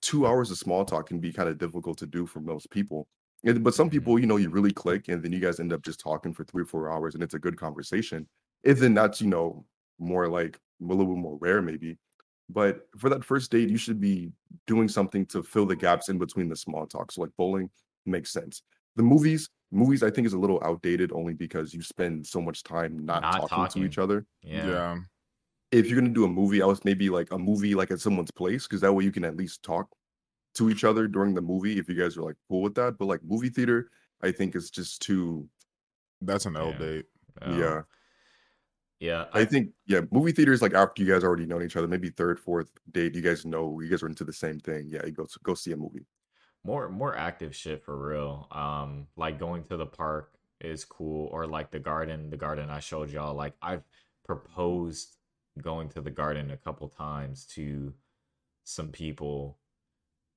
Two 0.02 0.26
hours 0.28 0.52
of 0.52 0.58
small 0.58 0.86
talk 0.86 1.08
can 1.08 1.20
be 1.20 1.34
kind 1.34 1.50
of 1.50 1.58
difficult 1.58 1.98
to 2.00 2.08
do 2.08 2.26
for 2.26 2.40
most 2.42 2.70
people. 2.72 3.08
And, 3.44 3.64
but 3.64 3.74
some 3.76 3.90
Mhm. 3.90 3.90
people, 3.90 4.20
you 4.20 4.26
know, 4.28 4.38
you 4.38 4.50
really 4.50 4.72
click, 4.74 5.08
and 5.10 5.24
then 5.24 5.32
you 5.34 5.40
guys 5.40 5.60
end 5.60 5.74
up 5.74 5.82
just 5.84 6.00
talking 6.00 6.34
for 6.34 6.44
three 6.46 6.64
or 6.64 6.66
four 6.66 6.92
hours, 6.92 7.14
and 7.16 7.24
it's 7.24 7.34
a 7.34 7.40
good 7.40 7.58
conversation. 7.58 8.28
And 8.66 8.78
then 8.78 8.94
that's 8.94 9.22
you 9.22 9.28
know 9.30 9.66
more 10.00 10.28
like 10.30 10.58
a 10.82 10.86
little 10.86 11.06
bit 11.06 11.18
more 11.18 11.38
rare, 11.38 11.62
maybe. 11.62 11.98
But 12.50 12.88
for 12.98 13.10
that 13.10 13.24
first 13.24 13.52
date, 13.52 13.70
you 13.70 13.78
should 13.78 14.00
be 14.02 14.32
doing 14.66 14.88
something 14.88 15.26
to 15.28 15.44
fill 15.44 15.66
the 15.68 15.76
gaps 15.76 16.10
in 16.10 16.18
between 16.18 16.50
the 16.50 16.56
small 16.56 16.88
talk. 16.88 17.12
So 17.12 17.22
like 17.22 17.30
bowling 17.38 17.70
makes 18.06 18.32
sense. 18.32 18.64
The 18.96 19.04
movies, 19.04 19.50
movies, 19.72 20.02
I 20.02 20.10
think 20.10 20.26
is 20.26 20.34
a 20.34 20.38
little 20.40 20.60
outdated 20.64 21.12
only 21.12 21.34
because 21.36 21.74
you 21.74 21.82
spend 21.84 22.26
so 22.26 22.42
much 22.42 22.64
time 22.64 23.06
not, 23.06 23.22
Not 23.22 23.32
talking, 23.34 23.48
talking. 23.50 23.82
to 23.84 23.88
each 23.88 23.98
other. 24.00 24.26
yeah 24.42 24.66
Yeah. 24.68 24.98
If 25.72 25.86
you're 25.88 26.00
gonna 26.02 26.12
do 26.14 26.26
a 26.26 26.28
movie, 26.28 26.64
I 26.64 26.66
was 26.66 26.84
maybe 26.84 27.12
like 27.12 27.32
a 27.32 27.38
movie 27.38 27.76
like 27.76 27.92
at 27.92 28.00
someone's 28.00 28.32
place 28.32 28.64
because 28.68 28.82
that 28.82 28.92
way 28.92 29.04
you 29.04 29.12
can 29.12 29.24
at 29.24 29.36
least 29.38 29.62
talk 29.62 29.88
to 30.56 30.72
each 30.72 30.84
other 30.84 31.08
during 31.08 31.36
the 31.36 31.42
movie 31.42 31.78
if 31.78 31.88
you 31.88 31.94
guys 31.94 32.18
are 32.18 32.24
like 32.24 32.36
cool 32.50 32.64
with 32.64 32.74
that. 32.76 32.98
But 32.98 33.06
like 33.06 33.22
movie 33.24 33.50
theater, 33.50 33.92
I 34.24 34.32
think 34.32 34.56
is 34.56 34.72
just 34.72 35.04
too 35.04 35.48
That's 36.22 36.48
an 36.48 36.56
L 36.58 36.70
Yeah. 36.72 36.78
date. 36.80 37.06
uh, 37.44 37.56
yeah. 37.60 37.82
Yeah 39.00 39.26
I 39.34 39.46
think 39.46 39.72
yeah, 39.86 40.02
movie 40.12 40.32
theaters 40.32 40.62
like 40.62 40.74
after 40.74 41.02
you 41.04 41.12
guys 41.12 41.24
already 41.24 41.46
known 41.46 41.64
each 41.64 41.76
other, 41.76 41.88
maybe 41.88 42.10
third, 42.10 42.40
fourth 42.40 42.70
date, 42.92 43.16
you 43.16 43.22
guys 43.22 43.46
know 43.46 43.80
you 43.82 43.90
guys 43.90 44.04
are 44.04 44.08
into 44.08 44.24
the 44.26 44.34
same 44.34 44.60
thing. 44.60 44.88
Yeah, 44.90 45.06
you 45.06 45.12
go 45.12 45.28
go 45.44 45.54
see 45.54 45.72
a 45.72 45.78
movie. 45.78 46.06
more 46.64 46.90
more 46.90 47.16
active 47.16 47.56
shit 47.56 47.84
for 47.84 47.98
real 47.98 48.48
um 48.52 49.08
like 49.16 49.40
going 49.40 49.64
to 49.64 49.78
the 49.78 49.86
park 49.86 50.34
is 50.62 50.84
cool 50.86 51.28
or 51.32 51.48
like 51.48 51.72
the 51.72 51.80
garden 51.80 52.30
the 52.30 52.38
garden 52.38 52.70
i 52.70 52.80
showed 52.80 53.10
y'all 53.10 53.34
like 53.34 53.54
i've 53.62 53.84
proposed 54.26 55.16
going 55.62 55.88
to 55.90 56.02
the 56.02 56.12
garden 56.12 56.52
a 56.52 56.58
couple 56.58 56.88
times 56.90 57.46
to 57.46 57.94
some 58.66 58.90
people 58.90 59.58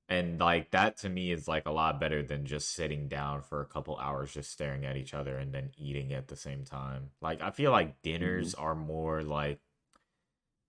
and 0.09 0.39
like 0.39 0.71
that 0.71 0.97
to 0.97 1.09
me 1.09 1.31
is 1.31 1.47
like 1.47 1.65
a 1.65 1.71
lot 1.71 1.99
better 1.99 2.21
than 2.21 2.45
just 2.45 2.73
sitting 2.73 3.07
down 3.07 3.41
for 3.41 3.61
a 3.61 3.65
couple 3.65 3.97
hours 3.97 4.33
just 4.33 4.51
staring 4.51 4.85
at 4.85 4.97
each 4.97 5.13
other 5.13 5.37
and 5.37 5.53
then 5.53 5.71
eating 5.77 6.13
at 6.13 6.27
the 6.27 6.35
same 6.35 6.63
time. 6.63 7.09
Like 7.21 7.41
i 7.41 7.51
feel 7.51 7.71
like 7.71 8.01
dinners 8.01 8.53
are 8.53 8.75
more 8.75 9.23
like 9.23 9.59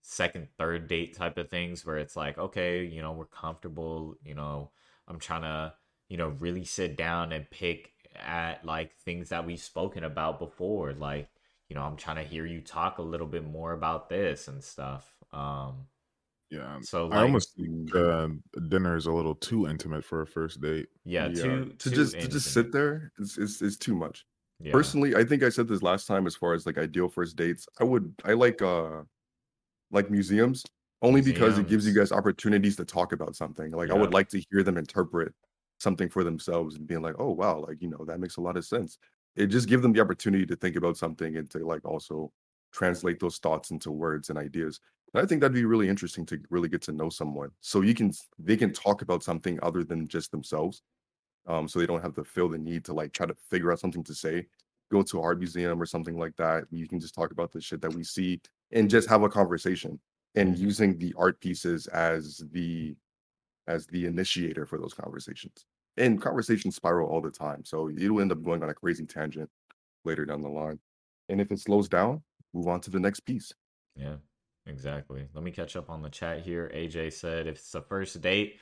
second 0.03 0.49
third 0.59 0.87
date 0.87 1.17
type 1.17 1.39
of 1.39 1.49
things 1.49 1.87
where 1.87 1.97
it's 1.97 2.15
like 2.15 2.37
okay 2.37 2.85
you 2.85 3.01
know 3.01 3.13
we're 3.13 3.25
comfortable 3.25 4.15
you 4.23 4.35
know 4.35 4.71
i'm 5.09 5.19
trying 5.19 5.41
to 5.41 5.73
you 6.11 6.19
know 6.19 6.29
really 6.41 6.63
sit 6.63 6.95
down 6.95 7.33
and 7.33 7.49
pick 7.49 7.95
at 8.17 8.65
like 8.65 8.95
things 8.97 9.29
that 9.31 9.47
we've 9.47 9.61
spoken 9.61 10.05
about 10.05 10.39
before. 10.39 10.93
Like 10.93 11.29
you 11.69 11.75
know, 11.75 11.83
I'm 11.83 11.97
trying 11.97 12.17
to 12.17 12.23
hear 12.23 12.47
you 12.47 12.61
talk 12.61 12.99
a 12.99 13.03
little 13.03 13.27
bit 13.27 13.45
more 13.45 13.73
about 13.73 14.09
this 14.09 14.49
and 14.49 14.63
stuff. 14.63 15.11
Um, 15.33 15.87
Yeah. 16.55 16.79
so 16.83 17.07
I 17.07 17.17
like, 17.17 17.21
almost 17.21 17.57
think 17.57 17.95
uh, 17.95 18.29
dinner 18.69 18.97
is 18.97 19.07
a 19.07 19.13
little 19.13 19.35
too 19.35 19.67
intimate 19.69 20.05
for 20.05 20.23
a 20.23 20.27
first 20.27 20.61
date. 20.61 20.89
yeah, 21.05 21.29
Yeah, 21.29 21.43
too, 21.43 21.65
to 21.79 21.91
too 21.91 21.91
just 21.91 22.13
to 22.21 22.29
just 22.29 22.47
intimate. 22.47 22.67
sit 22.67 22.73
there 22.73 23.13
is 23.19 23.39
is, 23.39 23.63
is 23.63 23.77
too 23.77 23.95
much. 23.95 24.25
Yeah. 24.61 24.73
Personally, 24.73 25.17
I 25.17 25.25
think 25.25 25.43
I 25.43 25.49
said 25.49 25.69
this 25.69 25.83
last 25.83 26.07
time 26.07 26.27
as 26.27 26.37
far 26.37 26.55
as 26.55 26.67
like 26.67 26.79
ideal 26.79 27.09
first 27.09 27.37
dates. 27.37 27.67
I 27.81 27.85
would 27.85 28.15
I 28.25 28.33
like 28.35 28.63
uh 28.63 29.03
like 29.91 30.11
museums 30.11 30.65
only 31.03 31.21
because 31.21 31.59
it 31.59 31.69
gives 31.69 31.87
you 31.87 31.93
guys 31.95 32.13
opportunities 32.13 32.77
to 32.77 32.85
talk 32.85 33.13
about 33.13 33.37
something. 33.37 33.71
Like 33.73 33.91
I 33.91 33.95
would 33.95 34.15
like 34.15 34.29
to 34.31 34.43
hear 34.51 34.63
them 34.63 34.79
interpret 34.79 35.35
something 35.79 36.09
for 36.09 36.25
themselves 36.25 36.77
and 36.77 36.87
being 36.87 37.03
like, 37.03 37.17
oh 37.19 37.31
wow, 37.33 37.59
like 37.59 37.83
you 37.83 37.89
know, 37.89 38.05
that 38.07 38.21
makes 38.21 38.37
a 38.37 38.41
lot 38.41 38.57
of 38.57 38.65
sense. 38.65 38.99
It 39.37 39.49
just 39.49 39.69
give 39.69 39.83
them 39.83 39.93
the 39.93 40.01
opportunity 40.01 40.47
to 40.47 40.57
think 40.57 40.77
about 40.77 40.97
something 40.97 41.37
and 41.37 41.51
to 41.51 41.59
like 41.67 41.85
also 41.85 42.33
translate 42.73 43.21
those 43.21 43.39
thoughts 43.39 43.71
into 43.71 43.91
words 43.91 44.31
and 44.31 44.39
ideas. 44.39 44.81
And 45.15 45.23
I 45.23 45.27
think 45.27 45.41
that'd 45.41 45.55
be 45.55 45.65
really 45.65 45.89
interesting 45.89 46.27
to 46.27 46.41
really 46.51 46.69
get 46.69 46.83
to 46.83 46.93
know 46.93 47.09
someone. 47.09 47.51
So 47.61 47.81
you 47.83 47.95
can 47.95 48.13
they 48.39 48.57
can 48.57 48.73
talk 48.73 49.03
about 49.03 49.23
something 49.23 49.59
other 49.63 49.85
than 49.85 50.09
just 50.09 50.31
themselves 50.33 50.83
um, 51.47 51.69
so 51.69 51.79
they 51.79 51.87
don't 51.87 52.03
have 52.03 52.15
to 52.15 52.25
feel 52.25 52.49
the 52.49 52.59
need 52.59 52.85
to 52.87 52.95
like 52.95 53.13
try 53.13 53.27
to 53.27 53.37
figure 53.51 53.73
out 53.73 53.81
something 53.81 54.05
to 54.05 54.15
say. 54.15 54.47
Go 54.91 55.03
to 55.03 55.21
art 55.21 55.39
museum 55.39 55.81
or 55.81 55.87
something 55.87 56.19
like 56.19 56.37
that. 56.37 56.65
You 56.71 56.89
can 56.89 57.01
just 57.01 57.15
talk 57.15 57.33
about 57.33 57.53
the 57.53 57.61
shit 57.61 57.81
that 57.83 57.95
we 57.95 58.05
see 58.05 58.41
and 58.73 58.91
just 58.91 59.09
have 59.09 59.23
a 59.23 59.29
conversation. 59.29 59.99
And 60.35 60.59
using 60.59 60.99
the 60.99 61.15
art 61.17 61.41
pieces 61.41 61.87
as 61.89 62.43
the 62.51 62.97
as 63.67 63.87
the 63.87 64.07
initiator 64.07 64.67
for 64.67 64.79
those 64.79 64.95
conversations. 64.95 65.65
And 65.97 66.21
conversations 66.21 66.75
spiral 66.75 67.09
all 67.09 67.21
the 67.21 67.31
time, 67.31 67.65
so 67.65 67.89
you'll 67.89 68.21
end 68.21 68.33
up 68.33 68.43
going 68.43 68.63
on 68.65 68.69
a 68.69 68.75
crazy 68.75 69.07
tangent 69.07 69.49
later 70.05 70.25
down 70.25 70.43
the 70.43 70.49
line. 70.49 70.81
And 71.29 71.41
if 71.41 71.53
it 71.53 71.61
slows 71.61 71.89
down, 71.89 72.23
move 72.53 72.67
on 72.67 72.81
to 72.81 72.91
the 72.91 72.99
next 72.99 73.21
piece. 73.21 73.53
Yeah, 73.95 74.17
exactly. 74.67 75.27
Let 75.35 75.45
me 75.45 75.51
catch 75.51 75.77
up 75.77 75.91
on 75.91 76.03
the 76.03 76.11
chat 76.11 76.43
here. 76.43 76.71
AJ 76.75 77.13
said 77.13 77.47
if 77.47 77.57
it's 77.57 77.75
a 77.75 77.83
first 77.83 78.21
date, 78.21 78.59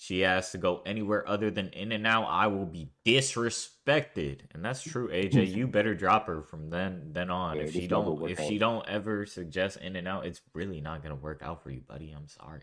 she 0.00 0.20
has 0.20 0.52
to 0.52 0.58
go 0.58 0.80
anywhere 0.86 1.28
other 1.28 1.50
than 1.50 1.70
In 1.70 1.90
and 1.90 2.06
Out, 2.06 2.26
I 2.28 2.46
will 2.46 2.66
be 2.66 2.90
disrespected. 3.04 4.42
And 4.54 4.64
that's 4.64 4.80
true, 4.80 5.08
AJ. 5.08 5.54
You 5.54 5.66
better 5.66 5.94
drop 5.94 6.28
her 6.28 6.42
from 6.42 6.70
then 6.70 7.10
then 7.12 7.30
on. 7.30 7.56
Yeah, 7.56 7.64
if 7.64 7.72
she 7.72 7.88
don't 7.88 8.30
if 8.30 8.38
out. 8.38 8.48
she 8.48 8.58
don't 8.58 8.88
ever 8.88 9.26
suggest 9.26 9.78
In 9.78 9.96
and 9.96 10.06
Out, 10.06 10.24
it's 10.24 10.40
really 10.54 10.80
not 10.80 11.02
gonna 11.02 11.16
work 11.16 11.42
out 11.42 11.62
for 11.62 11.70
you, 11.70 11.80
buddy. 11.80 12.14
I'm 12.16 12.28
sorry. 12.28 12.62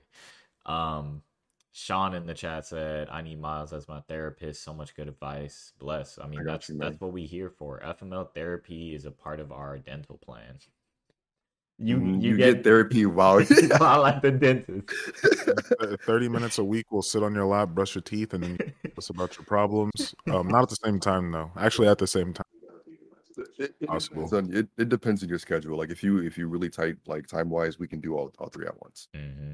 Um 0.66 1.22
Sean 1.78 2.14
in 2.14 2.26
the 2.26 2.34
chat 2.34 2.66
said, 2.66 3.10
I 3.12 3.22
need 3.22 3.42
Miles 3.42 3.74
as 3.74 3.90
my 3.90 4.00
therapist. 4.00 4.64
So 4.64 4.74
much 4.74 4.96
good 4.96 5.10
advice. 5.10 5.74
Bless. 5.78 6.18
I 6.18 6.26
mean, 6.26 6.40
got 6.40 6.54
that's 6.54 6.70
you, 6.70 6.78
that's 6.78 7.02
what 7.02 7.12
we 7.12 7.26
here 7.26 7.50
for. 7.50 7.82
FML 7.82 8.34
therapy 8.34 8.96
is 8.96 9.04
a 9.04 9.12
part 9.12 9.42
of 9.42 9.52
our 9.52 9.78
dental 9.78 10.18
plan. 10.18 10.58
You 11.78 11.98
Mhm, 11.98 12.22
you, 12.22 12.38
get, 12.38 12.64
therapy 12.64 13.06
while 13.06 13.44
while 13.78 14.06
at 14.06 14.22
the 14.22 14.32
dentist. 14.32 14.94
30 16.06 16.30
minutes 16.30 16.58
a 16.58 16.64
week, 16.64 16.86
we'll 16.92 17.02
sit 17.02 17.22
on 17.22 17.36
your 17.36 17.46
lap, 17.46 17.70
brush 17.70 17.96
your 17.96 18.02
teeth, 18.02 18.34
and 18.34 18.44
then 18.44 18.58
us 18.98 19.10
about 19.10 19.36
your 19.38 19.46
problems. 19.46 20.16
Um, 20.30 20.48
not 20.48 20.64
at 20.64 20.70
the 20.70 20.78
same 20.84 21.00
time, 21.00 21.32
though. 21.32 21.52
Actually, 21.58 21.90
at 21.90 21.98
the 21.98 22.08
same 22.08 22.34
time. 22.34 22.46
it, 23.60 23.76
it 23.82 23.88
Possible. 23.88 24.24
depends 24.24 24.34
on 24.34 24.56
it, 24.56 24.68
it 24.78 24.90
depends 24.90 25.24
on 25.24 25.30
your 25.30 25.40
schedule. 25.40 25.78
Like 25.78 25.90
if 25.90 26.02
you 26.02 26.20
if 26.20 26.38
you 26.38 26.48
really 26.48 26.70
tight 26.70 26.96
like 27.08 27.28
time 27.28 27.50
wise, 27.50 27.78
we 27.78 27.88
can 27.88 28.00
do 28.00 28.16
all, 28.16 28.32
all 28.40 28.48
three 28.48 28.66
at 28.66 28.82
once. 28.82 29.10
hmm 29.14 29.54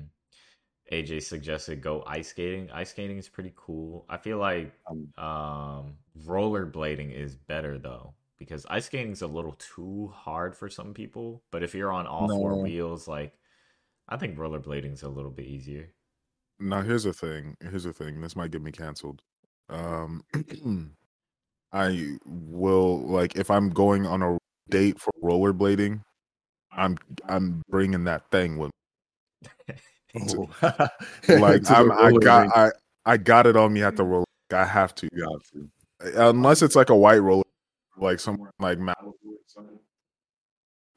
AJ 0.91 1.23
suggested 1.23 1.81
go 1.81 2.03
ice 2.05 2.27
skating. 2.27 2.69
Ice 2.71 2.89
skating 2.91 3.17
is 3.17 3.29
pretty 3.29 3.53
cool. 3.55 4.05
I 4.09 4.17
feel 4.17 4.37
like 4.37 4.73
Um, 4.89 5.07
um, 5.23 5.93
rollerblading 6.27 7.13
is 7.13 7.35
better 7.35 7.79
though 7.79 8.13
because 8.41 8.65
ice 8.71 8.87
skating 8.87 9.11
is 9.11 9.21
a 9.21 9.27
little 9.27 9.55
too 9.59 10.11
hard 10.15 10.55
for 10.55 10.67
some 10.67 10.95
people. 10.95 11.43
But 11.51 11.61
if 11.61 11.75
you're 11.75 11.91
on 11.91 12.07
all 12.07 12.27
four 12.27 12.59
wheels, 12.59 13.07
like 13.07 13.37
I 14.09 14.17
think 14.17 14.35
rollerblading 14.35 14.93
is 14.93 15.03
a 15.03 15.09
little 15.09 15.29
bit 15.29 15.45
easier. 15.45 15.93
Now, 16.59 16.81
here's 16.81 17.03
the 17.03 17.13
thing. 17.13 17.55
Here's 17.61 17.83
the 17.83 17.93
thing. 17.93 18.19
This 18.19 18.35
might 18.35 18.49
get 18.49 18.63
me 18.63 18.71
canceled. 18.71 19.21
Um, 19.69 20.23
I 21.71 22.17
will 22.25 23.01
like 23.01 23.35
if 23.35 23.51
I'm 23.51 23.69
going 23.69 24.07
on 24.07 24.23
a 24.23 24.39
date 24.71 24.99
for 24.99 25.11
rollerblading, 25.23 26.01
I'm 26.71 26.97
I'm 27.29 27.61
bringing 27.69 28.05
that 28.05 28.31
thing 28.31 28.57
with. 28.57 28.71
oh. 30.19 30.49
Like 31.29 31.61
To 31.65 31.69
the 31.69 31.75
I'm, 31.77 31.91
I 31.91 32.11
got 32.11 32.57
I 32.57 32.71
I 33.05 33.17
got 33.17 33.45
it 33.45 33.55
on 33.55 33.71
me 33.71 33.83
at 33.83 33.97
the 33.97 34.03
roller. 34.03 34.25
I 34.51 34.65
have 34.65 34.95
to, 34.95 35.07
you 35.13 35.29
have 35.29 36.11
to. 36.11 36.29
unless 36.29 36.63
it's 36.63 36.75
like 36.75 36.89
a 36.89 36.95
white 36.95 37.19
roller, 37.19 37.43
like 38.01 38.19
somewhere 38.19 38.51
like 38.59 38.77
Malibu 38.79 39.13
or 39.25 39.37
something. 39.47 39.79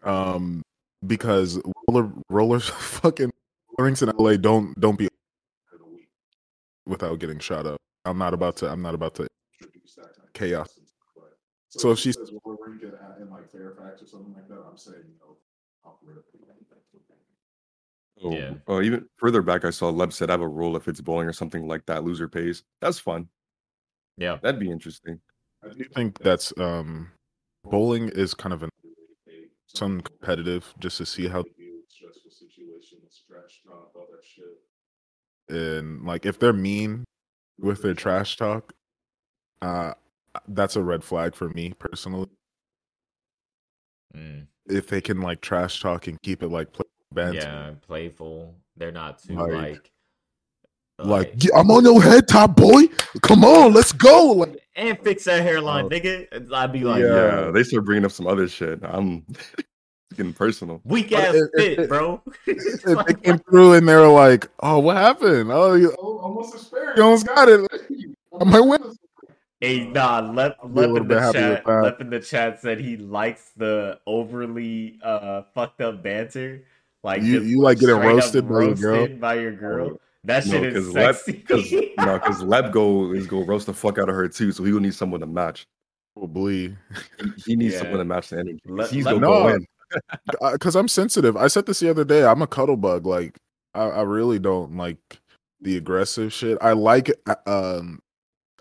Um, 0.02 0.62
because 1.06 1.60
roller 1.88 2.12
rollers 2.28 2.68
fucking 2.68 3.30
rinks 3.78 4.02
in 4.02 4.10
LA 4.18 4.36
don't 4.36 4.78
don't 4.80 4.98
be 4.98 5.08
without 6.86 7.18
getting 7.18 7.38
shot 7.38 7.66
up. 7.66 7.78
I'm 8.04 8.18
not 8.18 8.34
about 8.34 8.56
to. 8.56 8.70
I'm 8.70 8.82
not 8.82 8.94
about 8.94 9.14
to 9.16 9.26
chaos. 10.34 10.68
So 11.70 11.90
if 11.90 11.98
she 11.98 12.12
says 12.12 12.30
roller 12.44 12.58
rink 12.66 12.82
in, 12.82 12.92
in 13.20 13.30
like 13.30 13.50
Fairfax 13.50 14.02
or 14.02 14.06
something 14.06 14.34
like 14.34 14.48
that, 14.48 14.62
I'm 14.68 14.78
saying 14.78 15.04
no. 15.20 15.36
Oh, 18.22 18.30
Yeah. 18.30 18.54
Oh, 18.66 18.80
even 18.80 19.06
further 19.16 19.42
back, 19.42 19.64
I 19.64 19.70
saw 19.70 19.92
Leb 19.92 20.12
said 20.12 20.30
I 20.30 20.34
have 20.34 20.40
a 20.40 20.48
rule 20.48 20.76
if 20.76 20.88
it's 20.88 21.00
bowling 21.00 21.26
or 21.26 21.32
something 21.32 21.66
like 21.66 21.84
that. 21.86 22.04
Loser 22.04 22.28
pays. 22.28 22.62
That's 22.80 22.98
fun. 22.98 23.28
Yeah, 24.16 24.38
That'd 24.40 24.60
be 24.60 24.70
interesting. 24.70 25.20
I 25.64 25.74
do 25.74 25.84
think 25.94 26.18
that's 26.18 26.52
um 26.58 27.10
bowling 27.64 28.08
is 28.10 28.34
kind 28.34 28.52
of 28.52 28.62
an 28.62 28.70
some 29.66 30.00
competitive 30.02 30.72
just 30.78 30.98
to 30.98 31.06
see 31.06 31.26
how 31.26 31.42
stressful 31.88 32.30
situation, 32.30 32.98
trash 33.28 33.60
talk, 33.66 33.90
all 33.96 34.06
that 34.10 34.24
shit. 34.24 34.44
And 35.56 36.04
like 36.04 36.26
if 36.26 36.38
they're 36.38 36.52
mean 36.52 37.04
with 37.58 37.82
their 37.82 37.94
trash 37.94 38.36
talk, 38.36 38.72
uh 39.62 39.94
that's 40.48 40.76
a 40.76 40.82
red 40.82 41.02
flag 41.04 41.34
for 41.34 41.48
me 41.50 41.72
personally. 41.78 42.28
mm. 44.16 44.46
If 44.66 44.88
they 44.88 45.00
can 45.00 45.20
like 45.20 45.40
trash 45.40 45.80
talk 45.80 46.06
and 46.06 46.20
keep 46.22 46.42
it 46.42 46.48
like 46.48 46.72
play 46.72 46.84
banter. 47.12 47.38
yeah, 47.40 47.70
playful. 47.86 48.54
They're 48.76 48.92
not 48.92 49.22
too 49.22 49.34
Like- 49.34 49.52
like 49.52 49.90
Like, 50.98 51.32
"Yeah, 51.42 51.50
I'm 51.56 51.70
on 51.70 51.84
your 51.84 52.00
head 52.02 52.28
top, 52.28 52.56
boy. 52.56 52.84
Come 53.22 53.44
on, 53.44 53.72
let's 53.72 53.92
go. 53.92 54.26
Like, 54.32 54.56
and 54.76 54.98
fix 55.00 55.24
that 55.24 55.42
hairline, 55.42 55.86
Oh. 55.86 55.88
nigga. 55.88 56.52
I'd 56.52 56.72
be 56.72 56.80
like, 56.84 57.00
yeah, 57.02 57.44
yeah. 57.46 57.50
they 57.50 57.62
start 57.64 57.84
bringing 57.84 58.04
up 58.04 58.12
some 58.12 58.26
other 58.26 58.46
shit. 58.48 58.78
I'm 58.82 59.24
getting 60.16 60.32
personal. 60.32 60.80
weak 60.84 61.10
But 61.10 61.20
ass 61.20 61.34
it- 61.34 61.42
it- 61.42 61.50
fit, 61.56 61.78
it- 61.80 61.88
bro. 61.88 62.22
It's 62.46 62.84
if 62.86 63.06
they 63.06 63.14
came 63.14 63.38
through 63.38 63.74
and 63.74 63.88
they 63.88 63.94
were 63.96 64.06
like, 64.08 64.46
"Oh, 64.60 64.78
what 64.78 64.96
happened? 64.96 65.50
Oh, 65.52 65.74
you 65.74 65.94
oh, 65.98 66.18
almost 66.18 66.54
experienced. 66.54 66.96
You 66.98 67.02
almost 67.04 67.26
got 67.26 67.48
it. 67.48 67.68
I 68.40 68.44
might 68.44 68.60
win." 68.60 68.96
Hey, 69.60 69.86
nah, 69.88 70.20
Lep, 70.20 70.58
I'll 70.62 70.68
Lep 70.68 70.88
in 70.88 70.94
the 70.94 71.00
bit 71.02 71.18
happy 71.18 71.38
with 71.38 71.56
chat. 71.56 71.64
that. 71.66 71.82
Lep 71.82 72.00
in 72.00 72.10
the 72.10 72.20
chat 72.20 72.60
said 72.60 72.78
he 72.80 72.96
likes 72.98 73.50
the 73.56 73.98
overly 74.06 74.98
uh 75.02 75.42
fucked 75.54 75.80
up 75.80 76.02
banter. 76.04 76.62
Like 77.02 77.22
You- 77.22 77.40
you 77.42 77.60
like 77.60 77.78
getting 77.80 77.96
straight 77.96 78.08
up 78.10 78.14
roasted 78.14 78.44
your 78.48 78.74
girl? 78.74 78.96
roasted 79.00 79.20
by 79.20 79.34
your 79.34 79.52
girl. 79.52 80.00
That 80.24 80.46
No, 80.46 80.52
shit 80.52 80.76
is 80.76 80.86
'cause 80.86 80.94
Lep- 80.94 81.14
sexy. 81.16 81.32
Because 81.32 81.72
no, 81.98 82.18
because 82.18 82.42
Leb 82.42 82.72
go 82.72 83.12
is 83.12 83.26
gonna 83.26 83.44
roast 83.44 83.66
the 83.66 83.74
fuck 83.74 83.98
out 83.98 84.08
of 84.08 84.14
her 84.14 84.28
too. 84.28 84.52
So 84.52 84.64
he 84.64 84.72
will 84.72 84.80
need 84.80 84.94
someone 84.94 85.20
to 85.20 85.26
match. 85.26 85.66
Probably. 86.16 86.76
He, 87.18 87.32
he 87.46 87.56
needs 87.56 87.74
Yeah. 87.74 87.80
someone 87.80 87.98
to 87.98 88.04
match 88.04 88.30
the 88.30 88.38
energy. 88.38 88.58
'cause 88.66 88.72
Leb- 88.76 88.88
He's 88.90 89.04
Leb- 89.04 89.20
gonna 89.20 89.26
go 89.26 89.48
No. 89.48 89.54
in. 89.54 89.66
because 90.52 90.74
I'm 90.76 90.88
sensitive. 90.88 91.36
I 91.36 91.46
said 91.48 91.66
this 91.66 91.80
the 91.80 91.90
other 91.90 92.04
day. 92.04 92.24
I'm 92.24 92.40
a 92.42 92.46
cuddle 92.46 92.76
bug. 92.76 93.06
Like 93.06 93.36
I, 93.74 93.82
I 93.84 94.02
really 94.02 94.38
don't 94.38 94.76
like 94.76 94.98
the 95.60 95.76
aggressive 95.76 96.32
shit. 96.32 96.56
I 96.60 96.72
like 96.72 97.10
uh, 97.26 97.34
um 97.46 98.00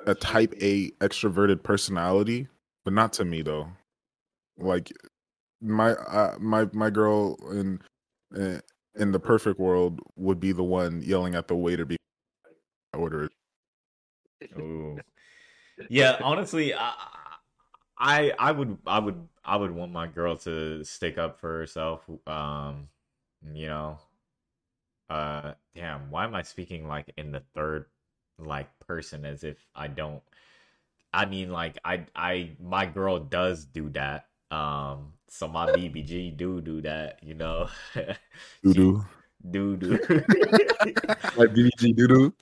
a 0.06 0.14
type 0.16 0.54
A 0.62 0.92
extroverted 1.00 1.64
personality, 1.64 2.48
but 2.84 2.94
not 2.94 3.14
to 3.14 3.26
me 3.26 3.42
though. 3.42 3.70
Like 4.58 4.92
my 5.62 5.92
uh, 5.94 6.36
my 6.40 6.68
my 6.74 6.90
girl 6.90 7.38
in 7.52 7.80
uh, 8.36 8.60
in 8.96 9.12
the 9.12 9.20
perfect 9.20 9.60
world 9.60 10.00
would 10.16 10.40
be 10.40 10.52
the 10.52 10.64
one 10.64 11.02
yelling 11.02 11.36
at 11.36 11.48
the 11.48 11.56
waiter 11.56 11.86
be 11.86 11.98
order. 12.94 13.30
Ooh. 14.58 15.00
Yeah, 15.90 16.20
honestly, 16.22 16.74
I, 16.76 16.94
I 17.98 18.32
I 18.38 18.52
would 18.52 18.78
I 18.86 19.00
would 19.00 19.28
I 19.44 19.56
would 19.56 19.72
want 19.72 19.92
my 19.92 20.08
girl 20.08 20.38
to 20.38 20.84
stick 20.84 21.18
up 21.18 21.40
for 21.40 21.58
herself. 21.58 22.08
Um, 22.28 22.90
you 23.54 23.68
know, 23.68 23.98
uh, 25.10 25.54
damn, 25.76 26.10
why 26.12 26.26
am 26.26 26.36
I 26.36 26.44
speaking 26.44 26.88
like 26.88 27.12
in 27.18 27.32
the 27.32 27.42
third 27.56 27.86
like 28.38 28.68
person 28.80 29.26
as 29.26 29.44
if 29.44 29.58
I 29.76 29.88
don't? 29.88 30.22
I 31.14 31.26
mean, 31.26 31.52
like 31.52 31.80
I 31.84 32.06
I 32.16 32.52
my 32.62 32.86
girl 32.86 33.20
does 33.20 33.66
do 33.66 33.90
that. 33.90 34.28
Um, 34.52 35.13
so 35.34 35.48
my 35.48 35.66
BBG 35.72 36.38
do 36.38 36.62
do 36.62 36.82
that. 36.82 37.20
You 37.24 37.34
know, 37.34 37.68
Doo 38.64 38.74
do. 38.74 39.06
do 39.50 39.78
do. 39.78 39.92
Like 41.36 41.54
BBG 41.54 41.96
do 41.96 42.08
do. 42.08 42.34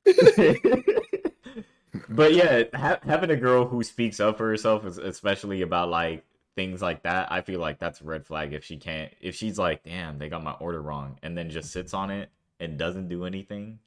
but 2.10 2.34
yeah, 2.34 2.64
ha- 2.74 3.00
having 3.06 3.30
a 3.32 3.36
girl 3.38 3.66
who 3.66 3.82
speaks 3.84 4.20
up 4.20 4.38
for 4.38 4.50
herself, 4.50 4.86
is 4.86 4.98
especially 4.98 5.62
about 5.62 5.90
like 5.90 6.26
things 6.56 6.82
like 6.82 7.04
that, 7.04 7.32
I 7.32 7.42
feel 7.42 7.60
like 7.62 7.80
that's 7.80 8.02
a 8.02 8.04
red 8.04 8.26
flag 8.26 8.54
if 8.54 8.66
she 8.66 8.78
can't 8.78 9.14
if 9.22 9.36
she's 9.36 9.58
like, 9.58 9.84
damn, 9.84 10.18
they 10.20 10.28
got 10.30 10.44
my 10.44 10.54
order 10.54 10.82
wrong, 10.82 11.18
and 11.24 11.38
then 11.38 11.50
just 11.50 11.72
sits 11.72 11.94
on 11.94 12.12
it 12.12 12.30
and 12.60 12.78
doesn't 12.78 13.08
do 13.08 13.24
anything. 13.26 13.80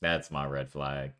That's 0.00 0.30
my 0.30 0.46
red 0.46 0.70
flag. 0.70 1.12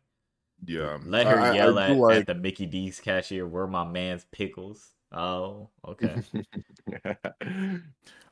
Yeah. 0.65 0.97
Let 1.05 1.27
her 1.27 1.39
I- 1.39 1.49
I 1.51 1.53
yell 1.55 1.73
do 1.73 1.79
at, 1.79 1.91
like- 1.95 2.17
at 2.21 2.25
the 2.27 2.35
Mickey 2.35 2.65
D's 2.65 2.99
cashier, 2.99 3.45
where 3.45 3.67
my 3.67 3.83
man's 3.85 4.25
pickles. 4.31 4.89
Oh, 5.11 5.69
okay. 5.87 6.21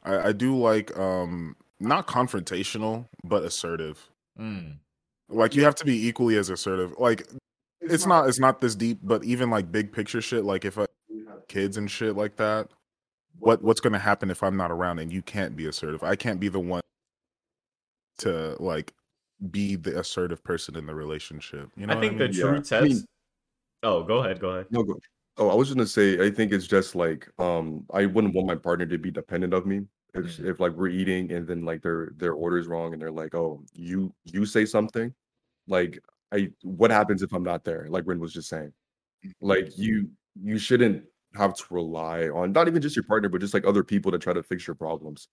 I, 0.03 0.17
I 0.27 0.31
do 0.31 0.55
like 0.57 0.97
um 0.97 1.55
not 1.79 2.07
confrontational, 2.07 3.05
but 3.23 3.43
assertive. 3.43 4.09
mm, 4.39 4.75
Like 5.29 5.55
you 5.55 5.63
have 5.63 5.75
to 5.75 5.85
be 5.85 6.07
equally 6.07 6.37
as 6.37 6.49
assertive. 6.49 6.93
Like 6.97 7.27
it's 7.81 8.05
not 8.05 8.27
it's 8.27 8.39
not 8.39 8.61
this 8.61 8.75
deep, 8.75 8.99
but 9.03 9.23
even 9.23 9.49
like 9.49 9.71
big 9.71 9.91
picture 9.91 10.21
shit. 10.21 10.43
Like 10.45 10.65
if 10.65 10.77
I 10.77 10.85
have 11.27 11.47
kids 11.47 11.77
and 11.77 11.89
shit 11.89 12.15
like 12.15 12.35
that, 12.37 12.69
what 13.39 13.61
what's 13.61 13.79
gonna 13.81 13.99
happen 13.99 14.29
if 14.31 14.41
I'm 14.43 14.55
not 14.57 14.71
around 14.71 14.99
and 14.99 15.11
you 15.11 15.21
can't 15.21 15.55
be 15.55 15.65
assertive? 15.67 16.03
I 16.03 16.15
can't 16.15 16.39
be 16.39 16.47
the 16.49 16.59
one 16.59 16.81
to 18.19 18.55
like 18.59 18.93
be 19.51 19.75
the 19.75 19.97
assertive 19.99 20.43
person 20.43 20.75
in 20.75 20.85
the 20.85 20.93
relationship. 20.95 21.69
You 21.77 21.87
know, 21.87 21.97
I 21.97 21.99
think 22.01 22.15
I 22.15 22.17
the 22.19 22.23
mean? 22.29 22.33
Yeah. 22.37 22.61
true 22.61 22.77
I 22.77 22.81
mean- 22.81 23.05
oh, 23.83 24.03
go 24.03 24.17
ahead, 24.19 24.39
go 24.39 24.49
ahead. 24.49 24.65
No, 24.71 24.83
go. 24.83 24.99
Oh, 25.39 25.49
I 25.49 25.55
was 25.55 25.69
just 25.69 25.77
gonna 25.77 25.87
say, 25.87 26.25
I 26.25 26.31
think 26.31 26.51
it's 26.51 26.67
just 26.67 26.95
like 26.95 27.29
um, 27.39 27.85
I 27.93 28.05
wouldn't 28.07 28.35
want 28.35 28.47
my 28.47 28.55
partner 28.55 28.85
to 28.87 28.97
be 28.99 29.11
dependent 29.11 29.53
of 29.53 29.65
me. 29.67 29.87
If 30.15 30.25
Mhm. 30.25 30.45
if 30.49 30.59
like 30.59 30.73
we're 30.73 30.89
eating 30.89 31.31
and 31.31 31.47
then 31.47 31.63
like 31.65 31.81
their 31.83 32.11
their 32.17 32.33
order's 32.33 32.67
wrong 32.67 32.93
and 32.93 33.01
they're 33.01 33.11
like, 33.11 33.35
oh, 33.35 33.63
you 33.73 34.13
you 34.25 34.45
say 34.45 34.65
something, 34.65 35.13
like 35.67 35.99
I 36.33 36.51
what 36.63 36.91
happens 36.91 37.23
if 37.23 37.33
I'm 37.33 37.43
not 37.43 37.65
there? 37.65 37.87
Like 37.89 38.05
Ren 38.07 38.19
was 38.21 38.33
just 38.33 38.49
saying, 38.49 38.73
like 39.41 39.77
you 39.77 40.11
you 40.35 40.59
shouldn't 40.59 41.05
have 41.35 41.55
to 41.55 41.65
rely 41.71 42.29
on 42.29 42.53
not 42.53 42.67
even 42.69 42.81
just 42.81 42.95
your 42.97 43.05
partner, 43.05 43.29
but 43.29 43.41
just 43.41 43.53
like 43.55 43.65
other 43.67 43.83
people 43.85 44.11
to 44.13 44.19
try 44.19 44.33
to 44.33 44.43
fix 44.43 44.67
your 44.67 44.75
problems, 44.75 45.29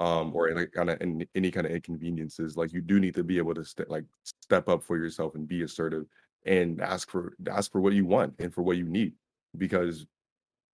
um, 0.00 0.34
or 0.34 0.50
any 0.50 0.66
kind 0.68 0.90
of 0.90 0.98
any, 1.02 1.28
any 1.34 1.50
kind 1.50 1.66
of 1.66 1.72
inconveniences. 1.72 2.56
Like 2.56 2.72
you 2.72 2.80
do 2.82 3.00
need 3.00 3.14
to 3.16 3.24
be 3.24 3.38
able 3.38 3.54
to 3.54 3.64
st- 3.64 3.90
like 3.90 4.04
step 4.44 4.68
up 4.68 4.82
for 4.84 4.96
yourself 4.98 5.34
and 5.36 5.46
be 5.48 5.62
assertive 5.62 6.06
and 6.46 6.80
ask 6.80 7.10
for 7.10 7.34
ask 7.50 7.72
for 7.72 7.80
what 7.80 7.92
you 7.94 8.06
want 8.06 8.34
and 8.38 8.52
for 8.54 8.62
what 8.62 8.76
you 8.78 8.84
need 8.86 9.14
because 9.56 10.06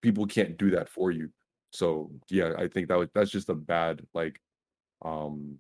people 0.02 0.26
can't 0.26 0.58
do 0.58 0.72
that 0.72 0.90
for 0.90 1.12
you. 1.12 1.30
So 1.72 2.12
yeah, 2.30 2.54
I 2.58 2.68
think 2.68 2.88
that 2.88 2.98
was 2.98 3.10
that's 3.14 3.32
just 3.32 3.50
a 3.50 3.56
bad 3.56 4.02
like 4.14 4.40
um 5.04 5.58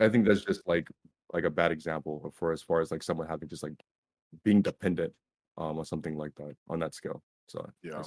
I 0.00 0.08
think 0.08 0.26
that's 0.26 0.44
just 0.44 0.66
like 0.66 0.88
like 1.32 1.44
a 1.44 1.50
bad 1.50 1.72
example 1.72 2.32
for 2.36 2.52
as 2.52 2.62
far 2.62 2.80
as 2.80 2.90
like 2.90 3.02
someone 3.02 3.28
having 3.28 3.48
just 3.48 3.62
like 3.62 3.74
being 4.44 4.62
dependent 4.62 5.12
um 5.58 5.78
or 5.78 5.84
something 5.84 6.16
like 6.16 6.34
that 6.36 6.54
on 6.68 6.78
that 6.80 6.94
scale. 6.94 7.22
So 7.48 7.68
Yeah. 7.82 8.02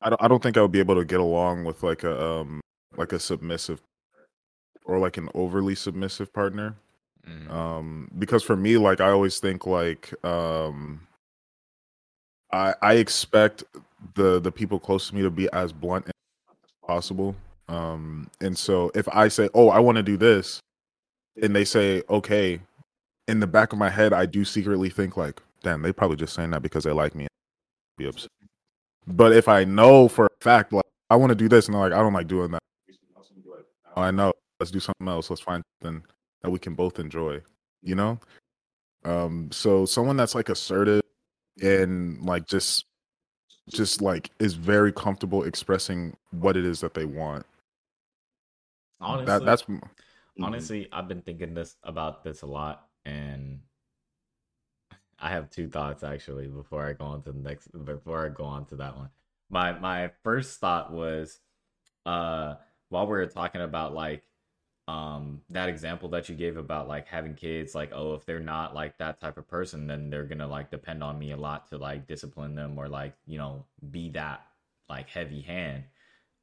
I 0.00 0.10
don't 0.10 0.22
I 0.22 0.28
don't 0.28 0.42
think 0.42 0.56
I 0.56 0.62
would 0.62 0.72
be 0.72 0.80
able 0.80 0.96
to 0.96 1.04
get 1.04 1.20
along 1.20 1.64
with 1.64 1.82
like 1.82 2.04
a 2.04 2.24
um 2.24 2.60
like 2.96 3.12
a 3.12 3.18
submissive 3.18 3.82
or 4.84 4.98
like 4.98 5.16
an 5.16 5.28
overly 5.34 5.74
submissive 5.74 6.32
partner. 6.32 6.76
Mm, 7.26 7.50
um 7.50 8.10
because 8.18 8.42
for 8.42 8.54
me 8.54 8.76
like 8.76 9.00
i 9.00 9.08
always 9.08 9.38
think 9.38 9.66
like 9.66 10.12
um 10.26 11.06
i 12.54 12.74
i 12.82 12.94
expect 12.94 13.64
the 14.14 14.40
the 14.40 14.52
people 14.52 14.78
close 14.78 15.08
to 15.08 15.14
me 15.14 15.22
to 15.22 15.30
be 15.30 15.50
as 15.52 15.72
blunt 15.72 16.06
as 16.06 16.12
possible. 16.86 17.34
Um 17.68 18.30
and 18.40 18.56
so 18.56 18.90
if 18.94 19.08
i 19.08 19.28
say 19.28 19.48
oh 19.54 19.70
i 19.70 19.78
want 19.78 19.96
to 19.96 20.02
do 20.02 20.16
this 20.16 20.60
and 21.42 21.56
they 21.56 21.64
say 21.64 22.02
okay 22.10 22.60
in 23.26 23.40
the 23.40 23.46
back 23.46 23.72
of 23.72 23.78
my 23.78 23.88
head 23.88 24.12
i 24.12 24.26
do 24.26 24.44
secretly 24.44 24.90
think 24.90 25.16
like 25.16 25.40
damn 25.62 25.80
they 25.80 25.92
probably 25.92 26.16
just 26.16 26.34
saying 26.34 26.50
that 26.50 26.62
because 26.62 26.84
they 26.84 26.92
like 26.92 27.14
me. 27.14 27.26
Be 27.96 28.06
upset. 28.06 28.28
But 29.06 29.32
if 29.32 29.48
i 29.48 29.64
know 29.64 30.08
for 30.08 30.26
a 30.26 30.44
fact 30.44 30.72
like 30.72 30.84
i 31.10 31.16
want 31.16 31.30
to 31.30 31.34
do 31.34 31.48
this 31.48 31.66
and 31.66 31.74
they're 31.74 31.82
like 31.82 31.92
i 31.92 32.02
don't 32.02 32.12
like 32.12 32.28
doing 32.28 32.50
that. 32.52 32.60
I 33.96 34.10
know. 34.10 34.32
Let's 34.58 34.72
do 34.72 34.80
something 34.80 35.06
else. 35.06 35.30
Let's 35.30 35.40
find 35.40 35.62
something 35.80 36.02
that 36.42 36.50
we 36.50 36.58
can 36.58 36.74
both 36.74 36.98
enjoy 36.98 37.40
you 37.82 37.94
know? 37.94 38.18
Um 39.04 39.50
so 39.52 39.86
someone 39.86 40.16
that's 40.16 40.34
like 40.34 40.50
assertive 40.50 41.03
and 41.62 42.22
like 42.24 42.46
just 42.46 42.86
just 43.70 44.02
like 44.02 44.30
is 44.40 44.54
very 44.54 44.92
comfortable 44.92 45.44
expressing 45.44 46.16
what 46.32 46.56
it 46.56 46.64
is 46.64 46.80
that 46.80 46.94
they 46.94 47.04
want 47.04 47.46
honestly, 49.00 49.24
that 49.26 49.44
that's 49.44 49.62
Mhm. 49.62 49.82
honestly, 50.40 50.88
I've 50.92 51.08
been 51.08 51.22
thinking 51.22 51.54
this 51.54 51.76
about 51.82 52.24
this 52.24 52.42
a 52.42 52.46
lot, 52.46 52.88
and 53.04 53.62
I 55.18 55.30
have 55.30 55.50
two 55.50 55.68
thoughts 55.68 56.02
actually 56.02 56.48
before 56.48 56.84
I 56.86 56.92
go 56.92 57.04
on 57.06 57.22
to 57.22 57.32
the 57.32 57.38
next. 57.38 57.68
Before 57.84 58.26
I 58.26 58.28
go 58.28 58.44
on 58.44 58.66
to 58.66 58.76
that 58.76 58.96
one, 58.96 59.10
my 59.50 59.72
my 59.78 60.10
first 60.22 60.60
thought 60.60 60.92
was, 60.92 61.40
uh, 62.06 62.56
while 62.90 63.06
we 63.06 63.12
were 63.12 63.26
talking 63.26 63.62
about 63.62 63.94
like, 63.94 64.24
um, 64.86 65.40
that 65.50 65.68
example 65.68 66.08
that 66.10 66.28
you 66.28 66.34
gave 66.34 66.56
about 66.56 66.88
like 66.88 67.06
having 67.06 67.34
kids, 67.34 67.74
like, 67.74 67.90
oh, 67.94 68.14
if 68.14 68.26
they're 68.26 68.40
not 68.40 68.74
like 68.74 68.98
that 68.98 69.20
type 69.20 69.38
of 69.38 69.48
person, 69.48 69.86
then 69.86 70.10
they're 70.10 70.24
gonna 70.24 70.46
like 70.46 70.70
depend 70.70 71.02
on 71.02 71.18
me 71.18 71.32
a 71.32 71.36
lot 71.36 71.68
to 71.70 71.78
like 71.78 72.06
discipline 72.06 72.54
them 72.54 72.78
or 72.78 72.88
like 72.88 73.14
you 73.26 73.38
know 73.38 73.64
be 73.90 74.10
that 74.10 74.46
like 74.88 75.08
heavy 75.08 75.40
hand, 75.40 75.84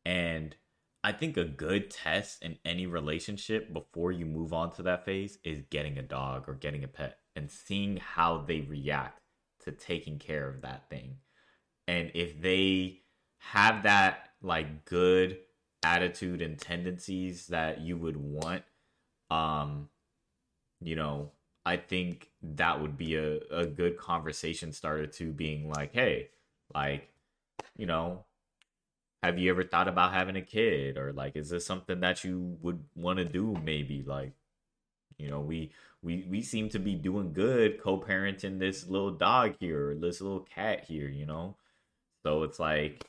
and 0.05 0.55
I 1.03 1.11
think 1.11 1.37
a 1.37 1.45
good 1.45 1.89
test 1.89 2.43
in 2.43 2.57
any 2.65 2.85
relationship 2.85 3.73
before 3.73 4.11
you 4.11 4.25
move 4.25 4.53
on 4.53 4.71
to 4.73 4.83
that 4.83 5.05
phase 5.05 5.39
is 5.43 5.61
getting 5.69 5.97
a 5.97 6.03
dog 6.03 6.47
or 6.47 6.53
getting 6.53 6.83
a 6.83 6.87
pet 6.87 7.17
and 7.35 7.49
seeing 7.49 7.97
how 7.97 8.39
they 8.39 8.61
react 8.61 9.19
to 9.63 9.71
taking 9.71 10.19
care 10.19 10.47
of 10.47 10.61
that 10.61 10.89
thing. 10.89 11.17
And 11.87 12.11
if 12.13 12.41
they 12.41 13.01
have 13.37 13.83
that 13.83 14.29
like 14.41 14.85
good 14.85 15.37
attitude 15.83 16.41
and 16.41 16.59
tendencies 16.59 17.47
that 17.47 17.81
you 17.81 17.97
would 17.97 18.17
want, 18.17 18.63
um, 19.29 19.89
you 20.81 20.95
know, 20.95 21.31
I 21.65 21.77
think 21.77 22.29
that 22.41 22.81
would 22.81 22.97
be 22.97 23.15
a, 23.15 23.39
a 23.51 23.65
good 23.65 23.97
conversation 23.97 24.71
starter 24.73 25.07
to 25.07 25.31
being 25.31 25.69
like, 25.69 25.93
hey, 25.93 26.29
like, 26.73 27.09
you 27.77 27.85
know, 27.85 28.25
have 29.23 29.37
you 29.37 29.51
ever 29.51 29.63
thought 29.63 29.87
about 29.87 30.13
having 30.13 30.35
a 30.35 30.41
kid? 30.41 30.97
Or 30.97 31.13
like 31.13 31.35
is 31.35 31.49
this 31.49 31.65
something 31.65 31.99
that 32.01 32.23
you 32.23 32.57
would 32.61 32.83
want 32.95 33.19
to 33.19 33.25
do 33.25 33.55
maybe? 33.63 34.03
Like 34.05 34.33
you 35.17 35.29
know 35.29 35.39
we 35.41 35.71
we 36.01 36.25
we 36.29 36.41
seem 36.41 36.69
to 36.69 36.79
be 36.79 36.95
doing 36.95 37.33
good 37.33 37.81
co-parenting 37.81 38.59
this 38.59 38.87
little 38.87 39.11
dog 39.11 39.55
here 39.59 39.91
or 39.91 39.95
this 39.95 40.21
little 40.21 40.41
cat 40.41 40.85
here 40.85 41.07
you 41.07 41.25
know? 41.25 41.55
So 42.25 42.43
it's 42.43 42.59
like 42.59 43.05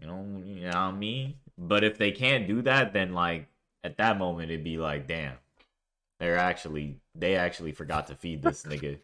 you 0.00 0.06
know 0.06 0.42
you 0.44 0.70
know 0.70 0.92
mean 0.92 1.34
but 1.58 1.84
if 1.84 1.98
they 1.98 2.12
can't 2.12 2.48
do 2.48 2.62
that 2.62 2.92
then 2.92 3.12
like 3.12 3.48
at 3.84 3.96
that 3.98 4.18
moment 4.18 4.50
it'd 4.50 4.64
be 4.64 4.78
like 4.78 5.06
damn 5.06 5.34
they're 6.20 6.38
actually 6.38 6.96
they 7.14 7.36
actually 7.36 7.72
forgot 7.72 8.06
to 8.08 8.14
feed 8.14 8.42
this 8.42 8.64
nigga 8.64 8.98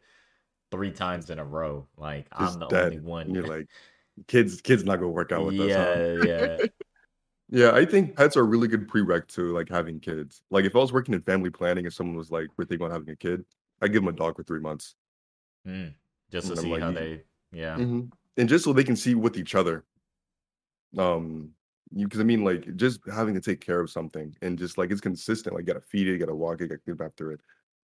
three 0.70 0.92
times 0.92 1.30
in 1.30 1.38
a 1.38 1.44
row 1.44 1.86
like 1.96 2.26
Just 2.38 2.58
I'm 2.58 2.60
the 2.60 2.66
only 2.68 2.98
one 2.98 3.34
you're 3.34 3.44
like 3.44 3.66
kids 4.28 4.60
kids 4.60 4.84
not 4.84 4.96
gonna 4.96 5.08
work 5.10 5.32
out 5.32 5.46
with 5.46 5.60
us. 5.60 5.74
yeah 5.74 5.84
huh? 5.94 6.00
yeah 6.16 6.58
Yeah, 7.50 7.72
I 7.72 7.84
think 7.84 8.16
pets 8.16 8.36
are 8.36 8.40
a 8.40 8.44
really 8.44 8.68
good 8.68 8.88
prereq 8.88 9.28
to 9.34 9.52
like 9.54 9.68
having 9.68 10.00
kids. 10.00 10.42
Like 10.50 10.64
if 10.64 10.74
I 10.74 10.80
was 10.80 10.92
working 10.92 11.14
in 11.14 11.22
family 11.22 11.50
planning 11.50 11.84
and 11.86 11.94
someone 11.94 12.16
was 12.16 12.30
like, 12.30 12.48
we're 12.56 12.64
thinking 12.64 12.86
about 12.86 12.94
having 12.94 13.10
a 13.10 13.16
kid, 13.16 13.44
I'd 13.82 13.92
give 13.92 14.02
them 14.02 14.08
a 14.14 14.16
dog 14.16 14.36
for 14.36 14.42
three 14.44 14.60
months. 14.60 14.96
Mm, 15.66 15.94
just 16.30 16.48
to 16.48 16.56
I'm 16.56 16.62
see 16.62 16.70
like, 16.70 16.80
how 16.80 16.90
they, 16.92 17.22
yeah, 17.52 17.78
Mhm. 17.78 18.12
And 18.36 18.48
just 18.48 18.64
so 18.64 18.72
they 18.72 18.84
can 18.84 18.96
see 18.96 19.14
with 19.14 19.36
each 19.36 19.54
other. 19.54 19.84
Um, 20.96 21.54
because 21.96 22.20
I 22.20 22.24
mean, 22.24 22.44
like 22.44 22.76
just 22.76 23.00
having 23.12 23.34
to 23.34 23.40
take 23.40 23.60
care 23.60 23.80
of 23.80 23.90
something 23.90 24.34
and 24.42 24.58
just 24.58 24.78
like 24.78 24.90
it's 24.90 25.00
consistent. 25.00 25.54
Like 25.54 25.62
you 25.66 25.74
gotta 25.74 25.84
feed 25.84 26.08
it, 26.08 26.12
you 26.12 26.18
gotta 26.18 26.34
walk 26.34 26.60
it, 26.60 26.64
you 26.64 26.68
gotta 26.68 26.80
clean 26.80 27.02
after 27.02 27.32
it 27.32 27.40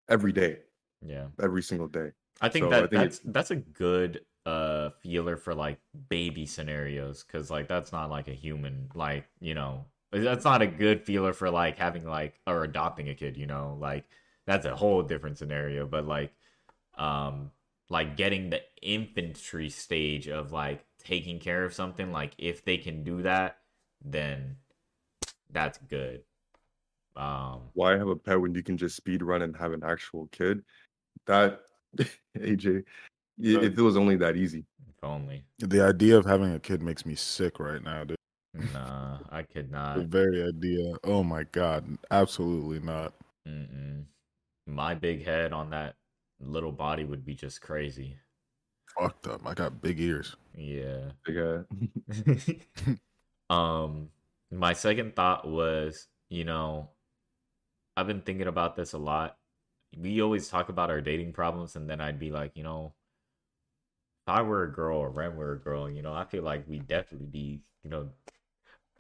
every 0.09 0.33
day, 0.33 0.59
yeah. 1.07 1.27
every 1.43 1.63
single 1.63 1.89
day. 1.89 2.11
I 2.41 2.49
think 2.49 2.65
So, 2.65 2.69
I 2.69 2.81
that 2.81 2.91
think 2.91 3.03
that's 3.03 3.21
that's 3.25 3.51
a 3.51 3.57
good 3.57 4.23
uh 4.47 4.91
feeler 5.03 5.37
for 5.37 5.55
like 5.55 5.79
baby 6.09 6.47
scenarios 6.47 7.25
because 7.25 7.51
like 7.51 7.69
that's 7.69 7.93
not 7.93 8.09
like 8.09 8.29
a 8.29 8.33
human 8.35 8.89
like 8.95 9.27
you 9.41 9.55
know 9.55 9.85
that's 10.13 10.45
not 10.45 10.63
a 10.63 10.67
good 10.67 11.05
feeler 11.05 11.33
for 11.33 11.51
like 11.51 11.77
having 11.77 12.07
like 12.07 12.41
or 12.47 12.65
adopting 12.65 13.11
a 13.11 13.15
kid 13.15 13.37
you 13.37 13.47
know 13.47 13.77
like 13.79 14.07
that's 14.47 14.65
a 14.65 14.75
whole 14.75 15.03
different 15.03 15.37
scenario 15.37 15.87
but 15.87 16.07
like 16.07 16.33
um 16.97 17.51
like 17.91 18.17
getting 18.17 18.51
the 18.51 18.63
infantry 18.83 19.69
stage 19.69 20.27
of 20.27 20.53
like 20.53 20.85
taking 20.99 21.39
care 21.39 21.65
of 21.65 21.75
something 21.75 22.11
like 22.11 22.33
if 22.39 22.65
they 22.65 22.79
can 22.79 23.05
do 23.05 23.23
that 23.23 23.59
then 24.05 24.57
that's 25.51 25.79
good 25.89 26.23
um 27.17 27.63
Why 27.75 27.97
have 27.99 28.09
a 28.09 28.17
pet 28.17 28.41
when 28.41 28.55
you 28.55 28.63
can 28.63 28.77
just 28.77 28.97
speed 28.97 29.23
run 29.23 29.43
and 29.43 29.57
have 29.57 29.73
an 29.73 29.83
actual 29.85 30.29
kid? 30.33 30.63
That 31.27 31.61
AJ, 32.39 32.79
i- 32.79 32.85
if 33.39 33.77
it 33.79 33.83
was 33.83 33.97
only 33.97 34.17
that 34.17 34.37
easy. 34.37 34.65
if 34.89 35.03
only 35.05 35.45
the 35.59 35.81
idea 35.83 36.17
of 36.17 36.25
having 36.25 36.55
a 36.55 36.59
kid 36.61 36.83
makes 36.83 37.05
me 37.05 37.15
sick 37.15 37.59
right 37.59 37.83
now 37.83 38.05
dude. 38.05 38.17
nah 38.73 39.19
i 39.31 39.43
could 39.43 39.71
not. 39.79 39.97
the 39.97 40.05
very 40.05 40.43
idea 40.43 40.93
oh 41.05 41.23
my 41.23 41.43
god 41.53 41.85
absolutely 42.11 42.81
not 42.81 43.13
Mm-mm. 43.49 44.05
My 44.67 44.95
big 44.95 45.25
head 45.25 45.53
on 45.53 45.71
that 45.71 45.97
little 46.39 46.71
body 46.73 47.05
would 47.05 47.25
be 47.25 47.35
just 47.35 47.61
crazy. 47.61 48.17
fucked 48.99 49.27
up 49.27 49.41
i 49.47 49.53
got 49.55 49.83
big 49.83 49.99
ears 50.01 50.37
Yeah. 50.55 51.11
Big 51.27 51.37
head. 51.37 51.65
um, 53.51 54.09
my 54.51 54.73
second 54.73 55.17
thought 55.17 55.47
was, 55.47 56.07
you 56.29 56.45
know, 56.45 56.89
I've 57.97 58.07
been 58.07 58.23
thinking 58.23 58.47
about 58.47 58.77
this 58.77 58.93
a 58.93 58.99
lot. 58.99 59.37
We 59.99 60.23
always 60.23 60.49
talk 60.49 60.69
about 60.69 60.91
our 60.91 61.01
dating 61.01 61.33
problems, 61.33 61.75
and 61.75 61.91
then 61.91 62.01
I'd 62.01 62.21
be 62.21 62.31
like, 62.31 62.53
you 62.55 62.63
know, 62.63 62.95
if 64.25 64.33
I 64.33 64.43
were 64.43 64.63
a 64.63 64.73
girl 64.73 64.99
or 64.99 65.11
Ren 65.11 65.37
were 65.37 65.53
a 65.53 65.59
girl, 65.59 65.91
you 65.91 66.01
know, 66.01 66.15
I 66.15 66.25
feel 66.25 66.45
like 66.45 66.69
we 66.69 66.79
definitely 66.79 67.27
be, 67.27 67.61
you 67.83 67.91
know. 67.91 68.09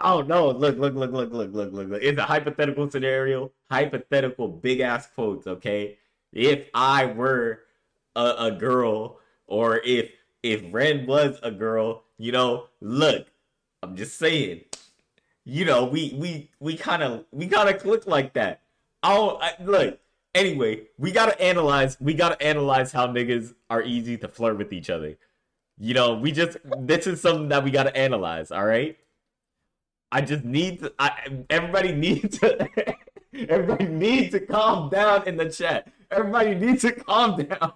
Oh 0.00 0.22
no! 0.22 0.50
Look! 0.50 0.78
Look! 0.78 0.94
Look! 0.94 1.12
Look! 1.12 1.30
Look! 1.32 1.52
Look! 1.52 1.72
Look! 1.72 1.88
Look! 1.88 2.02
It's 2.02 2.18
a 2.18 2.24
hypothetical 2.24 2.90
scenario. 2.90 3.52
Hypothetical 3.70 4.48
big 4.48 4.80
ass 4.80 5.06
quotes. 5.14 5.46
Okay, 5.46 5.98
if 6.32 6.68
I 6.74 7.04
were 7.04 7.60
a, 8.16 8.34
a 8.38 8.50
girl, 8.50 9.20
or 9.46 9.78
if 9.84 10.10
if 10.42 10.62
Ren 10.72 11.06
was 11.06 11.38
a 11.42 11.50
girl, 11.50 12.04
you 12.18 12.32
know, 12.32 12.68
look, 12.80 13.26
I'm 13.82 13.96
just 13.96 14.18
saying, 14.18 14.62
you 15.44 15.64
know, 15.64 15.84
we 15.84 16.14
we 16.16 16.50
we 16.60 16.76
kind 16.76 17.02
of 17.02 17.24
we 17.32 17.46
kind 17.46 17.68
of 17.68 17.80
click 17.80 18.06
like 18.06 18.34
that. 18.34 18.62
Oh, 19.02 19.38
I, 19.40 19.54
look. 19.62 19.98
Anyway, 20.34 20.82
we 20.98 21.10
gotta 21.10 21.40
analyze. 21.40 21.96
We 22.00 22.14
gotta 22.14 22.40
analyze 22.42 22.92
how 22.92 23.06
niggas 23.08 23.54
are 23.68 23.82
easy 23.82 24.16
to 24.18 24.28
flirt 24.28 24.58
with 24.58 24.72
each 24.72 24.90
other. 24.90 25.16
You 25.78 25.94
know, 25.94 26.14
we 26.14 26.30
just 26.30 26.58
this 26.78 27.06
is 27.06 27.20
something 27.20 27.48
that 27.48 27.64
we 27.64 27.70
gotta 27.70 27.96
analyze. 27.96 28.50
All 28.50 28.64
right. 28.64 28.96
I 30.12 30.20
just 30.20 30.44
need 30.44 30.80
to. 30.80 30.92
I 30.98 31.44
everybody 31.48 31.92
needs 32.06 32.38
to. 32.40 32.68
everybody 33.32 33.86
needs 33.86 34.32
to 34.32 34.40
calm 34.40 34.90
down 34.90 35.26
in 35.26 35.36
the 35.36 35.50
chat. 35.50 35.88
Everybody 36.10 36.54
needs 36.54 36.82
to 36.82 36.92
calm 36.92 37.42
down. 37.42 37.72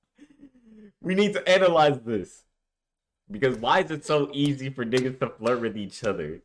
we 1.02 1.14
need 1.14 1.32
to 1.32 1.46
analyze 1.48 1.98
this. 2.00 2.44
Because 3.30 3.56
why 3.58 3.80
is 3.80 3.90
it 3.90 4.06
so 4.06 4.30
easy 4.32 4.70
for 4.70 4.84
niggas 4.84 5.18
to 5.20 5.28
flirt 5.28 5.60
with 5.60 5.76
each 5.76 6.04
other? 6.04 6.40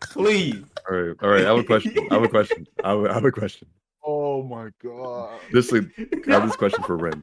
Please. 0.00 0.64
All 0.88 0.96
right, 0.96 1.16
all 1.22 1.28
right. 1.30 1.44
I 1.44 1.48
have 1.48 1.58
a 1.58 1.64
question. 1.64 1.96
I 2.10 2.14
have 2.14 2.22
a 2.22 2.28
question. 2.28 2.66
I 2.84 2.90
have, 2.90 3.04
I 3.06 3.14
have 3.14 3.24
a 3.24 3.32
question. 3.32 3.68
Oh 4.04 4.42
my 4.42 4.70
god. 4.82 5.40
This 5.52 5.72
like, 5.72 5.84
I 5.98 6.32
have 6.32 6.46
this 6.46 6.56
question 6.56 6.82
for 6.84 6.96
Ren. 6.96 7.22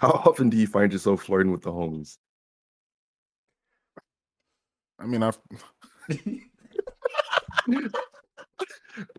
How 0.00 0.10
often 0.10 0.50
do 0.50 0.56
you 0.56 0.66
find 0.66 0.92
yourself 0.92 1.22
flirting 1.22 1.52
with 1.52 1.62
the 1.62 1.70
homies? 1.70 2.18
I 4.98 5.06
mean, 5.06 5.22
I've. 5.22 5.38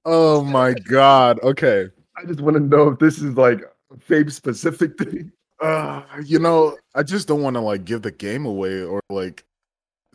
oh 0.05 0.43
my 0.43 0.73
god. 0.73 1.39
Okay. 1.41 1.89
I 2.17 2.25
just 2.25 2.41
want 2.41 2.55
to 2.55 2.63
know 2.63 2.89
if 2.89 2.99
this 2.99 3.19
is 3.19 3.35
like 3.35 3.61
a 3.91 3.95
Fabe 3.95 4.31
specific 4.31 4.97
thing. 4.97 5.31
Uh, 5.61 6.03
you 6.23 6.39
know, 6.39 6.77
I 6.95 7.03
just 7.03 7.27
don't 7.27 7.41
want 7.41 7.55
to 7.55 7.61
like 7.61 7.85
give 7.85 8.01
the 8.01 8.11
game 8.11 8.45
away 8.45 8.81
or 8.83 8.99
like 9.09 9.43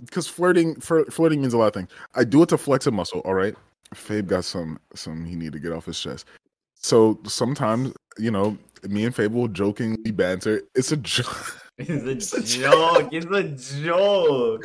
because 0.04 0.26
flirting 0.26 0.74
flir- 0.76 1.10
flirting 1.12 1.40
means 1.40 1.54
a 1.54 1.58
lot 1.58 1.68
of 1.68 1.74
things. 1.74 1.88
I 2.14 2.24
do 2.24 2.42
it 2.42 2.48
to 2.50 2.58
flex 2.58 2.86
a 2.86 2.90
muscle, 2.90 3.20
all 3.20 3.34
right? 3.34 3.54
Fabe 3.94 4.26
got 4.26 4.44
some 4.44 4.78
some 4.94 5.24
he 5.24 5.36
need 5.36 5.52
to 5.52 5.58
get 5.58 5.72
off 5.72 5.86
his 5.86 5.98
chest. 6.00 6.26
So 6.74 7.18
sometimes, 7.24 7.92
you 8.18 8.30
know, 8.30 8.56
me 8.88 9.04
and 9.04 9.14
Fabe 9.14 9.32
will 9.32 9.48
jokingly 9.48 10.10
banter. 10.10 10.62
It's 10.74 10.92
a 10.92 10.96
joke. 10.96 11.56
It's 11.82 12.34
a 12.34 12.42
joke. 12.60 13.08
It's 13.10 13.24
a 13.72 13.82
joke. 13.82 14.62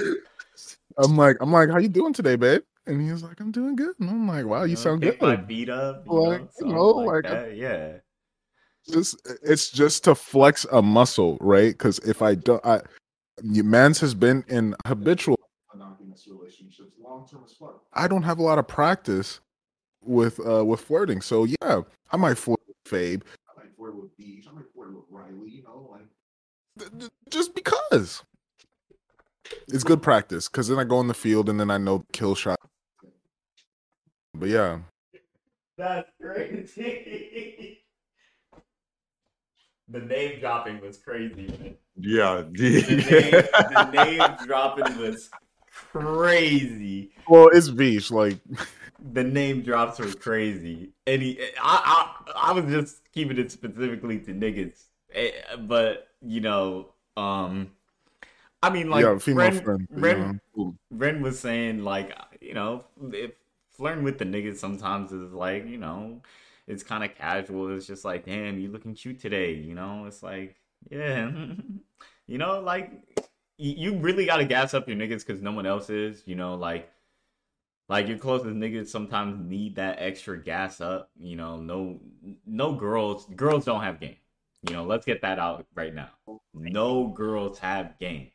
I'm 0.97 1.15
like, 1.15 1.37
I'm 1.39 1.49
like, 1.49 1.69
how 1.69 1.77
you 1.77 1.87
doing 1.87 2.11
today, 2.11 2.35
babe? 2.35 2.61
And 2.87 2.99
he's 3.01 3.23
like, 3.23 3.39
I'm 3.39 3.51
doing 3.51 3.77
good. 3.77 3.95
And 4.01 4.09
I'm 4.09 4.27
like, 4.27 4.45
wow, 4.45 4.63
you 4.65 4.75
sound 4.75 5.01
good. 5.01 5.21
My 5.21 5.37
feet 5.37 5.69
up. 5.69 6.05
You 6.05 6.11
Like, 6.11 6.41
know, 6.41 6.49
you 6.59 6.73
know, 6.73 6.87
like, 6.89 7.23
like. 7.23 7.55
Yeah. 7.55 7.93
Just 8.91 9.21
it's 9.43 9.69
just 9.69 10.03
to 10.05 10.15
flex 10.15 10.65
a 10.71 10.81
muscle, 10.81 11.37
right? 11.41 11.71
Because 11.71 11.99
if 11.99 12.21
I 12.21 12.35
don't, 12.35 12.65
I 12.65 12.81
Mans 13.43 13.99
has 13.99 14.13
been 14.13 14.43
in 14.47 14.75
habitual. 14.85 15.39
I 17.93 18.07
don't 18.07 18.23
have 18.23 18.39
a 18.39 18.43
lot 18.43 18.59
of 18.59 18.67
practice 18.67 19.39
with 20.01 20.39
uh 20.45 20.63
with 20.63 20.81
flirting, 20.81 21.21
so 21.21 21.45
yeah, 21.45 21.81
I 22.11 22.17
might 22.17 22.37
flirt 22.37 22.59
with 22.67 22.77
Fabe, 22.85 23.21
I 23.49 23.61
might 23.61 23.75
flirt 23.75 23.95
with 23.95 24.15
Beach, 24.17 24.45
I 24.49 24.53
might 24.53 24.65
flirt 24.73 24.93
with 24.93 25.05
Riley, 25.09 25.49
you 25.49 25.63
know, 25.63 25.89
like 25.91 27.11
just 27.29 27.55
because 27.55 28.23
it's 29.67 29.83
good 29.83 30.01
practice. 30.01 30.47
Because 30.47 30.67
then 30.67 30.79
I 30.79 30.83
go 30.83 30.99
in 30.99 31.07
the 31.07 31.13
field 31.13 31.49
and 31.49 31.59
then 31.59 31.71
I 31.71 31.77
know 31.77 32.03
kill 32.13 32.35
shot. 32.35 32.59
But 34.33 34.49
yeah, 34.49 34.79
That's 35.77 36.09
crazy. 36.21 37.79
the 39.89 39.99
name 39.99 40.39
dropping 40.39 40.81
was 40.81 40.97
crazy, 40.97 41.47
man. 41.47 41.75
Yeah, 41.97 42.43
The 42.51 42.89
name, 42.89 43.71
the 43.73 44.03
name 44.03 44.37
dropping 44.45 44.97
was 44.97 45.29
crazy. 45.91 47.11
well, 47.27 47.49
it's 47.53 47.69
Beach, 47.69 48.11
like. 48.11 48.37
The 49.13 49.23
name 49.23 49.61
drops 49.61 49.99
were 49.99 50.11
crazy. 50.13 50.89
And 51.05 51.21
he, 51.21 51.39
I, 51.61 52.15
I, 52.35 52.49
I 52.49 52.51
was 52.53 52.65
just 52.65 53.01
keeping 53.13 53.37
it 53.37 53.51
specifically 53.51 54.19
to 54.19 54.31
niggas, 54.33 54.83
Eh, 55.13 55.31
but 55.59 56.09
you 56.21 56.41
know, 56.41 56.93
um, 57.15 57.71
I 58.61 58.69
mean, 58.69 58.89
like 58.89 59.03
yeah, 59.03 59.17
female 59.17 59.51
Ren, 59.51 59.63
friend. 59.63 59.87
Ren, 59.91 60.41
know. 60.57 60.75
Ren 60.91 61.21
was 61.21 61.39
saying, 61.39 61.83
like, 61.83 62.17
you 62.41 62.53
know, 62.53 62.85
if 63.13 63.31
flirting 63.71 64.03
with 64.03 64.17
the 64.17 64.25
niggas 64.25 64.57
sometimes 64.57 65.11
is 65.11 65.31
like, 65.31 65.67
you 65.67 65.77
know, 65.77 66.21
it's 66.67 66.83
kind 66.83 67.03
of 67.03 67.15
casual. 67.15 67.75
It's 67.75 67.87
just 67.87 68.05
like, 68.05 68.25
damn, 68.25 68.59
you 68.59 68.69
looking 68.71 68.93
cute 68.95 69.19
today. 69.19 69.53
You 69.53 69.75
know, 69.75 70.05
it's 70.05 70.23
like, 70.23 70.55
yeah, 70.89 71.31
you 72.27 72.37
know, 72.37 72.59
like 72.59 72.91
you, 73.57 73.97
really 73.97 74.25
got 74.25 74.37
to 74.37 74.45
gas 74.45 74.73
up 74.73 74.87
your 74.87 74.97
niggas 74.97 75.25
because 75.25 75.41
no 75.41 75.51
one 75.51 75.65
else 75.65 75.89
is. 75.89 76.23
You 76.25 76.35
know, 76.35 76.55
like. 76.55 76.91
Like 77.87 78.07
your 78.07 78.17
closest 78.17 78.55
niggas 78.55 78.87
sometimes 78.87 79.47
need 79.47 79.75
that 79.75 79.97
extra 79.99 80.41
gas 80.41 80.81
up. 80.81 81.11
You 81.19 81.35
know, 81.35 81.57
no, 81.57 81.99
no 82.45 82.73
girls. 82.73 83.27
Girls 83.35 83.65
don't 83.65 83.83
have 83.83 83.99
game. 83.99 84.15
You 84.67 84.73
know, 84.73 84.83
let's 84.85 85.05
get 85.05 85.21
that 85.21 85.37
out 85.37 85.67
right 85.75 85.93
now. 85.93 86.09
No 86.55 87.07
girls 87.09 87.59
have 87.59 87.99
game. 87.99 88.31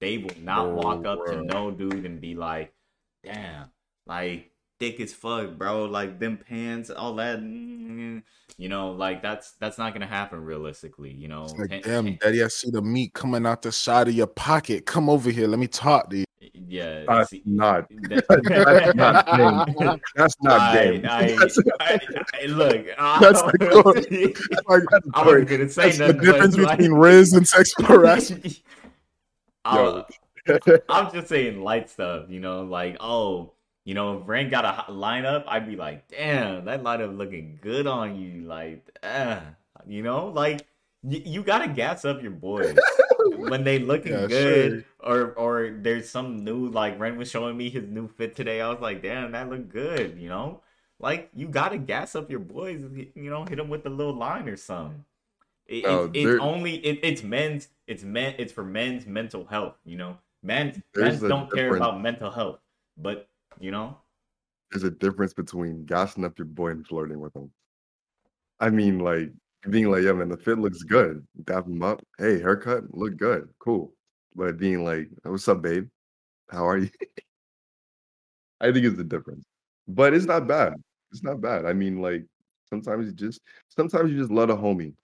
They 0.00 0.18
will 0.18 0.36
not 0.40 0.66
Oh, 0.66 0.74
walk 0.76 1.04
up 1.04 1.26
to 1.26 1.42
no 1.42 1.70
dude 1.70 2.06
and 2.06 2.20
be 2.20 2.34
like, 2.34 2.72
"Damn, 3.22 3.70
like 4.06 4.50
thick 4.78 5.00
as 5.00 5.12
fuck, 5.12 5.56
bro. 5.56 5.84
Like 5.86 6.18
them 6.18 6.36
pants, 6.38 6.90
all 6.90 7.14
that." 7.16 7.40
mm, 7.40 8.22
You 8.56 8.68
know, 8.68 8.92
like 8.92 9.22
that's 9.22 9.52
that's 9.60 9.78
not 9.78 9.92
gonna 9.92 10.06
happen 10.06 10.40
realistically. 10.44 11.12
You 11.12 11.28
know, 11.28 11.44
It's 11.44 11.54
like, 11.54 11.70
Ten- 11.70 11.82
damn, 11.82 12.04
ten- 12.04 12.18
daddy, 12.20 12.42
I 12.44 12.48
see 12.48 12.70
the 12.70 12.82
meat 12.82 13.12
coming 13.14 13.46
out 13.46 13.62
the 13.62 13.72
side 13.72 14.08
of 14.08 14.14
your 14.14 14.26
pocket. 14.28 14.86
Come 14.86 15.08
over 15.10 15.30
here. 15.30 15.46
Let 15.48 15.58
me 15.58 15.66
talk 15.66 16.10
to 16.10 16.18
you. 16.18 16.24
yeah. 16.52 17.04
That's 17.08 17.30
see- 17.30 17.42
not. 17.46 17.88
that- 17.88 18.26
That's 18.94 18.94
not 18.94 19.66
game. 19.78 20.00
That's 20.14 20.34
not 20.42 20.60
I, 20.60 20.74
game. 20.84 21.06
I, 21.08 21.36
That's, 21.38 21.58
I, 21.80 22.00
I, 22.42 22.46
look, 22.46 22.86
I, 22.98 23.18
That's 23.20 23.42
the 23.42 23.58
goal. 23.58 23.92
Like, 24.68 24.84
I 25.14 25.24
wasn't 25.26 25.48
gonna 25.48 25.68
say 25.68 25.82
that's 25.92 25.98
the 25.98 26.06
nothing. 26.12 26.16
but 26.18 26.24
difference 26.24 26.54
it's 26.54 26.64
like- 26.64 26.78
between 26.78 26.96
Riz 26.98 27.32
and 27.32 27.48
sexual 27.48 27.86
harassment. 27.86 28.60
I'll- 29.64 30.06
I'm 30.90 31.10
just 31.12 31.28
saying 31.28 31.62
light 31.62 31.88
stuff, 31.88 32.26
you 32.28 32.38
know, 32.38 32.62
like 32.64 32.98
oh, 33.00 33.53
you 33.84 33.94
know, 33.94 34.18
if 34.20 34.28
Ren 34.28 34.50
got 34.50 34.64
a 34.64 34.92
lineup, 34.92 35.44
I'd 35.46 35.66
be 35.66 35.76
like, 35.76 36.08
damn, 36.08 36.64
that 36.66 36.82
lineup 36.82 37.16
looking 37.16 37.58
good 37.62 37.86
on 37.86 38.16
you, 38.20 38.42
like, 38.46 38.98
ah, 39.02 39.42
you 39.86 40.02
know, 40.02 40.28
like 40.28 40.66
y- 41.02 41.22
you 41.24 41.42
gotta 41.42 41.68
gas 41.68 42.04
up 42.04 42.22
your 42.22 42.30
boys 42.32 43.02
when 43.30 43.64
they 43.64 43.78
looking 43.78 44.26
Yeah, 44.26 44.26
good, 44.26 44.84
or 45.00 45.32
or 45.34 45.78
there's 45.80 46.08
some 46.10 46.44
new 46.44 46.68
like 46.68 46.98
Ren 46.98 47.16
was 47.18 47.30
showing 47.30 47.56
me 47.56 47.70
his 47.70 47.86
new 47.88 48.08
fit 48.08 48.34
today. 48.36 48.60
I 48.60 48.70
was 48.70 48.80
like, 48.80 49.02
damn, 49.02 49.32
that 49.32 49.48
looked 49.50 49.68
good, 49.70 50.18
you 50.18 50.28
know, 50.28 50.62
like 50.98 51.30
you 51.34 51.48
gotta 51.48 51.78
gas 51.78 52.14
up 52.14 52.30
your 52.30 52.40
boys, 52.40 52.80
you 53.14 53.30
know, 53.30 53.44
hit 53.44 53.56
them 53.56 53.68
with 53.68 53.86
a 53.86 53.90
little 53.90 54.14
line 54.14 54.48
or 54.48 54.56
something. 54.56 55.04
It, 55.66 55.76
No, 55.82 56.04
it's, 56.04 56.08
it's 56.12 56.36
only 56.38 56.74
it, 56.76 57.00
it's 57.02 57.22
men's 57.22 57.68
it's 57.86 58.02
men 58.04 58.34
it's 58.38 58.52
for 58.52 58.64
men's 58.64 59.06
mental 59.06 59.46
health 59.46 59.76
you 59.84 59.96
know 59.96 60.18
men 60.42 60.82
men 60.94 61.24
don't 61.26 61.50
care 61.50 61.70
about 61.70 62.00
mental 62.02 62.30
health 62.30 62.60
but 62.98 63.28
you 63.60 63.70
know 63.70 63.98
There's 64.70 64.84
a 64.84 64.90
difference 64.90 65.34
between 65.34 65.84
gassing 65.84 66.24
up 66.24 66.38
your 66.38 66.46
boy 66.46 66.70
and 66.70 66.86
flirting 66.86 67.20
with 67.20 67.34
him. 67.34 67.50
I 68.60 68.70
mean, 68.70 68.98
like 69.00 69.30
being 69.70 69.90
like, 69.90 70.02
yeah, 70.02 70.12
man, 70.12 70.28
the 70.28 70.36
fit 70.36 70.58
looks 70.58 70.82
good. 70.82 71.26
Dap 71.44 71.66
him 71.66 71.82
up. 71.82 72.02
Hey, 72.18 72.38
haircut, 72.40 72.92
look 72.94 73.16
good, 73.16 73.48
cool. 73.58 73.92
But 74.34 74.58
being 74.58 74.84
like, 74.84 75.08
what's 75.22 75.48
up, 75.48 75.62
babe? 75.62 75.88
How 76.50 76.66
are 76.68 76.78
you? 76.78 76.90
I 78.60 78.72
think 78.72 78.84
it's 78.86 78.96
the 78.96 79.04
difference. 79.04 79.44
But 79.88 80.14
it's 80.14 80.26
not 80.26 80.46
bad. 80.48 80.74
It's 81.12 81.22
not 81.22 81.40
bad. 81.40 81.66
I 81.66 81.72
mean, 81.72 82.00
like 82.00 82.24
sometimes 82.68 83.06
you 83.06 83.12
just 83.12 83.40
sometimes 83.68 84.10
you 84.10 84.18
just 84.18 84.30
love 84.30 84.50
a 84.50 84.56
homie. 84.56 84.94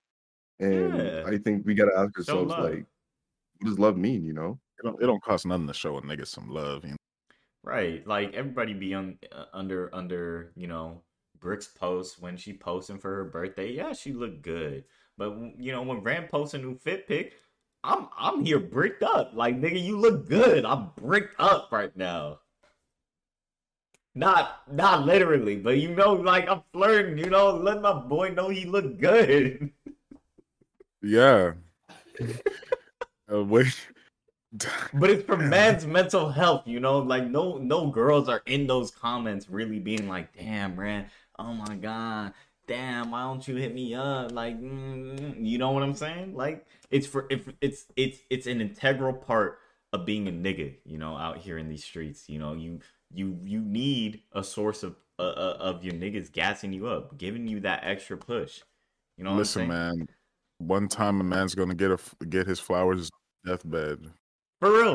And 0.58 0.96
Yeah. 0.96 1.24
I 1.26 1.38
think 1.38 1.64
we 1.66 1.74
gotta 1.74 1.96
ask 1.96 2.16
ourselves, 2.18 2.50
like, 2.50 2.84
what 3.58 3.68
does 3.68 3.78
love 3.78 3.96
mean, 3.96 4.24
you 4.24 4.32
know? 4.32 4.58
It 4.78 4.84
don't, 4.84 5.02
it 5.02 5.06
don't 5.06 5.22
cost 5.22 5.46
nothing 5.46 5.66
to 5.66 5.74
show 5.74 5.96
a 5.98 6.02
nigga 6.02 6.26
some 6.26 6.48
love. 6.48 6.84
You 6.84 6.90
know? 6.90 6.96
Right 7.62 8.06
like 8.06 8.34
everybody 8.34 8.72
be 8.74 8.94
on 8.94 9.18
uh, 9.32 9.44
under 9.52 9.90
under 9.94 10.52
you 10.56 10.66
know 10.66 11.02
Brooks 11.40 11.68
post 11.68 12.20
when 12.20 12.36
she 12.36 12.52
posting 12.52 12.98
for 12.98 13.14
her 13.16 13.24
birthday 13.24 13.72
yeah 13.72 13.92
she 13.92 14.12
looked 14.12 14.42
good 14.42 14.84
But 15.18 15.36
you 15.58 15.72
know, 15.72 15.82
when 15.82 16.00
Rand 16.02 16.30
posts 16.30 16.54
a 16.54 16.58
new 16.58 16.74
fit 16.78 17.06
pic, 17.06 17.34
I'm 17.84 18.08
I'm 18.18 18.44
here 18.44 18.58
bricked 18.60 19.02
up. 19.02 19.32
Like 19.34 19.60
nigga, 19.60 19.82
you 19.82 19.98
look 19.98 20.28
good. 20.28 20.64
I'm 20.64 20.90
bricked 20.96 21.34
up 21.38 21.68
right 21.72 21.94
now. 21.96 22.40
Not 24.14 24.62
not 24.72 25.04
literally, 25.04 25.56
but 25.56 25.78
you 25.78 25.94
know, 25.94 26.12
like 26.14 26.48
I'm 26.48 26.62
flirting. 26.72 27.18
You 27.18 27.30
know, 27.30 27.50
let 27.56 27.80
my 27.82 27.92
boy 27.92 28.30
know 28.30 28.48
he 28.48 28.64
look 28.64 28.98
good. 28.98 29.70
Yeah. 31.02 31.52
wait. 33.28 33.76
But 34.94 35.10
it's 35.10 35.24
for 35.24 35.36
man's 35.36 35.86
mental 35.86 36.28
health, 36.28 36.66
you 36.66 36.80
know. 36.80 36.98
Like 36.98 37.24
no 37.24 37.58
no 37.58 37.86
girls 37.86 38.28
are 38.28 38.42
in 38.46 38.66
those 38.66 38.90
comments 38.90 39.48
really 39.48 39.78
being 39.78 40.08
like, 40.08 40.36
"Damn, 40.36 40.76
man, 40.76 41.06
oh 41.38 41.52
my 41.52 41.76
god, 41.76 42.32
damn, 42.66 43.12
why 43.12 43.22
don't 43.22 43.46
you 43.46 43.54
hit 43.56 43.72
me 43.72 43.94
up?" 43.94 44.32
Like, 44.32 44.60
mm, 44.60 45.36
you 45.46 45.58
know 45.58 45.70
what 45.70 45.84
I'm 45.84 45.94
saying? 45.94 46.34
Like 46.34 46.66
it's 46.90 47.06
for 47.06 47.26
if 47.30 47.48
it's 47.60 47.86
it's 47.94 48.18
it's 48.28 48.48
an 48.48 48.60
integral 48.60 49.12
part 49.12 49.60
of 49.92 50.04
being 50.04 50.26
a 50.26 50.32
nigga, 50.32 50.74
you 50.84 50.98
know, 50.98 51.16
out 51.16 51.38
here 51.38 51.58
in 51.58 51.68
these 51.68 51.84
streets. 51.84 52.28
You 52.28 52.40
know, 52.40 52.54
you 52.54 52.80
you 53.12 53.38
you 53.44 53.60
need 53.60 54.22
a 54.32 54.42
source 54.42 54.82
of 54.82 54.96
uh, 55.20 55.22
uh 55.22 55.56
of 55.60 55.84
your 55.84 55.94
niggas 55.94 56.32
gassing 56.32 56.72
you 56.72 56.88
up, 56.88 57.16
giving 57.18 57.46
you 57.46 57.60
that 57.60 57.84
extra 57.84 58.16
push. 58.16 58.62
You 59.16 59.24
know, 59.24 59.34
Listen, 59.34 59.68
man. 59.68 60.08
One 60.58 60.88
time 60.88 61.20
a 61.20 61.24
man's 61.24 61.54
gonna 61.54 61.74
get 61.74 61.92
a 61.92 61.98
get 62.26 62.48
his 62.48 62.58
flowers 62.58 63.10
deathbed. 63.46 64.10
For 64.60 64.70
real. 64.72 64.92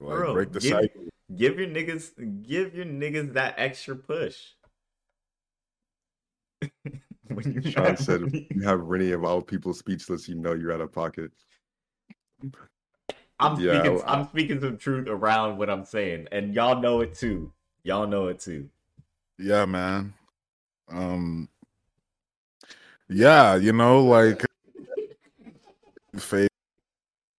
Like, 0.00 0.16
For 0.16 0.22
real. 0.22 0.32
break 0.32 0.52
the 0.52 0.60
give, 0.60 0.70
cycle. 0.70 1.02
give 1.36 1.58
your 1.58 1.68
niggas 1.68 2.42
give 2.46 2.74
your 2.74 2.86
niggas 2.86 3.34
that 3.34 3.54
extra 3.58 3.96
push. 3.96 4.38
when 7.28 7.52
you 7.52 7.70
Sean 7.70 7.96
said, 7.96 8.32
you 8.50 8.62
have 8.62 8.80
Rennie 8.80 9.12
of 9.12 9.24
all 9.24 9.42
people 9.42 9.74
speechless, 9.74 10.28
you 10.28 10.36
know 10.36 10.54
you're 10.54 10.72
out 10.72 10.80
of 10.80 10.92
pocket. 10.92 11.30
I'm 13.38 13.58
Yeah, 13.58 13.80
speaking 13.82 14.02
I- 14.06 14.14
I'm 14.14 14.28
speaking 14.28 14.60
some 14.60 14.76
truth 14.78 15.08
around 15.08 15.58
what 15.58 15.70
I'm 15.70 15.84
saying, 15.84 16.28
and 16.32 16.54
y'all 16.54 16.80
know 16.80 17.00
it 17.00 17.14
too. 17.14 17.52
Y'all 17.82 18.06
know 18.06 18.28
it 18.28 18.38
too. 18.40 18.68
Yeah, 19.38 19.64
man. 19.64 20.14
Um 20.88 21.48
Yeah, 23.08 23.56
you 23.56 23.72
know, 23.72 24.04
like 24.04 24.44
face 26.16 26.48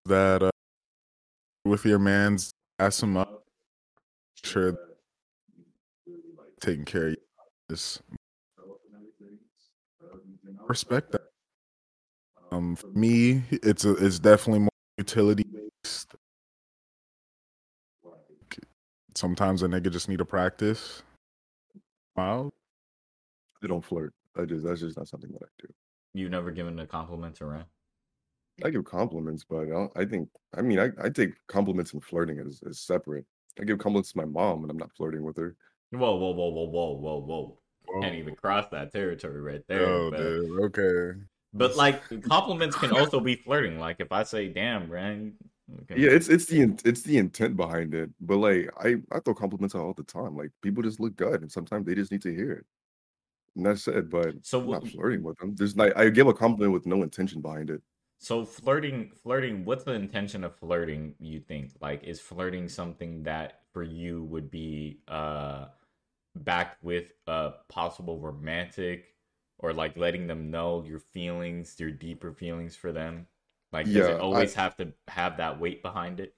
that 0.05 0.43
uh, 0.43 0.50
with 1.65 1.85
your 1.85 1.99
man's 1.99 2.51
ass 2.79 3.01
him 3.01 3.17
up. 3.17 3.43
Sure 4.43 4.77
taking 6.61 6.85
care 6.85 7.07
of 7.07 7.11
you. 7.11 7.17
Just 7.69 8.01
respect 10.67 11.11
that. 11.11 11.21
Um 12.51 12.75
for 12.75 12.87
me, 12.87 13.43
it's 13.51 13.83
a, 13.83 13.93
it's 13.95 14.19
definitely 14.19 14.59
more 14.59 14.69
utility 14.97 15.43
based. 15.43 16.15
Sometimes 19.15 19.61
a 19.63 19.67
nigga 19.67 19.91
just 19.91 20.07
need 20.07 20.19
to 20.19 20.25
practice. 20.25 21.03
Wow. 22.15 22.51
I 23.63 23.67
don't 23.67 23.83
flirt. 23.83 24.13
I 24.37 24.45
just 24.45 24.65
that's 24.65 24.79
just 24.79 24.97
not 24.97 25.07
something 25.07 25.31
that 25.31 25.43
I 25.43 25.49
do. 25.59 25.67
You've 26.13 26.31
never 26.31 26.51
given 26.51 26.79
a 26.79 26.87
compliment 26.87 27.35
to 27.35 27.45
Ren? 27.45 27.65
I 28.63 28.69
give 28.69 28.85
compliments, 28.85 29.45
but 29.47 29.61
I, 29.61 29.65
don't, 29.65 29.91
I 29.95 30.05
think 30.05 30.29
I 30.55 30.61
mean 30.61 30.79
I, 30.79 30.89
I 31.01 31.09
take 31.09 31.31
compliments 31.47 31.93
and 31.93 32.03
flirting 32.03 32.39
as, 32.39 32.61
as 32.67 32.79
separate. 32.79 33.25
I 33.59 33.63
give 33.63 33.79
compliments 33.79 34.11
to 34.13 34.17
my 34.17 34.25
mom, 34.25 34.61
and 34.61 34.71
I'm 34.71 34.77
not 34.77 34.95
flirting 34.95 35.23
with 35.23 35.37
her. 35.37 35.55
Whoa, 35.91 36.15
whoa, 36.15 36.31
whoa, 36.31 36.49
whoa, 36.49 36.65
whoa, 36.65 36.93
whoa, 36.93 37.19
whoa. 37.19 38.01
Can't 38.01 38.15
even 38.15 38.33
oh. 38.33 38.41
cross 38.41 38.67
that 38.71 38.91
territory 38.93 39.41
right 39.41 39.63
there. 39.67 39.85
Oh, 39.85 40.11
but, 40.11 40.17
dude. 40.17 40.61
Okay. 40.61 41.19
but 41.53 41.75
like 41.75 42.01
compliments 42.29 42.75
can 42.75 42.91
also 42.91 43.19
be 43.19 43.35
flirting. 43.35 43.79
Like 43.79 43.97
if 43.99 44.11
I 44.11 44.23
say, 44.23 44.47
"Damn, 44.47 44.89
Ren," 44.89 45.33
okay. 45.81 46.01
Yeah, 46.01 46.11
it's 46.11 46.29
it's 46.29 46.45
the 46.45 46.61
in- 46.61 46.79
it's 46.85 47.01
the 47.01 47.17
intent 47.17 47.57
behind 47.57 47.93
it. 47.93 48.09
But 48.21 48.37
like 48.37 48.69
I 48.77 48.95
I 49.11 49.19
throw 49.19 49.33
compliments 49.33 49.75
out 49.75 49.81
all 49.81 49.93
the 49.93 50.03
time. 50.03 50.37
Like 50.37 50.51
people 50.61 50.83
just 50.83 50.99
look 50.99 51.15
good, 51.15 51.41
and 51.41 51.51
sometimes 51.51 51.85
they 51.85 51.95
just 51.95 52.11
need 52.11 52.21
to 52.21 52.33
hear 52.33 52.51
it. 52.53 52.65
And 53.55 53.65
that's 53.65 53.87
it. 53.87 54.09
But 54.09 54.35
So 54.43 54.61
I'm 54.61 54.69
not 54.69 54.87
wh- 54.87 54.91
flirting 54.91 55.23
with 55.23 55.37
them. 55.39 55.55
There's 55.55 55.75
like 55.75 55.97
I 55.97 56.09
give 56.09 56.27
a 56.27 56.33
compliment 56.33 56.73
with 56.73 56.85
no 56.85 57.03
intention 57.03 57.41
behind 57.41 57.69
it. 57.69 57.81
So 58.21 58.45
flirting, 58.45 59.11
flirting. 59.11 59.65
What's 59.65 59.83
the 59.83 59.93
intention 59.93 60.43
of 60.43 60.55
flirting? 60.55 61.15
You 61.19 61.39
think 61.39 61.73
like 61.81 62.03
is 62.03 62.21
flirting 62.21 62.69
something 62.69 63.23
that 63.23 63.63
for 63.73 63.83
you 63.83 64.23
would 64.25 64.51
be 64.51 65.01
uh 65.07 65.69
backed 66.35 66.83
with 66.83 67.13
a 67.27 67.53
possible 67.69 68.19
romantic 68.19 69.15
or 69.59 69.73
like 69.73 69.97
letting 69.97 70.27
them 70.27 70.51
know 70.51 70.83
your 70.83 70.99
feelings, 70.99 71.79
your 71.79 71.91
deeper 71.91 72.31
feelings 72.33 72.75
for 72.75 72.91
them? 72.91 73.27
Like 73.71 73.91
does 73.93 74.07
Yeah, 74.07 74.09
it 74.09 74.19
I- 74.31 74.45
always 74.45 74.53
have 74.55 74.77
to 74.77 74.93
have 75.07 75.37
that 75.37 75.59
weight 75.59 75.81
behind 75.81 76.19
it? 76.19 76.35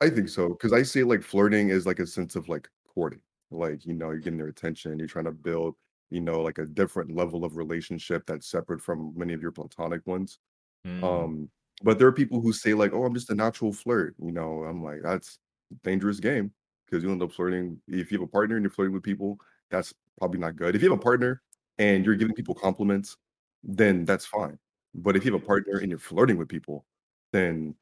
I 0.00 0.10
think 0.10 0.28
so 0.28 0.48
because 0.50 0.72
I 0.72 0.82
see 0.82 1.02
like 1.04 1.22
flirting 1.22 1.70
is 1.70 1.86
like 1.86 1.98
a 1.98 2.06
sense 2.06 2.36
of 2.36 2.48
like 2.48 2.68
courting. 2.94 3.20
Like 3.50 3.84
you 3.86 3.94
know 3.94 4.10
you're 4.10 4.20
getting 4.20 4.38
their 4.38 4.48
attention. 4.48 4.98
You're 4.98 5.08
trying 5.08 5.24
to 5.26 5.32
build 5.32 5.76
you 6.10 6.20
know 6.20 6.40
like 6.40 6.58
a 6.58 6.66
different 6.66 7.12
level 7.14 7.44
of 7.44 7.56
relationship 7.56 8.24
that's 8.26 8.46
separate 8.48 8.80
from 8.80 9.12
many 9.16 9.32
of 9.34 9.42
your 9.42 9.52
platonic 9.52 10.06
ones. 10.06 10.38
Mm, 10.84 11.02
Um, 11.04 11.50
but 11.82 11.98
there 11.98 12.08
are 12.08 12.12
people 12.12 12.40
who 12.40 12.52
say 12.52 12.74
like, 12.74 12.92
"Oh, 12.92 13.04
I'm 13.04 13.14
just 13.14 13.30
a 13.30 13.34
natural 13.34 13.72
flirt." 13.72 14.16
You 14.18 14.32
know, 14.32 14.64
I'm 14.64 14.82
like, 14.82 15.02
that's 15.02 15.38
a 15.72 15.74
dangerous 15.84 16.20
game 16.20 16.52
because 16.86 17.02
you 17.04 17.10
end 17.12 17.22
up 17.22 17.32
flirting. 17.32 17.80
If 17.88 18.10
you 18.12 18.18
have 18.18 18.28
a 18.28 18.30
partner 18.30 18.56
and 18.56 18.64
you're 18.64 18.70
flirting 18.72 18.94
with 18.94 19.02
people, 19.04 19.38
that's 19.70 19.94
probably 20.18 20.40
not 20.40 20.56
good. 20.56 20.74
If 20.76 20.82
you 20.82 20.90
have 20.90 20.98
a 20.98 21.02
partner 21.02 21.42
and 21.78 22.04
you're 22.04 22.16
giving 22.16 22.34
people 22.34 22.54
compliments, 22.54 23.16
then 23.62 24.04
that's 24.04 24.26
fine. 24.26 24.58
But 24.94 25.16
if 25.16 25.24
you 25.24 25.32
have 25.32 25.42
a 25.42 25.46
partner 25.46 25.78
and 25.78 25.90
you're 25.90 25.98
flirting 26.00 26.36
with 26.38 26.48
people, 26.48 26.86
then 27.32 27.76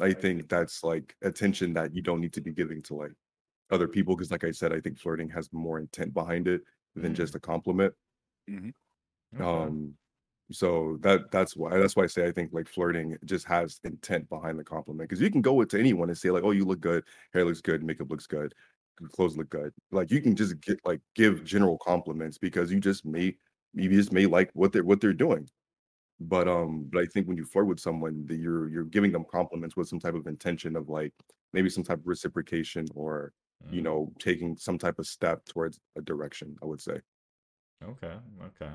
I 0.00 0.12
think 0.12 0.48
that's 0.48 0.82
like 0.84 1.16
attention 1.22 1.72
that 1.74 1.94
you 1.94 2.02
don't 2.02 2.20
need 2.20 2.32
to 2.34 2.40
be 2.40 2.52
giving 2.52 2.82
to 2.82 2.94
like 2.94 3.12
other 3.70 3.88
people. 3.88 4.16
Because, 4.16 4.30
like 4.30 4.44
I 4.44 4.50
said, 4.52 4.72
I 4.72 4.80
think 4.80 4.98
flirting 4.98 5.30
has 5.30 5.52
more 5.52 5.78
intent 5.78 6.14
behind 6.14 6.48
it 6.48 6.62
than 6.96 7.14
Mm. 7.14 7.14
just 7.14 7.34
a 7.34 7.40
compliment. 7.40 7.94
okay. 9.38 9.70
Um, 9.70 9.96
so 10.52 10.96
that 11.00 11.30
that's 11.30 11.56
why 11.56 11.78
that's 11.78 11.96
why 11.96 12.04
I 12.04 12.06
say 12.08 12.26
I 12.26 12.32
think 12.32 12.52
like 12.52 12.68
flirting 12.68 13.16
just 13.24 13.46
has 13.46 13.80
intent 13.84 14.28
behind 14.28 14.58
the 14.58 14.64
compliment 14.64 15.08
because 15.08 15.20
you 15.22 15.30
can 15.30 15.42
go 15.42 15.54
with 15.54 15.68
to 15.70 15.78
anyone 15.78 16.08
and 16.08 16.18
say 16.18 16.30
like, 16.30 16.44
oh, 16.44 16.50
you 16.52 16.64
look 16.64 16.80
good, 16.80 17.04
hair 17.32 17.44
looks 17.44 17.60
good, 17.60 17.82
makeup 17.84 18.10
looks 18.10 18.26
good, 18.26 18.54
clothes 19.12 19.36
look 19.36 19.48
good. 19.50 19.72
Like 19.92 20.10
you 20.10 20.20
can 20.20 20.36
just 20.36 20.60
get 20.60 20.80
like 20.84 21.00
give 21.14 21.44
general 21.44 21.78
compliments 21.78 22.38
because 22.38 22.72
you 22.72 22.80
just 22.80 23.04
may 23.04 23.36
you 23.74 23.88
just 23.90 24.12
may 24.12 24.26
like 24.26 24.50
what 24.54 24.72
they're 24.72 24.84
what 24.84 25.00
they're 25.00 25.12
doing. 25.12 25.48
But 26.20 26.48
um, 26.48 26.84
but 26.92 27.02
I 27.02 27.06
think 27.06 27.28
when 27.28 27.36
you 27.38 27.44
flirt 27.46 27.66
with 27.66 27.80
someone, 27.80 28.26
that 28.26 28.36
you're 28.36 28.68
you're 28.70 28.84
giving 28.84 29.12
them 29.12 29.24
compliments 29.30 29.76
with 29.76 29.88
some 29.88 30.00
type 30.00 30.14
of 30.14 30.26
intention 30.26 30.76
of 30.76 30.88
like 30.88 31.14
maybe 31.54 31.70
some 31.70 31.84
type 31.84 32.00
of 32.00 32.06
reciprocation 32.06 32.86
or 32.94 33.32
you 33.70 33.80
Mm, 33.80 33.84
know 33.84 34.12
taking 34.20 34.56
some 34.56 34.78
type 34.78 34.98
of 34.98 35.06
step 35.06 35.44
towards 35.46 35.80
a 35.96 36.02
direction. 36.02 36.56
I 36.62 36.66
would 36.66 36.80
say. 36.82 37.00
Okay, 37.82 38.18
okay. 38.42 38.74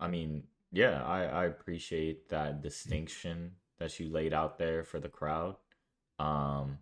I 0.00 0.08
mean, 0.08 0.48
yeah, 0.72 1.02
I 1.04 1.24
I 1.24 1.44
appreciate 1.46 2.28
that 2.28 2.62
distinction 2.62 3.52
that 3.78 3.98
you 3.98 4.10
laid 4.10 4.32
out 4.32 4.58
there 4.58 4.84
for 4.84 5.00
the 5.00 5.08
crowd. 5.08 5.56
Um, 6.18 6.78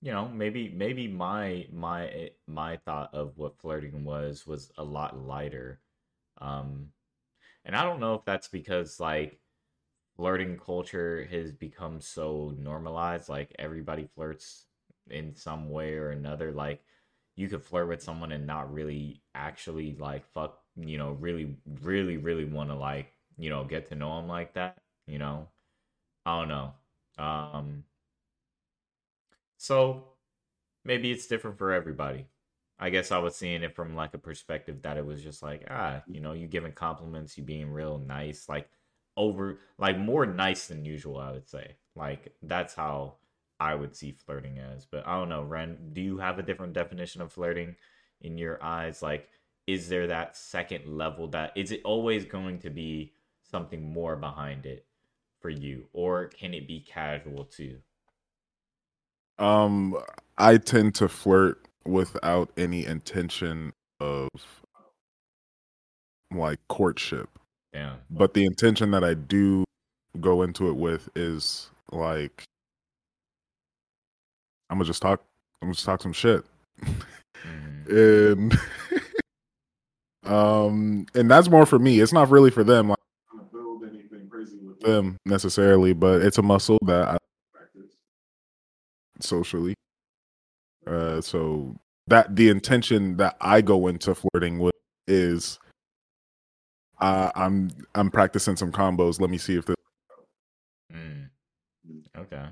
you 0.00 0.12
know, 0.12 0.28
maybe 0.28 0.68
maybe 0.68 1.08
my 1.08 1.66
my 1.72 2.30
my 2.46 2.76
thought 2.78 3.12
of 3.14 3.36
what 3.36 3.58
flirting 3.58 4.04
was 4.04 4.46
was 4.46 4.70
a 4.78 4.84
lot 4.84 5.18
lighter. 5.18 5.80
Um, 6.40 6.88
and 7.64 7.76
I 7.76 7.84
don't 7.84 8.00
know 8.00 8.14
if 8.14 8.24
that's 8.24 8.48
because 8.48 9.00
like 9.00 9.40
flirting 10.16 10.58
culture 10.58 11.26
has 11.30 11.52
become 11.52 12.00
so 12.00 12.54
normalized, 12.58 13.28
like 13.28 13.54
everybody 13.58 14.08
flirts 14.14 14.66
in 15.10 15.34
some 15.34 15.70
way 15.70 15.94
or 15.94 16.10
another. 16.10 16.52
Like 16.52 16.82
you 17.36 17.48
could 17.48 17.64
flirt 17.64 17.88
with 17.88 18.02
someone 18.02 18.32
and 18.32 18.46
not 18.46 18.72
really 18.72 19.22
actually 19.34 19.96
like 19.98 20.26
fuck, 20.34 20.60
you 20.78 20.98
know, 20.98 21.12
really, 21.12 21.56
really, 21.82 22.16
really 22.16 22.44
want 22.44 22.70
to 22.70 22.76
like, 22.76 23.12
you 23.38 23.50
know, 23.50 23.64
get 23.64 23.88
to 23.88 23.94
know 23.94 24.18
him 24.18 24.28
like 24.28 24.54
that, 24.54 24.78
you 25.06 25.18
know. 25.18 25.48
I 26.26 26.40
don't 26.40 26.48
know. 26.48 26.74
Um 27.18 27.84
so 29.56 30.04
maybe 30.84 31.10
it's 31.10 31.26
different 31.26 31.58
for 31.58 31.72
everybody. 31.72 32.26
I 32.78 32.90
guess 32.90 33.10
I 33.10 33.18
was 33.18 33.34
seeing 33.36 33.62
it 33.62 33.74
from 33.74 33.96
like 33.96 34.14
a 34.14 34.18
perspective 34.18 34.82
that 34.82 34.96
it 34.96 35.04
was 35.06 35.22
just 35.22 35.42
like, 35.42 35.66
ah, 35.70 36.02
you 36.06 36.20
know, 36.20 36.32
you 36.32 36.46
giving 36.46 36.72
compliments, 36.72 37.36
you 37.36 37.44
being 37.44 37.72
real 37.72 37.98
nice, 37.98 38.48
like 38.48 38.68
over 39.16 39.58
like 39.78 39.98
more 39.98 40.26
nice 40.26 40.68
than 40.68 40.84
usual, 40.84 41.18
I 41.18 41.32
would 41.32 41.48
say. 41.48 41.76
Like 41.96 42.34
that's 42.42 42.74
how 42.74 43.14
I 43.58 43.74
would 43.74 43.96
see 43.96 44.12
flirting 44.12 44.58
as. 44.58 44.86
But 44.86 45.06
I 45.06 45.18
don't 45.18 45.28
know, 45.28 45.42
Ren, 45.42 45.90
do 45.92 46.00
you 46.00 46.18
have 46.18 46.38
a 46.38 46.42
different 46.42 46.72
definition 46.72 47.20
of 47.20 47.32
flirting 47.32 47.76
in 48.20 48.38
your 48.38 48.62
eyes? 48.62 49.02
Like, 49.02 49.28
is 49.68 49.86
there 49.90 50.06
that 50.06 50.34
second 50.34 50.86
level 50.86 51.28
that 51.28 51.52
is 51.54 51.70
it 51.70 51.82
always 51.84 52.24
going 52.24 52.58
to 52.58 52.70
be 52.70 53.12
something 53.42 53.92
more 53.92 54.16
behind 54.16 54.64
it 54.64 54.86
for 55.40 55.50
you? 55.50 55.86
Or 55.92 56.26
can 56.28 56.54
it 56.54 56.66
be 56.66 56.80
casual 56.80 57.44
too? 57.44 57.76
Um, 59.38 59.94
I 60.38 60.56
tend 60.56 60.94
to 60.96 61.08
flirt 61.08 61.60
without 61.84 62.50
any 62.56 62.86
intention 62.86 63.74
of 64.00 64.28
like 66.34 66.60
courtship. 66.68 67.28
Damn. 67.74 67.98
but 68.08 68.32
the 68.32 68.46
intention 68.46 68.90
that 68.92 69.04
I 69.04 69.12
do 69.12 69.62
go 70.18 70.40
into 70.40 70.70
it 70.70 70.76
with 70.76 71.10
is 71.14 71.70
like 71.92 72.42
I'm 74.70 74.78
gonna 74.78 74.86
just 74.86 75.02
talk. 75.02 75.22
I'm 75.60 75.66
gonna 75.68 75.74
just 75.74 75.84
talk 75.84 76.00
some 76.02 76.14
shit, 76.14 76.44
Mhm. 76.82 77.88
and 78.38 78.58
um, 80.28 81.06
and 81.14 81.30
that's 81.30 81.48
more 81.48 81.66
for 81.66 81.78
me. 81.78 82.00
It's 82.00 82.12
not 82.12 82.30
really 82.30 82.50
for 82.50 82.62
them. 82.64 82.88
Like, 82.88 82.98
I'm 83.32 83.38
not 83.38 83.52
build 83.52 83.84
anything 83.84 84.28
crazy 84.30 84.58
with 84.64 84.78
them 84.80 85.16
necessarily, 85.24 85.92
but 85.92 86.22
it's 86.22 86.38
a 86.38 86.42
muscle 86.42 86.78
that 86.82 87.08
I 87.08 87.16
practice 87.52 87.92
socially. 89.20 89.74
Uh, 90.86 91.20
so 91.20 91.74
that 92.06 92.34
the 92.36 92.48
intention 92.48 93.16
that 93.18 93.36
I 93.40 93.60
go 93.60 93.88
into 93.88 94.14
flirting 94.14 94.58
with 94.58 94.74
is. 95.06 95.58
Uh, 97.00 97.30
I'm 97.36 97.70
I'm 97.94 98.10
practicing 98.10 98.56
some 98.56 98.72
combos. 98.72 99.20
Let 99.20 99.30
me 99.30 99.38
see 99.38 99.56
if 99.56 99.66
this 99.66 99.76
Mm. 100.92 101.28
Okay. 102.16 102.46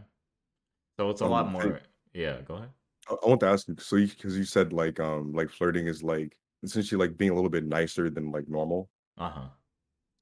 So 0.99 1.11
it's 1.11 1.21
a 1.21 1.25
Um, 1.25 1.31
lot 1.31 1.47
I- 1.47 1.51
more. 1.51 1.81
Yeah, 2.15 2.41
go 2.43 2.55
ahead. 2.55 2.71
I, 3.11 3.15
I 3.15 3.29
want 3.29 3.41
to 3.41 3.47
ask 3.49 3.69
you, 3.69 3.77
so 3.79 3.97
you 3.97 4.07
because 4.09 4.37
you 4.37 4.45
said 4.45 4.73
like 4.73 5.01
um 5.01 5.33
like 5.33 5.51
flirting 5.51 5.87
is 5.87 6.03
like 6.03 6.37
essentially 6.67 6.99
like 7.07 7.17
being 7.17 7.31
a 7.31 7.35
little 7.35 7.51
bit 7.51 7.65
nicer 7.65 8.11
than 8.11 8.31
like 8.33 8.49
normal. 8.49 8.91
Uh 9.19 9.31
huh. 9.31 9.49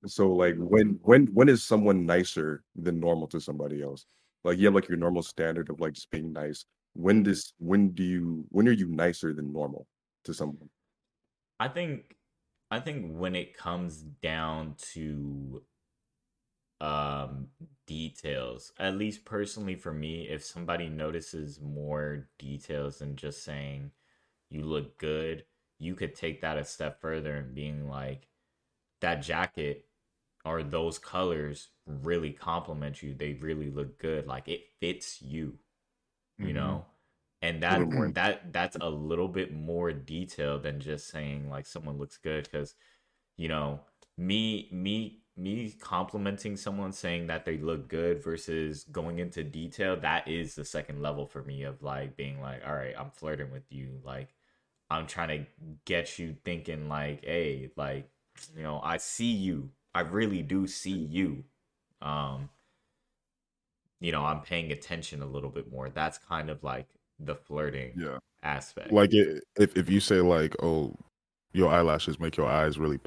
So 0.07 0.31
like 0.31 0.57
when 0.59 0.99
when 1.03 1.27
when 1.29 1.49
is 1.49 1.65
someone 1.65 2.05
nicer 2.07 2.63
than 2.77 3.01
normal 3.01 3.27
to 3.29 3.41
somebody 3.41 3.83
else? 3.83 4.07
Like 4.45 4.59
you 4.59 4.67
have 4.67 4.75
like 4.75 4.89
your 4.89 4.99
normal 4.99 5.23
standard 5.23 5.71
of 5.71 5.81
like 5.81 5.95
just 5.95 6.11
being 6.11 6.33
nice. 6.33 6.67
When 6.93 7.23
does 7.23 7.55
when 7.59 7.91
do 7.93 8.03
you 8.03 8.45
when 8.51 8.69
are 8.69 8.73
you 8.73 8.87
nicer 8.89 9.33
than 9.33 9.53
normal 9.53 9.87
to 10.25 10.35
someone? 10.35 10.69
I 11.59 11.69
think 11.69 12.17
I 12.71 12.81
think 12.81 13.19
when 13.19 13.35
it 13.35 13.57
comes 13.57 14.03
down 14.03 14.77
to 14.93 15.65
um 16.81 17.49
details, 17.87 18.73
at 18.79 18.97
least 18.97 19.25
personally 19.25 19.75
for 19.75 19.93
me, 19.93 20.29
if 20.29 20.45
somebody 20.45 20.89
notices 20.89 21.61
more 21.61 22.29
details 22.39 22.99
than 22.99 23.17
just 23.17 23.45
saying 23.45 23.93
you 24.51 24.65
look 24.65 24.99
good, 24.99 25.45
you 25.79 25.95
could 25.95 26.15
take 26.15 26.41
that 26.43 26.59
a 26.59 26.65
step 26.65 27.01
further 27.01 27.37
and 27.37 27.55
being 27.55 27.89
like 27.89 28.29
that 29.01 29.23
jacket 29.23 29.87
or 30.45 30.63
those 30.63 30.99
colors 30.99 31.69
really 31.87 32.33
complement 32.33 33.03
you. 33.03 33.15
They 33.15 33.35
really 33.35 33.71
look 33.71 33.99
good. 33.99 34.27
Like 34.27 34.49
it 34.49 34.63
fits 34.81 35.23
you. 35.23 35.59
you 36.41 36.53
Mhm. 36.53 36.53
know 36.53 36.85
and 37.43 37.63
that 37.63 37.89
that 38.15 38.53
that's 38.53 38.77
a 38.81 38.89
little 38.89 39.29
bit 39.29 39.53
more 39.55 39.93
detailed 39.93 40.63
than 40.63 40.81
just 40.81 41.09
saying 41.09 41.49
like 41.51 41.67
someone 41.67 41.99
looks 41.99 42.19
good 42.19 42.45
because 42.45 42.75
you 43.37 43.49
know 43.49 43.81
me 44.19 44.69
me 44.73 45.21
me 45.37 45.73
complimenting 45.81 46.57
someone 46.57 46.93
saying 46.93 47.27
that 47.29 47.45
they 47.45 47.59
look 47.59 47.89
good 47.89 48.23
versus 48.23 48.85
going 48.85 49.19
into 49.19 49.43
detail 49.45 49.97
that 49.97 50.29
is 50.29 50.55
the 50.55 50.65
second 50.65 51.03
level 51.03 51.27
for 51.27 51.43
me 51.45 51.65
of 51.65 51.83
like 51.83 52.17
being 52.17 52.41
like 52.41 52.63
all 52.67 52.75
right 52.75 52.95
i'm 52.99 53.11
flirting 53.11 53.51
with 53.53 53.71
you 53.71 54.01
like 54.05 54.29
i'm 54.95 55.07
trying 55.07 55.29
to 55.29 55.47
get 55.85 56.19
you 56.19 56.37
thinking 56.45 56.89
like 56.89 57.25
hey 57.25 57.71
like 57.77 58.09
you 58.57 58.63
know 58.63 58.81
i 58.85 58.97
see 58.97 59.33
you 59.33 59.71
i 59.95 60.01
really 60.01 60.43
do 60.43 60.67
see 60.67 60.91
you 60.93 61.45
um 62.03 62.49
you 64.01 64.13
know 64.13 64.25
i'm 64.25 64.41
paying 64.41 64.73
attention 64.73 65.23
a 65.23 65.27
little 65.27 65.51
bit 65.51 65.71
more 65.71 65.91
that's 65.91 66.19
kind 66.19 66.51
of 66.51 66.63
like 66.63 66.87
the 67.19 67.35
flirting 67.35 67.93
Yeah. 67.97 68.19
aspect 68.43 68.93
like 68.93 69.13
it, 69.15 69.45
if 69.59 69.77
if 69.77 69.89
you 69.91 70.01
say 70.01 70.21
like, 70.21 70.55
"Oh, 70.63 70.95
your 71.53 71.71
eyelashes 71.71 72.21
make 72.21 72.37
your 72.37 72.47
eyes 72.47 72.79
really 72.79 72.99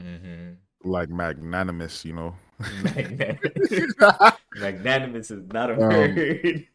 mm-hmm. 0.00 0.54
like 0.84 1.08
magnanimous," 1.10 2.04
you 2.04 2.14
know. 2.14 2.34
magnanimous. 2.82 3.94
magnanimous 4.54 5.30
is 5.30 5.44
not 5.52 5.70
a 5.70 5.74
Um, 5.80 5.88
word 5.88 6.66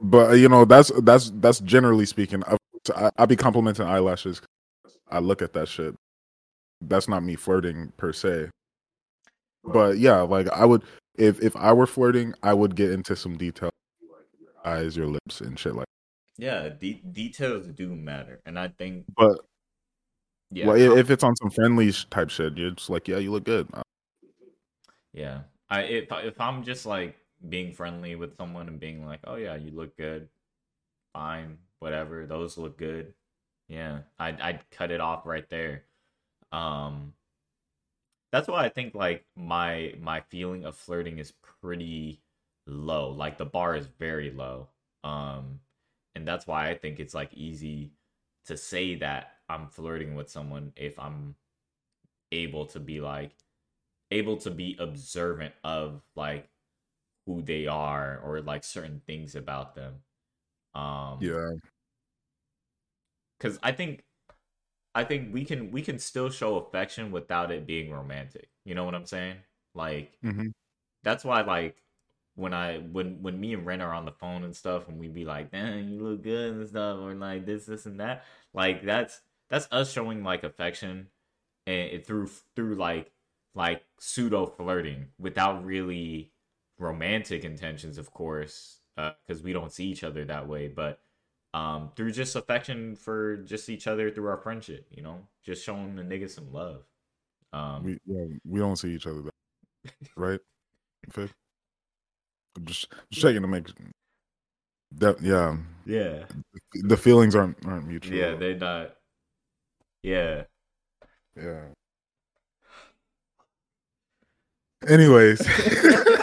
but 0.00 0.38
you 0.38 0.48
know, 0.48 0.64
that's 0.64 0.90
that's 1.02 1.30
that's 1.36 1.60
generally 1.60 2.06
speaking. 2.06 2.42
I, 2.90 3.06
I, 3.06 3.10
I 3.18 3.26
be 3.26 3.36
complimenting 3.36 3.86
eyelashes. 3.86 4.42
I 5.10 5.18
look 5.20 5.42
at 5.42 5.52
that 5.54 5.68
shit. 5.68 5.94
That's 6.80 7.08
not 7.08 7.22
me 7.22 7.36
flirting 7.36 7.92
per 7.96 8.12
se. 8.12 8.50
But 9.64 9.98
yeah, 9.98 10.20
like 10.20 10.48
I 10.48 10.64
would 10.64 10.82
if 11.16 11.42
if 11.42 11.56
I 11.56 11.72
were 11.72 11.86
flirting, 11.86 12.34
I 12.42 12.54
would 12.54 12.76
get 12.76 12.90
into 12.92 13.16
some 13.16 13.36
detail, 13.36 13.70
your 14.00 14.50
eyes, 14.64 14.96
your 14.96 15.06
lips, 15.06 15.40
and 15.40 15.58
shit 15.58 15.74
like. 15.74 15.86
yeah 16.38 16.68
de- 16.68 17.02
details 17.12 17.66
do 17.68 17.96
matter 17.96 18.40
and 18.44 18.58
i 18.58 18.68
think 18.68 19.06
But 19.16 19.40
yeah 20.52 20.66
well, 20.66 20.98
if 20.98 21.10
it's 21.10 21.24
on 21.24 21.34
some 21.36 21.50
friendly 21.50 21.90
type 22.10 22.28
shit, 22.30 22.56
you're 22.58 22.72
just 22.72 22.90
like, 22.90 23.08
yeah, 23.08 23.16
you 23.16 23.32
look 23.32 23.44
good. 23.44 23.66
Uh, 23.72 23.82
Yeah. 25.12 25.40
I 25.68 25.82
if 25.82 26.12
if 26.12 26.40
I'm 26.40 26.62
just 26.62 26.84
like 26.86 27.16
being 27.48 27.72
friendly 27.72 28.14
with 28.14 28.36
someone 28.36 28.68
and 28.68 28.78
being 28.78 29.04
like, 29.04 29.20
"Oh 29.24 29.34
yeah, 29.36 29.56
you 29.56 29.72
look 29.72 29.96
good." 29.96 30.28
Fine, 31.12 31.58
whatever. 31.80 32.26
Those 32.26 32.58
look 32.58 32.76
good. 32.78 33.14
Yeah. 33.68 34.00
I'd 34.18 34.40
I'd 34.40 34.70
cut 34.70 34.90
it 34.90 35.00
off 35.00 35.26
right 35.26 35.48
there. 35.50 35.84
Um 36.52 37.14
That's 38.32 38.48
why 38.48 38.64
I 38.64 38.68
think 38.68 38.94
like 38.94 39.24
my 39.36 39.94
my 40.00 40.20
feeling 40.20 40.64
of 40.64 40.76
flirting 40.76 41.18
is 41.18 41.32
pretty 41.60 42.20
low. 42.66 43.10
Like 43.10 43.38
the 43.38 43.46
bar 43.46 43.76
is 43.76 43.86
very 43.86 44.30
low. 44.30 44.68
Um 45.04 45.60
and 46.14 46.26
that's 46.26 46.46
why 46.46 46.68
I 46.70 46.74
think 46.76 46.98
it's 47.00 47.14
like 47.14 47.32
easy 47.34 47.92
to 48.46 48.56
say 48.56 48.96
that 48.96 49.38
I'm 49.48 49.68
flirting 49.68 50.14
with 50.14 50.30
someone 50.30 50.72
if 50.76 50.98
I'm 50.98 51.36
able 52.32 52.66
to 52.66 52.80
be 52.80 53.00
like 53.00 53.32
able 54.10 54.36
to 54.38 54.50
be 54.50 54.76
observant 54.78 55.54
of 55.64 56.02
like 56.16 56.48
who 57.26 57.42
they 57.42 57.66
are 57.66 58.20
or 58.24 58.40
like 58.42 58.64
certain 58.64 59.00
things 59.06 59.34
about 59.36 59.74
them. 59.74 60.02
Um 60.76 61.20
yeah, 61.20 61.50
cuz 63.40 63.58
I 63.62 63.72
think 63.72 64.04
I 64.94 65.04
think 65.04 65.34
we 65.34 65.44
can 65.44 65.70
we 65.72 65.82
can 65.82 65.98
still 65.98 66.30
show 66.30 66.56
affection 66.58 67.10
without 67.12 67.52
it 67.52 67.66
being 67.66 67.90
romantic. 67.92 68.50
You 68.64 68.74
know 68.74 68.84
what 68.84 68.94
I'm 68.94 69.06
saying? 69.06 69.38
Like 69.74 70.18
Mhm. 70.22 70.52
that's 71.04 71.24
why 71.24 71.42
like 71.42 71.82
when 72.36 72.54
I 72.54 72.78
when 72.80 73.22
when 73.22 73.40
me 73.40 73.54
and 73.54 73.66
Ren 73.66 73.82
are 73.82 73.94
on 73.94 74.06
the 74.06 74.12
phone 74.12 74.44
and 74.44 74.56
stuff 74.56 74.88
and 74.88 74.98
we'd 74.98 75.14
be 75.14 75.24
like, 75.26 75.50
"Damn, 75.52 75.88
you 75.90 76.02
look 76.02 76.22
good" 76.22 76.54
and 76.54 76.68
stuff 76.68 77.00
or 77.00 77.14
like 77.14 77.46
this 77.46 77.66
this 77.66 77.86
and 77.86 78.00
that. 78.00 78.24
Like 78.54 78.84
that's 78.84 79.22
that's 79.50 79.68
us 79.72 79.92
showing 79.92 80.24
like 80.24 80.44
affection 80.44 81.08
and 81.66 81.76
it 81.92 82.06
through 82.06 82.28
through 82.56 82.76
like 82.76 83.12
like 83.54 83.84
pseudo 84.00 84.46
flirting 84.46 85.08
without 85.18 85.64
really 85.64 86.32
romantic 86.78 87.44
intentions, 87.44 87.98
of 87.98 88.12
course, 88.12 88.80
because 88.96 89.42
we 89.42 89.52
don't 89.52 89.72
see 89.72 89.86
each 89.86 90.04
other 90.04 90.24
that 90.24 90.48
way, 90.48 90.68
but 90.68 91.00
um 91.54 91.90
through 91.96 92.12
just 92.12 92.36
affection 92.36 92.96
for 92.96 93.36
just 93.38 93.68
each 93.68 93.86
other 93.86 94.10
through 94.10 94.28
our 94.28 94.38
friendship, 94.38 94.86
you 94.90 95.02
know, 95.02 95.20
just 95.44 95.64
showing 95.64 95.94
the 95.96 96.02
nigga 96.02 96.28
some 96.28 96.52
love. 96.52 96.82
Um, 97.52 97.84
we 97.84 97.98
yeah, 98.06 98.24
we 98.44 98.60
don't 98.60 98.76
see 98.76 98.92
each 98.92 99.06
other, 99.06 99.22
that, 99.22 99.92
right? 100.16 100.40
Fif? 101.10 101.32
Just, 102.64 102.90
just 103.10 103.22
checking 103.22 103.42
to 103.42 103.48
make 103.48 103.68
that. 104.92 105.20
Yeah, 105.22 105.56
yeah, 105.84 106.24
the 106.74 106.96
feelings 106.96 107.34
aren't 107.34 107.64
aren't 107.66 107.86
mutual. 107.86 108.16
yeah, 108.16 108.34
they're 108.34 108.56
not. 108.56 108.96
Yeah, 110.02 110.44
yeah. 111.36 111.64
Anyways, 114.88 115.40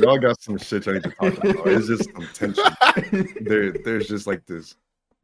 Y'all 0.00 0.18
got 0.18 0.40
some 0.40 0.58
shit 0.58 0.86
I 0.88 0.92
need 0.92 1.02
to 1.04 1.10
talk 1.10 1.36
about. 1.38 1.66
It's 1.66 1.86
just 1.86 2.10
some 2.12 2.28
tension. 2.34 2.64
There, 3.44 3.72
there's 3.72 4.06
just 4.08 4.26
like 4.26 4.46
this 4.46 4.74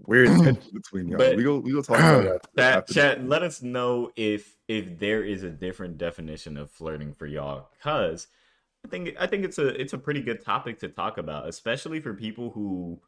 weird 0.07 0.29
tension 0.43 0.73
between 0.73 1.09
y'all. 1.09 1.19
But- 1.19 1.37
we 1.37 1.43
go, 1.45 1.59
we 1.59 1.73
go 1.73 1.83
talk 1.83 1.99
about 1.99 2.25
that. 2.25 2.47
Chat, 2.57 2.77
after 2.77 2.95
chat, 2.95 3.25
let 3.29 3.43
us 3.43 3.63
know 3.63 4.11
if 4.17 4.57
if 4.69 4.99
there 4.99 5.23
is 5.25 5.43
a 5.43 5.51
different 5.51 5.99
definition 5.99 6.57
of 6.57 6.71
flirting 6.71 7.13
for 7.13 7.27
y'all, 7.27 7.69
cause 7.83 8.29
I 8.85 8.89
think 8.89 9.15
I 9.19 9.27
think 9.27 9.45
it's 9.45 9.59
a 9.59 9.69
it's 9.81 9.93
a 9.93 9.99
pretty 9.99 10.21
good 10.21 10.45
topic 10.45 10.79
to 10.81 10.89
talk 10.89 11.19
about, 11.19 11.49
especially 11.49 12.01
for 12.01 12.15
people 12.15 12.51
who 12.51 13.01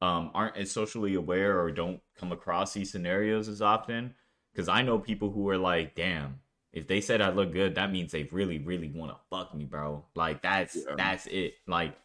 um 0.00 0.30
aren't 0.34 0.56
as 0.56 0.70
socially 0.70 1.14
aware 1.14 1.60
or 1.60 1.70
don't 1.70 2.00
come 2.18 2.32
across 2.32 2.72
these 2.74 2.90
scenarios 2.90 3.48
as 3.48 3.62
often. 3.62 4.14
Cause 4.56 4.68
I 4.68 4.82
know 4.82 4.98
people 4.98 5.30
who 5.30 5.48
are 5.48 5.58
like, 5.58 5.94
damn, 5.94 6.40
if 6.72 6.86
they 6.86 7.00
said 7.00 7.20
I 7.20 7.30
look 7.30 7.52
good, 7.52 7.74
that 7.74 7.90
means 7.90 8.12
they 8.12 8.24
really 8.24 8.58
really 8.58 8.88
want 8.88 9.12
to 9.12 9.18
fuck 9.30 9.54
me, 9.54 9.64
bro. 9.64 10.04
Like 10.14 10.42
that's 10.42 10.76
Yeah. 10.76 10.94
that's 10.96 11.26
it. 11.26 11.54
Like, 11.66 11.96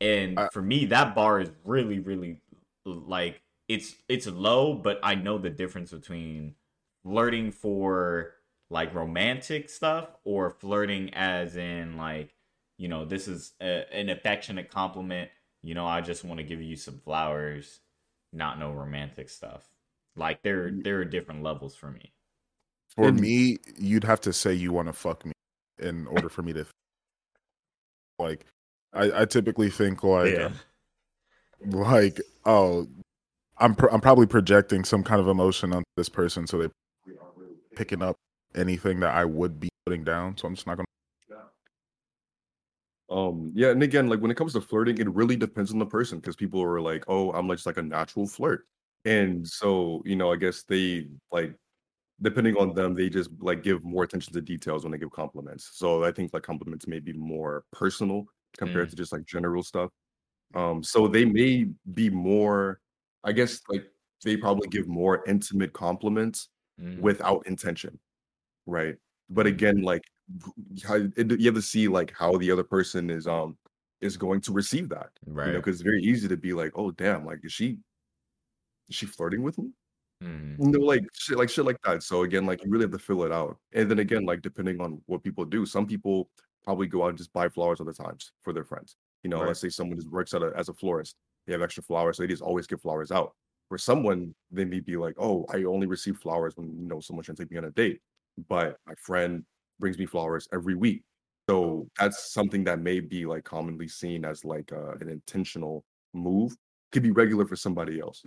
and 0.00 0.38
I- 0.38 0.48
for 0.48 0.62
me, 0.62 0.86
that 0.86 1.14
bar 1.14 1.40
is 1.40 1.50
really 1.64 1.98
really 2.00 2.40
like 2.84 3.42
it's 3.68 3.94
it's 4.08 4.26
low, 4.26 4.74
but 4.74 4.98
I 5.02 5.14
know 5.14 5.38
the 5.38 5.50
difference 5.50 5.92
between 5.92 6.54
flirting 7.04 7.52
for 7.52 8.34
like 8.70 8.94
romantic 8.94 9.70
stuff 9.70 10.08
or 10.24 10.50
flirting 10.50 11.14
as 11.14 11.56
in 11.56 11.96
like 11.96 12.34
you 12.76 12.88
know 12.88 13.04
this 13.04 13.28
is 13.28 13.52
a, 13.60 13.84
an 13.94 14.08
affectionate 14.08 14.70
compliment. 14.70 15.30
You 15.62 15.74
know, 15.74 15.86
I 15.86 16.00
just 16.00 16.24
want 16.24 16.38
to 16.38 16.44
give 16.44 16.62
you 16.62 16.76
some 16.76 16.98
flowers, 16.98 17.80
not 18.32 18.58
no 18.58 18.72
romantic 18.72 19.28
stuff. 19.28 19.68
Like 20.16 20.42
there 20.42 20.70
mm. 20.70 20.82
there 20.82 20.98
are 21.00 21.04
different 21.04 21.42
levels 21.42 21.76
for 21.76 21.90
me. 21.90 22.12
For 22.96 23.08
And- 23.08 23.20
me, 23.20 23.58
you'd 23.76 24.04
have 24.04 24.20
to 24.22 24.32
say 24.32 24.52
you 24.54 24.72
want 24.72 24.88
to 24.88 24.92
fuck 24.92 25.24
me 25.24 25.32
in 25.78 26.06
order 26.08 26.28
for 26.28 26.42
me 26.42 26.52
to 26.52 26.66
like 28.18 28.44
I, 28.92 29.22
I 29.22 29.24
typically 29.26 29.70
think 29.70 30.02
like 30.02 30.32
yeah. 30.32 30.50
like 31.66 32.20
oh 32.46 32.88
I'm 33.58 33.76
I'm 33.92 34.00
probably 34.00 34.26
projecting 34.26 34.84
some 34.84 35.04
kind 35.04 35.20
of 35.20 35.28
emotion 35.28 35.72
on 35.72 35.84
this 35.96 36.08
person 36.08 36.46
so 36.46 36.58
they 36.58 36.68
picking 37.76 38.02
up 38.02 38.16
anything 38.56 38.98
that 39.00 39.14
I 39.14 39.24
would 39.24 39.60
be 39.60 39.68
putting 39.86 40.02
down 40.02 40.36
so 40.36 40.48
I'm 40.48 40.54
just 40.54 40.66
not 40.66 40.76
going 40.76 40.84
to 40.84 40.88
Um, 43.10 43.52
yeah, 43.54 43.70
and 43.70 43.82
again, 43.82 44.08
like 44.08 44.20
when 44.20 44.30
it 44.30 44.36
comes 44.36 44.52
to 44.52 44.60
flirting, 44.60 44.98
it 44.98 45.08
really 45.08 45.36
depends 45.36 45.72
on 45.72 45.78
the 45.78 45.86
person 45.86 46.18
because 46.18 46.36
people 46.36 46.62
are 46.62 46.78
like, 46.80 47.04
"Oh, 47.08 47.30
I'm 47.32 47.48
like 47.48 47.56
just 47.56 47.64
like 47.66 47.78
a 47.78 47.82
natural 47.82 48.26
flirt," 48.26 48.66
and 49.06 49.48
so 49.48 50.02
you 50.04 50.14
know, 50.14 50.30
I 50.30 50.36
guess 50.36 50.64
they 50.64 51.08
like 51.32 51.54
depending 52.22 52.56
on 52.56 52.74
them, 52.74 52.94
they 52.94 53.08
just 53.10 53.30
like 53.40 53.62
give 53.62 53.84
more 53.84 54.04
attention 54.04 54.32
to 54.34 54.40
details 54.40 54.84
when 54.84 54.92
they 54.92 54.98
give 54.98 55.10
compliments. 55.12 55.70
So 55.74 56.04
I 56.04 56.12
think 56.12 56.32
like 56.32 56.42
compliments 56.42 56.86
may 56.86 57.00
be 57.00 57.12
more 57.12 57.64
personal 57.72 58.26
compared 58.58 58.88
Mm. 58.88 58.90
to 58.90 58.96
just 58.96 59.12
like 59.12 59.24
general 59.24 59.62
stuff. 59.62 59.90
Um, 60.54 60.82
so 60.82 61.08
they 61.08 61.24
may 61.24 61.66
be 61.94 62.10
more, 62.10 62.80
I 63.24 63.32
guess, 63.32 63.60
like 63.68 63.86
they 64.24 64.36
probably 64.36 64.68
give 64.68 64.88
more 64.88 65.24
intimate 65.28 65.72
compliments 65.74 66.48
Mhm. 66.78 67.18
without 67.18 67.46
intention, 67.46 68.00
right? 68.66 68.96
But 69.30 69.46
Mhm. 69.46 69.48
again, 69.48 69.82
like 69.82 70.02
v- 70.28 70.52
how, 70.86 70.96
it, 71.16 71.40
you 71.40 71.46
have 71.46 71.54
to 71.54 71.62
see 71.62 71.88
like 71.88 72.12
how 72.16 72.36
the 72.38 72.50
other 72.50 72.64
person 72.64 73.10
is 73.10 73.26
um 73.26 73.58
is 74.00 74.16
going 74.16 74.40
to 74.42 74.52
receive 74.52 74.88
that, 74.90 75.10
you 75.42 75.52
know, 75.52 75.58
Right. 75.58 75.60
because 75.60 75.76
it's 75.76 75.82
very 75.82 76.02
easy 76.02 76.28
to 76.28 76.36
be 76.36 76.52
like, 76.54 76.72
oh 76.76 76.90
damn, 76.92 77.24
like 77.26 77.40
is 77.44 77.52
she 77.52 77.78
is 78.88 78.96
she 78.96 79.06
flirting 79.06 79.42
with 79.42 79.58
me? 79.58 79.72
Mhm. 80.22 80.56
You 80.60 80.70
know, 80.72 80.80
like 80.84 81.02
shit, 81.14 81.38
like 81.38 81.48
shit 81.48 81.64
like 81.64 81.80
that. 81.84 82.02
So 82.02 82.22
again, 82.22 82.44
like 82.46 82.64
you 82.64 82.70
really 82.70 82.84
have 82.84 82.92
to 82.92 82.98
fill 82.98 83.22
it 83.24 83.32
out. 83.32 83.58
And 83.72 83.90
then 83.90 84.00
again, 84.00 84.24
like 84.24 84.42
depending 84.42 84.80
on 84.80 85.00
what 85.06 85.22
people 85.22 85.44
do, 85.44 85.64
some 85.64 85.86
people 85.86 86.30
probably 86.64 86.86
go 86.88 87.04
out 87.04 87.10
and 87.10 87.18
just 87.18 87.32
buy 87.32 87.48
flowers 87.48 87.80
other 87.80 87.92
times 87.92 88.32
for 88.42 88.52
their 88.52 88.64
friends. 88.64 88.96
You 89.22 89.30
know, 89.30 89.40
Right. 89.40 89.46
let's 89.46 89.60
say 89.60 89.68
someone 89.68 89.96
just 89.96 90.10
works 90.10 90.34
at 90.34 90.42
a, 90.42 90.52
as 90.56 90.68
a 90.68 90.74
florist, 90.74 91.16
they 91.46 91.52
have 91.52 91.62
extra 91.62 91.82
flowers, 91.82 92.16
so 92.16 92.22
they 92.22 92.26
just 92.28 92.42
always 92.42 92.66
give 92.66 92.80
flowers 92.82 93.10
out. 93.12 93.32
For 93.68 93.78
someone, 93.78 94.34
they 94.50 94.64
may 94.64 94.80
be 94.80 94.96
like, 94.96 95.14
"Oh, 95.18 95.44
I 95.50 95.64
only 95.64 95.86
receive 95.86 96.18
flowers 96.18 96.56
when 96.56 96.68
you 96.78 96.86
know 96.86 97.00
someone 97.00 97.24
trying 97.24 97.36
to 97.36 97.42
take 97.44 97.50
me 97.52 97.58
on 97.58 97.64
a 97.64 97.70
date," 97.70 98.00
but 98.48 98.78
my 98.86 98.94
friend 98.96 99.44
brings 99.78 99.98
me 99.98 100.06
flowers 100.06 100.48
every 100.52 100.74
week. 100.74 101.02
So 101.48 101.88
that's 101.98 102.32
something 102.32 102.64
that 102.64 102.80
may 102.80 103.00
be 103.00 103.26
like 103.26 103.44
commonly 103.44 103.88
seen 103.88 104.24
as 104.24 104.44
like 104.44 104.72
uh, 104.72 104.92
an 105.00 105.08
intentional 105.08 105.84
move. 106.14 106.56
Could 106.92 107.02
be 107.02 107.10
regular 107.12 107.46
for 107.46 107.56
somebody 107.56 108.00
else. 108.00 108.24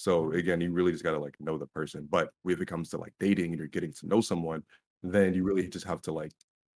So 0.00 0.32
again, 0.32 0.60
you 0.62 0.72
really 0.72 0.92
just 0.92 1.04
gotta 1.04 1.18
like 1.18 1.36
know 1.40 1.58
the 1.58 1.66
person. 1.68 2.08
But 2.10 2.30
if 2.46 2.60
it 2.60 2.66
comes 2.66 2.88
to 2.90 2.98
like 2.98 3.12
dating 3.20 3.46
and 3.52 3.58
you're 3.58 3.68
getting 3.68 3.92
to 3.94 4.06
know 4.06 4.20
someone, 4.22 4.62
then 5.02 5.34
you 5.34 5.44
really 5.44 5.68
just 5.68 5.86
have 5.86 6.00
to 6.02 6.12
like 6.12 6.32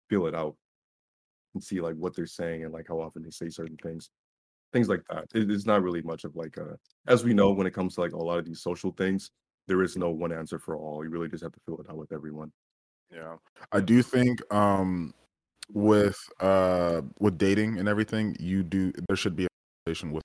feel 0.10 0.28
it 0.28 0.36
out 0.36 0.56
and 1.54 1.64
see 1.64 1.82
like 1.82 1.96
what 1.96 2.16
they're 2.16 2.26
saying 2.26 2.64
and 2.64 2.74
like 2.74 2.88
how 2.88 3.00
often 3.00 3.24
they 3.24 3.30
say 3.30 3.50
certain 3.50 3.78
things, 3.84 4.10
things 4.74 4.90
like 4.90 5.04
that. 5.10 5.26
It- 5.36 5.52
it's 5.52 5.66
not 5.66 5.84
really 5.84 6.02
much 6.02 6.24
of 6.26 6.36
like 6.36 6.58
a, 6.58 6.78
as 7.08 7.24
we 7.24 7.34
know, 7.34 7.52
when 7.52 7.68
it 7.68 7.74
comes 7.74 7.96
to 7.96 8.02
like 8.02 8.14
a 8.14 8.18
lot 8.18 8.40
of 8.40 8.46
these 8.46 8.62
social 8.62 8.92
things, 8.92 9.32
there 9.68 9.84
is 9.84 9.98
no 9.98 10.10
one 10.12 10.32
answer 10.34 10.60
for 10.60 10.78
all. 10.78 11.04
You 11.04 11.10
really 11.12 11.30
just 11.30 11.44
have 11.44 11.54
to 11.54 11.60
feel 11.66 11.80
it 11.80 11.90
out 11.90 11.98
with 11.98 12.12
everyone. 12.12 12.52
Yeah. 13.12 13.38
I 13.72 13.82
do 13.82 14.02
think 14.04 14.42
um 14.54 15.14
with 15.72 16.20
uh 16.40 17.02
with 17.20 17.38
dating 17.38 17.78
and 17.80 17.88
everything, 17.90 18.36
you 18.40 18.64
do 18.64 18.92
there 19.08 19.18
should 19.18 19.36
be 19.36 19.46
a 19.46 19.50
conversation 19.86 20.12
with 20.12 20.24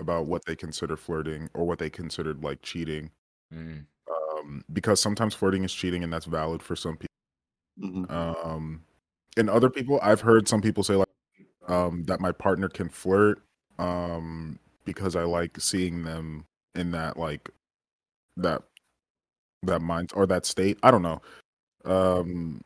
about 0.00 0.26
what 0.26 0.44
they 0.46 0.56
consider 0.56 0.96
flirting 0.96 1.50
or 1.54 1.66
what 1.66 1.78
they 1.80 1.90
considered 1.90 2.42
like 2.44 2.62
cheating. 2.62 3.10
Mhm. 3.54 3.86
Um 4.10 4.64
because 4.72 5.00
sometimes 5.00 5.34
flirting 5.34 5.64
is 5.64 5.74
cheating 5.74 6.04
and 6.04 6.12
that's 6.12 6.26
valid 6.26 6.62
for 6.62 6.76
some 6.76 6.96
people. 6.96 7.08
Mhm. 7.80 8.10
Um 8.10 8.84
and 9.36 9.50
other 9.50 9.70
people 9.70 10.00
I've 10.02 10.20
heard 10.22 10.48
some 10.48 10.62
people 10.62 10.84
say 10.84 10.96
like 10.96 11.08
um 11.68 12.04
that 12.06 12.20
my 12.20 12.32
partner 12.32 12.68
can 12.68 12.88
flirt 12.90 13.42
um 13.78 14.58
because 14.84 15.16
I 15.16 15.24
like 15.24 15.60
seeing 15.60 16.04
them 16.04 16.46
in 16.74 16.92
that 16.92 17.16
like 17.18 17.50
that 18.38 18.62
that 19.62 19.80
mind 19.82 20.10
or 20.14 20.26
that 20.26 20.46
state. 20.46 20.78
I 20.82 20.90
don't 20.90 21.02
know. 21.02 21.20
Um 21.84 22.62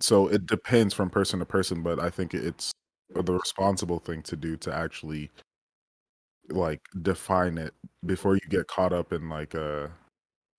so 0.00 0.28
it 0.28 0.46
depends 0.46 0.94
from 0.94 1.10
person 1.10 1.40
to 1.40 1.46
person, 1.46 1.82
but 1.82 2.00
I 2.00 2.10
think 2.10 2.34
it's 2.34 2.72
the 3.14 3.32
responsible 3.34 3.98
thing 4.00 4.22
to 4.24 4.36
do 4.36 4.56
to 4.58 4.74
actually 4.74 5.30
like 6.50 6.82
define 7.02 7.58
it 7.58 7.74
before 8.04 8.34
you 8.34 8.40
get 8.48 8.66
caught 8.68 8.92
up 8.92 9.12
in 9.12 9.28
like 9.28 9.54
uh 9.54 9.88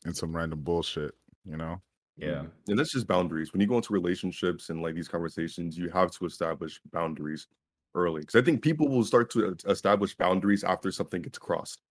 in 0.05 0.13
some 0.13 0.35
random 0.35 0.61
bullshit, 0.61 1.15
you 1.45 1.57
know? 1.57 1.81
Yeah. 2.15 2.45
And 2.67 2.79
that's 2.79 2.93
just 2.93 3.07
boundaries. 3.07 3.53
When 3.53 3.61
you 3.61 3.67
go 3.67 3.75
into 3.77 3.93
relationships 3.93 4.69
and 4.69 4.81
like 4.81 4.95
these 4.95 5.07
conversations, 5.07 5.77
you 5.77 5.89
have 5.89 6.11
to 6.11 6.25
establish 6.25 6.79
boundaries 6.91 7.47
early. 7.95 8.21
Because 8.21 8.35
I 8.35 8.43
think 8.43 8.63
people 8.63 8.89
will 8.89 9.03
start 9.03 9.29
to 9.31 9.51
e- 9.51 9.55
establish 9.69 10.15
boundaries 10.15 10.63
after 10.63 10.91
something 10.91 11.21
gets 11.21 11.37
crossed. 11.39 11.81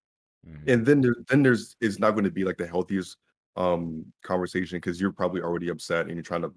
Mhm. 0.47 0.69
and 0.69 0.87
then 0.87 1.01
there, 1.03 1.17
then 1.29 1.43
there's 1.43 1.77
it's 1.81 1.99
not 1.99 2.13
going 2.13 2.25
to 2.25 2.31
be 2.31 2.45
like 2.45 2.59
the 2.59 2.67
healthiest 2.67 3.17
um 3.57 4.13
conversation 4.23 4.79
because 4.79 5.01
you're 5.01 5.13
probably 5.13 5.43
already 5.43 5.69
upset 5.71 6.07
and 6.07 6.15
you're 6.15 6.23
trying 6.23 6.43
to 6.43 6.55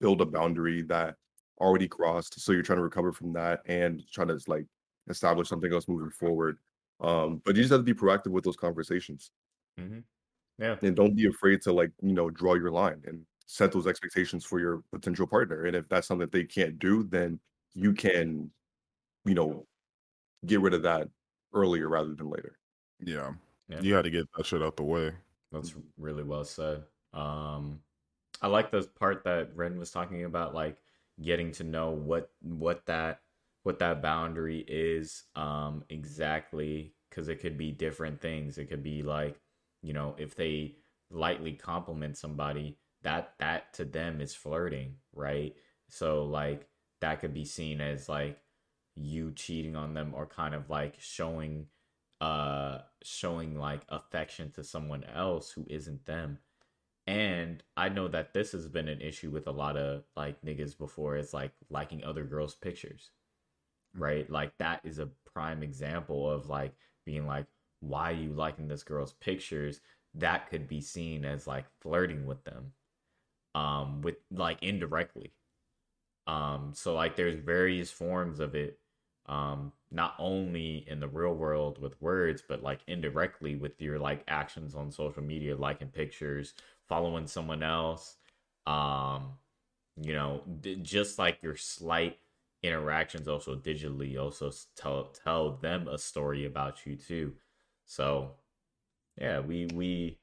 build 0.00 0.20
a 0.20 0.26
boundary 0.26 0.82
that 0.82 1.16
already 1.60 1.88
crossed 1.88 2.40
so 2.40 2.52
you're 2.52 2.62
trying 2.62 2.78
to 2.78 2.82
recover 2.82 3.12
from 3.12 3.32
that 3.32 3.60
and 3.66 4.02
trying 4.12 4.28
to 4.28 4.38
like 4.46 4.66
establish 5.10 5.48
something 5.48 5.72
else 5.72 5.88
moving 5.88 6.10
forward 6.10 6.58
um 7.00 7.40
but 7.44 7.56
you 7.56 7.62
just 7.62 7.72
have 7.72 7.80
to 7.80 7.84
be 7.84 7.94
proactive 7.94 8.30
with 8.32 8.44
those 8.44 8.56
conversations 8.56 9.30
Mhm. 9.78 10.04
Yeah. 10.58 10.76
and 10.82 10.94
don't 10.96 11.14
be 11.16 11.26
afraid 11.26 11.62
to 11.62 11.72
like 11.72 11.92
you 12.02 12.12
know 12.12 12.30
draw 12.30 12.54
your 12.54 12.70
line 12.70 13.02
and 13.06 13.24
set 13.46 13.72
those 13.72 13.86
expectations 13.86 14.44
for 14.44 14.60
your 14.60 14.82
potential 14.92 15.26
partner 15.26 15.64
and 15.64 15.74
if 15.76 15.88
that's 15.88 16.06
something 16.06 16.20
that 16.26 16.32
they 16.32 16.44
can't 16.44 16.78
do 16.78 17.02
then 17.04 17.40
you 17.74 17.92
can 17.92 18.50
you 19.24 19.34
know 19.34 19.66
get 20.46 20.60
rid 20.60 20.74
of 20.74 20.82
that 20.82 21.08
earlier 21.54 21.88
rather 21.88 22.14
than 22.14 22.28
later 22.30 22.58
Yeah. 23.00 23.32
Yeah. 23.68 23.80
You 23.80 23.94
got 23.94 24.02
to 24.02 24.10
get 24.10 24.26
that 24.36 24.44
shit 24.46 24.62
out 24.62 24.76
the 24.76 24.82
way. 24.82 25.12
That's 25.52 25.74
really 25.96 26.22
well 26.24 26.44
said. 26.44 26.84
Um, 27.12 27.80
I 28.42 28.48
like 28.48 28.70
the 28.70 28.82
part 28.82 29.22
that 29.24 29.54
Ren 29.56 29.78
was 29.78 29.90
talking 29.92 30.24
about, 30.24 30.54
like 30.54 30.76
getting 31.22 31.52
to 31.52 31.64
know 31.64 31.90
what 31.90 32.30
what 32.40 32.84
that 32.86 33.20
what 33.62 33.78
that 33.80 34.02
boundary 34.02 34.64
is 34.66 35.24
um, 35.36 35.84
exactly, 35.88 36.94
because 37.08 37.28
it 37.28 37.40
could 37.40 37.58
be 37.58 37.72
different 37.72 38.20
things. 38.20 38.58
It 38.58 38.66
could 38.66 38.82
be 38.82 39.02
like, 39.02 39.38
you 39.82 39.92
know, 39.92 40.14
if 40.18 40.34
they 40.34 40.76
lightly 41.10 41.52
compliment 41.52 42.16
somebody, 42.16 42.78
that 43.02 43.34
that 43.38 43.72
to 43.74 43.84
them 43.84 44.20
is 44.20 44.34
flirting, 44.34 44.96
right? 45.14 45.54
So 45.88 46.24
like 46.24 46.68
that 47.00 47.20
could 47.20 47.34
be 47.34 47.44
seen 47.44 47.80
as 47.80 48.08
like 48.08 48.38
you 48.94 49.32
cheating 49.32 49.76
on 49.76 49.94
them 49.94 50.12
or 50.14 50.26
kind 50.26 50.54
of 50.54 50.68
like 50.70 50.96
showing 50.98 51.66
uh 52.20 52.78
showing 53.02 53.58
like 53.58 53.82
affection 53.88 54.50
to 54.50 54.62
someone 54.62 55.04
else 55.04 55.50
who 55.50 55.64
isn't 55.68 56.04
them 56.04 56.38
and 57.06 57.62
i 57.76 57.88
know 57.88 58.08
that 58.08 58.34
this 58.34 58.52
has 58.52 58.68
been 58.68 58.88
an 58.88 59.00
issue 59.00 59.30
with 59.30 59.46
a 59.46 59.52
lot 59.52 59.76
of 59.76 60.04
like 60.16 60.40
niggas 60.42 60.76
before 60.76 61.16
it's 61.16 61.32
like 61.32 61.52
liking 61.70 62.04
other 62.04 62.24
girls 62.24 62.54
pictures 62.54 63.10
right? 63.96 64.28
Like 64.30 64.56
that 64.58 64.80
is 64.84 64.98
a 64.98 65.08
prime 65.32 65.62
example 65.62 66.30
of 66.30 66.48
like 66.48 66.72
being 67.04 67.26
like 67.26 67.46
why 67.80 68.10
are 68.10 68.14
you 68.14 68.32
liking 68.32 68.68
this 68.68 68.82
girl's 68.82 69.14
pictures? 69.14 69.80
That 70.14 70.50
could 70.50 70.68
be 70.68 70.80
seen 70.80 71.24
as 71.24 71.46
like 71.46 71.64
flirting 71.80 72.26
with 72.26 72.44
them 72.44 72.72
um 73.54 74.02
with 74.02 74.16
like 74.30 74.62
indirectly. 74.62 75.32
Um 76.26 76.72
so 76.74 76.94
like 76.94 77.16
there's 77.16 77.38
various 77.40 77.90
forms 77.90 78.40
of 78.40 78.54
it 78.54 78.78
um 79.26 79.72
not 79.90 80.14
only 80.18 80.84
in 80.88 81.00
the 81.00 81.08
real 81.08 81.34
world 81.34 81.80
with 81.80 82.00
words 82.00 82.42
but 82.46 82.62
like 82.62 82.80
indirectly 82.86 83.54
with 83.56 83.80
your 83.80 83.98
like 83.98 84.24
actions 84.28 84.74
on 84.74 84.90
social 84.90 85.22
media 85.22 85.56
liking 85.56 85.88
pictures 85.88 86.54
following 86.88 87.26
someone 87.26 87.62
else 87.62 88.16
um 88.66 89.32
you 90.00 90.12
know 90.12 90.42
just 90.82 91.18
like 91.18 91.42
your 91.42 91.56
slight 91.56 92.18
interactions 92.62 93.28
also 93.28 93.56
digitally 93.56 94.18
also 94.20 94.50
tell 94.76 95.04
tell 95.24 95.56
them 95.56 95.88
a 95.88 95.98
story 95.98 96.44
about 96.46 96.86
you 96.86 96.96
too. 96.96 97.34
So 97.86 98.32
yeah 99.18 99.40
we 99.40 99.66
we 99.74 100.18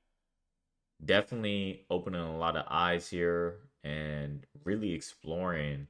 definitely 1.04 1.86
opening 1.90 2.22
a 2.22 2.38
lot 2.38 2.56
of 2.58 2.66
eyes 2.70 3.10
here 3.10 3.60
and 3.84 4.46
really 4.64 4.94
exploring 4.94 5.88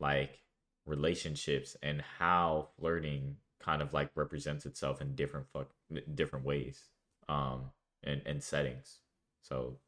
like 0.00 0.40
relationships 0.86 1.76
and 1.82 2.02
how 2.18 2.68
flirting 2.78 3.36
kind 3.60 3.82
of 3.82 3.92
like 3.94 4.10
represents 4.16 4.66
itself 4.66 5.00
in 5.00 5.14
different 5.14 5.46
fuck 5.52 5.68
different 6.14 6.44
ways 6.44 6.88
um 7.28 7.70
and 8.02 8.22
and 8.26 8.42
settings. 8.42 8.98
So 9.42 9.78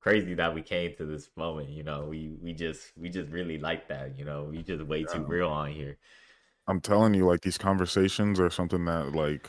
crazy 0.00 0.34
that 0.34 0.54
we 0.54 0.62
came 0.62 0.94
to 0.96 1.04
this 1.04 1.30
moment 1.36 1.68
you 1.68 1.82
know 1.82 2.06
we 2.08 2.36
we 2.40 2.52
just 2.52 2.92
we 2.96 3.08
just 3.08 3.30
really 3.30 3.58
like 3.58 3.88
that 3.88 4.16
you 4.18 4.24
know 4.24 4.44
we 4.44 4.62
just 4.62 4.82
way 4.84 5.04
too 5.04 5.24
real 5.24 5.48
on 5.48 5.70
here 5.70 5.98
I'm 6.68 6.80
telling 6.80 7.14
you, 7.14 7.26
like 7.26 7.40
these 7.40 7.56
conversations 7.56 8.38
are 8.38 8.50
something 8.50 8.84
that 8.84 9.14
like 9.14 9.48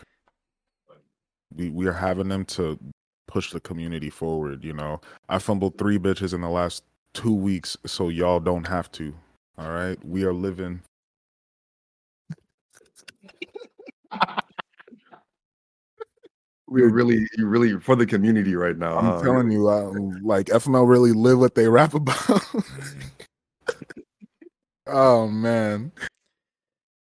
we 1.53 1.69
we 1.69 1.85
are 1.85 1.93
having 1.93 2.29
them 2.29 2.45
to 2.45 2.79
push 3.27 3.51
the 3.51 3.59
community 3.59 4.09
forward. 4.09 4.63
You 4.63 4.73
know, 4.73 5.01
I 5.27 5.39
fumbled 5.39 5.77
three 5.77 5.99
bitches 5.99 6.33
in 6.33 6.39
the 6.39 6.49
last 6.49 6.83
two 7.13 7.33
weeks 7.33 7.75
so 7.85 8.07
y'all 8.07 8.39
don't 8.39 8.67
have 8.67 8.89
to. 8.93 9.13
All 9.57 9.69
right, 9.69 10.03
we 10.05 10.23
are 10.23 10.33
living. 10.33 10.81
We're 16.69 16.89
really, 16.89 17.27
you 17.35 17.47
really 17.47 17.79
for 17.79 17.95
the 17.95 18.05
community 18.05 18.55
right 18.55 18.77
now. 18.77 18.97
I'm 18.97 19.05
huh? 19.05 19.21
telling 19.23 19.51
you, 19.51 19.67
uh, 19.67 19.91
like 20.21 20.47
FML 20.47 20.87
really 20.87 21.11
live 21.11 21.39
what 21.39 21.55
they 21.55 21.67
rap 21.69 21.95
about. 21.95 22.41
oh 24.87 25.27
man! 25.27 25.91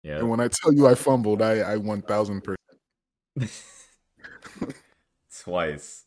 Yeah. 0.03 0.17
And 0.17 0.29
when 0.29 0.39
I 0.39 0.47
tell 0.47 0.73
you 0.73 0.87
I 0.87 0.95
fumbled, 0.95 1.41
I 1.41 1.59
I 1.59 1.77
one 1.77 2.01
thousand 2.01 2.41
percent. 2.41 2.61
Twice. 5.43 6.05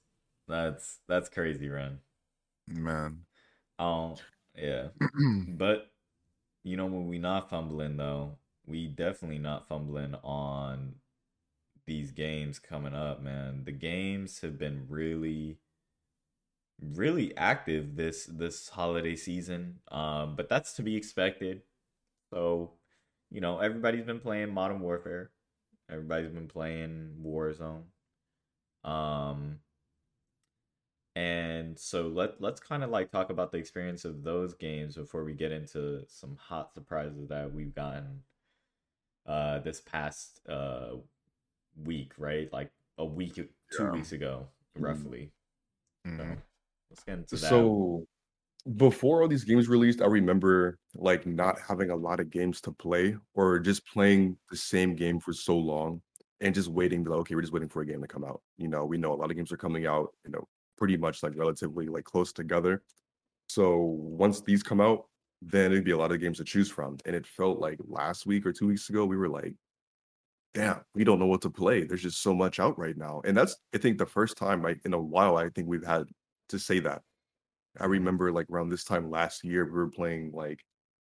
That's 0.48 0.98
that's 1.08 1.28
crazy, 1.28 1.68
run. 1.68 2.00
Man, 2.68 3.20
Um, 3.78 4.16
yeah. 4.56 4.88
But 5.48 5.90
you 6.64 6.76
know 6.76 6.86
when 6.86 7.08
we 7.08 7.18
not 7.18 7.50
fumbling 7.50 7.96
though, 7.96 8.38
we 8.66 8.88
definitely 8.88 9.38
not 9.38 9.68
fumbling 9.68 10.14
on 10.22 10.94
these 11.86 12.10
games 12.10 12.58
coming 12.58 12.94
up, 12.94 13.22
man. 13.22 13.64
The 13.64 13.72
games 13.72 14.40
have 14.40 14.58
been 14.58 14.86
really 14.88 15.58
really 16.80 17.36
active 17.36 17.96
this 17.96 18.26
this 18.26 18.68
holiday 18.68 19.16
season. 19.16 19.80
Um, 19.90 20.36
but 20.36 20.48
that's 20.48 20.74
to 20.74 20.82
be 20.82 20.96
expected. 20.96 21.62
So, 22.32 22.72
you 23.30 23.40
know, 23.40 23.58
everybody's 23.58 24.04
been 24.04 24.20
playing 24.20 24.52
Modern 24.52 24.80
Warfare. 24.80 25.30
Everybody's 25.90 26.32
been 26.32 26.48
playing 26.48 27.14
Warzone. 27.22 27.84
Um 28.84 29.60
and 31.16 31.78
so 31.78 32.08
let 32.08 32.40
let's 32.40 32.60
kind 32.60 32.82
of 32.82 32.90
like 32.90 33.10
talk 33.10 33.30
about 33.30 33.52
the 33.52 33.58
experience 33.58 34.04
of 34.04 34.24
those 34.24 34.54
games 34.54 34.96
before 34.96 35.24
we 35.24 35.32
get 35.32 35.52
into 35.52 36.04
some 36.08 36.36
hot 36.36 36.74
surprises 36.74 37.28
that 37.28 37.54
we've 37.54 37.74
gotten 37.74 38.22
uh 39.26 39.60
this 39.60 39.80
past 39.80 40.40
uh 40.48 40.96
week, 41.76 42.12
right? 42.18 42.52
Like 42.52 42.70
a 42.98 43.04
week 43.04 43.34
two 43.36 43.50
Yeah. 43.78 43.90
weeks 43.92 44.12
ago, 44.12 44.48
Mhm. 44.76 44.82
roughly. 44.82 45.32
So 46.16 46.24
Mhm. 46.24 46.42
let's 46.90 47.04
get 47.04 47.18
into 47.18 47.36
that. 47.36 47.48
So 47.50 48.06
before 48.76 49.22
all 49.22 49.28
these 49.28 49.44
games 49.44 49.68
released, 49.68 50.02
I 50.02 50.06
remember 50.06 50.78
like 50.94 51.26
not 51.26 51.60
having 51.60 51.90
a 51.90 51.96
lot 51.96 52.20
of 52.20 52.30
games 52.30 52.60
to 52.62 52.72
play 52.72 53.16
or 53.34 53.58
just 53.58 53.86
playing 53.86 54.38
the 54.50 54.56
same 54.56 54.94
game 54.96 55.20
for 55.20 55.32
so 55.32 55.56
long 55.58 56.02
and 56.40 56.54
just 56.54 56.68
waiting 56.68 57.04
to 57.04 57.12
okay, 57.14 57.34
we're 57.34 57.42
just 57.42 57.52
waiting 57.52 57.68
for 57.68 57.82
a 57.82 57.86
game 57.86 58.02
to 58.02 58.08
come 58.08 58.24
out. 58.24 58.42
You 58.58 58.68
know, 58.68 58.84
we 58.86 58.98
know 58.98 59.12
a 59.12 59.16
lot 59.16 59.30
of 59.30 59.36
games 59.36 59.52
are 59.52 59.56
coming 59.56 59.86
out, 59.86 60.14
you 60.24 60.30
know, 60.32 60.48
pretty 60.78 60.96
much 60.96 61.22
like 61.22 61.34
relatively 61.36 61.88
like 61.88 62.04
close 62.04 62.32
together. 62.32 62.82
So 63.48 63.78
once 63.78 64.40
these 64.42 64.62
come 64.62 64.80
out, 64.80 65.06
then 65.42 65.72
it'd 65.72 65.84
be 65.84 65.90
a 65.92 65.98
lot 65.98 66.12
of 66.12 66.20
games 66.20 66.38
to 66.38 66.44
choose 66.44 66.70
from. 66.70 66.98
And 67.04 67.14
it 67.16 67.26
felt 67.26 67.58
like 67.58 67.78
last 67.86 68.26
week 68.26 68.46
or 68.46 68.52
two 68.52 68.66
weeks 68.68 68.88
ago, 68.90 69.04
we 69.06 69.16
were 69.16 69.28
like, 69.28 69.54
damn, 70.54 70.80
we 70.94 71.04
don't 71.04 71.18
know 71.18 71.26
what 71.26 71.42
to 71.42 71.50
play. 71.50 71.84
There's 71.84 72.02
just 72.02 72.22
so 72.22 72.32
much 72.32 72.60
out 72.60 72.78
right 72.78 72.96
now. 72.96 73.20
And 73.24 73.36
that's 73.36 73.56
I 73.74 73.78
think 73.78 73.98
the 73.98 74.06
first 74.06 74.36
time 74.36 74.62
like 74.62 74.80
in 74.84 74.94
a 74.94 75.00
while 75.00 75.36
I 75.36 75.50
think 75.50 75.68
we've 75.68 75.84
had 75.84 76.04
to 76.48 76.58
say 76.58 76.78
that. 76.80 77.02
I 77.80 77.86
remember 77.86 78.32
like 78.32 78.46
around 78.50 78.68
this 78.68 78.84
time 78.84 79.10
last 79.10 79.44
year, 79.44 79.64
we 79.64 79.72
were 79.72 79.90
playing 79.90 80.30
like 80.32 80.60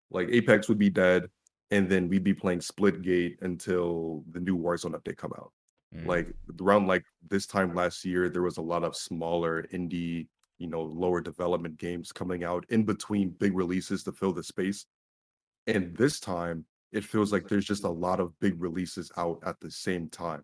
like 0.10 0.30
Apex 0.30 0.68
would 0.68 0.80
be 0.80 0.90
dead, 0.90 1.28
and 1.72 1.88
then 1.88 2.10
we'd 2.10 2.24
be 2.24 2.34
playing 2.34 2.60
Splitgate 2.60 3.36
until 3.42 4.24
the 4.32 4.40
new 4.40 4.58
Warzone 4.58 5.00
update 5.00 5.18
come 5.18 5.34
out. 5.38 5.52
Mm. 5.96 6.08
Like 6.08 6.28
around 6.60 6.88
like 6.88 7.04
this 7.30 7.46
time 7.46 7.76
last 7.76 8.04
year, 8.04 8.30
there 8.30 8.42
was 8.42 8.58
a 8.58 8.62
lot 8.62 8.84
of 8.84 8.96
smaller 8.96 9.66
indie, 9.72 10.28
you 10.58 10.68
know, 10.68 10.82
lower 10.82 11.22
development 11.22 11.78
games 11.78 12.12
coming 12.12 12.44
out 12.44 12.66
in 12.70 12.84
between 12.84 13.30
big 13.30 13.56
releases 13.56 14.04
to 14.04 14.12
fill 14.12 14.34
the 14.34 14.44
space. 14.44 14.86
And 15.68 15.96
this 15.96 16.20
time, 16.20 16.66
it 16.94 17.04
feels 17.04 17.34
like 17.34 17.48
there's 17.48 17.66
just 17.66 17.84
a 17.84 17.90
lot 17.90 18.20
of 18.20 18.40
big 18.40 18.62
releases 18.62 19.12
out 19.18 19.40
at 19.46 19.60
the 19.60 19.70
same 19.70 20.08
time. 20.10 20.44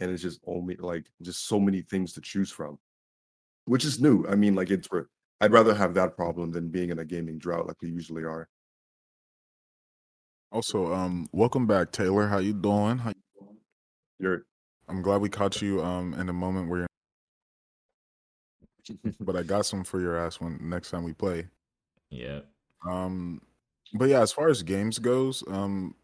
And 0.00 0.10
it's 0.10 0.22
just 0.22 0.40
only 0.46 0.76
like 0.76 1.06
just 1.22 1.46
so 1.46 1.60
many 1.60 1.82
things 1.82 2.12
to 2.14 2.20
choose 2.20 2.50
from, 2.50 2.78
which 3.66 3.84
is 3.84 4.00
new. 4.00 4.26
I 4.26 4.34
mean, 4.34 4.54
like 4.54 4.70
it's 4.70 4.88
re- 4.90 5.02
I'd 5.40 5.52
rather 5.52 5.74
have 5.74 5.94
that 5.94 6.16
problem 6.16 6.50
than 6.50 6.70
being 6.70 6.90
in 6.90 6.98
a 6.98 7.04
gaming 7.04 7.38
drought 7.38 7.66
like 7.66 7.80
we 7.82 7.90
usually 7.90 8.24
are. 8.24 8.48
Also, 10.50 10.92
um, 10.92 11.28
welcome 11.32 11.66
back, 11.66 11.92
Taylor. 11.92 12.26
How 12.26 12.38
you 12.38 12.54
doing? 12.54 12.98
How 12.98 13.12
You're 14.18 14.46
I'm 14.88 15.02
glad 15.02 15.20
we 15.20 15.28
caught 15.28 15.60
you 15.62 15.82
um 15.82 16.14
in 16.14 16.28
a 16.28 16.32
moment 16.32 16.68
where 16.68 16.80
you're 16.80 16.88
but 19.20 19.36
I 19.36 19.42
got 19.42 19.66
some 19.66 19.84
for 19.84 20.00
your 20.00 20.16
ass 20.18 20.40
when 20.40 20.58
next 20.60 20.90
time 20.90 21.04
we 21.04 21.12
play. 21.12 21.48
yeah. 22.10 22.40
Um 22.86 23.40
but 23.94 24.08
yeah, 24.08 24.20
as 24.20 24.32
far 24.32 24.48
as 24.48 24.62
games 24.62 24.98
goes, 24.98 25.42
um 25.48 25.94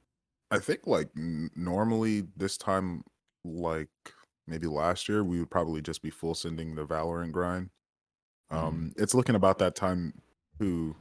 I 0.50 0.58
think 0.58 0.86
like 0.86 1.10
n- 1.16 1.50
normally 1.54 2.26
this 2.36 2.56
time 2.56 3.04
like 3.44 3.88
maybe 4.46 4.66
last 4.66 5.08
year 5.08 5.22
we 5.22 5.38
would 5.38 5.50
probably 5.50 5.80
just 5.82 6.02
be 6.02 6.10
full 6.10 6.34
sending 6.34 6.74
the 6.74 6.86
Valorant 6.86 7.32
grind. 7.32 7.70
Um 8.50 8.92
it's 8.96 9.14
looking 9.14 9.34
about 9.36 9.58
that 9.58 9.74
time 9.74 10.14
too, 10.58 10.96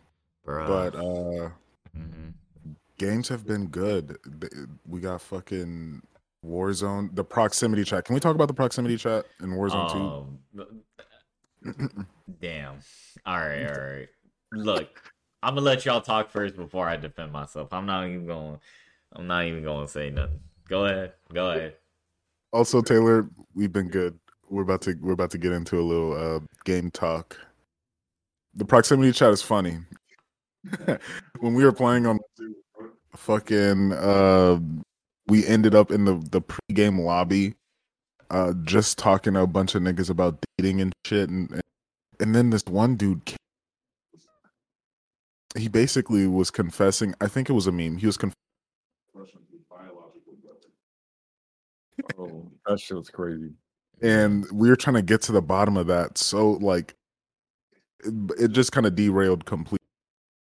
Bruh. 0.46 0.68
but 0.68 0.96
uh 0.96 1.50
Mhm. 1.98 2.34
games 2.98 3.28
have 3.30 3.48
been 3.48 3.68
good. 3.68 4.18
We 4.88 5.00
got 5.00 5.22
fucking 5.22 6.02
Warzone, 6.46 7.16
the 7.16 7.24
proximity 7.24 7.84
chat. 7.84 8.06
Can 8.06 8.14
we 8.14 8.20
talk 8.20 8.36
about 8.36 8.48
the 8.48 8.54
proximity 8.54 8.96
chat 8.98 9.26
in 9.42 9.50
Warzone 9.50 9.90
Um, 9.92 10.40
too? 10.54 10.84
Damn. 12.40 12.80
All 13.26 13.38
right, 13.40 13.66
all 13.66 13.82
right. 13.82 14.08
Look, 14.54 15.02
I'm 15.42 15.56
gonna 15.56 15.66
let 15.66 15.86
y'all 15.86 16.02
talk 16.02 16.30
first 16.30 16.56
before 16.56 16.88
I 16.88 16.98
defend 16.98 17.32
myself. 17.32 17.72
I'm 17.72 17.86
not 17.86 18.06
even 18.06 18.26
going. 18.26 18.60
I'm 19.14 19.28
not 19.28 19.46
even 19.46 19.64
going 19.64 19.86
to 19.86 19.92
say 19.92 20.10
nothing. 20.10 20.40
Go 20.68 20.86
ahead. 20.86 21.14
Go 21.34 21.52
ahead. 21.52 21.76
also, 22.54 22.82
Taylor, 22.82 23.28
we've 23.56 23.72
been 23.74 23.88
good. 23.88 24.20
We're 24.50 24.64
about 24.64 24.82
to 24.84 24.96
we're 25.02 25.14
about 25.14 25.32
to 25.32 25.38
get 25.38 25.52
into 25.52 25.80
a 25.80 25.82
little 25.82 26.14
uh 26.14 26.40
game 26.66 26.92
talk. 26.92 27.38
The 28.56 28.66
proximity 28.66 29.12
chat 29.12 29.32
is 29.32 29.42
funny. 29.42 29.78
when 31.40 31.54
we 31.54 31.64
were 31.64 31.72
playing 31.72 32.06
on 32.06 32.20
fucking 33.16 33.94
uh 33.94 34.60
we 35.28 35.46
ended 35.48 35.74
up 35.74 35.90
in 35.92 36.06
the 36.06 36.16
the 36.32 36.42
pregame 36.42 37.04
lobby 37.04 37.56
uh 38.30 38.54
just 38.64 38.98
talking 38.98 39.34
to 39.34 39.42
a 39.42 39.48
bunch 39.48 39.74
of 39.74 39.82
niggas 39.82 40.10
about 40.10 40.38
dating 40.58 40.82
and 40.82 40.94
shit 41.06 41.30
and 41.30 41.50
and, 41.52 41.62
and 42.20 42.36
then 42.36 42.50
this 42.50 42.66
one 42.66 42.96
dude 42.96 43.24
came, 43.26 43.38
he 45.58 45.68
basically 45.68 46.28
was 46.28 46.52
confessing 46.52 47.14
i 47.22 47.28
think 47.28 47.50
it 47.50 47.54
was 47.54 47.68
a 47.68 47.72
meme 47.72 47.98
he 47.98 48.06
was 48.06 48.18
confessing 48.18 48.36
oh, 52.18 52.52
that 52.66 52.80
shit 52.80 52.98
was 52.98 53.10
crazy. 53.10 53.52
and 54.02 54.46
we 54.52 54.70
were 54.70 54.76
trying 54.76 54.96
to 54.96 55.02
get 55.02 55.22
to 55.24 55.32
the 55.32 55.42
bottom 55.42 55.78
of 55.78 55.88
that 55.88 56.18
so 56.18 56.52
like 56.54 56.96
it, 58.04 58.14
it 58.40 58.52
just 58.52 58.72
kind 58.72 58.86
of 58.86 58.96
derailed 58.96 59.46
completely 59.46 59.80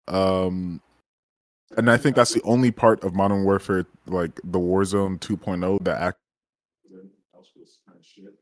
um 0.07 0.81
and 1.77 1.89
i 1.89 1.97
think 1.97 2.15
that's 2.15 2.33
the 2.33 2.41
only 2.43 2.71
part 2.71 3.03
of 3.03 3.13
modern 3.15 3.43
warfare 3.43 3.85
like 4.07 4.39
the 4.43 4.59
warzone 4.59 5.19
2.0 5.19 5.83
that 5.83 6.01
act 6.01 6.17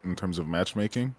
in 0.04 0.16
terms 0.16 0.40
of 0.40 0.48
matchmaking 0.48 1.14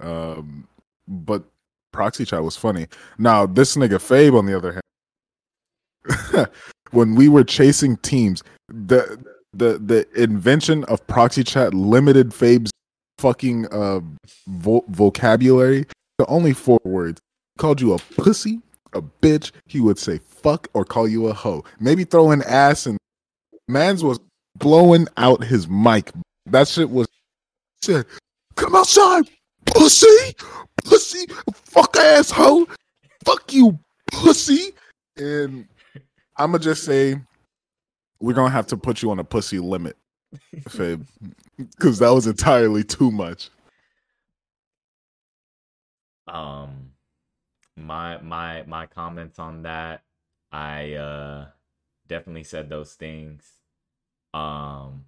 um 0.00 0.66
but 1.08 1.44
proxy 1.94 2.24
chat 2.26 2.42
was 2.42 2.56
funny. 2.56 2.88
Now 3.16 3.46
this 3.46 3.76
nigga 3.76 3.98
fabe 3.98 4.36
on 4.36 4.46
the 4.46 4.56
other 4.56 4.82
hand 6.04 6.48
when 6.90 7.14
we 7.14 7.28
were 7.28 7.44
chasing 7.44 7.96
teams 7.98 8.42
the 8.68 9.24
the 9.52 9.78
the 9.78 10.06
invention 10.20 10.84
of 10.84 11.06
proxy 11.06 11.44
chat 11.44 11.72
limited 11.72 12.34
fabe's 12.34 12.70
fucking 13.18 13.66
uh 13.72 14.00
vo- 14.48 14.84
vocabulary 14.88 15.86
to 16.18 16.26
only 16.26 16.52
four 16.52 16.80
words. 16.84 17.20
Called 17.56 17.80
you 17.80 17.94
a 17.94 17.98
pussy 17.98 18.60
a 18.92 19.00
bitch. 19.00 19.52
He 19.66 19.80
would 19.80 19.98
say 19.98 20.18
fuck 20.18 20.68
or 20.74 20.84
call 20.84 21.08
you 21.08 21.28
a 21.28 21.32
hoe. 21.32 21.64
Maybe 21.78 22.04
throw 22.04 22.32
an 22.32 22.42
ass 22.42 22.86
and 22.86 22.98
mans 23.68 24.02
was 24.02 24.18
blowing 24.58 25.06
out 25.16 25.44
his 25.44 25.68
mic. 25.68 26.10
That 26.46 26.68
shit 26.68 26.90
was 26.90 27.06
said 27.82 28.06
come 28.56 28.74
outside 28.74 29.28
pussy? 29.66 30.34
Pussy? 30.84 31.26
Fuck 31.52 31.96
ass 31.96 32.30
hoe 32.30 32.66
fuck 33.24 33.52
you 33.52 33.78
pussy. 34.12 34.72
And 35.16 35.66
i'ma 36.36 36.58
just 36.58 36.84
say 36.84 37.20
we're 38.20 38.34
gonna 38.34 38.50
have 38.50 38.66
to 38.68 38.76
put 38.76 39.02
you 39.02 39.10
on 39.10 39.18
a 39.18 39.24
pussy 39.24 39.58
limit 39.58 39.96
Fabe, 40.68 41.06
because 41.58 41.98
that 42.00 42.10
was 42.10 42.26
entirely 42.26 42.82
too 42.84 43.10
much. 43.10 43.50
Um 46.26 46.90
my 47.76 48.20
my 48.20 48.62
my 48.64 48.86
comments 48.86 49.38
on 49.38 49.62
that 49.62 50.04
i 50.52 50.92
uh 50.94 51.46
definitely 52.06 52.44
said 52.44 52.68
those 52.68 52.94
things. 52.94 53.44
Um 54.32 55.04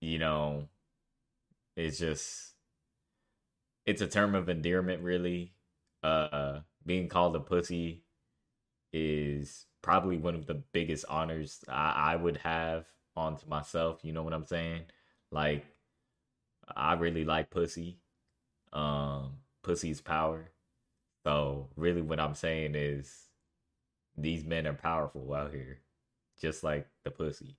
you 0.00 0.18
know 0.18 0.68
it's 1.76 1.98
just 1.98 2.49
it's 3.86 4.02
a 4.02 4.06
term 4.06 4.34
of 4.34 4.48
endearment 4.48 5.02
really 5.02 5.52
uh 6.02 6.60
being 6.86 7.08
called 7.08 7.36
a 7.36 7.40
pussy 7.40 8.02
is 8.92 9.66
probably 9.82 10.16
one 10.16 10.34
of 10.34 10.46
the 10.46 10.62
biggest 10.72 11.04
honors 11.08 11.62
I, 11.68 12.12
I 12.12 12.16
would 12.16 12.38
have 12.38 12.86
onto 13.16 13.46
myself. 13.48 14.00
You 14.02 14.12
know 14.12 14.22
what 14.22 14.32
I'm 14.32 14.46
saying? 14.46 14.82
Like, 15.30 15.64
I 16.74 16.94
really 16.94 17.24
like 17.24 17.50
pussy. 17.50 17.98
Um, 18.72 19.38
pussy's 19.62 20.00
power. 20.00 20.50
So 21.24 21.68
really, 21.76 22.02
what 22.02 22.20
I'm 22.20 22.34
saying 22.34 22.74
is, 22.74 23.26
these 24.16 24.44
men 24.44 24.66
are 24.66 24.74
powerful 24.74 25.32
out 25.34 25.52
here, 25.52 25.78
just 26.40 26.64
like 26.64 26.86
the 27.04 27.10
pussy. 27.10 27.56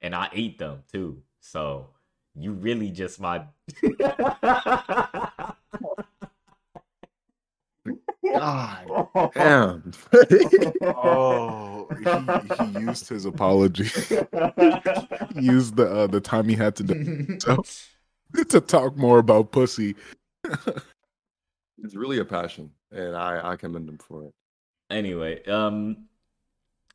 And 0.00 0.14
I 0.14 0.30
eat 0.32 0.58
them 0.58 0.82
too. 0.90 1.22
So 1.40 1.90
you 2.40 2.52
really 2.52 2.90
just 2.90 3.20
my. 3.20 3.44
God 8.22 9.30
damn. 9.34 9.92
Oh, 10.82 11.88
he, 11.98 12.64
he 12.64 12.80
used 12.80 13.08
his 13.08 13.24
apology. 13.24 13.84
he 15.34 15.40
used 15.40 15.76
the 15.76 15.90
uh, 15.90 16.06
the 16.06 16.20
time 16.20 16.48
he 16.48 16.54
had 16.54 16.76
to 16.76 16.82
do 16.82 17.38
so, 17.40 17.64
to 18.48 18.60
talk 18.60 18.96
more 18.96 19.18
about 19.18 19.52
pussy. 19.52 19.96
It's 21.82 21.94
really 21.94 22.18
a 22.18 22.24
passion, 22.24 22.70
and 22.90 23.16
I 23.16 23.52
I 23.52 23.56
commend 23.56 23.88
him 23.88 23.98
for 23.98 24.24
it. 24.24 24.34
anyway, 24.90 25.42
um, 25.44 26.04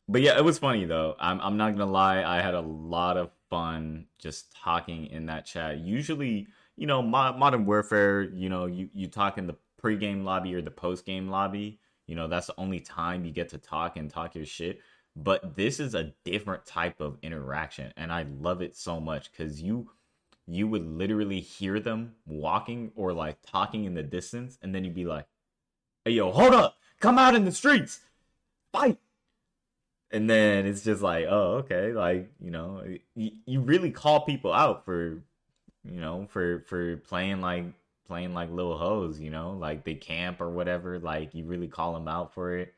but 0.08 0.22
yeah, 0.22 0.38
it 0.38 0.44
was 0.44 0.60
funny 0.60 0.86
though. 0.86 1.16
I'm 1.20 1.42
I'm 1.42 1.58
not 1.58 1.72
gonna 1.72 1.92
lie, 1.92 2.24
I 2.24 2.42
had 2.42 2.54
a 2.54 2.62
lot 2.62 3.18
of 3.18 3.32
fun 3.50 4.06
just 4.20 4.56
talking 4.56 5.08
in 5.08 5.26
that 5.28 5.46
chat. 5.46 5.80
Usually, 5.80 6.48
you 6.76 6.88
know, 6.88 7.02
Mo- 7.02 7.34
Modern 7.38 7.66
Warfare, 7.66 8.24
you 8.24 8.50
know, 8.50 8.66
you 8.66 8.90
you 8.94 9.08
talk 9.08 9.38
in 9.38 9.48
the 9.48 9.56
pregame 9.82 10.24
lobby 10.24 10.56
or 10.56 10.62
the 10.62 10.72
postgame 10.72 11.30
lobby. 11.30 11.80
You 12.08 12.16
know, 12.16 12.28
that's 12.28 12.48
the 12.48 12.56
only 12.58 12.80
time 12.80 13.26
you 13.26 13.32
get 13.32 13.50
to 13.50 13.58
talk 13.58 13.98
and 13.98 14.10
talk 14.10 14.36
your 14.36 14.46
shit. 14.46 14.80
But 15.16 15.56
this 15.56 15.80
is 15.80 15.96
a 15.96 16.14
different 16.24 16.66
type 16.66 17.00
of 17.00 17.18
interaction, 17.22 17.94
and 17.96 18.12
I 18.12 18.26
love 18.40 18.62
it 18.62 18.76
so 18.76 19.00
much 19.00 19.32
because 19.32 19.62
you 19.62 19.90
you 20.48 20.68
would 20.68 20.86
literally 20.86 21.40
hear 21.40 21.80
them 21.80 22.16
walking 22.26 22.92
or 22.96 23.14
like 23.14 23.38
talking 23.46 23.86
in 23.86 23.94
the 23.94 24.04
distance, 24.04 24.58
and 24.62 24.76
then 24.76 24.84
you'd 24.84 24.94
be 24.94 25.06
like, 25.06 25.28
"Hey, 26.04 26.12
yo, 26.12 26.32
hold 26.32 26.54
up! 26.54 26.78
Come 27.00 27.18
out 27.18 27.36
in 27.36 27.46
the 27.46 27.52
streets, 27.52 28.02
fight!" 28.74 28.98
And 30.11 30.30
then 30.30 30.65
it's 30.65 30.84
just 30.84 31.02
like, 31.02 31.26
oh, 31.27 31.64
okay, 31.64 31.91
like 31.91 32.32
you 32.40 32.52
know, 32.52 32.84
you, 33.15 33.32
you 33.45 33.61
really 33.61 33.91
call 33.91 34.22
people 34.22 34.53
out 34.53 34.86
for, 34.86 35.22
you 35.84 35.99
know, 35.99 36.27
for 36.30 36.61
for 36.68 36.98
playing 36.98 37.41
like 37.41 37.65
playing 38.07 38.34
like 38.34 38.52
little 38.52 38.77
hoes, 38.77 39.19
you 39.19 39.30
know, 39.30 39.52
like 39.52 39.84
they 39.84 39.95
camp 39.95 40.41
or 40.41 40.49
whatever. 40.49 40.99
Like 40.99 41.34
you 41.34 41.45
really 41.45 41.68
call 41.68 41.94
them 41.94 42.07
out 42.07 42.34
for 42.34 42.57
it, 42.57 42.73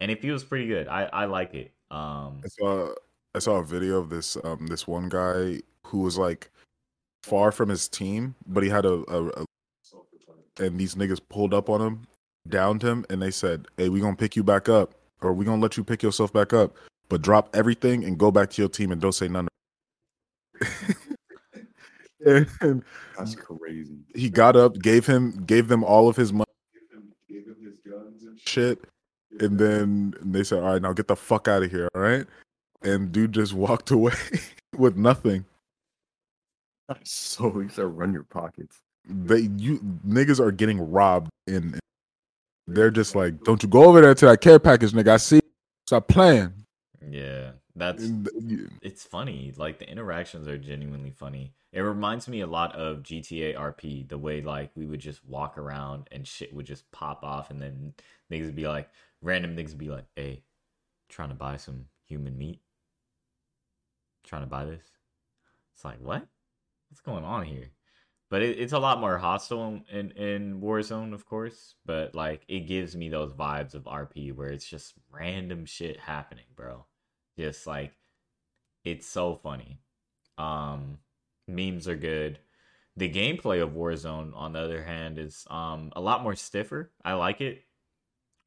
and 0.00 0.10
it 0.10 0.20
feels 0.20 0.44
pretty 0.44 0.66
good. 0.66 0.88
I 0.88 1.04
I 1.04 1.24
like 1.26 1.54
it. 1.54 1.72
Um, 1.90 2.40
I 2.44 2.48
saw 2.48 2.94
I 3.34 3.38
saw 3.38 3.56
a 3.56 3.64
video 3.64 3.98
of 3.98 4.10
this 4.10 4.36
um 4.44 4.66
this 4.66 4.86
one 4.86 5.08
guy 5.08 5.60
who 5.84 6.00
was 6.00 6.18
like 6.18 6.50
far 7.22 7.52
from 7.52 7.68
his 7.68 7.88
team, 7.88 8.34
but 8.46 8.62
he 8.62 8.68
had 8.68 8.84
a, 8.84 9.04
a, 9.08 9.26
a 9.28 9.44
and 10.58 10.78
these 10.78 10.94
niggas 10.94 11.20
pulled 11.28 11.52
up 11.52 11.68
on 11.68 11.80
him, 11.80 12.06
downed 12.48 12.82
him, 12.82 13.04
and 13.10 13.20
they 13.20 13.30
said, 13.30 13.66
"Hey, 13.76 13.88
we 13.88 14.00
gonna 14.00 14.16
pick 14.16 14.36
you 14.36 14.42
back 14.42 14.68
up, 14.68 14.94
or 15.20 15.32
we 15.32 15.44
gonna 15.44 15.60
let 15.60 15.76
you 15.76 15.84
pick 15.84 16.02
yourself 16.02 16.32
back 16.32 16.52
up, 16.52 16.76
but 17.08 17.22
drop 17.22 17.54
everything 17.54 18.04
and 18.04 18.18
go 18.18 18.30
back 18.30 18.50
to 18.50 18.62
your 18.62 18.68
team 18.68 18.92
and 18.92 19.00
don't 19.00 19.12
say 19.12 19.28
none. 19.28 19.48
and 22.60 22.82
That's 23.16 23.34
crazy. 23.34 23.98
he 24.14 24.28
got 24.30 24.56
up, 24.56 24.78
gave 24.78 25.06
him 25.06 25.44
gave 25.46 25.68
them 25.68 25.84
all 25.84 26.08
of 26.08 26.16
his 26.16 26.32
money, 26.32 26.44
gave 27.28 27.46
him 27.46 27.56
his 27.62 27.78
guns 27.78 28.24
and 28.24 28.38
shit, 28.38 28.84
and 29.40 29.58
then 29.58 30.14
they 30.22 30.42
said, 30.42 30.62
"All 30.62 30.72
right, 30.72 30.82
now 30.82 30.92
get 30.92 31.08
the 31.08 31.16
fuck 31.16 31.48
out 31.48 31.62
of 31.62 31.70
here." 31.70 31.88
All 31.94 32.00
right, 32.00 32.26
and 32.82 33.12
dude 33.12 33.32
just 33.32 33.52
walked 33.52 33.90
away 33.92 34.14
with 34.76 34.96
nothing. 34.96 35.44
So 37.04 37.50
he 37.58 37.68
said, 37.68 37.84
"Run 37.84 38.12
your 38.12 38.24
pockets." 38.24 38.78
They 39.08 39.48
you 39.56 39.78
niggas 40.06 40.40
are 40.40 40.50
getting 40.50 40.90
robbed, 40.90 41.30
and 41.46 41.78
they're 42.66 42.90
just 42.90 43.14
like, 43.14 43.42
"Don't 43.44 43.62
you 43.62 43.68
go 43.68 43.84
over 43.84 44.00
there 44.00 44.14
to 44.14 44.26
that 44.26 44.40
care 44.40 44.58
package, 44.58 44.92
nigga? 44.92 45.08
I 45.08 45.16
see. 45.18 45.40
Stop 45.86 46.08
playing." 46.08 46.52
yeah, 47.10 47.52
that's 47.74 48.10
it's 48.82 49.04
funny. 49.04 49.52
Like 49.56 49.78
the 49.78 49.88
interactions 49.88 50.48
are 50.48 50.58
genuinely 50.58 51.10
funny. 51.10 51.52
It 51.72 51.80
reminds 51.80 52.28
me 52.28 52.40
a 52.40 52.46
lot 52.46 52.74
of 52.74 53.02
GTA 53.02 53.56
RP, 53.56 54.08
the 54.08 54.18
way 54.18 54.40
like 54.40 54.70
we 54.74 54.86
would 54.86 55.00
just 55.00 55.24
walk 55.24 55.58
around 55.58 56.08
and 56.10 56.26
shit 56.26 56.54
would 56.54 56.66
just 56.66 56.90
pop 56.90 57.22
off, 57.22 57.50
and 57.50 57.60
then 57.60 57.94
niggas 58.32 58.46
would 58.46 58.56
be 58.56 58.68
like, 58.68 58.88
random 59.22 59.56
niggas 59.56 59.70
would 59.70 59.78
be 59.78 59.90
like, 59.90 60.06
"Hey, 60.16 60.42
trying 61.08 61.28
to 61.28 61.34
buy 61.34 61.56
some 61.56 61.86
human 62.06 62.36
meat? 62.36 62.60
Trying 64.24 64.42
to 64.42 64.48
buy 64.48 64.64
this?" 64.64 64.84
It's 65.74 65.84
like, 65.84 66.00
what? 66.00 66.26
What's 66.88 67.02
going 67.02 67.24
on 67.24 67.44
here? 67.44 67.70
But 68.28 68.42
it, 68.42 68.58
it's 68.58 68.72
a 68.72 68.78
lot 68.78 69.00
more 69.00 69.18
hostile 69.18 69.80
in 69.90 70.10
in 70.12 70.60
Warzone, 70.60 71.14
of 71.14 71.26
course. 71.26 71.74
But 71.84 72.14
like, 72.14 72.44
it 72.48 72.60
gives 72.66 72.96
me 72.96 73.08
those 73.08 73.32
vibes 73.32 73.74
of 73.74 73.84
RP 73.84 74.34
where 74.34 74.48
it's 74.48 74.68
just 74.68 74.94
random 75.10 75.64
shit 75.66 75.98
happening, 76.00 76.46
bro. 76.56 76.86
Just 77.38 77.66
like 77.66 77.92
it's 78.84 79.06
so 79.06 79.36
funny. 79.36 79.80
Um 80.38 80.98
memes 81.48 81.88
are 81.88 81.96
good. 81.96 82.38
The 82.96 83.10
gameplay 83.10 83.62
of 83.62 83.70
Warzone 83.72 84.34
on 84.34 84.52
the 84.52 84.60
other 84.60 84.82
hand 84.82 85.18
is 85.18 85.46
um 85.50 85.92
a 85.94 86.00
lot 86.00 86.22
more 86.22 86.34
stiffer. 86.34 86.92
I 87.04 87.14
like 87.14 87.40
it. 87.40 87.62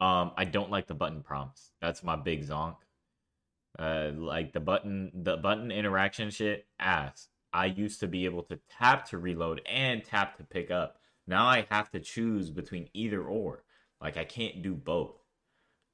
Um 0.02 0.32
I 0.38 0.46
don't 0.46 0.72
like 0.72 0.88
the 0.88 0.94
button 0.96 1.22
prompts. 1.24 1.72
That's 1.82 2.04
my 2.04 2.16
big 2.16 2.46
zonk. 2.48 2.76
Uh 3.78 4.12
like 4.16 4.54
the 4.54 4.60
button 4.60 5.12
the 5.14 5.38
button 5.38 5.72
interaction 5.72 6.32
shit 6.32 6.68
ass. 6.80 7.30
I 7.54 7.66
used 7.66 8.00
to 8.02 8.08
be 8.08 8.26
able 8.26 8.44
to 8.44 8.60
tap 8.70 9.08
to 9.10 9.18
reload 9.18 9.62
and 9.66 10.04
tap 10.04 10.38
to 10.38 10.44
pick 10.44 10.72
up. 10.72 10.98
Now 11.28 11.46
I 11.46 11.66
have 11.70 11.90
to 11.92 12.00
choose 12.00 12.50
between 12.50 12.90
either 12.94 13.24
or. 13.24 13.64
Like 14.02 14.18
I 14.18 14.24
can't 14.24 14.62
do 14.62 14.74
both. 14.74 15.16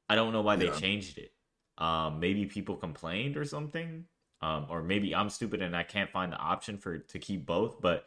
I 0.10 0.16
don't 0.16 0.34
know 0.34 0.42
why 0.42 0.56
they 0.56 0.70
changed 0.70 1.18
it. 1.18 1.32
Um, 1.78 2.20
maybe 2.20 2.46
people 2.46 2.76
complained 2.76 3.38
or 3.38 3.46
something. 3.46 4.06
Um, 4.42 4.68
or 4.70 4.84
maybe 4.84 5.16
I'm 5.16 5.30
stupid 5.30 5.62
and 5.62 5.76
I 5.76 5.84
can't 5.84 6.12
find 6.12 6.32
the 6.32 6.38
option 6.38 6.78
for 6.78 7.00
to 7.00 7.20
keep 7.20 7.46
both. 7.46 7.82
But 7.82 8.06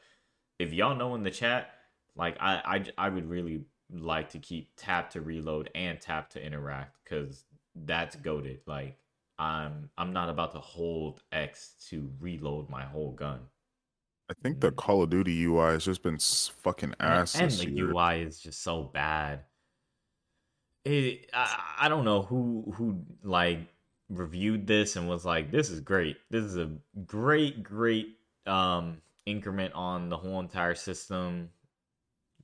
if 0.58 0.72
y'all 0.72 0.94
know 0.94 1.14
in 1.14 1.22
the 1.22 1.30
chat, 1.30 1.70
like 2.16 2.36
I 2.40 2.84
I, 2.98 3.06
I 3.06 3.08
would 3.08 3.28
really 3.28 3.64
like 3.90 4.30
to 4.30 4.38
keep 4.38 4.70
tap 4.76 5.10
to 5.10 5.20
reload 5.20 5.70
and 5.74 6.00
tap 6.00 6.30
to 6.30 6.44
interact 6.44 6.96
because 7.02 7.44
that's 7.74 8.16
goaded. 8.16 8.60
Like 8.66 8.98
I'm 9.38 9.90
I'm 9.96 10.12
not 10.12 10.28
about 10.28 10.52
to 10.52 10.58
hold 10.58 11.22
X 11.30 11.74
to 11.90 12.10
reload 12.20 12.68
my 12.68 12.84
whole 12.84 13.12
gun. 13.12 13.40
I 14.30 14.34
think 14.42 14.60
the 14.60 14.72
Call 14.72 15.02
of 15.02 15.10
Duty 15.10 15.44
UI 15.44 15.72
has 15.72 15.84
just 15.84 16.02
been 16.02 16.18
fucking 16.18 16.94
ass 17.00 17.34
and 17.36 17.50
this 17.50 17.60
the 17.60 17.70
year. 17.70 17.92
UI 17.92 18.22
is 18.22 18.40
just 18.40 18.62
so 18.62 18.82
bad. 18.82 19.44
It, 20.84 21.30
I, 21.32 21.76
I 21.82 21.88
don't 21.88 22.04
know 22.04 22.22
who 22.22 22.72
who 22.76 23.00
like 23.22 23.60
reviewed 24.10 24.66
this 24.66 24.96
and 24.96 25.08
was 25.08 25.24
like, 25.24 25.50
"This 25.50 25.70
is 25.70 25.80
great. 25.80 26.16
This 26.30 26.44
is 26.44 26.56
a 26.56 26.70
great, 27.06 27.62
great 27.62 28.18
um 28.46 29.00
increment 29.24 29.74
on 29.74 30.08
the 30.08 30.16
whole 30.16 30.40
entire 30.40 30.74
system." 30.74 31.50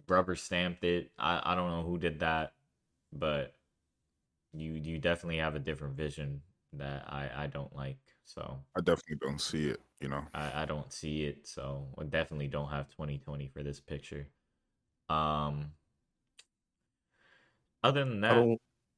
Rubber 0.06 0.36
stamped 0.36 0.84
it. 0.84 1.10
I 1.18 1.40
I 1.44 1.54
don't 1.54 1.70
know 1.70 1.82
who 1.82 1.98
did 1.98 2.20
that, 2.20 2.52
but 3.12 3.54
you 4.52 4.72
you 4.74 4.98
definitely 4.98 5.38
have 5.38 5.54
a 5.54 5.60
different 5.60 5.96
vision 5.96 6.40
that 6.78 7.04
I 7.08 7.30
I 7.36 7.46
don't 7.46 7.74
like. 7.74 7.98
So 8.24 8.58
I 8.76 8.80
definitely 8.80 9.18
don't 9.20 9.40
see 9.40 9.68
it. 9.68 9.80
You 10.00 10.08
know, 10.08 10.24
I, 10.34 10.62
I 10.62 10.64
don't 10.64 10.92
see 10.92 11.24
it, 11.24 11.46
so 11.46 11.86
I 11.98 12.04
definitely 12.04 12.48
don't 12.48 12.68
have 12.68 12.88
2020 12.90 13.48
for 13.48 13.62
this 13.62 13.80
picture. 13.80 14.26
Um 15.08 15.72
other 17.82 18.04
than 18.04 18.22
that, 18.22 18.56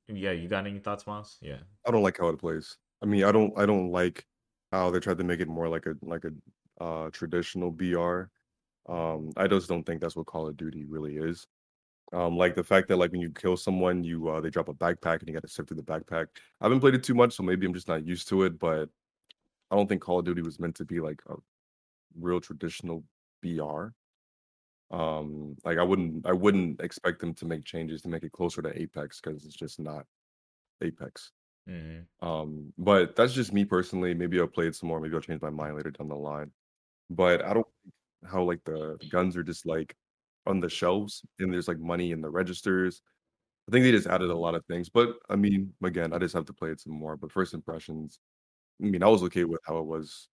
yeah, 0.09 0.31
you 0.31 0.49
got 0.49 0.67
any 0.67 0.79
thoughts, 0.79 1.07
Miles? 1.07 1.39
Yeah. 1.41 1.59
I 1.87 1.91
don't 1.91 2.05
like 2.05 2.19
how 2.19 2.29
it 2.29 2.39
plays. 2.39 2.77
I 3.03 3.07
mean, 3.07 3.25
I 3.25 3.33
don't. 3.33 3.53
I 3.59 3.67
don't 3.67 3.91
like 3.91 4.25
how 4.73 4.91
they 4.91 5.01
tried 5.01 5.19
to 5.19 5.25
make 5.25 5.41
it 5.41 5.49
more 5.49 5.69
like 5.69 5.87
a 5.87 5.95
like 6.03 6.25
a 6.25 6.83
uh, 6.83 7.11
traditional 7.11 7.71
BR. 7.71 8.31
Um, 8.89 9.33
I 9.37 9.49
just 9.49 9.69
don't 9.69 9.85
think 9.85 10.01
that's 10.01 10.17
what 10.17 10.27
Call 10.27 10.49
of 10.49 10.57
Duty 10.57 10.85
really 10.85 11.17
is. 11.17 11.47
Um, 12.13 12.37
like 12.37 12.55
the 12.55 12.65
fact 12.65 12.89
that 12.89 12.97
like 12.97 13.11
when 13.13 13.21
you 13.21 13.31
kill 13.31 13.57
someone, 13.57 14.05
you 14.05 14.29
uh, 14.29 14.41
they 14.41 14.51
drop 14.51 14.69
a 14.69 14.75
backpack 14.75 15.21
and 15.21 15.29
you 15.29 15.35
got 15.35 15.43
to 15.43 15.49
sift 15.49 15.69
through 15.69 15.77
the 15.77 15.83
backpack. 15.83 16.27
I 16.61 16.65
haven't 16.65 16.81
played 16.81 16.95
it 16.95 17.03
too 17.03 17.15
much, 17.15 17.35
so 17.35 17.43
maybe 17.43 17.67
I'm 17.67 17.75
just 17.75 17.89
not 17.89 18.07
used 18.07 18.29
to 18.29 18.45
it. 18.45 18.59
But 18.59 18.89
I 19.71 19.77
don't 19.77 19.89
think 19.89 20.03
Call 20.03 20.21
of 20.21 20.25
Duty 20.25 20.43
was 20.43 20.61
meant 20.61 20.77
to 20.77 20.85
be 20.85 21.01
like 21.01 21.21
a 21.29 21.35
real 22.19 22.41
traditional 22.41 23.05
BR. 23.43 23.89
Um, 24.91 25.57
like 25.65 25.79
I 25.79 25.83
wouldn't 25.83 26.27
I 26.27 26.33
wouldn't 26.33 26.81
expect 26.81 27.21
them 27.21 27.35
to 27.35 27.45
make 27.45 27.65
changes 27.65 28.03
to 28.03 28.09
make 28.09 28.23
it 28.23 28.33
closer 28.33 28.63
to 28.63 28.81
Apex 28.81 29.21
because 29.21 29.45
it's 29.45 29.57
just 29.57 29.81
not 29.81 30.07
Apex. 30.83 31.33
Mm-hmm. 31.69 32.27
Um, 32.27 32.73
but 32.79 33.17
that's 33.17 33.33
just 33.33 33.53
me 33.53 33.65
personally. 33.65 34.15
Maybe 34.15 34.39
I'll 34.39 34.47
play 34.47 34.69
it 34.69 34.77
some 34.77 34.89
more. 34.89 35.01
Maybe 35.01 35.15
I'll 35.17 35.21
change 35.21 35.43
my 35.43 35.51
mind 35.51 35.77
later 35.77 35.91
down 35.91 36.09
the 36.09 36.15
line. 36.15 36.53
But 37.11 37.45
I 37.45 37.53
don't 37.53 37.67
how 38.25 38.43
like 38.43 38.63
the, 38.65 38.97
the 39.01 39.09
guns 39.09 39.37
are 39.37 39.43
just 39.43 39.67
like 39.67 39.97
on 40.47 40.61
the 40.61 40.69
shelves 40.71 41.23
and 41.39 41.53
there's 41.53 41.69
like 41.69 41.79
money 41.81 42.13
in 42.13 42.21
the 42.21 42.31
registers. 42.31 43.03
I 43.69 43.73
think 43.73 43.85
they 43.85 43.93
just 43.93 44.07
added 44.09 44.31
a 44.31 44.35
mm. 44.35 44.41
lot 44.41 44.55
of 44.55 44.65
things. 44.67 44.89
But 44.89 45.17
I 45.31 45.37
mean, 45.37 45.75
again, 45.85 46.13
I 46.13 46.19
just 46.19 46.35
have 46.35 46.47
to 46.47 46.53
play 46.55 46.71
it 46.71 46.81
some 46.81 46.93
more. 46.95 47.17
But 47.17 47.33
first 47.33 47.55
impressions, 47.55 48.21
I 48.83 48.87
mean, 48.87 49.03
I 49.03 49.09
was 49.09 49.23
okay 49.25 49.45
with 49.45 49.61
how 49.67 49.79
it 49.79 49.87
was 49.87 50.29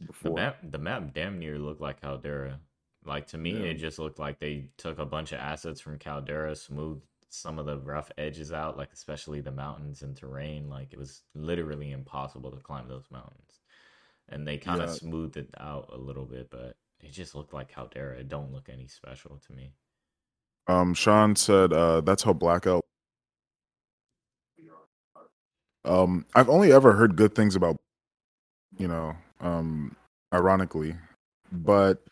The 0.00 0.06
before. 0.06 0.30
map, 0.30 0.58
the 0.62 0.78
map, 0.78 1.12
damn 1.14 1.38
near 1.38 1.58
looked 1.58 1.80
like 1.80 2.00
Caldera. 2.00 2.60
Like 3.04 3.26
to 3.28 3.38
me, 3.38 3.52
Yeah. 3.58 3.70
it 3.70 3.74
just 3.74 3.98
looked 3.98 4.18
like 4.18 4.38
they 4.38 4.70
took 4.76 4.98
a 4.98 5.06
bunch 5.06 5.32
of 5.32 5.40
assets 5.40 5.80
from 5.80 5.98
Caldera, 5.98 6.54
smoothed 6.56 7.06
some 7.28 7.58
of 7.58 7.66
the 7.66 7.78
rough 7.80 8.10
edges 8.18 8.52
out, 8.52 8.76
like 8.78 8.92
especially 8.92 9.40
the 9.40 9.52
mountains 9.52 10.02
and 10.02 10.16
terrain. 10.16 10.68
Like 10.68 10.92
it 10.92 10.98
was 10.98 11.22
literally 11.34 11.92
impossible 11.92 12.50
to 12.52 12.60
climb 12.60 12.88
those 12.88 13.10
mountains, 13.10 13.60
and 14.28 14.46
they 14.46 14.58
kind 14.58 14.82
of 14.82 14.90
Yeah. 14.90 14.94
smoothed 14.94 15.36
it 15.38 15.50
out 15.58 15.90
a 15.92 15.98
little 15.98 16.26
bit, 16.26 16.50
but 16.50 16.78
it 17.04 17.12
just 17.12 17.34
looked 17.34 17.52
like 17.52 17.68
Caldera. 17.68 18.18
It 18.18 18.28
don't 18.28 18.52
look 18.52 18.68
any 18.68 18.86
special 18.86 19.40
to 19.46 19.52
me. 19.52 19.74
Um, 20.66 20.94
Sean 20.94 21.36
said 21.36 21.72
uh, 21.72 22.00
that's 22.00 22.22
how 22.22 22.32
Blackout. 22.32 22.84
Um, 25.84 26.24
I've 26.34 26.48
only 26.48 26.72
ever 26.72 26.94
heard 26.94 27.14
good 27.14 27.34
things 27.34 27.56
about, 27.56 27.76
you 28.78 28.88
know, 28.88 29.14
um, 29.40 29.94
ironically, 30.32 30.96
but 31.52 32.02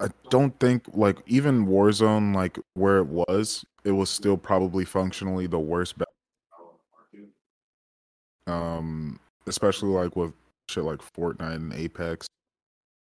I 0.00 0.08
don't 0.30 0.58
think 0.58 0.86
like 0.94 1.18
even 1.26 1.66
Warzone, 1.66 2.34
like 2.34 2.58
where 2.72 2.98
it 2.98 3.06
was, 3.06 3.66
it 3.84 3.92
was 3.92 4.08
still 4.08 4.38
probably 4.38 4.86
functionally 4.86 5.46
the 5.46 5.58
worst. 5.58 5.98
Ba- 5.98 6.06
um, 8.46 9.20
especially 9.46 9.90
like 9.90 10.16
with 10.16 10.32
shit 10.70 10.84
like 10.84 11.00
Fortnite 11.00 11.56
and 11.56 11.72
Apex, 11.74 12.26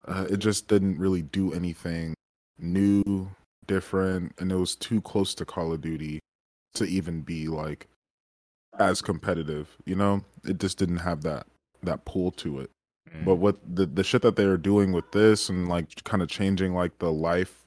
uh, 0.06 0.26
it 0.30 0.38
just 0.38 0.68
didn't 0.68 0.98
really 0.98 1.22
do 1.22 1.52
anything 1.52 2.14
new 2.58 3.30
different 3.66 4.32
and 4.38 4.52
it 4.52 4.56
was 4.56 4.76
too 4.76 5.00
close 5.00 5.34
to 5.34 5.44
Call 5.44 5.72
of 5.72 5.80
Duty 5.80 6.20
to 6.74 6.84
even 6.84 7.20
be 7.20 7.48
like 7.48 7.86
as 8.78 9.00
competitive, 9.02 9.68
you 9.84 9.94
know? 9.94 10.22
It 10.44 10.58
just 10.58 10.78
didn't 10.78 10.98
have 10.98 11.22
that 11.22 11.46
that 11.82 12.04
pull 12.04 12.30
to 12.32 12.60
it. 12.60 12.70
Mm. 13.10 13.24
But 13.24 13.36
what 13.36 13.56
the 13.74 13.86
the 13.86 14.04
shit 14.04 14.22
that 14.22 14.36
they 14.36 14.44
are 14.44 14.56
doing 14.56 14.92
with 14.92 15.10
this 15.12 15.48
and 15.48 15.68
like 15.68 16.02
kind 16.04 16.22
of 16.22 16.28
changing 16.28 16.74
like 16.74 16.98
the 16.98 17.12
life 17.12 17.64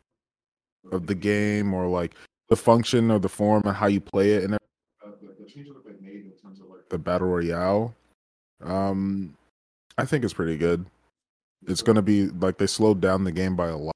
of 0.91 1.07
the 1.07 1.15
game 1.15 1.73
or 1.73 1.87
like 1.87 2.15
the 2.49 2.55
function 2.55 3.11
or 3.11 3.19
the 3.19 3.29
form 3.29 3.63
and 3.65 3.75
how 3.75 3.87
you 3.87 4.01
play 4.01 4.31
it 4.31 4.43
and 4.43 4.53
the 4.53 4.59
changes 5.45 5.73
that 5.73 5.85
they 5.85 6.05
made 6.05 6.25
in 6.25 6.31
terms 6.41 6.59
of 6.59 6.67
like 6.67 6.87
the 6.89 6.97
battle 6.97 7.27
royale 7.27 7.93
um 8.63 9.35
I 9.97 10.05
think 10.05 10.23
it's 10.23 10.33
pretty 10.33 10.55
good. 10.55 10.85
It's 11.69 11.83
going 11.83 11.97
to 11.97 12.01
be 12.01 12.25
like 12.27 12.57
they 12.57 12.67
slowed 12.67 12.99
down 12.99 13.23
the 13.23 13.31
game 13.31 13.55
by 13.55 13.67
a 13.67 13.77
lot 13.77 13.95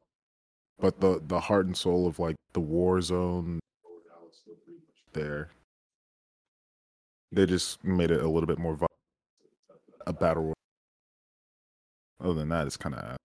but 0.79 0.99
the 0.99 1.21
the 1.25 1.39
heart 1.39 1.65
and 1.65 1.75
soul 1.75 2.07
of 2.07 2.19
like 2.19 2.35
the 2.53 2.59
war 2.59 3.01
zone 3.01 3.59
there 5.13 5.49
they 7.31 7.45
just 7.45 7.83
made 7.83 8.11
it 8.11 8.21
a 8.21 8.27
little 8.27 8.47
bit 8.47 8.59
more 8.59 8.75
vi- 8.75 8.85
a 10.05 10.13
battle 10.13 10.43
royale. 10.43 10.53
other 12.21 12.33
than 12.33 12.49
that 12.49 12.67
it's 12.67 12.77
kind 12.77 12.95
of 12.95 13.15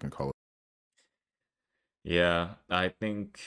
can 0.00 0.10
call 0.10 0.28
it 0.28 0.34
Yeah, 2.04 2.54
I 2.70 2.88
think 2.88 3.40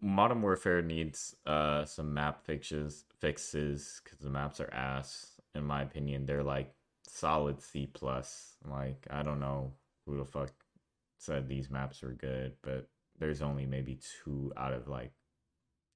Modern 0.00 0.40
Warfare 0.42 0.82
needs 0.82 1.34
uh 1.44 1.84
some 1.84 2.14
map 2.14 2.44
fixes 2.44 3.04
fixes 3.20 4.00
because 4.02 4.18
the 4.20 4.30
maps 4.30 4.60
are 4.60 4.72
ass. 4.72 5.32
In 5.54 5.64
my 5.64 5.82
opinion, 5.82 6.26
they're 6.26 6.44
like 6.44 6.72
solid 7.16 7.60
C 7.60 7.86
plus. 7.86 8.56
Like 8.64 9.06
I 9.10 9.22
don't 9.22 9.40
know 9.40 9.72
who 10.06 10.16
the 10.18 10.24
fuck 10.24 10.50
said 11.18 11.48
these 11.48 11.70
maps 11.70 12.02
were 12.02 12.12
good, 12.12 12.54
but 12.62 12.88
there's 13.18 13.42
only 13.42 13.66
maybe 13.66 13.98
two 14.22 14.52
out 14.56 14.72
of 14.72 14.88
like 14.88 15.12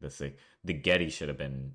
the 0.00 0.10
six. 0.10 0.40
The 0.64 0.72
Getty 0.74 1.10
should 1.10 1.28
have 1.28 1.38
been. 1.38 1.72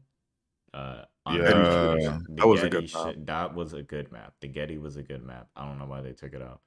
Uh, 0.74 1.06
on 1.26 1.38
Yeah, 1.38 1.42
the 1.44 1.98
Getty- 2.18 2.36
that 2.36 2.48
was 2.48 2.64
a 2.64 2.70
Getty 2.70 2.88
good 2.88 2.94
map. 3.06 3.16
That 3.26 3.56
was 3.56 3.74
a 3.74 3.82
good 3.84 4.12
map. 4.12 4.34
The 4.42 4.48
Getty 4.50 4.78
was 4.78 4.98
a 4.98 5.04
good 5.04 5.24
map. 5.24 5.48
I 5.56 5.66
don't 5.66 5.80
know 5.80 5.86
why 5.86 6.02
they 6.02 6.12
took 6.12 6.34
it 6.34 6.42
out. 6.42 6.60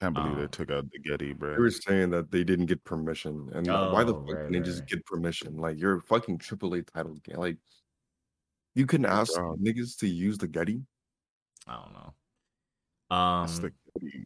can't 0.00 0.14
believe 0.14 0.36
they 0.36 0.42
Um, 0.42 0.48
took 0.48 0.70
out 0.72 0.90
the 0.90 0.98
Getty 0.98 1.32
bro 1.34 1.52
They 1.54 1.58
were 1.60 1.70
saying 1.70 2.10
that 2.10 2.30
they 2.32 2.42
didn't 2.44 2.66
get 2.66 2.82
permission, 2.84 3.48
and 3.52 3.68
uh, 3.68 3.90
why 3.90 4.02
the 4.04 4.14
Oh, 4.14 4.24
fuck 4.26 4.34
right, 4.34 4.42
can 4.44 4.52
they 4.52 4.58
right, 4.58 4.64
just 4.64 4.86
get 4.86 5.04
permission? 5.06 5.56
Like 5.56 5.78
you're 5.78 5.96
a 5.96 6.00
fucking 6.00 6.38
AAA 6.38 6.82
titled 6.92 7.22
game. 7.22 7.36
Like 7.36 7.58
you 8.74 8.86
can 8.86 9.04
ask 9.04 9.34
job. 9.34 9.58
niggas 9.60 9.96
to 9.98 10.08
use 10.08 10.38
the 10.38 10.48
Getty. 10.48 10.82
I 11.66 11.74
don't 11.74 11.92
know. 11.92 13.16
Um, 13.16 13.46
That's 13.46 13.58
the 13.58 13.72
Getty. 14.00 14.24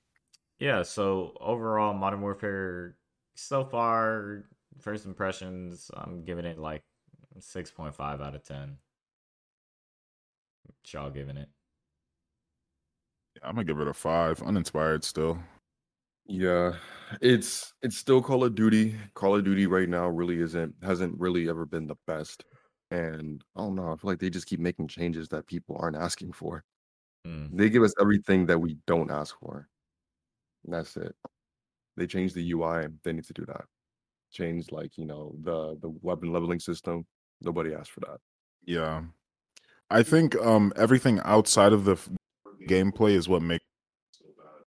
yeah. 0.59 0.83
So 0.83 1.37
overall, 1.41 1.95
Modern 1.95 2.21
Warfare 2.21 2.97
so 3.35 3.65
far, 3.65 4.45
first 4.81 5.07
impressions, 5.07 5.91
I'm 5.95 6.25
giving 6.25 6.45
it 6.45 6.59
like 6.59 6.83
six 7.41 7.71
point 7.71 7.95
five 7.95 8.21
out 8.21 8.35
of 8.35 8.45
ten. 8.45 8.77
What 10.65 10.93
y'all 10.93 11.11
giving 11.11 11.37
it? 11.37 11.49
i'm 13.43 13.55
gonna 13.55 13.65
give 13.65 13.81
it 13.81 13.89
a 13.89 13.95
five 13.95 14.43
uninspired 14.43 15.03
still 15.03 15.39
Yeah, 16.27 16.75
it's 17.21 17.73
it's 17.83 17.97
still 17.97 18.23
Call 18.23 18.45
of 18.45 18.55
Duty. 18.55 18.95
Call 19.15 19.37
of 19.37 19.45
Duty 19.45 19.67
right 19.67 19.89
now 19.89 20.07
really 20.09 20.41
isn't 20.41 20.75
hasn't 20.83 21.19
really 21.19 21.49
ever 21.49 21.67
been 21.67 21.87
the 21.87 21.97
best, 22.07 22.45
and 22.91 23.43
I 23.57 23.61
don't 23.61 23.75
know. 23.75 23.91
I 23.93 23.97
feel 23.97 24.11
like 24.11 24.21
they 24.21 24.31
just 24.31 24.47
keep 24.47 24.61
making 24.61 24.89
changes 24.89 25.29
that 25.29 25.47
people 25.47 25.77
aren't 25.81 25.97
asking 25.97 26.33
for. 26.33 26.63
Mm, 27.27 27.57
They 27.57 27.70
give 27.70 27.82
us 27.82 27.94
everything 28.01 28.47
that 28.47 28.59
we 28.59 28.77
don't 28.86 29.11
ask 29.11 29.39
for. 29.39 29.69
And 30.65 30.74
that's 30.74 30.97
it. 30.97 31.15
They 31.97 32.07
change 32.07 32.32
the 32.32 32.51
UI. 32.53 32.89
They 33.05 33.12
need 33.12 33.24
to 33.24 33.32
do 33.32 33.44
that. 33.47 33.65
Change 34.32 34.73
like 34.73 34.97
you 34.99 35.05
know 35.07 35.35
the 35.43 35.77
the 35.81 35.90
weapon 36.01 36.32
leveling 36.32 36.61
system. 36.61 37.07
Nobody 37.40 37.74
asked 37.74 37.90
for 37.90 38.01
that. 38.01 38.19
yeah 38.65 39.03
i 39.90 40.03
think 40.03 40.35
um 40.36 40.73
everything 40.77 41.20
outside 41.24 41.73
of 41.73 41.85
the 41.85 41.93
f- 41.93 42.09
gameplay 42.69 43.11
is 43.11 43.28
what 43.28 43.43
makes 43.43 43.65
so 44.12 44.24
bad. 44.39 44.65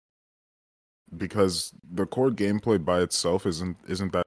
because 1.18 1.72
the 1.94 2.06
core 2.08 2.32
gameplay 2.32 2.84
by 2.84 3.02
itself 3.02 3.46
isn't 3.46 3.78
isn't 3.88 4.14
that 4.14 4.26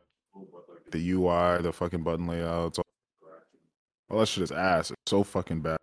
the 0.93 1.11
UI, 1.11 1.61
the 1.63 1.73
fucking 1.73 2.03
button 2.05 2.27
layouts, 2.29 2.79
all, 2.79 2.85
all 4.11 4.19
that 4.21 4.27
shit 4.29 4.45
is 4.45 4.53
ass. 4.53 4.91
It's 4.93 5.11
so 5.11 5.25
fucking 5.25 5.61
bad. 5.63 5.79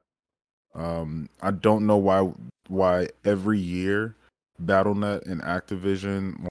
Um, 0.73 1.29
I 1.41 1.51
don't 1.51 1.85
know 1.85 1.97
why 1.97 2.31
why 2.67 3.09
every 3.25 3.59
year 3.59 4.15
Battle.net 4.59 5.25
and 5.25 5.41
Activision, 5.41 6.47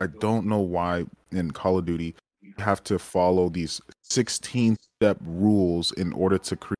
I 0.00 0.06
don't 0.06 0.46
know 0.46 0.60
why 0.60 1.04
in 1.30 1.50
Call 1.50 1.78
of 1.78 1.84
Duty 1.84 2.14
you 2.40 2.54
have 2.58 2.82
to 2.84 2.98
follow 2.98 3.48
these 3.48 3.80
16 4.02 4.76
step 4.96 5.18
rules 5.20 5.92
in 5.92 6.12
order 6.12 6.38
to 6.38 6.56
create. 6.56 6.76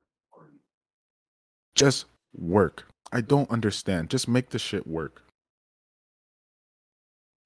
Just 1.75 2.05
work. 2.35 2.85
I 3.11 3.21
don't 3.21 3.49
understand. 3.49 4.09
Just 4.09 4.27
make 4.27 4.49
the 4.49 4.59
shit 4.59 4.87
work. 4.87 5.23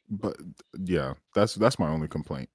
But 0.09 0.37
yeah, 0.79 1.13
that's 1.33 1.55
that's 1.55 1.79
my 1.79 1.87
only 1.87 2.07
complaint. 2.07 2.49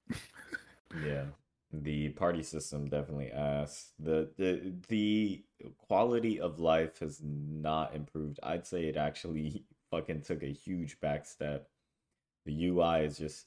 yeah. 1.05 1.25
The 1.71 2.09
party 2.09 2.41
system 2.41 2.89
definitely 2.89 3.31
ass. 3.31 3.91
The, 3.99 4.31
the 4.37 4.73
the 4.87 5.43
quality 5.77 6.39
of 6.39 6.59
life 6.59 6.99
has 6.99 7.21
not 7.23 7.95
improved. 7.95 8.39
I'd 8.41 8.65
say 8.65 8.85
it 8.85 8.97
actually 8.97 9.65
fucking 9.91 10.21
took 10.21 10.41
a 10.41 10.51
huge 10.51 10.99
back 10.99 11.25
step. 11.25 11.69
The 12.45 12.67
UI 12.67 13.01
is 13.05 13.19
just 13.19 13.45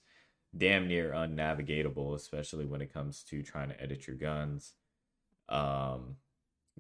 damn 0.57 0.87
near 0.87 1.13
unnavigatable, 1.13 2.15
especially 2.15 2.65
when 2.67 2.81
it 2.81 2.93
comes 2.93 3.25
to 3.25 3.43
trying 3.43 3.71
to 3.71 3.83
edit 3.83 4.07
your 4.07 4.17
guns. 4.17 4.75
Um 5.49 6.17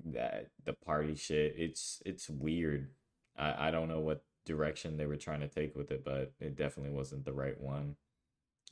that 0.06 0.51
the 0.64 0.74
party 0.74 1.16
shit, 1.16 1.55
it's 1.59 2.02
it's 2.06 2.31
weird. 2.31 2.90
I, 3.36 3.69
I 3.69 3.70
don't 3.73 3.89
know 3.89 4.01
what 4.01 4.24
direction 4.47 4.97
they 4.97 5.06
were 5.06 5.16
trying 5.16 5.40
to 5.40 5.48
take 5.48 5.74
with 5.77 5.90
it, 5.90 6.05
but 6.05 6.32
it 6.40 6.56
definitely 6.56 6.93
wasn't 6.93 7.24
the 7.24 7.32
right 7.32 7.60
one. 7.60 7.97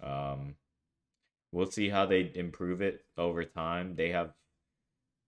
Um 0.03 0.55
we'll 1.53 1.71
see 1.71 1.89
how 1.89 2.07
they 2.07 2.31
improve 2.35 2.81
it 2.81 3.05
over 3.17 3.45
time. 3.45 3.95
They 3.97 4.11
have 4.11 4.33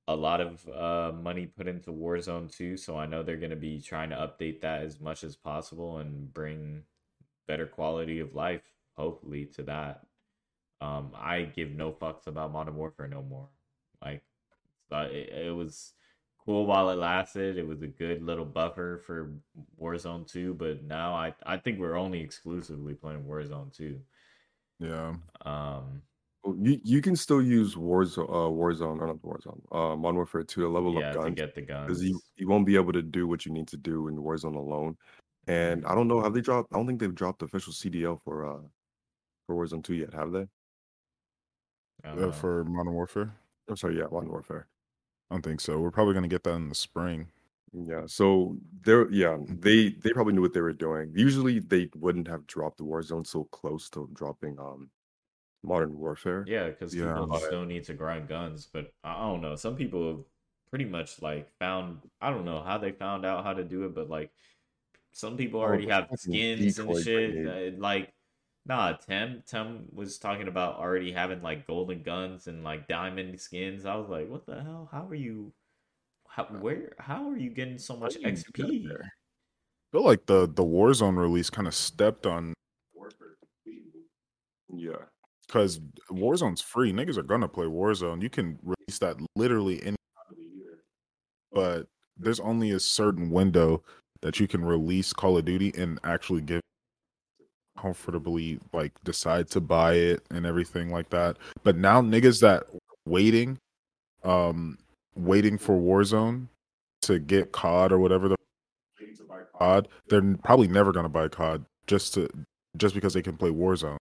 a 0.08 0.16
lot 0.16 0.40
of 0.40 0.68
uh, 0.68 1.12
money 1.16 1.46
put 1.46 1.68
into 1.68 1.90
Warzone 1.90 2.54
2, 2.54 2.76
so 2.76 2.98
I 2.98 3.06
know 3.06 3.22
they're 3.22 3.36
going 3.36 3.50
to 3.50 3.56
be 3.56 3.80
trying 3.80 4.10
to 4.10 4.16
update 4.16 4.60
that 4.60 4.82
as 4.82 5.00
much 5.00 5.24
as 5.24 5.36
possible 5.36 5.98
and 5.98 6.32
bring 6.32 6.82
better 7.46 7.66
quality 7.66 8.20
of 8.20 8.34
life, 8.34 8.62
hopefully, 8.96 9.46
to 9.54 9.62
that. 9.64 10.06
Um, 10.80 11.12
I 11.14 11.42
give 11.42 11.70
no 11.70 11.92
fucks 11.92 12.26
about 12.26 12.52
Modern 12.52 12.74
Warfare 12.74 13.06
no 13.06 13.22
more. 13.22 13.48
Like, 14.04 14.22
it, 14.90 15.46
it 15.46 15.54
was 15.54 15.92
cool 16.44 16.66
while 16.66 16.90
it 16.90 16.98
lasted. 16.98 17.56
It 17.56 17.66
was 17.66 17.82
a 17.82 17.86
good 17.86 18.22
little 18.22 18.44
buffer 18.44 19.00
for 19.06 19.34
Warzone 19.80 20.26
2, 20.30 20.54
but 20.54 20.82
now 20.82 21.14
I, 21.14 21.34
I 21.46 21.56
think 21.56 21.78
we're 21.78 21.96
only 21.96 22.20
exclusively 22.20 22.94
playing 22.94 23.22
Warzone 23.22 23.74
2. 23.76 24.00
Yeah. 24.80 25.14
Um, 25.44 26.02
You 26.44 26.80
you 26.82 27.00
can 27.00 27.14
still 27.14 27.40
use 27.40 27.76
Warzone, 27.76 28.28
uh, 28.28 28.50
Warzone 28.50 29.00
or 29.00 29.06
not 29.06 29.22
Warzone, 29.22 29.60
uh, 29.70 29.96
Modern 29.96 30.16
Warfare 30.16 30.42
2 30.42 30.62
to 30.62 30.68
level 30.68 30.98
yeah, 30.98 31.10
up 31.10 31.24
to 31.24 31.30
get 31.30 31.54
the 31.54 31.62
guns. 31.62 31.86
because 31.86 32.02
you 32.02 32.20
you 32.36 32.48
won't 32.48 32.66
be 32.66 32.74
able 32.74 32.92
to 32.92 33.02
do 33.02 33.28
what 33.28 33.46
you 33.46 33.52
need 33.52 33.68
to 33.68 33.76
do 33.76 34.08
in 34.08 34.16
Warzone 34.16 34.56
alone. 34.56 34.96
And 35.46 35.86
I 35.86 35.94
don't 35.94 36.08
know, 36.08 36.20
have 36.20 36.34
they 36.34 36.40
dropped? 36.40 36.72
I 36.72 36.76
don't 36.76 36.86
think 36.86 36.98
they've 36.98 37.14
dropped 37.14 37.40
the 37.40 37.44
official 37.44 37.72
CDL 37.72 38.20
for 38.22 38.44
uh 38.44 38.60
for 39.46 39.54
Warzone 39.54 39.84
2 39.84 39.94
yet, 39.94 40.14
have 40.14 40.32
they? 40.32 40.46
I 42.04 42.08
uh, 42.08 42.32
for 42.32 42.64
Modern 42.64 42.94
Warfare? 42.94 43.32
I'm 43.68 43.76
sorry, 43.76 43.98
yeah, 43.98 44.06
Modern 44.10 44.30
Warfare. 44.30 44.66
I 45.30 45.36
don't 45.36 45.42
think 45.42 45.60
so. 45.60 45.78
We're 45.78 45.92
probably 45.92 46.14
gonna 46.14 46.26
get 46.28 46.42
that 46.42 46.54
in 46.54 46.68
the 46.68 46.74
spring. 46.74 47.28
Yeah, 47.72 48.02
so 48.06 48.56
they're 48.84 49.10
yeah, 49.10 49.38
they 49.48 49.90
they 49.90 50.10
probably 50.10 50.34
knew 50.34 50.42
what 50.42 50.52
they 50.52 50.60
were 50.60 50.72
doing. 50.72 51.12
Usually 51.14 51.60
they 51.60 51.88
wouldn't 51.96 52.26
have 52.26 52.46
dropped 52.46 52.78
the 52.78 52.84
Warzone 52.84 53.26
so 53.26 53.44
close 53.44 53.88
to 53.90 54.10
dropping 54.12 54.58
um 54.58 54.90
Modern 55.64 55.96
Warfare. 55.98 56.44
Yeah, 56.46 56.68
because 56.68 56.94
Yeah. 56.94 57.12
people 57.12 57.26
But- 57.28 57.42
still 57.42 57.64
need 57.64 57.84
to 57.84 57.94
grind 57.94 58.28
guns, 58.28 58.66
but 58.66 58.92
I 59.04 59.14
I 59.14 59.20
don't 59.30 59.40
know. 59.40 59.54
Some 59.56 59.76
people 59.76 60.26
pretty 60.70 60.84
much 60.86 61.20
like 61.22 61.50
found 61.58 62.00
I 62.20 62.30
don't 62.30 62.44
know 62.44 62.62
how 62.62 62.78
they 62.78 62.92
found 62.92 63.24
out 63.26 63.44
how 63.44 63.52
to 63.54 63.62
do 63.64 63.84
it, 63.84 63.94
but 63.94 64.08
like 64.08 64.30
some 65.12 65.36
people 65.36 65.60
Oh, 65.60 65.64
already 65.64 65.86
the 65.86 65.92
have 65.94 66.08
skins 66.16 66.78
and 66.78 66.96
shit. 67.04 67.32
grenade. 67.34 67.78
Like, 67.78 68.14
nah, 68.64 68.94
Tim 68.94 69.42
Tim 69.46 69.86
was 69.92 70.18
talking 70.18 70.48
about 70.48 70.76
already 70.76 71.12
having 71.12 71.42
like 71.42 71.66
golden 71.66 72.02
guns 72.02 72.46
and 72.46 72.64
like 72.64 72.88
diamond 72.88 73.38
skins. 73.40 73.84
I 73.84 73.94
was 73.96 74.08
like, 74.08 74.28
what 74.28 74.46
the 74.46 74.62
hell? 74.62 74.88
How 74.90 75.06
are 75.06 75.14
you? 75.14 75.52
How 76.28 76.44
where? 76.46 76.94
How 76.98 77.28
are 77.28 77.36
you 77.36 77.50
getting 77.50 77.76
so 77.78 77.94
much 77.96 78.14
How 78.14 78.20
do 78.20 78.26
you 78.30 78.36
get 78.36 78.46
XP? 78.46 78.90
I 79.02 79.08
feel 79.92 80.02
like 80.02 80.24
the 80.26 80.46
the 80.46 80.64
Warzone 80.64 81.18
release 81.18 81.50
kind 81.50 81.68
of 81.68 81.74
stepped 81.74 82.24
on 82.26 82.54
Yeah. 84.74 85.04
Because 85.52 85.80
Warzone's 86.10 86.62
free. 86.62 86.92
Niggas 86.92 87.18
are 87.18 87.22
gonna 87.22 87.48
play 87.48 87.66
Warzone. 87.66 88.22
You 88.22 88.30
can 88.30 88.58
release 88.62 88.98
that 89.00 89.16
literally 89.36 89.82
any 89.82 89.96
time 89.96 90.30
of 90.30 90.36
the 90.36 90.42
year, 90.42 90.78
but 91.52 91.86
there's 92.16 92.40
only 92.40 92.70
a 92.70 92.80
certain 92.80 93.30
window 93.30 93.82
that 94.22 94.40
you 94.40 94.48
can 94.48 94.64
release 94.64 95.12
Call 95.12 95.36
of 95.36 95.44
Duty 95.44 95.72
and 95.76 95.98
actually 96.04 96.40
give 96.40 96.62
comfortably 97.78 98.60
like 98.72 98.92
decide 99.04 99.50
to 99.50 99.60
buy 99.60 99.94
it 99.94 100.22
and 100.30 100.46
everything 100.46 100.90
like 100.90 101.10
that. 101.10 101.36
But 101.64 101.76
now 101.76 102.00
niggas 102.00 102.40
that 102.40 102.64
waiting, 103.06 103.58
um, 104.24 104.78
waiting 105.16 105.58
for 105.58 105.76
Warzone 105.76 106.48
to 107.02 107.18
get 107.18 107.52
COD 107.52 107.92
or 107.92 107.98
whatever 107.98 108.28
the 108.28 108.36
COD, 109.58 109.88
they're 110.08 110.36
probably 110.44 110.68
never 110.68 110.92
gonna 110.92 111.10
buy 111.10 111.28
COD 111.28 111.66
just 111.86 112.14
to 112.14 112.30
just 112.78 112.94
because 112.94 113.12
they 113.12 113.22
can 113.22 113.36
play 113.36 113.50
Warzone. 113.50 113.98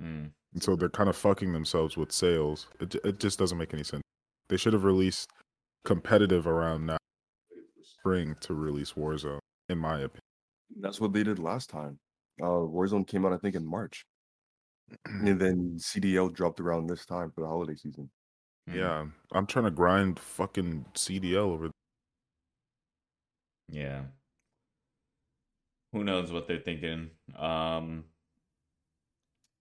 Hmm. 0.00 0.26
And 0.52 0.62
so 0.62 0.76
they're 0.76 0.88
kind 0.88 1.08
of 1.08 1.16
fucking 1.16 1.52
themselves 1.52 1.96
with 1.96 2.12
sales. 2.12 2.66
It, 2.80 2.94
it 3.04 3.20
just 3.20 3.38
doesn't 3.38 3.58
make 3.58 3.74
any 3.74 3.84
sense. 3.84 4.02
They 4.48 4.56
should 4.56 4.72
have 4.72 4.84
released 4.84 5.28
competitive 5.84 6.46
around 6.46 6.86
now 6.86 6.96
spring 7.82 8.36
to 8.40 8.54
release 8.54 8.92
Warzone, 8.92 9.38
in 9.68 9.78
my 9.78 9.94
opinion. 9.94 10.20
That's 10.80 11.00
what 11.00 11.12
they 11.12 11.22
did 11.22 11.38
last 11.38 11.70
time. 11.70 11.98
Uh 12.40 12.66
Warzone 12.66 13.06
came 13.06 13.24
out 13.24 13.32
I 13.32 13.38
think 13.38 13.54
in 13.54 13.64
March. 13.64 14.04
And 15.06 15.40
then 15.40 15.76
CDL 15.78 16.32
dropped 16.32 16.60
around 16.60 16.86
this 16.86 17.06
time 17.06 17.30
for 17.34 17.40
the 17.40 17.46
holiday 17.46 17.74
season. 17.74 18.10
Hmm. 18.68 18.78
Yeah, 18.78 19.04
I'm 19.32 19.46
trying 19.46 19.64
to 19.64 19.70
grind 19.70 20.18
fucking 20.18 20.86
CDL 20.94 21.36
over. 21.36 21.70
Yeah. 23.68 24.02
Who 25.92 26.04
knows 26.04 26.30
what 26.30 26.46
they're 26.46 26.58
thinking? 26.60 27.10
Um 27.38 28.04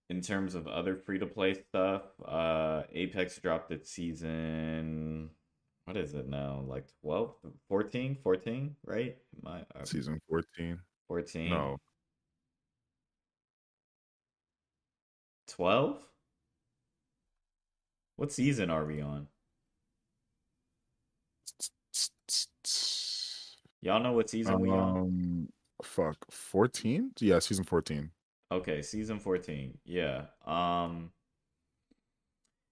in 0.10 0.22
terms 0.22 0.56
of 0.56 0.68
other 0.68 0.96
free 0.96 1.20
to 1.20 1.26
play 1.26 1.54
stuff, 1.54 2.04
uh 2.26 2.84
Apex 2.94 3.40
dropped 3.40 3.72
its 3.72 3.92
season 3.92 5.30
what 5.86 5.98
is 5.98 6.16
it 6.16 6.28
now? 6.28 6.64
Like 6.68 6.88
12, 7.02 7.36
14, 7.70 8.18
14, 8.24 8.76
right? 8.86 9.16
My 9.44 9.60
uh, 9.60 9.86
Season 9.86 10.20
14. 10.28 10.80
14. 11.08 11.50
No, 11.52 11.78
12? 15.48 15.98
What 18.16 18.32
season 18.32 18.72
are 18.72 18.86
we 18.86 19.02
on? 19.02 19.28
Y'all 23.82 24.02
know 24.02 24.14
what 24.14 24.30
season 24.30 24.60
we 24.60 24.72
on? 24.72 24.98
um, 24.98 25.50
fuck, 25.84 26.18
14? 26.32 27.12
Yeah, 27.20 27.38
season 27.38 27.64
14. 27.64 28.10
Okay, 28.56 28.82
season 28.82 29.20
14. 29.20 29.78
Yeah. 29.84 30.28
Um 30.46 31.12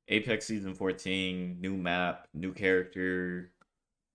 Apex 0.08 0.46
season 0.46 0.74
14, 0.74 1.60
new 1.60 1.76
map, 1.76 2.28
new 2.34 2.54
character. 2.54 3.52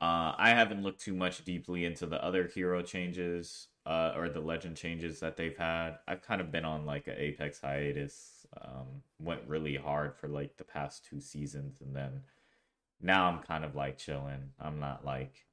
Uh 0.01 0.33
I 0.39 0.51
haven't 0.51 0.83
looked 0.83 1.01
too 1.03 1.15
much 1.15 1.45
deeply 1.45 1.85
into 1.85 2.07
the 2.07 2.23
other 2.25 2.47
hero 2.47 2.83
changes 2.83 3.69
uh 3.85 4.13
or 4.17 4.31
the 4.31 4.41
legend 4.41 4.77
changes 4.79 5.21
that 5.21 5.37
they've 5.37 5.57
had. 5.57 5.99
I've 6.09 6.23
kind 6.23 6.41
of 6.41 6.51
been 6.51 6.65
on 6.65 6.87
like 6.87 7.07
an 7.07 7.17
Apex 7.19 7.61
hiatus. 7.61 8.47
Um 8.63 9.03
went 9.21 9.43
really 9.47 9.77
hard 9.77 10.17
for 10.17 10.29
like 10.29 10.57
the 10.57 10.65
past 10.65 11.05
two 11.05 11.21
seasons 11.21 11.83
and 11.83 11.95
then 11.95 12.23
now 13.01 13.29
I'm 13.29 13.41
kind 13.41 13.65
of 13.65 13.77
like 13.77 13.99
chilling. 13.99 14.53
I'm 14.59 14.81
not 14.81 15.05
like 15.05 15.45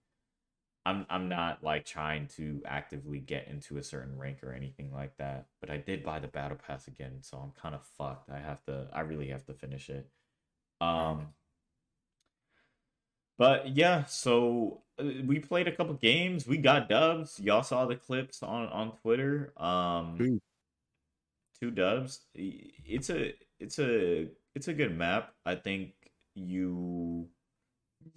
I'm 0.85 1.05
I'm 1.09 1.29
not 1.29 1.63
like 1.63 1.85
trying 1.85 2.27
to 2.37 2.61
actively 2.65 3.19
get 3.19 3.47
into 3.47 3.77
a 3.77 3.83
certain 3.83 4.17
rank 4.17 4.43
or 4.43 4.53
anything 4.53 4.91
like 4.93 5.17
that. 5.17 5.47
But 5.61 5.69
I 5.71 5.77
did 5.77 6.03
buy 6.03 6.19
the 6.19 6.27
battle 6.27 6.57
pass 6.57 6.87
again, 6.87 7.17
so 7.21 7.37
I'm 7.37 7.51
kind 7.59 7.75
of 7.75 7.83
fucked. 7.97 8.29
I 8.29 8.39
have 8.39 8.63
to 8.65 8.87
I 8.93 9.01
really 9.01 9.29
have 9.29 9.45
to 9.45 9.53
finish 9.53 9.89
it. 9.89 10.09
Um 10.81 11.29
but 13.37 13.69
yeah, 13.75 14.05
so 14.05 14.81
uh, 14.99 15.03
we 15.25 15.39
played 15.39 15.67
a 15.67 15.75
couple 15.75 15.93
games. 15.95 16.47
We 16.47 16.57
got 16.57 16.87
dubs. 16.89 17.39
Y'all 17.39 17.63
saw 17.63 17.85
the 17.85 17.95
clips 17.95 18.41
on 18.43 18.67
on 18.67 18.93
Twitter. 19.01 19.53
Um 19.57 20.17
Two. 20.17 20.39
two 21.59 21.71
dubs. 21.71 22.21
It's 22.33 23.09
a 23.09 23.33
it's 23.59 23.79
a 23.79 24.27
it's 24.55 24.67
a 24.67 24.73
good 24.73 24.97
map. 24.97 25.33
I 25.45 25.55
think 25.55 25.93
you 26.35 27.29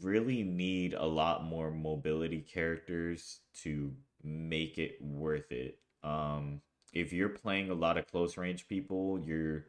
really 0.00 0.42
need 0.42 0.94
a 0.94 1.04
lot 1.04 1.44
more 1.44 1.70
mobility 1.70 2.40
characters 2.42 3.40
to 3.54 3.96
make 4.22 4.78
it 4.78 5.00
worth 5.02 5.50
it. 5.52 5.80
Um 6.02 6.62
if 6.92 7.12
you're 7.12 7.28
playing 7.28 7.70
a 7.70 7.74
lot 7.74 7.98
of 7.98 8.06
close 8.06 8.36
range 8.36 8.66
people, 8.68 9.18
you're 9.20 9.66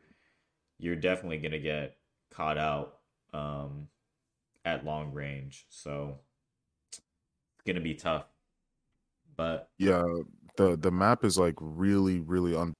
you're 0.80 0.96
definitely 0.96 1.40
going 1.40 1.52
to 1.54 1.60
get 1.60 1.98
caught 2.32 2.58
out 2.58 3.02
um 3.34 3.90
at 4.66 4.86
long 4.86 5.14
range. 5.14 5.68
So 5.70 6.22
it's 7.56 7.64
going 7.66 7.76
to 7.76 7.82
be 7.82 7.96
tough. 7.96 8.28
But 9.36 9.72
Yeah, 9.78 10.04
the 10.58 10.76
the 10.78 10.92
map 10.92 11.24
is 11.24 11.38
like 11.38 11.56
really, 11.60 12.20
really 12.20 12.56
un 12.56 12.74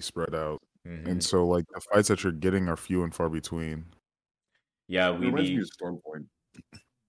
spread 0.00 0.34
out, 0.34 0.62
mhm. 0.84 1.04
and 1.04 1.22
so 1.22 1.46
like 1.46 1.64
the 1.72 1.80
fights 1.92 2.08
that 2.08 2.22
you're 2.24 2.32
getting 2.32 2.68
are 2.68 2.76
few 2.76 3.02
and 3.02 3.14
far 3.14 3.28
between. 3.30 3.94
yeah, 4.88 5.10
It 5.10 5.18
we 5.18 5.30
reminds 5.30 5.52
me 5.54 5.64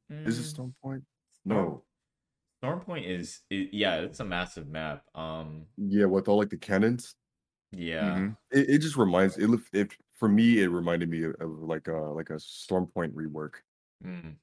need 0.10 0.28
of 0.28 0.34
Storm 0.36 0.36
Point. 0.36 0.36
Is 0.36 0.40
it 0.40 0.42
Mm, 0.42 0.46
Storm 0.46 0.76
Point? 0.82 1.04
No. 1.46 1.84
Storm 2.62 2.80
Point 2.82 3.06
is, 3.06 3.42
i 3.52 3.70
yeah, 3.72 3.96
it's 3.98 4.20
a 4.20 4.26
massive 4.26 4.68
map. 4.68 5.04
Um, 5.16 5.66
Yeah, 5.78 6.06
with 6.06 6.28
all 6.28 6.38
like 6.38 6.50
the 6.50 6.58
cannons. 6.58 7.16
yeah, 7.72 8.18
Mhm. 8.18 8.38
It, 8.52 8.70
it 8.70 8.78
just 8.80 8.96
reminds 8.98 9.38
it, 9.38 9.48
look- 9.48 9.68
it 9.74 9.92
for 10.14 10.30
me 10.30 10.60
it 10.62 10.68
reminded 10.68 11.10
me 11.10 11.24
of, 11.26 11.36
of 11.42 11.50
like 11.64 11.88
a 11.88 11.98
like 11.98 12.30
a 12.30 12.40
Storm 12.40 12.88
Point 12.88 13.14
rework. 13.16 13.56
mm, 14.04 14.36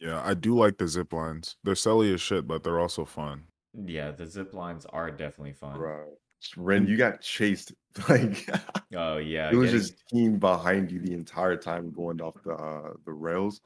Yeah, 0.00 0.20
I 0.24 0.34
do 0.34 0.56
like 0.56 0.78
the 0.78 0.86
zip 0.88 1.12
lines. 1.12 1.56
They're 1.64 1.74
silly 1.74 2.12
as 2.12 2.20
shit, 2.20 2.46
but 2.46 2.62
they're 2.62 2.80
also 2.80 3.04
fun. 3.04 3.44
yeah. 3.86 4.10
The 4.10 4.26
zip 4.26 4.52
lines 4.52 4.84
are 4.86 5.10
definitely 5.10 5.54
fun. 5.54 5.76
Bro. 5.78 6.16
Ren, 6.56 6.86
you 6.88 6.96
got 6.96 7.20
chased 7.20 7.72
like 8.08 8.48
Oh 8.94 9.16
yeah, 9.18 9.50
it 9.50 9.54
was 9.56 9.70
getting- 9.70 9.80
just 9.80 10.08
team 10.08 10.38
behind 10.38 10.90
you 10.90 10.98
the 11.00 11.14
entire 11.14 11.56
time 11.56 11.90
going 11.92 12.20
off 12.20 12.34
the 12.44 12.52
uh, 12.54 12.92
the 13.06 13.12
rails. 13.12 13.60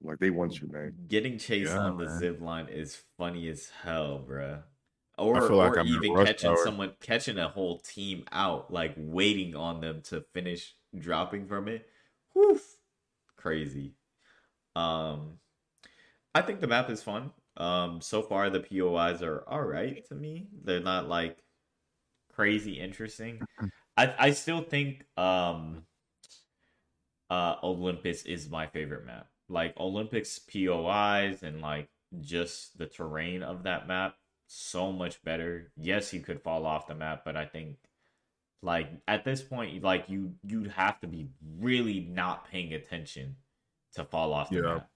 I'm 0.00 0.08
like, 0.08 0.18
they 0.18 0.30
want 0.30 0.60
you, 0.60 0.68
man. 0.68 0.94
getting 1.08 1.38
chased 1.38 1.72
Yeah, 1.72 1.78
on 1.78 1.96
the 1.98 2.06
man. 2.06 2.18
zip 2.18 2.40
line 2.40 2.68
is 2.68 3.02
funny 3.18 3.48
as 3.48 3.68
hell, 3.82 4.24
bruh. 4.26 4.62
Or, 5.18 5.48
feel 5.48 5.56
like 5.56 5.72
or 5.72 5.78
I'm 5.78 5.86
even 5.86 6.14
catching 6.24 6.50
hour. 6.50 6.56
someone 6.56 6.94
catching 7.00 7.38
a 7.38 7.48
whole 7.48 7.78
team 7.80 8.24
out, 8.32 8.72
like 8.72 8.94
waiting 8.96 9.54
on 9.54 9.80
them 9.80 10.00
to 10.04 10.22
finish 10.32 10.74
dropping 10.98 11.46
from 11.46 11.68
it. 11.68 11.86
Whew, 12.32 12.60
crazy. 13.36 13.94
Um, 14.76 15.38
I 16.34 16.42
think 16.42 16.60
the 16.60 16.66
map 16.66 16.90
is 16.90 17.02
fun. 17.02 17.32
Um, 17.56 18.00
so 18.00 18.22
far 18.22 18.48
the 18.50 18.60
POIs 18.60 19.22
are 19.22 19.44
all 19.46 19.62
right 19.62 20.04
to 20.08 20.14
me. 20.14 20.48
They're 20.64 20.80
not 20.80 21.08
like 21.08 21.38
crazy 22.32 22.80
interesting. 22.80 23.40
I 23.96 24.14
I 24.18 24.30
still 24.32 24.62
think 24.62 25.04
um 25.16 25.84
uh 27.30 27.56
Olympus 27.62 28.24
is 28.24 28.48
my 28.50 28.66
favorite 28.66 29.06
map. 29.06 29.29
Like 29.50 29.78
Olympus 29.78 30.38
POIs 30.40 31.42
and 31.44 31.62
like 31.62 31.90
just 32.22 32.78
the 32.78 32.86
terrain 32.86 33.42
of 33.44 33.64
that 33.64 33.88
map 33.88 34.16
so 34.48 34.92
much 34.92 35.22
better. 35.24 35.72
Yes, 35.76 36.14
you 36.14 36.20
could 36.22 36.42
fall 36.42 36.66
off 36.66 36.88
the 36.88 36.96
map, 36.96 37.24
but 37.24 37.36
I 37.36 37.46
think 37.46 37.78
like 38.62 38.90
at 39.08 39.24
this 39.24 39.42
point 39.42 39.82
like 39.82 40.08
you 40.10 40.34
you'd 40.44 40.68
have 40.72 41.00
to 41.00 41.08
be 41.08 41.30
really 41.58 42.00
not 42.00 42.50
paying 42.50 42.74
attention 42.74 43.36
to 43.94 44.04
fall 44.04 44.32
off 44.34 44.52
the 44.54 44.60
Yeah. 44.60 44.62
map. 44.62 44.90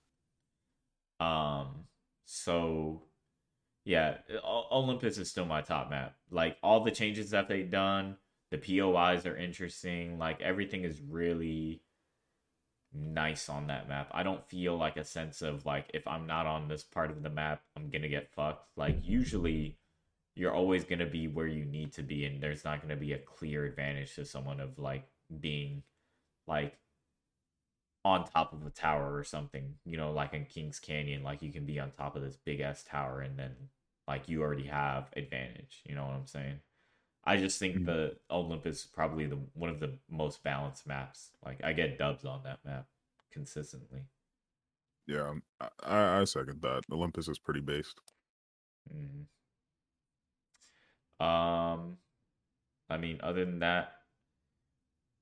Um 1.21 1.87
so 2.25 3.03
yeah, 3.87 4.19
O- 4.45 4.69
Olympus 4.73 5.19
is 5.19 5.31
still 5.31 5.47
my 5.47 5.63
top 5.63 5.91
map. 5.91 6.17
Like 6.31 6.59
all 6.65 6.85
the 6.85 6.93
changes 6.93 7.31
that 7.33 7.49
they've 7.49 7.71
done, 7.71 8.19
The 8.53 8.59
POIs 8.59 9.27
are 9.27 9.37
interesting. 9.39 10.19
Like 10.19 10.43
everything 10.43 10.85
is 10.85 11.03
really 11.03 11.84
nice 12.95 13.49
on 13.49 13.67
that 13.67 13.89
map. 13.89 14.09
I 14.13 14.23
don't 14.23 14.47
feel 14.49 14.77
like 14.77 14.97
a 14.97 15.05
sense 15.05 15.43
of 15.43 15.67
like 15.67 15.91
if 15.95 16.07
I'm 16.07 16.27
not 16.27 16.47
on 16.47 16.69
this 16.69 16.83
part 16.83 17.11
of 17.11 17.23
the 17.23 17.31
map, 17.31 17.63
I'm 17.77 17.91
gonna 17.91 18.09
get 18.09 18.33
fucked. 18.33 18.69
Like 18.77 18.99
usually 19.03 19.79
you're 20.37 20.55
always 20.55 20.85
gonna 20.85 21.07
be 21.07 21.29
where 21.29 21.47
you 21.47 21.65
need 21.65 21.93
to 21.95 22.03
be 22.03 22.25
and 22.25 22.43
there's 22.43 22.65
not 22.65 22.81
gonna 22.83 22.97
be 22.97 23.13
a 23.13 23.19
clear 23.19 23.65
advantage 23.65 24.15
to 24.17 24.25
someone 24.25 24.61
of 24.61 24.79
like 24.79 25.09
being 25.41 25.83
like 26.47 26.77
on 28.05 28.25
top 28.25 28.53
of 28.53 28.67
a 28.67 28.71
tower 28.71 29.17
or 29.17 29.25
something, 29.25 29.75
you 29.85 29.97
know, 29.97 30.13
like 30.13 30.35
in 30.35 30.45
King's 30.45 30.79
Canyon, 30.79 31.23
like 31.23 31.43
you 31.43 31.53
can 31.53 31.65
be 31.65 31.81
on 31.81 31.91
top 31.91 32.17
of 32.17 32.23
this 32.23 32.37
big 32.37 32.61
ass 32.61 32.85
tower 32.85 33.21
and 33.21 33.39
then 33.39 33.53
like 34.07 34.29
you 34.29 34.43
already 34.43 34.67
have 34.67 35.09
advantage, 35.17 35.83
you 35.87 35.95
know 35.95 36.05
what 36.05 36.15
I'm 36.15 36.27
saying? 36.27 36.61
I 37.27 37.37
just 37.39 37.59
think 37.59 37.77
Mhm. 37.77 37.85
the 37.85 38.19
Olympus 38.31 38.81
is 38.81 38.87
probably 38.87 39.27
the 39.27 39.37
one 39.55 39.71
of 39.71 39.81
the 39.81 39.99
most 40.09 40.43
balanced 40.43 40.87
maps. 40.87 41.33
Like 41.45 41.63
I 41.65 41.73
get 41.73 41.99
dubs 41.99 42.25
on 42.25 42.43
that 42.45 42.65
map 42.65 42.87
consistently. 43.31 44.07
Yeah, 45.07 45.29
um, 45.29 45.43
I, 45.83 46.21
I 46.21 46.25
second 46.25 46.63
that. 46.63 46.85
Olympus 46.91 47.29
is 47.29 47.39
pretty 47.39 47.61
based. 47.61 48.01
Mhm. 48.91 49.27
Um, 51.21 51.99
I 52.91 52.99
mean, 52.99 53.21
other 53.23 53.45
than 53.45 53.61
that, 53.61 53.95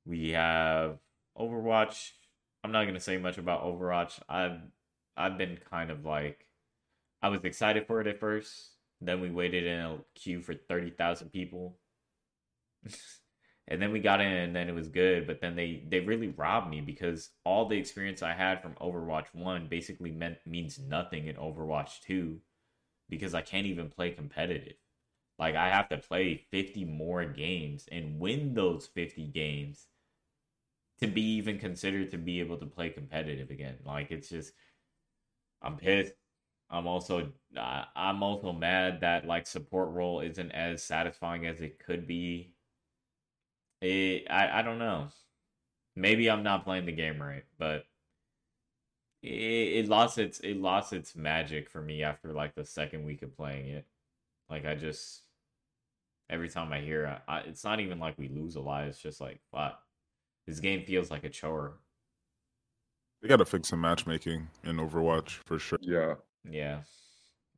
we 0.04 0.30
have 0.30 0.98
Overwatch. 1.38 2.12
I'm 2.64 2.72
not 2.72 2.84
gonna 2.86 3.00
say 3.00 3.18
much 3.18 3.38
about 3.38 3.64
Overwatch. 3.64 4.20
I've 4.28 4.60
I've 5.16 5.36
been 5.38 5.58
kind 5.70 5.90
of 5.90 6.04
like, 6.04 6.46
I 7.22 7.28
was 7.30 7.44
excited 7.44 7.86
for 7.86 8.00
it 8.00 8.06
at 8.08 8.20
first. 8.20 8.72
Then 9.00 9.20
we 9.20 9.30
waited 9.30 9.64
in 9.66 9.80
a 9.80 9.98
queue 10.14 10.42
for 10.42 10.54
thirty 10.54 10.90
thousand 10.90 11.30
people, 11.30 11.78
and 13.68 13.80
then 13.80 13.92
we 13.92 14.00
got 14.00 14.20
in, 14.20 14.26
and 14.32 14.54
then 14.56 14.68
it 14.68 14.74
was 14.74 14.88
good. 14.88 15.26
But 15.26 15.40
then 15.40 15.56
they 15.56 15.84
they 15.88 16.00
really 16.00 16.28
robbed 16.28 16.70
me 16.70 16.80
because 16.80 17.30
all 17.44 17.66
the 17.68 17.78
experience 17.78 18.22
I 18.22 18.32
had 18.34 18.62
from 18.62 18.74
Overwatch 18.74 19.26
One 19.34 19.68
basically 19.68 20.10
meant 20.10 20.38
means 20.46 20.78
nothing 20.78 21.26
in 21.28 21.36
Overwatch 21.36 22.00
Two 22.02 22.40
because 23.10 23.34
I 23.34 23.42
can't 23.42 23.66
even 23.66 23.90
play 23.90 24.10
competitive. 24.12 24.76
Like 25.38 25.56
I 25.56 25.70
have 25.70 25.88
to 25.90 25.98
play 25.98 26.46
50 26.50 26.84
more 26.84 27.24
games 27.26 27.88
and 27.92 28.20
win 28.20 28.54
those 28.54 28.86
50 28.88 29.26
games 29.28 29.88
to 31.00 31.06
be 31.06 31.22
even 31.36 31.58
considered 31.58 32.10
to 32.10 32.18
be 32.18 32.40
able 32.40 32.56
to 32.58 32.66
play 32.66 32.90
competitive 32.90 33.50
again. 33.50 33.76
Like 33.84 34.10
it's 34.10 34.28
just 34.28 34.52
I'm 35.62 35.76
pissed. 35.76 36.12
I'm 36.70 36.86
also 36.86 37.32
uh, 37.56 37.84
I'm 37.94 38.22
also 38.22 38.52
mad 38.52 39.00
that 39.02 39.26
like 39.26 39.46
support 39.46 39.90
role 39.90 40.20
isn't 40.20 40.52
as 40.52 40.82
satisfying 40.82 41.46
as 41.46 41.60
it 41.60 41.78
could 41.78 42.06
be. 42.06 42.52
It 43.82 44.26
I 44.30 44.60
I 44.60 44.62
don't 44.62 44.78
know. 44.78 45.08
Maybe 45.96 46.30
I'm 46.30 46.42
not 46.42 46.64
playing 46.64 46.86
the 46.86 46.92
game 46.92 47.20
right, 47.20 47.44
but 47.58 47.84
it, 49.22 49.28
it 49.28 49.88
lost 49.88 50.18
its 50.18 50.40
it 50.40 50.56
lost 50.56 50.92
its 50.92 51.14
magic 51.14 51.68
for 51.68 51.82
me 51.82 52.02
after 52.02 52.32
like 52.32 52.54
the 52.54 52.64
second 52.64 53.04
week 53.04 53.22
of 53.22 53.36
playing 53.36 53.68
it. 53.68 53.86
Like 54.48 54.64
I 54.64 54.74
just 54.74 55.22
every 56.30 56.48
time 56.48 56.72
I 56.72 56.80
hear 56.80 57.20
I, 57.28 57.40
it's 57.40 57.64
not 57.64 57.80
even 57.80 57.98
like 57.98 58.18
we 58.18 58.28
lose 58.28 58.56
a 58.56 58.60
lot. 58.60 58.84
It's 58.84 58.98
just 58.98 59.20
like 59.20 59.40
fuck. 59.52 59.80
This 60.46 60.60
game 60.60 60.84
feels 60.84 61.10
like 61.10 61.24
a 61.24 61.28
chore. 61.28 61.74
They 63.20 63.28
got 63.28 63.36
to 63.36 63.44
fix 63.44 63.68
some 63.68 63.80
matchmaking 63.80 64.48
in 64.64 64.78
Overwatch 64.78 65.30
for 65.44 65.58
sure. 65.58 65.78
Yeah. 65.80 66.14
Yeah, 66.50 66.80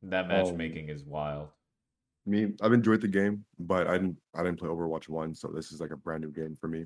that 0.03 0.25
Um, 0.25 0.27
matchmaking 0.29 0.89
is 0.89 1.03
wild. 1.03 1.49
Me, 2.27 2.53
I've 2.61 2.73
enjoyed 2.73 3.01
the 3.01 3.07
game, 3.07 3.45
but 3.59 3.87
I 3.87 3.97
didn't 3.97 4.17
I 4.33 4.43
didn't 4.43 4.59
play 4.59 4.69
Overwatch 4.69 5.07
1, 5.09 5.35
so 5.35 5.49
this 5.49 5.71
is 5.71 5.79
like 5.79 5.91
a 5.91 5.97
brand 5.97 6.23
new 6.23 6.31
game 6.31 6.55
for 6.55 6.67
me. 6.67 6.85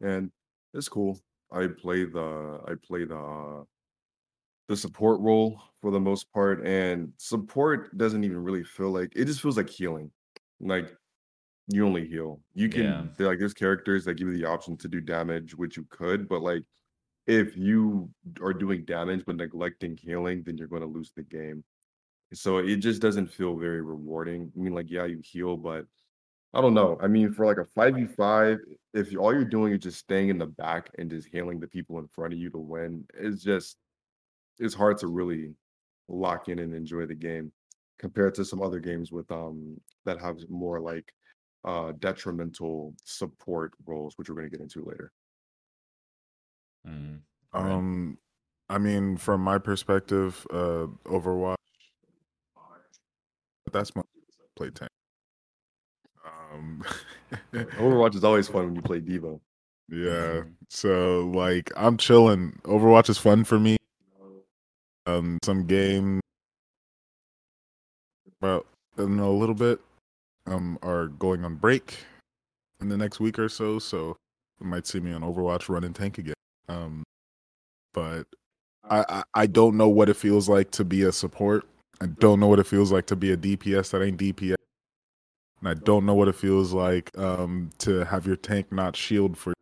And 0.00 0.32
it's 0.74 0.88
cool. 0.88 1.20
I 1.52 1.68
play 1.68 2.04
the 2.04 2.60
I 2.68 2.74
play 2.86 3.04
the 3.04 3.18
uh, 3.18 3.64
the 4.68 4.76
support 4.76 5.20
role 5.20 5.60
for 5.80 5.90
the 5.90 6.00
most 6.00 6.32
part, 6.32 6.64
and 6.66 7.12
support 7.18 7.96
doesn't 7.96 8.24
even 8.24 8.38
really 8.42 8.64
feel 8.64 8.90
like 8.90 9.12
it 9.16 9.26
just 9.26 9.40
feels 9.40 9.56
like 9.56 9.68
healing. 9.68 10.10
Like 10.60 10.96
you 11.68 11.86
only 11.86 12.06
heal. 12.08 12.42
You 12.54 12.68
can 12.68 13.10
Yeah. 13.18 13.26
like 13.26 13.38
there's 13.38 13.54
characters 13.54 14.04
that 14.06 14.14
give 14.16 14.28
you 14.28 14.36
the 14.38 14.46
option 14.46 14.76
to 14.78 14.88
do 14.88 15.00
damage, 15.00 15.54
which 15.56 15.76
you 15.76 15.86
could, 15.90 16.28
but 16.28 16.42
like 16.42 16.64
if 17.26 17.56
you 17.56 18.10
are 18.42 18.54
doing 18.54 18.84
damage 18.84 19.24
but 19.26 19.36
neglecting 19.36 19.96
healing, 19.96 20.42
then 20.44 20.58
you're 20.58 20.68
going 20.68 20.82
to 20.82 20.88
lose 20.88 21.12
the 21.16 21.22
game. 21.24 21.64
So 22.34 22.58
it 22.58 22.76
just 22.78 23.02
doesn't 23.02 23.28
feel 23.28 23.56
very 23.56 23.82
rewarding. 23.82 24.52
I 24.56 24.58
mean, 24.60 24.74
like, 24.74 24.90
yeah, 24.90 25.04
you 25.04 25.20
heal, 25.24 25.56
but 25.56 25.86
I 26.54 26.60
don't 26.62 26.74
know. 26.74 26.98
I 27.00 27.08
mean, 27.08 27.32
for 27.32 27.46
like 27.46 27.58
a 27.58 27.64
5v5, 27.66 28.58
if 28.94 29.12
you- 29.12 29.20
all 29.20 29.32
you're 29.34 29.44
doing 29.44 29.72
is 29.74 29.80
just 29.80 29.98
staying 30.00 30.30
in 30.30 30.38
the 30.38 30.46
back 30.46 30.90
and 30.98 31.10
just 31.10 31.28
healing 31.28 31.60
the 31.60 31.68
people 31.68 31.98
in 31.98 32.08
front 32.08 32.34
of 32.34 32.38
you 32.40 32.50
to 32.50 32.58
win, 32.58 33.06
it's 33.14 33.42
just 33.42 33.78
it's 34.58 34.74
hard 34.74 34.98
to 34.98 35.08
really 35.08 35.54
lock 36.08 36.48
in 36.48 36.58
and 36.58 36.74
enjoy 36.74 37.06
the 37.06 37.14
game 37.14 37.52
compared 37.98 38.34
to 38.34 38.44
some 38.44 38.62
other 38.62 38.80
games 38.80 39.12
with 39.12 39.30
um 39.32 39.80
that 40.04 40.20
have 40.20 40.38
more 40.50 40.80
like 40.80 41.12
uh 41.64 41.92
detrimental 41.92 42.94
support 43.04 43.72
roles, 43.86 44.14
which 44.18 44.28
we're 44.28 44.36
going 44.36 44.50
to 44.50 44.56
get 44.56 44.62
into 44.62 44.84
later. 44.84 45.12
Mm. 46.86 47.22
Right. 47.56 47.72
Um, 47.72 48.18
I 48.68 48.78
mean, 48.78 49.16
from 49.16 49.40
my 49.42 49.58
perspective, 49.58 50.46
uh, 50.50 50.86
Overwatch. 51.04 51.56
That's 53.72 53.94
my 53.96 54.02
play 54.56 54.70
tank. 54.70 54.90
Um, 56.52 56.84
Overwatch 57.54 58.14
is 58.14 58.24
always 58.24 58.48
fun 58.48 58.66
when 58.66 58.76
you 58.76 58.82
play 58.82 59.00
D.Va. 59.00 59.38
yeah. 59.88 60.42
So 60.68 61.30
like, 61.34 61.70
I'm 61.76 61.96
chilling. 61.96 62.58
Overwatch 62.64 63.08
is 63.08 63.18
fun 63.18 63.44
for 63.44 63.58
me. 63.58 63.76
Um, 65.06 65.38
some 65.42 65.66
game. 65.66 66.20
Well, 68.40 68.64
in 68.98 69.18
a 69.18 69.30
little 69.30 69.54
bit, 69.54 69.80
um, 70.46 70.78
are 70.82 71.08
going 71.08 71.44
on 71.44 71.56
break 71.56 71.98
in 72.80 72.88
the 72.88 72.96
next 72.96 73.20
week 73.20 73.38
or 73.38 73.48
so. 73.48 73.78
So 73.78 74.16
you 74.60 74.66
might 74.66 74.86
see 74.86 75.00
me 75.00 75.12
on 75.12 75.22
Overwatch 75.22 75.68
running 75.68 75.92
tank 75.92 76.18
again. 76.18 76.34
Um, 76.68 77.02
but 77.92 78.24
I, 78.88 79.04
I 79.08 79.22
I 79.34 79.46
don't 79.46 79.76
know 79.76 79.88
what 79.88 80.08
it 80.08 80.16
feels 80.16 80.48
like 80.48 80.70
to 80.72 80.84
be 80.84 81.02
a 81.02 81.12
support. 81.12 81.66
I 82.02 82.06
don't 82.06 82.40
know 82.40 82.48
what 82.48 82.58
it 82.58 82.66
feels 82.66 82.90
like 82.90 83.06
to 83.06 83.16
be 83.16 83.30
a 83.30 83.36
DPS 83.36 83.90
that 83.90 84.02
ain't 84.02 84.18
DPS. 84.18 84.56
And 85.60 85.68
I 85.68 85.74
don't 85.74 86.04
know 86.04 86.14
what 86.14 86.26
it 86.26 86.34
feels 86.34 86.72
like 86.72 87.16
um, 87.16 87.70
to 87.78 88.04
have 88.04 88.26
your 88.26 88.34
tank 88.34 88.72
not 88.72 88.96
shield 88.96 89.38
for 89.38 89.54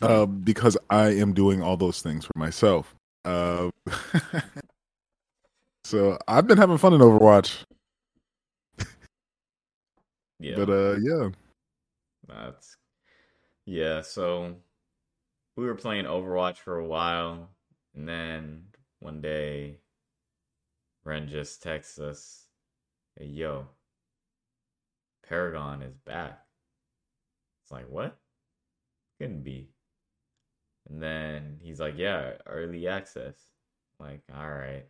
uh, 0.00 0.24
because 0.24 0.78
I 0.88 1.08
am 1.08 1.34
doing 1.34 1.60
all 1.60 1.76
those 1.76 2.00
things 2.00 2.24
for 2.24 2.32
myself. 2.36 2.94
Uh, 3.26 3.68
so 5.84 6.16
I've 6.26 6.46
been 6.46 6.56
having 6.56 6.78
fun 6.78 6.94
in 6.94 7.02
Overwatch, 7.02 7.64
yeah. 10.40 10.56
but 10.56 10.70
uh, 10.70 10.96
yeah, 11.02 11.28
That's 12.26 12.76
yeah. 13.66 14.00
So 14.00 14.54
we 15.56 15.66
were 15.66 15.74
playing 15.74 16.06
Overwatch 16.06 16.56
for 16.56 16.78
a 16.78 16.86
while, 16.86 17.50
and 17.94 18.08
then 18.08 18.64
one 19.00 19.20
day, 19.20 19.80
Ren 21.08 21.26
just 21.26 21.62
texts 21.62 21.98
us, 21.98 22.48
"Hey, 23.16 23.28
yo, 23.28 23.66
Paragon 25.22 25.80
is 25.80 25.96
back." 25.96 26.46
It's 27.62 27.72
like 27.72 27.88
what? 27.88 28.20
Couldn't 29.18 29.42
be. 29.42 29.70
And 30.86 31.02
then 31.02 31.60
he's 31.62 31.80
like, 31.80 31.96
"Yeah, 31.96 32.36
early 32.46 32.86
access." 32.86 33.52
like, 33.98 34.22
all 34.32 34.50
right. 34.50 34.86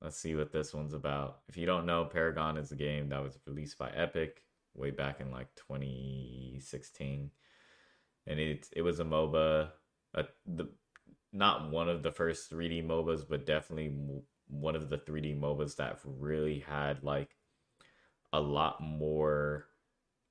Let's 0.00 0.16
see 0.16 0.34
what 0.34 0.50
this 0.50 0.72
one's 0.74 0.94
about. 0.94 1.42
If 1.46 1.56
you 1.58 1.66
don't 1.66 1.86
know, 1.86 2.06
Paragon 2.06 2.56
is 2.56 2.72
a 2.72 2.76
game 2.76 3.10
that 3.10 3.22
was 3.22 3.38
released 3.46 3.78
by 3.78 3.90
Epic 3.90 4.42
way 4.74 4.90
back 4.90 5.20
in 5.20 5.30
like 5.30 5.54
2016, 5.56 7.30
and 8.26 8.40
it 8.40 8.68
it 8.72 8.82
was 8.82 8.98
a 9.00 9.04
MOBA, 9.04 9.70
a, 10.14 10.24
the 10.46 10.70
not 11.32 11.70
one 11.70 11.88
of 11.88 12.02
the 12.02 12.12
first 12.12 12.50
3D 12.50 12.82
MOBAs, 12.82 13.28
but 13.28 13.46
definitely 13.46 14.22
one 14.48 14.76
of 14.76 14.90
the 14.90 14.98
3D 14.98 15.34
MOBAs 15.34 15.76
that 15.76 15.98
really 16.04 16.60
had 16.60 17.02
like 17.04 17.36
a 18.32 18.40
lot 18.40 18.80
more 18.82 19.66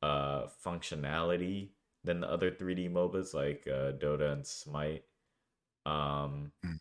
uh 0.01 0.47
functionality 0.65 1.69
than 2.03 2.19
the 2.21 2.29
other 2.31 2.51
3D 2.51 2.89
MOBAs 2.89 3.33
like 3.33 3.67
uh, 3.67 3.91
Dota 3.93 4.31
and 4.33 4.45
Smite. 4.45 5.03
Um, 5.85 6.51
Mm. 6.65 6.79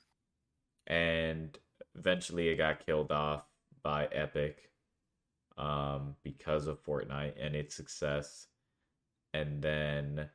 and 0.86 1.58
eventually 1.94 2.48
it 2.48 2.56
got 2.56 2.84
killed 2.84 3.12
off 3.12 3.44
by 3.82 4.06
Epic 4.12 4.70
um, 5.58 6.16
because 6.22 6.66
of 6.66 6.82
Fortnite 6.84 7.34
and 7.40 7.54
its 7.54 7.74
success. 7.74 8.48
And 9.34 9.62
then 9.62 10.30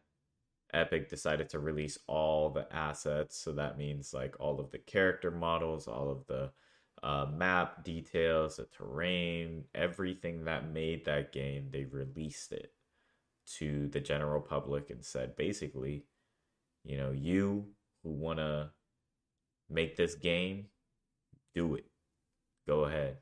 Epic 0.73 1.09
decided 1.09 1.49
to 1.49 1.59
release 1.59 1.97
all 2.07 2.49
the 2.49 2.71
assets. 2.73 3.37
So 3.37 3.51
that 3.53 3.77
means 3.77 4.13
like 4.13 4.35
all 4.39 4.59
of 4.59 4.71
the 4.71 4.79
character 4.79 5.31
models, 5.31 5.87
all 5.87 6.09
of 6.11 6.25
the 6.27 6.51
uh, 7.03 7.25
map 7.31 7.83
details, 7.83 8.57
the 8.57 8.65
terrain, 8.65 9.65
everything 9.75 10.45
that 10.45 10.71
made 10.71 11.05
that 11.05 11.31
game, 11.31 11.69
they 11.71 11.85
released 11.85 12.51
it. 12.51 12.71
to 13.45 13.87
the 13.89 13.99
general 13.99 14.41
public 14.41 14.89
and 14.89 15.03
said 15.05 15.35
basically, 15.35 16.05
you 16.83 16.97
know, 16.97 17.11
you 17.11 17.67
who 18.03 18.11
want 18.11 18.39
to 18.39 18.71
make 19.69 19.95
this 19.95 20.15
game, 20.15 20.67
do 21.53 21.75
it. 21.75 21.85
Go 22.67 22.85
ahead. 22.85 23.17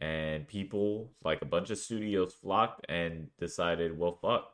And 0.00 0.48
people, 0.48 1.12
like 1.24 1.42
a 1.42 1.46
bunch 1.46 1.70
of 1.70 1.78
studios, 1.78 2.34
flocked 2.34 2.86
and 2.88 3.28
decided, 3.38 3.98
well, 3.98 4.18
fuck. 4.20 4.52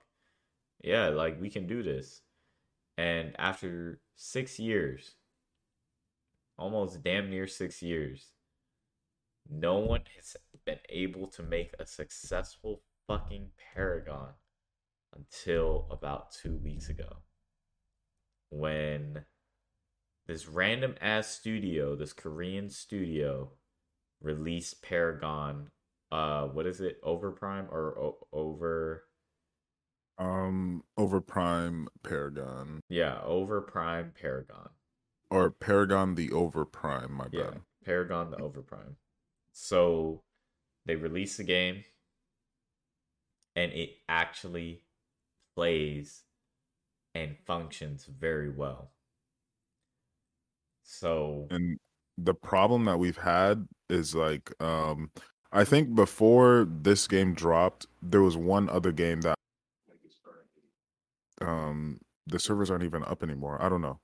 Yeah, 0.82 1.08
like 1.08 1.40
we 1.40 1.50
can 1.50 1.66
do 1.66 1.82
this. 1.82 2.22
And 2.98 3.34
after 3.38 4.00
six 4.16 4.58
years, 4.58 5.14
almost 6.58 7.02
damn 7.02 7.30
near 7.30 7.46
six 7.46 7.82
years, 7.82 8.26
no 9.50 9.78
one 9.78 10.02
has 10.16 10.36
been 10.64 10.78
able 10.88 11.26
to 11.28 11.42
make 11.42 11.72
a 11.78 11.86
successful 11.86 12.82
fucking 13.06 13.48
Paragon 13.74 14.30
until 15.16 15.86
about 15.90 16.32
two 16.32 16.56
weeks 16.56 16.88
ago. 16.88 17.18
When 18.50 19.24
this 20.26 20.46
random 20.48 20.94
ass 21.00 21.28
studio, 21.28 21.96
this 21.96 22.12
Korean 22.12 22.70
studio, 22.70 23.50
released 24.20 24.82
Paragon. 24.82 25.70
Uh, 26.10 26.46
what 26.46 26.66
is 26.66 26.80
it? 26.80 26.98
Over 27.02 27.30
Prime 27.30 27.66
or 27.70 27.98
o- 27.98 28.26
over? 28.32 29.04
Um, 30.18 30.82
over 30.96 31.20
Prime 31.20 31.88
Paragon 32.02 32.80
Yeah, 32.88 33.20
over 33.22 33.60
Prime 33.60 34.12
Paragon. 34.20 34.70
or 35.30 35.50
Paragon 35.50 36.14
the 36.14 36.32
Over 36.32 36.64
Prime. 36.64 37.12
My 37.12 37.26
Yeah, 37.30 37.50
bad. 37.50 37.60
Paragon 37.84 38.30
the 38.30 38.38
Over 38.38 38.62
Prime. 38.62 38.96
So 39.60 40.22
they 40.86 40.94
release 40.94 41.36
the 41.36 41.42
game, 41.42 41.82
and 43.56 43.72
it 43.72 43.90
actually 44.08 44.84
plays 45.56 46.22
and 47.12 47.36
functions 47.44 48.06
very 48.06 48.50
well. 48.50 48.92
So 50.84 51.48
And 51.50 51.76
the 52.16 52.34
problem 52.34 52.84
that 52.84 53.00
we've 53.00 53.18
had 53.18 53.66
is 53.90 54.14
like, 54.14 54.52
um, 54.62 55.10
I 55.50 55.64
think 55.64 55.92
before 55.92 56.66
this 56.70 57.08
game 57.08 57.34
dropped, 57.34 57.86
there 58.00 58.22
was 58.22 58.36
one 58.36 58.68
other 58.68 58.92
game 58.92 59.22
that, 59.22 59.34
um, 61.40 62.00
the 62.28 62.38
servers 62.38 62.70
aren't 62.70 62.84
even 62.84 63.02
up 63.04 63.24
anymore. 63.24 63.60
I 63.60 63.68
don't 63.68 63.82
know. 63.82 63.98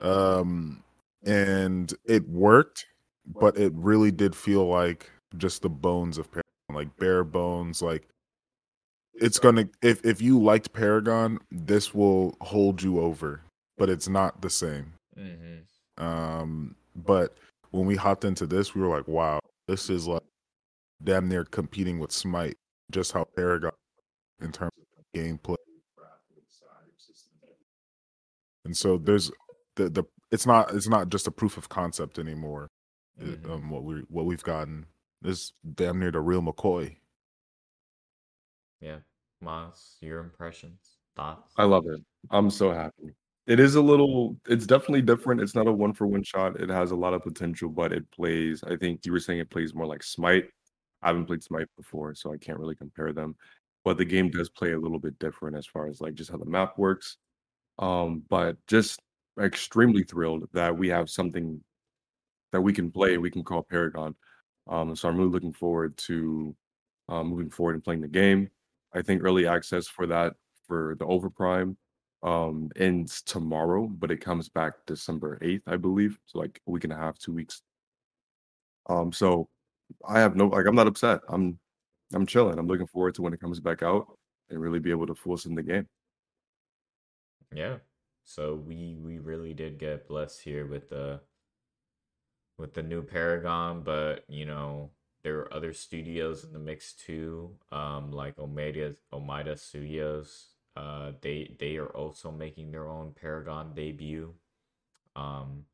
Um, 0.00 0.84
and 1.24 1.92
it 2.04 2.28
worked, 2.28 2.86
but 3.26 3.56
it 3.58 3.72
really 3.74 4.10
did 4.10 4.34
feel 4.34 4.66
like 4.66 5.10
just 5.36 5.62
the 5.62 5.68
bones 5.70 6.18
of 6.18 6.30
Paragon, 6.30 6.44
like 6.72 6.96
bare 6.96 7.24
bones. 7.24 7.82
Like 7.82 8.06
it's 9.14 9.38
gonna 9.38 9.68
if 9.82 10.04
if 10.04 10.20
you 10.20 10.40
liked 10.42 10.72
Paragon, 10.72 11.38
this 11.50 11.94
will 11.94 12.36
hold 12.40 12.82
you 12.82 13.00
over, 13.00 13.42
but 13.78 13.88
it's 13.90 14.08
not 14.08 14.42
the 14.42 14.50
same. 14.50 14.92
mhm. 15.18 15.62
Um, 15.98 16.76
but 16.94 17.36
when 17.70 17.86
we 17.86 17.96
hopped 17.96 18.24
into 18.24 18.46
this, 18.46 18.74
we 18.74 18.82
were 18.82 18.88
like, 18.94 19.08
wow, 19.08 19.40
this 19.68 19.88
is 19.90 20.06
like 20.06 20.22
damn 21.04 21.28
near 21.28 21.44
competing 21.44 21.98
with 21.98 22.12
Smite, 22.12 22.56
just 22.90 23.12
how 23.12 23.24
Paragon 23.36 23.72
in 24.40 24.52
terms 24.52 24.72
of 24.98 25.04
gameplay. 25.20 25.56
And 28.64 28.76
so 28.76 28.98
there's 28.98 29.30
the 29.76 29.88
the 29.88 30.04
it's 30.30 30.46
not 30.46 30.74
it's 30.74 30.88
not 30.88 31.08
just 31.08 31.26
a 31.26 31.30
proof 31.30 31.56
of 31.56 31.68
concept 31.68 32.18
anymore. 32.18 32.68
Mhm. 33.20 33.48
Um, 33.48 33.70
what 33.70 33.84
we 33.84 34.00
what 34.08 34.26
we've 34.26 34.42
gotten 34.42 34.86
is 35.22 35.52
damn 35.74 35.98
near 35.98 36.10
the 36.10 36.20
real 36.20 36.42
McCoy. 36.42 36.96
yeah, 38.80 38.98
Moss, 39.40 39.96
your 40.00 40.20
impressions, 40.20 40.98
thoughts? 41.14 41.52
I 41.56 41.64
love 41.64 41.86
it. 41.86 42.00
I'm 42.30 42.50
so 42.50 42.70
happy. 42.72 43.14
It 43.46 43.60
is 43.60 43.76
a 43.76 43.80
little. 43.80 44.36
It's 44.48 44.66
definitely 44.66 45.02
different. 45.02 45.40
It's 45.40 45.54
not 45.54 45.68
a 45.68 45.72
one 45.72 45.92
for 45.92 46.06
one 46.06 46.22
shot. 46.24 46.60
It 46.60 46.68
has 46.68 46.90
a 46.90 46.96
lot 46.96 47.14
of 47.14 47.22
potential, 47.22 47.68
but 47.68 47.92
it 47.92 48.10
plays. 48.10 48.62
I 48.64 48.76
think 48.76 49.06
you 49.06 49.12
were 49.12 49.20
saying 49.20 49.38
it 49.38 49.50
plays 49.50 49.74
more 49.74 49.86
like 49.86 50.02
Smite. 50.02 50.50
I 51.02 51.08
haven't 51.08 51.26
played 51.26 51.42
Smite 51.44 51.68
before, 51.76 52.14
so 52.14 52.32
I 52.32 52.38
can't 52.38 52.58
really 52.58 52.74
compare 52.74 53.12
them. 53.12 53.36
But 53.84 53.98
the 53.98 54.04
game 54.04 54.30
does 54.30 54.50
play 54.50 54.72
a 54.72 54.78
little 54.80 54.98
bit 54.98 55.18
different 55.20 55.56
as 55.56 55.66
far 55.66 55.86
as 55.86 56.00
like 56.00 56.14
just 56.14 56.30
how 56.30 56.38
the 56.38 56.44
map 56.44 56.76
works. 56.78 57.18
Um, 57.78 58.24
but 58.28 58.56
just 58.66 59.00
extremely 59.40 60.04
thrilled 60.04 60.48
that 60.52 60.76
we 60.76 60.88
have 60.88 61.10
something 61.10 61.62
that 62.52 62.60
we 62.60 62.72
can 62.72 62.90
play. 62.90 63.18
We 63.18 63.30
can 63.30 63.44
call 63.44 63.62
Paragon. 63.62 64.14
Um, 64.68 64.96
so 64.96 65.08
I'm 65.08 65.16
really 65.16 65.30
looking 65.30 65.52
forward 65.52 65.96
to 65.98 66.54
uh, 67.08 67.22
moving 67.22 67.50
forward 67.50 67.74
and 67.74 67.84
playing 67.84 68.00
the 68.00 68.08
game. 68.08 68.50
I 68.92 69.02
think 69.02 69.22
early 69.22 69.46
access 69.46 69.86
for 69.86 70.06
that 70.06 70.34
for 70.66 70.96
the 70.98 71.06
Overprime 71.06 71.76
um 72.22 72.70
ends 72.76 73.22
tomorrow, 73.22 73.86
but 73.86 74.10
it 74.10 74.20
comes 74.20 74.48
back 74.48 74.72
December 74.86 75.38
8th, 75.42 75.62
I 75.66 75.76
believe. 75.76 76.18
So 76.26 76.38
like 76.38 76.60
a 76.66 76.70
week 76.70 76.84
and 76.84 76.92
a 76.92 76.96
half, 76.96 77.18
two 77.18 77.32
weeks. 77.32 77.62
Um, 78.88 79.12
so 79.12 79.48
I 80.08 80.20
have 80.20 80.34
no 80.36 80.46
like 80.46 80.66
I'm 80.66 80.74
not 80.74 80.86
upset. 80.86 81.20
I'm 81.28 81.58
I'm 82.14 82.26
chilling. 82.26 82.58
I'm 82.58 82.66
looking 82.66 82.86
forward 82.86 83.14
to 83.16 83.22
when 83.22 83.32
it 83.32 83.40
comes 83.40 83.60
back 83.60 83.82
out 83.82 84.06
and 84.50 84.60
really 84.60 84.78
be 84.78 84.90
able 84.90 85.06
to 85.06 85.14
force 85.14 85.44
in 85.44 85.54
the 85.54 85.62
game. 85.62 85.86
Yeah. 87.54 87.76
So 88.24 88.54
we 88.54 88.96
we 88.98 89.18
really 89.18 89.54
did 89.54 89.78
get 89.78 90.08
blessed 90.08 90.42
here 90.42 90.66
with 90.66 90.88
the 90.88 91.20
with 92.58 92.74
the 92.74 92.82
new 92.82 93.02
Paragon, 93.02 93.82
but 93.82 94.24
you 94.28 94.46
know, 94.46 94.90
there 95.22 95.38
are 95.40 95.54
other 95.54 95.72
studios 95.72 96.44
in 96.44 96.52
the 96.52 96.58
mix 96.58 96.92
too. 96.94 97.56
Um 97.72 98.12
like 98.12 98.38
Omega 98.38 98.94
Omeda 99.12 99.58
Studios. 99.58 100.54
Uh 100.76 101.12
they 101.20 101.56
they 101.58 101.76
are 101.76 101.88
also 101.88 102.30
making 102.30 102.70
their 102.72 102.88
own 102.88 103.12
Paragon 103.20 103.74
debut. 103.74 104.34
Um 105.16 105.64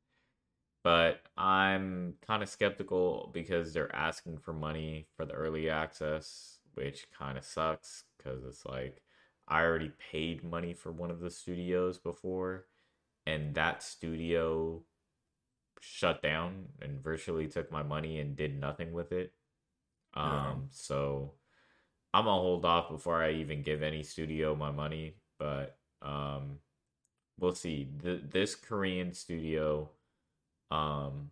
but 0.85 1.23
I'm 1.37 2.15
kind 2.27 2.43
of 2.43 2.49
skeptical 2.49 3.31
because 3.33 3.73
they're 3.73 3.95
asking 3.95 4.39
for 4.39 4.53
money 4.53 5.07
for 5.17 5.25
the 5.25 5.33
early 5.35 5.71
access, 5.71 6.59
which 6.75 7.07
kind 7.17 7.39
of 7.39 7.45
sucks 7.45 8.05
because 8.19 8.45
it's 8.45 8.65
like 8.67 9.03
I 9.49 9.63
already 9.63 9.93
paid 10.11 10.43
money 10.45 10.75
for 10.75 10.93
one 10.93 11.11
of 11.11 11.21
the 11.21 11.31
studios 11.31 11.99
before, 11.99 12.67
and 13.27 13.55
that 13.55 13.83
studio 13.83 14.83
shut 15.83 16.23
down 16.23 16.67
and 16.81 17.03
virtually 17.03 17.49
took 17.49 17.71
my 17.73 17.83
money 17.83 18.21
and 18.21 18.37
did 18.37 18.59
nothing 18.59 18.93
with 18.93 19.11
it. 19.13 19.33
Um, 20.15 20.69
so 20.71 21.33
I'm 22.15 22.25
gonna 22.25 22.41
hold 22.41 22.65
off 22.65 22.89
before 22.89 23.23
I 23.23 23.33
even 23.33 23.63
give 23.63 23.83
any 23.83 24.03
studio 24.03 24.55
my 24.55 24.71
money, 24.71 25.17
but 25.39 25.77
um, 26.01 26.59
we'll 27.39 27.55
see. 27.55 27.89
Th- 28.03 28.23
this 28.31 28.55
Korean 28.55 29.13
studio 29.13 29.91
um 30.71 31.31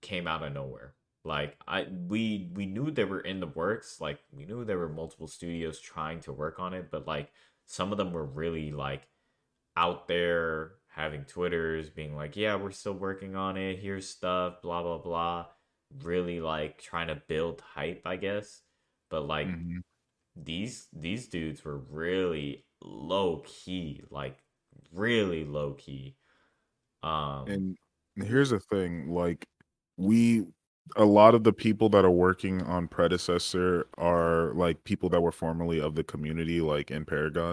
came 0.00 0.26
out 0.26 0.42
of 0.42 0.52
nowhere. 0.52 0.94
Like 1.24 1.56
I 1.66 1.86
we 2.08 2.50
we 2.54 2.66
knew 2.66 2.90
they 2.90 3.04
were 3.04 3.20
in 3.20 3.40
the 3.40 3.46
works, 3.48 4.00
like 4.00 4.20
we 4.32 4.44
knew 4.44 4.64
there 4.64 4.78
were 4.78 4.88
multiple 4.88 5.26
studios 5.28 5.80
trying 5.80 6.20
to 6.20 6.32
work 6.32 6.60
on 6.60 6.74
it, 6.74 6.90
but 6.90 7.06
like 7.06 7.32
some 7.66 7.92
of 7.92 7.98
them 7.98 8.12
were 8.12 8.24
really 8.24 8.70
like 8.70 9.02
out 9.76 10.08
there 10.08 10.72
having 10.98 11.24
Twitters 11.26 11.90
being 11.90 12.14
like, 12.16 12.36
"Yeah, 12.36 12.56
we're 12.56 12.72
still 12.72 12.94
working 12.94 13.36
on 13.36 13.56
it. 13.56 13.78
Here's 13.80 14.08
stuff, 14.10 14.62
blah 14.62 14.82
blah 14.82 14.98
blah." 14.98 15.48
Really 15.90 16.40
like 16.42 16.78
trying 16.82 17.08
to 17.08 17.16
build 17.28 17.60
hype, 17.62 18.02
I 18.06 18.16
guess. 18.16 18.62
But 19.10 19.22
like 19.22 19.54
Mhm. 19.54 19.82
these 20.36 20.88
these 20.92 21.28
dudes 21.28 21.64
were 21.64 21.78
really 21.78 22.66
low 22.82 23.42
key, 23.46 24.04
like 24.10 24.40
really 24.92 25.44
low 25.44 25.74
key. 25.74 26.18
Um 27.02 27.46
And 27.46 27.76
here's 28.16 28.50
the 28.50 28.60
thing, 28.60 29.10
like 29.10 29.46
we 29.96 30.46
a 30.96 31.04
lot 31.04 31.34
of 31.34 31.44
the 31.44 31.52
people 31.52 31.88
that 31.90 32.04
are 32.04 32.10
working 32.10 32.62
on 32.62 32.88
predecessor 32.88 33.88
are 33.98 34.54
like 34.54 34.84
people 34.84 35.08
that 35.10 35.20
were 35.22 35.32
formerly 35.32 35.80
of 35.80 35.94
the 35.94 36.04
community 36.04 36.60
like 36.60 36.90
in 36.90 37.04
Paragon. 37.04 37.52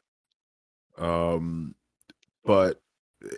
Um 0.98 1.76
but 2.46 2.82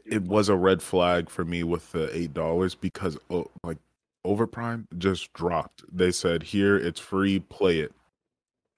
it 0.05 0.23
was 0.23 0.49
a 0.49 0.55
red 0.55 0.81
flag 0.81 1.29
for 1.29 1.45
me 1.45 1.63
with 1.63 1.91
the 1.91 2.15
eight 2.15 2.33
dollars 2.33 2.75
because 2.75 3.17
oh, 3.29 3.49
like 3.63 3.77
Overprime 4.25 4.85
just 4.97 5.31
dropped. 5.33 5.83
They 5.91 6.11
said 6.11 6.43
here 6.43 6.77
it's 6.77 6.99
free, 6.99 7.39
play 7.39 7.79
it. 7.79 7.93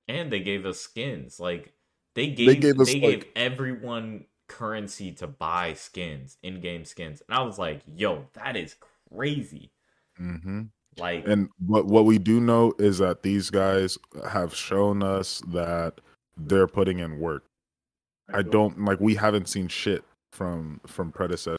and 0.07 0.31
they 0.31 0.39
gave 0.39 0.65
us 0.65 0.79
skins. 0.79 1.39
Like 1.39 1.73
they 2.15 2.27
gave 2.27 2.47
they 2.47 2.55
gave 2.55 2.79
us, 2.79 2.93
gave 2.93 3.03
like- 3.03 3.31
everyone 3.35 4.25
currency 4.47 5.11
to 5.13 5.27
buy 5.27 5.73
skins, 5.73 6.37
in-game 6.43 6.85
skins. 6.85 7.21
And 7.27 7.37
I 7.37 7.41
was 7.43 7.57
like, 7.59 7.81
"Yo, 7.95 8.25
that 8.33 8.55
is 8.55 8.75
crazy." 9.13 9.71
Mm-hmm. 10.19 10.63
Like 10.97 11.27
And 11.27 11.49
what 11.65 11.85
what 11.85 12.05
we 12.05 12.17
do 12.17 12.39
know 12.39 12.73
is 12.77 12.97
that 12.97 13.23
these 13.23 13.49
guys 13.49 13.97
have 14.29 14.53
shown 14.53 15.01
us 15.01 15.41
that 15.47 16.01
they're 16.37 16.67
putting 16.67 16.99
in 16.99 17.19
work. 17.19 17.45
I 18.33 18.41
don't 18.41 18.83
like 18.85 18.99
we 18.99 19.15
haven't 19.15 19.47
seen 19.47 19.67
shit 19.67 20.03
from 20.31 20.81
from 20.87 21.11
predecessor. 21.11 21.57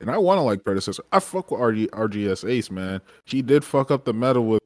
And 0.00 0.10
I 0.10 0.18
want 0.18 0.38
to 0.38 0.42
like 0.42 0.64
predecessor. 0.64 1.02
I 1.10 1.18
fuck 1.18 1.50
with 1.50 1.60
RG, 1.60 1.88
RGS 1.90 2.48
Ace, 2.48 2.70
man. 2.70 3.00
He 3.24 3.42
did 3.42 3.64
fuck 3.64 3.90
up 3.90 4.04
the 4.04 4.12
metal 4.12 4.44
with 4.44 4.60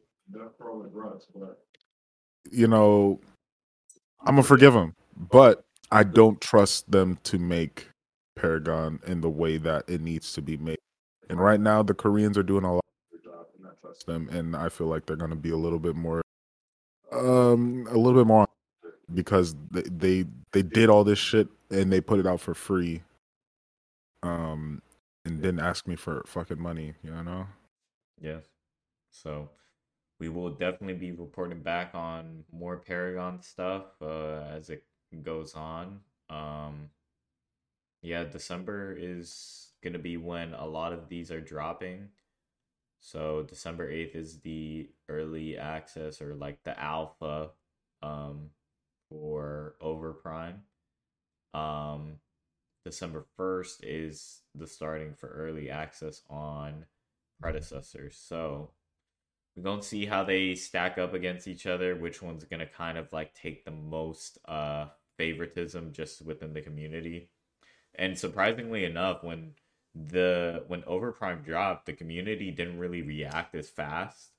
you 2.50 2.66
know 2.66 3.20
I'm 4.20 4.34
gonna 4.34 4.42
forgive 4.42 4.74
him. 4.74 4.94
But 5.16 5.64
I 5.90 6.04
don't 6.04 6.40
trust 6.40 6.90
them 6.90 7.18
to 7.24 7.38
make 7.38 7.88
Paragon 8.36 9.00
in 9.06 9.20
the 9.20 9.30
way 9.30 9.58
that 9.58 9.84
it 9.88 10.00
needs 10.00 10.32
to 10.32 10.42
be 10.42 10.56
made. 10.56 10.78
And 11.28 11.38
right 11.38 11.60
now, 11.60 11.82
the 11.82 11.94
Koreans 11.94 12.36
are 12.38 12.42
doing 12.42 12.64
a 12.64 12.74
lot 12.74 12.84
of 12.84 13.10
good 13.10 13.30
job, 13.30 13.46
and 13.58 13.66
I 13.66 13.70
trust 13.80 14.06
them. 14.06 14.28
And 14.30 14.56
I 14.56 14.68
feel 14.68 14.86
like 14.86 15.06
they're 15.06 15.16
going 15.16 15.30
to 15.30 15.36
be 15.36 15.50
a 15.50 15.56
little 15.56 15.78
bit 15.78 15.94
more, 15.94 16.22
um, 17.12 17.86
a 17.90 17.96
little 17.96 18.20
bit 18.20 18.26
more 18.26 18.46
because 19.14 19.54
they, 19.70 19.82
they 19.82 20.24
they 20.52 20.62
did 20.62 20.88
all 20.88 21.04
this 21.04 21.18
shit 21.18 21.48
and 21.70 21.92
they 21.92 22.00
put 22.00 22.18
it 22.18 22.26
out 22.26 22.40
for 22.40 22.54
free, 22.54 23.02
um, 24.22 24.82
and 25.24 25.40
didn't 25.40 25.60
ask 25.60 25.86
me 25.86 25.96
for 25.96 26.22
fucking 26.26 26.60
money. 26.60 26.94
You 27.02 27.10
know? 27.22 27.46
Yes. 28.20 28.44
So 29.10 29.50
we 30.18 30.28
will 30.28 30.50
definitely 30.50 30.94
be 30.94 31.12
reporting 31.12 31.60
back 31.60 31.94
on 31.94 32.44
more 32.52 32.76
Paragon 32.76 33.42
stuff 33.42 33.84
uh, 34.00 34.42
as 34.50 34.70
it 34.70 34.84
goes 35.22 35.54
on. 35.54 36.00
Um, 36.30 36.90
yeah, 38.02 38.24
December 38.24 38.96
is 38.98 39.72
gonna 39.82 39.98
be 39.98 40.16
when 40.16 40.54
a 40.54 40.66
lot 40.66 40.92
of 40.92 41.08
these 41.08 41.30
are 41.30 41.40
dropping. 41.40 42.08
So 43.00 43.44
December 43.48 43.90
8th 43.90 44.14
is 44.14 44.40
the 44.40 44.88
early 45.08 45.58
access 45.58 46.22
or 46.22 46.34
like 46.34 46.62
the 46.62 46.78
alpha 46.80 47.50
um 48.02 48.50
for 49.08 49.74
Overprime. 49.82 50.60
Um 51.52 52.20
December 52.84 53.24
1st 53.38 53.76
is 53.82 54.40
the 54.54 54.66
starting 54.66 55.14
for 55.14 55.28
early 55.28 55.70
access 55.70 56.22
on 56.28 56.86
predecessors. 57.40 58.16
So 58.16 58.70
we're 59.56 59.62
going 59.62 59.80
to 59.80 59.86
see 59.86 60.06
how 60.06 60.24
they 60.24 60.54
stack 60.54 60.98
up 60.98 61.14
against 61.14 61.46
each 61.46 61.66
other, 61.66 61.94
which 61.94 62.22
one's 62.22 62.44
going 62.44 62.60
to 62.60 62.66
kind 62.66 62.98
of 62.98 63.12
like 63.12 63.34
take 63.34 63.64
the 63.64 63.70
most 63.70 64.38
uh 64.46 64.86
favoritism 65.18 65.92
just 65.92 66.22
within 66.22 66.52
the 66.52 66.62
community. 66.62 67.28
And 67.94 68.18
surprisingly 68.18 68.84
enough, 68.84 69.22
when 69.22 69.52
the 69.94 70.64
when 70.68 70.82
Overprime 70.82 71.44
dropped, 71.44 71.86
the 71.86 71.92
community 71.92 72.50
didn't 72.50 72.78
really 72.78 73.02
react 73.02 73.54
as 73.54 73.68
fast. 73.68 74.30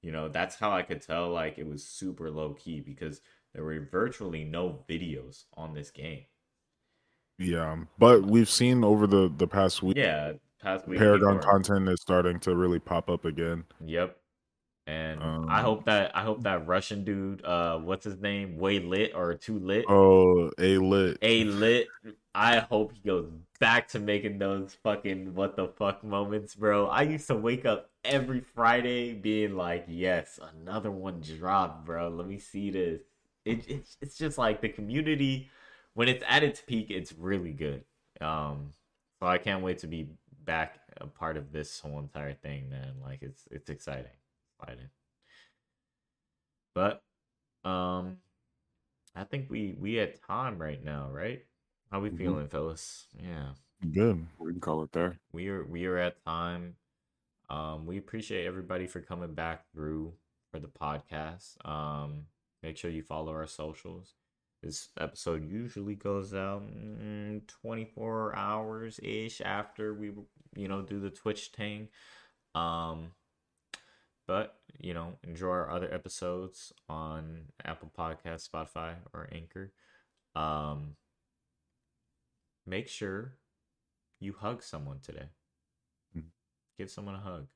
You 0.00 0.10
know, 0.10 0.28
that's 0.28 0.56
how 0.56 0.72
I 0.72 0.82
could 0.82 1.02
tell 1.02 1.30
like 1.30 1.58
it 1.58 1.66
was 1.66 1.86
super 1.86 2.30
low 2.30 2.54
key 2.54 2.80
because 2.80 3.20
there 3.54 3.64
were 3.64 3.88
virtually 3.90 4.44
no 4.44 4.84
videos 4.88 5.44
on 5.54 5.74
this 5.74 5.90
game. 5.90 6.24
Yeah, 7.38 7.76
but 7.98 8.22
we've 8.24 8.50
seen 8.50 8.84
over 8.84 9.06
the 9.06 9.32
the 9.36 9.46
past 9.46 9.82
week, 9.82 9.96
Yeah, 9.96 10.32
past 10.62 10.86
week 10.86 10.98
Paragon 10.98 11.36
before- 11.38 11.52
content 11.52 11.88
is 11.88 12.00
starting 12.00 12.38
to 12.40 12.54
really 12.54 12.78
pop 12.78 13.08
up 13.10 13.24
again. 13.24 13.64
Yep. 13.84 14.16
And 14.86 15.22
Um, 15.22 15.46
I 15.48 15.60
hope 15.60 15.84
that 15.84 16.14
I 16.16 16.22
hope 16.22 16.42
that 16.42 16.66
Russian 16.66 17.04
dude, 17.04 17.44
uh, 17.44 17.78
what's 17.78 18.04
his 18.04 18.18
name, 18.20 18.58
way 18.58 18.80
lit 18.80 19.14
or 19.14 19.32
too 19.34 19.58
lit, 19.60 19.84
Oh, 19.88 20.50
a 20.58 20.78
lit. 20.78 21.18
a 21.22 21.44
lit. 21.44 21.86
I 22.34 22.58
hope 22.58 22.92
he 22.92 23.00
goes 23.08 23.30
back 23.60 23.86
to 23.88 24.00
making 24.00 24.38
those 24.38 24.74
fucking 24.82 25.34
what 25.36 25.54
the 25.54 25.68
fuck 25.68 26.02
moments, 26.02 26.56
bro. 26.56 26.86
I 26.88 27.02
used 27.02 27.28
to 27.28 27.36
wake 27.36 27.64
up 27.64 27.90
every 28.04 28.40
Friday 28.40 29.14
being 29.14 29.54
like, 29.56 29.84
yes, 29.86 30.40
another 30.60 30.90
one 30.90 31.20
dropped, 31.20 31.84
bro. 31.86 32.08
Let 32.08 32.26
me 32.26 32.38
see 32.38 32.70
this. 32.70 33.02
It, 33.44 33.68
it's 33.68 33.96
it's 34.00 34.18
just 34.18 34.36
like 34.36 34.60
the 34.60 34.68
community 34.68 35.48
when 35.94 36.08
it's 36.08 36.24
at 36.28 36.42
its 36.42 36.60
peak, 36.60 36.90
it's 36.90 37.12
really 37.12 37.52
good. 37.52 37.84
Um, 38.20 38.72
so 39.20 39.26
I 39.26 39.38
can't 39.38 39.62
wait 39.62 39.78
to 39.78 39.86
be 39.86 40.08
back 40.44 40.80
a 40.98 41.06
part 41.06 41.36
of 41.36 41.52
this 41.52 41.80
whole 41.80 41.98
entire 41.98 42.34
thing, 42.34 42.68
man. 42.70 42.94
Like 43.02 43.22
it's 43.22 43.46
it's 43.50 43.70
exciting, 43.70 44.10
exciting. 44.60 44.90
But 46.74 47.02
um, 47.64 48.18
I 49.14 49.24
think 49.24 49.50
we 49.50 49.74
we 49.78 49.98
at 50.00 50.22
time 50.22 50.58
right 50.60 50.82
now, 50.82 51.10
right? 51.10 51.44
How 51.90 52.00
we 52.00 52.10
Mhm. 52.10 52.16
feeling, 52.18 52.48
fellas? 52.48 53.06
Yeah, 53.18 53.54
Good. 53.92 54.26
We 54.38 54.52
can 54.52 54.60
call 54.60 54.82
it 54.82 54.92
there. 54.92 55.20
we 55.32 55.48
are 55.48 55.64
we 55.64 55.86
are 55.86 55.98
at 55.98 56.24
time. 56.24 56.76
Um, 57.50 57.86
we 57.86 57.98
appreciate 57.98 58.46
everybody 58.46 58.86
for 58.86 59.00
coming 59.00 59.34
back 59.34 59.70
through 59.72 60.14
for 60.50 60.60
the 60.60 60.68
podcast. 60.68 61.64
Um, 61.66 62.28
make 62.62 62.76
sure 62.78 62.90
you 62.90 63.02
follow 63.02 63.32
our 63.32 63.46
socials. 63.46 64.14
This 64.62 64.90
episode 64.98 65.50
usually 65.50 65.96
goes 65.96 66.32
out 66.34 66.62
mm, 66.62 67.44
24 67.48 68.36
hours 68.36 69.00
ish 69.02 69.40
after 69.40 69.92
we, 69.92 70.12
you 70.54 70.68
know, 70.68 70.82
do 70.82 71.00
the 71.00 71.10
Twitch 71.10 71.48
thing. 71.48 71.88
Um, 72.54 73.10
but 74.28 74.54
you 74.78 74.94
know, 74.94 75.14
enjoy 75.24 75.48
our 75.48 75.70
other 75.70 75.92
episodes 75.92 76.72
on 76.88 77.46
Apple 77.64 77.90
Podcast, 77.96 78.48
Spotify, 78.48 78.94
or 79.12 79.28
Anchor. 79.32 79.72
Um, 80.36 80.96
make 82.64 82.88
sure 82.88 83.34
you 84.20 84.32
hug 84.32 84.62
someone 84.62 85.00
today. 85.00 85.28
Mhm. 86.16 86.30
Give 86.78 86.90
someone 86.90 87.16
a 87.16 87.20
hug. 87.20 87.48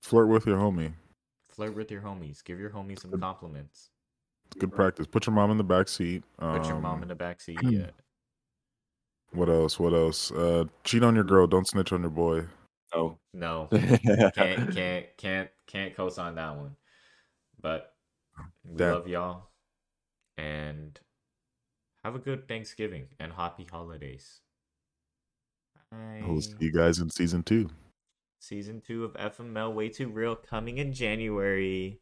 Flirt 0.00 0.28
with 0.28 0.46
your 0.46 0.58
homie. 0.58 0.94
Flirt 1.50 1.74
with 1.74 1.90
your 1.90 2.02
homies. 2.02 2.42
Give 2.42 2.58
your 2.58 2.70
homies 2.70 3.00
some 3.00 3.18
compliments. 3.20 3.90
It's 4.54 4.60
good 4.60 4.72
practice. 4.72 5.06
Put 5.08 5.26
your 5.26 5.34
mom 5.34 5.50
in 5.50 5.56
the 5.58 5.64
back 5.64 5.88
seat. 5.88 6.22
Put 6.38 6.66
your 6.66 6.78
mom 6.78 6.98
Um, 6.98 7.02
in 7.02 7.08
the 7.08 7.14
back 7.16 7.40
seat. 7.40 7.58
Yeah. 7.64 7.90
What 9.32 9.48
else? 9.48 9.80
What 9.80 9.92
else? 9.92 10.30
Uh, 10.30 10.66
cheat 10.84 11.02
on 11.02 11.16
your 11.16 11.24
girl. 11.24 11.48
Don't 11.48 11.66
snitch 11.66 11.92
on 11.92 12.02
your 12.02 12.10
boy. 12.10 12.44
Oh. 12.92 13.18
No, 13.32 13.68
can't 14.36 14.72
can't 14.72 15.06
can't 15.16 15.50
can't 15.66 15.96
co-sign 15.96 16.36
that 16.36 16.56
one. 16.56 16.76
But 17.60 17.94
we 18.64 18.76
Damn. 18.76 18.92
love 18.94 19.08
y'all, 19.08 19.48
and 20.38 21.00
have 22.04 22.14
a 22.14 22.20
good 22.20 22.46
Thanksgiving 22.46 23.08
and 23.18 23.32
happy 23.32 23.66
holidays. 23.68 24.38
We'll 25.90 26.40
see 26.40 26.54
you 26.60 26.72
guys 26.72 27.00
in 27.00 27.10
season 27.10 27.42
two. 27.42 27.70
Season 28.38 28.80
two 28.80 29.04
of 29.04 29.14
FML 29.14 29.74
Way 29.74 29.88
Too 29.88 30.08
Real 30.08 30.36
coming 30.36 30.78
in 30.78 30.92
January. 30.92 31.98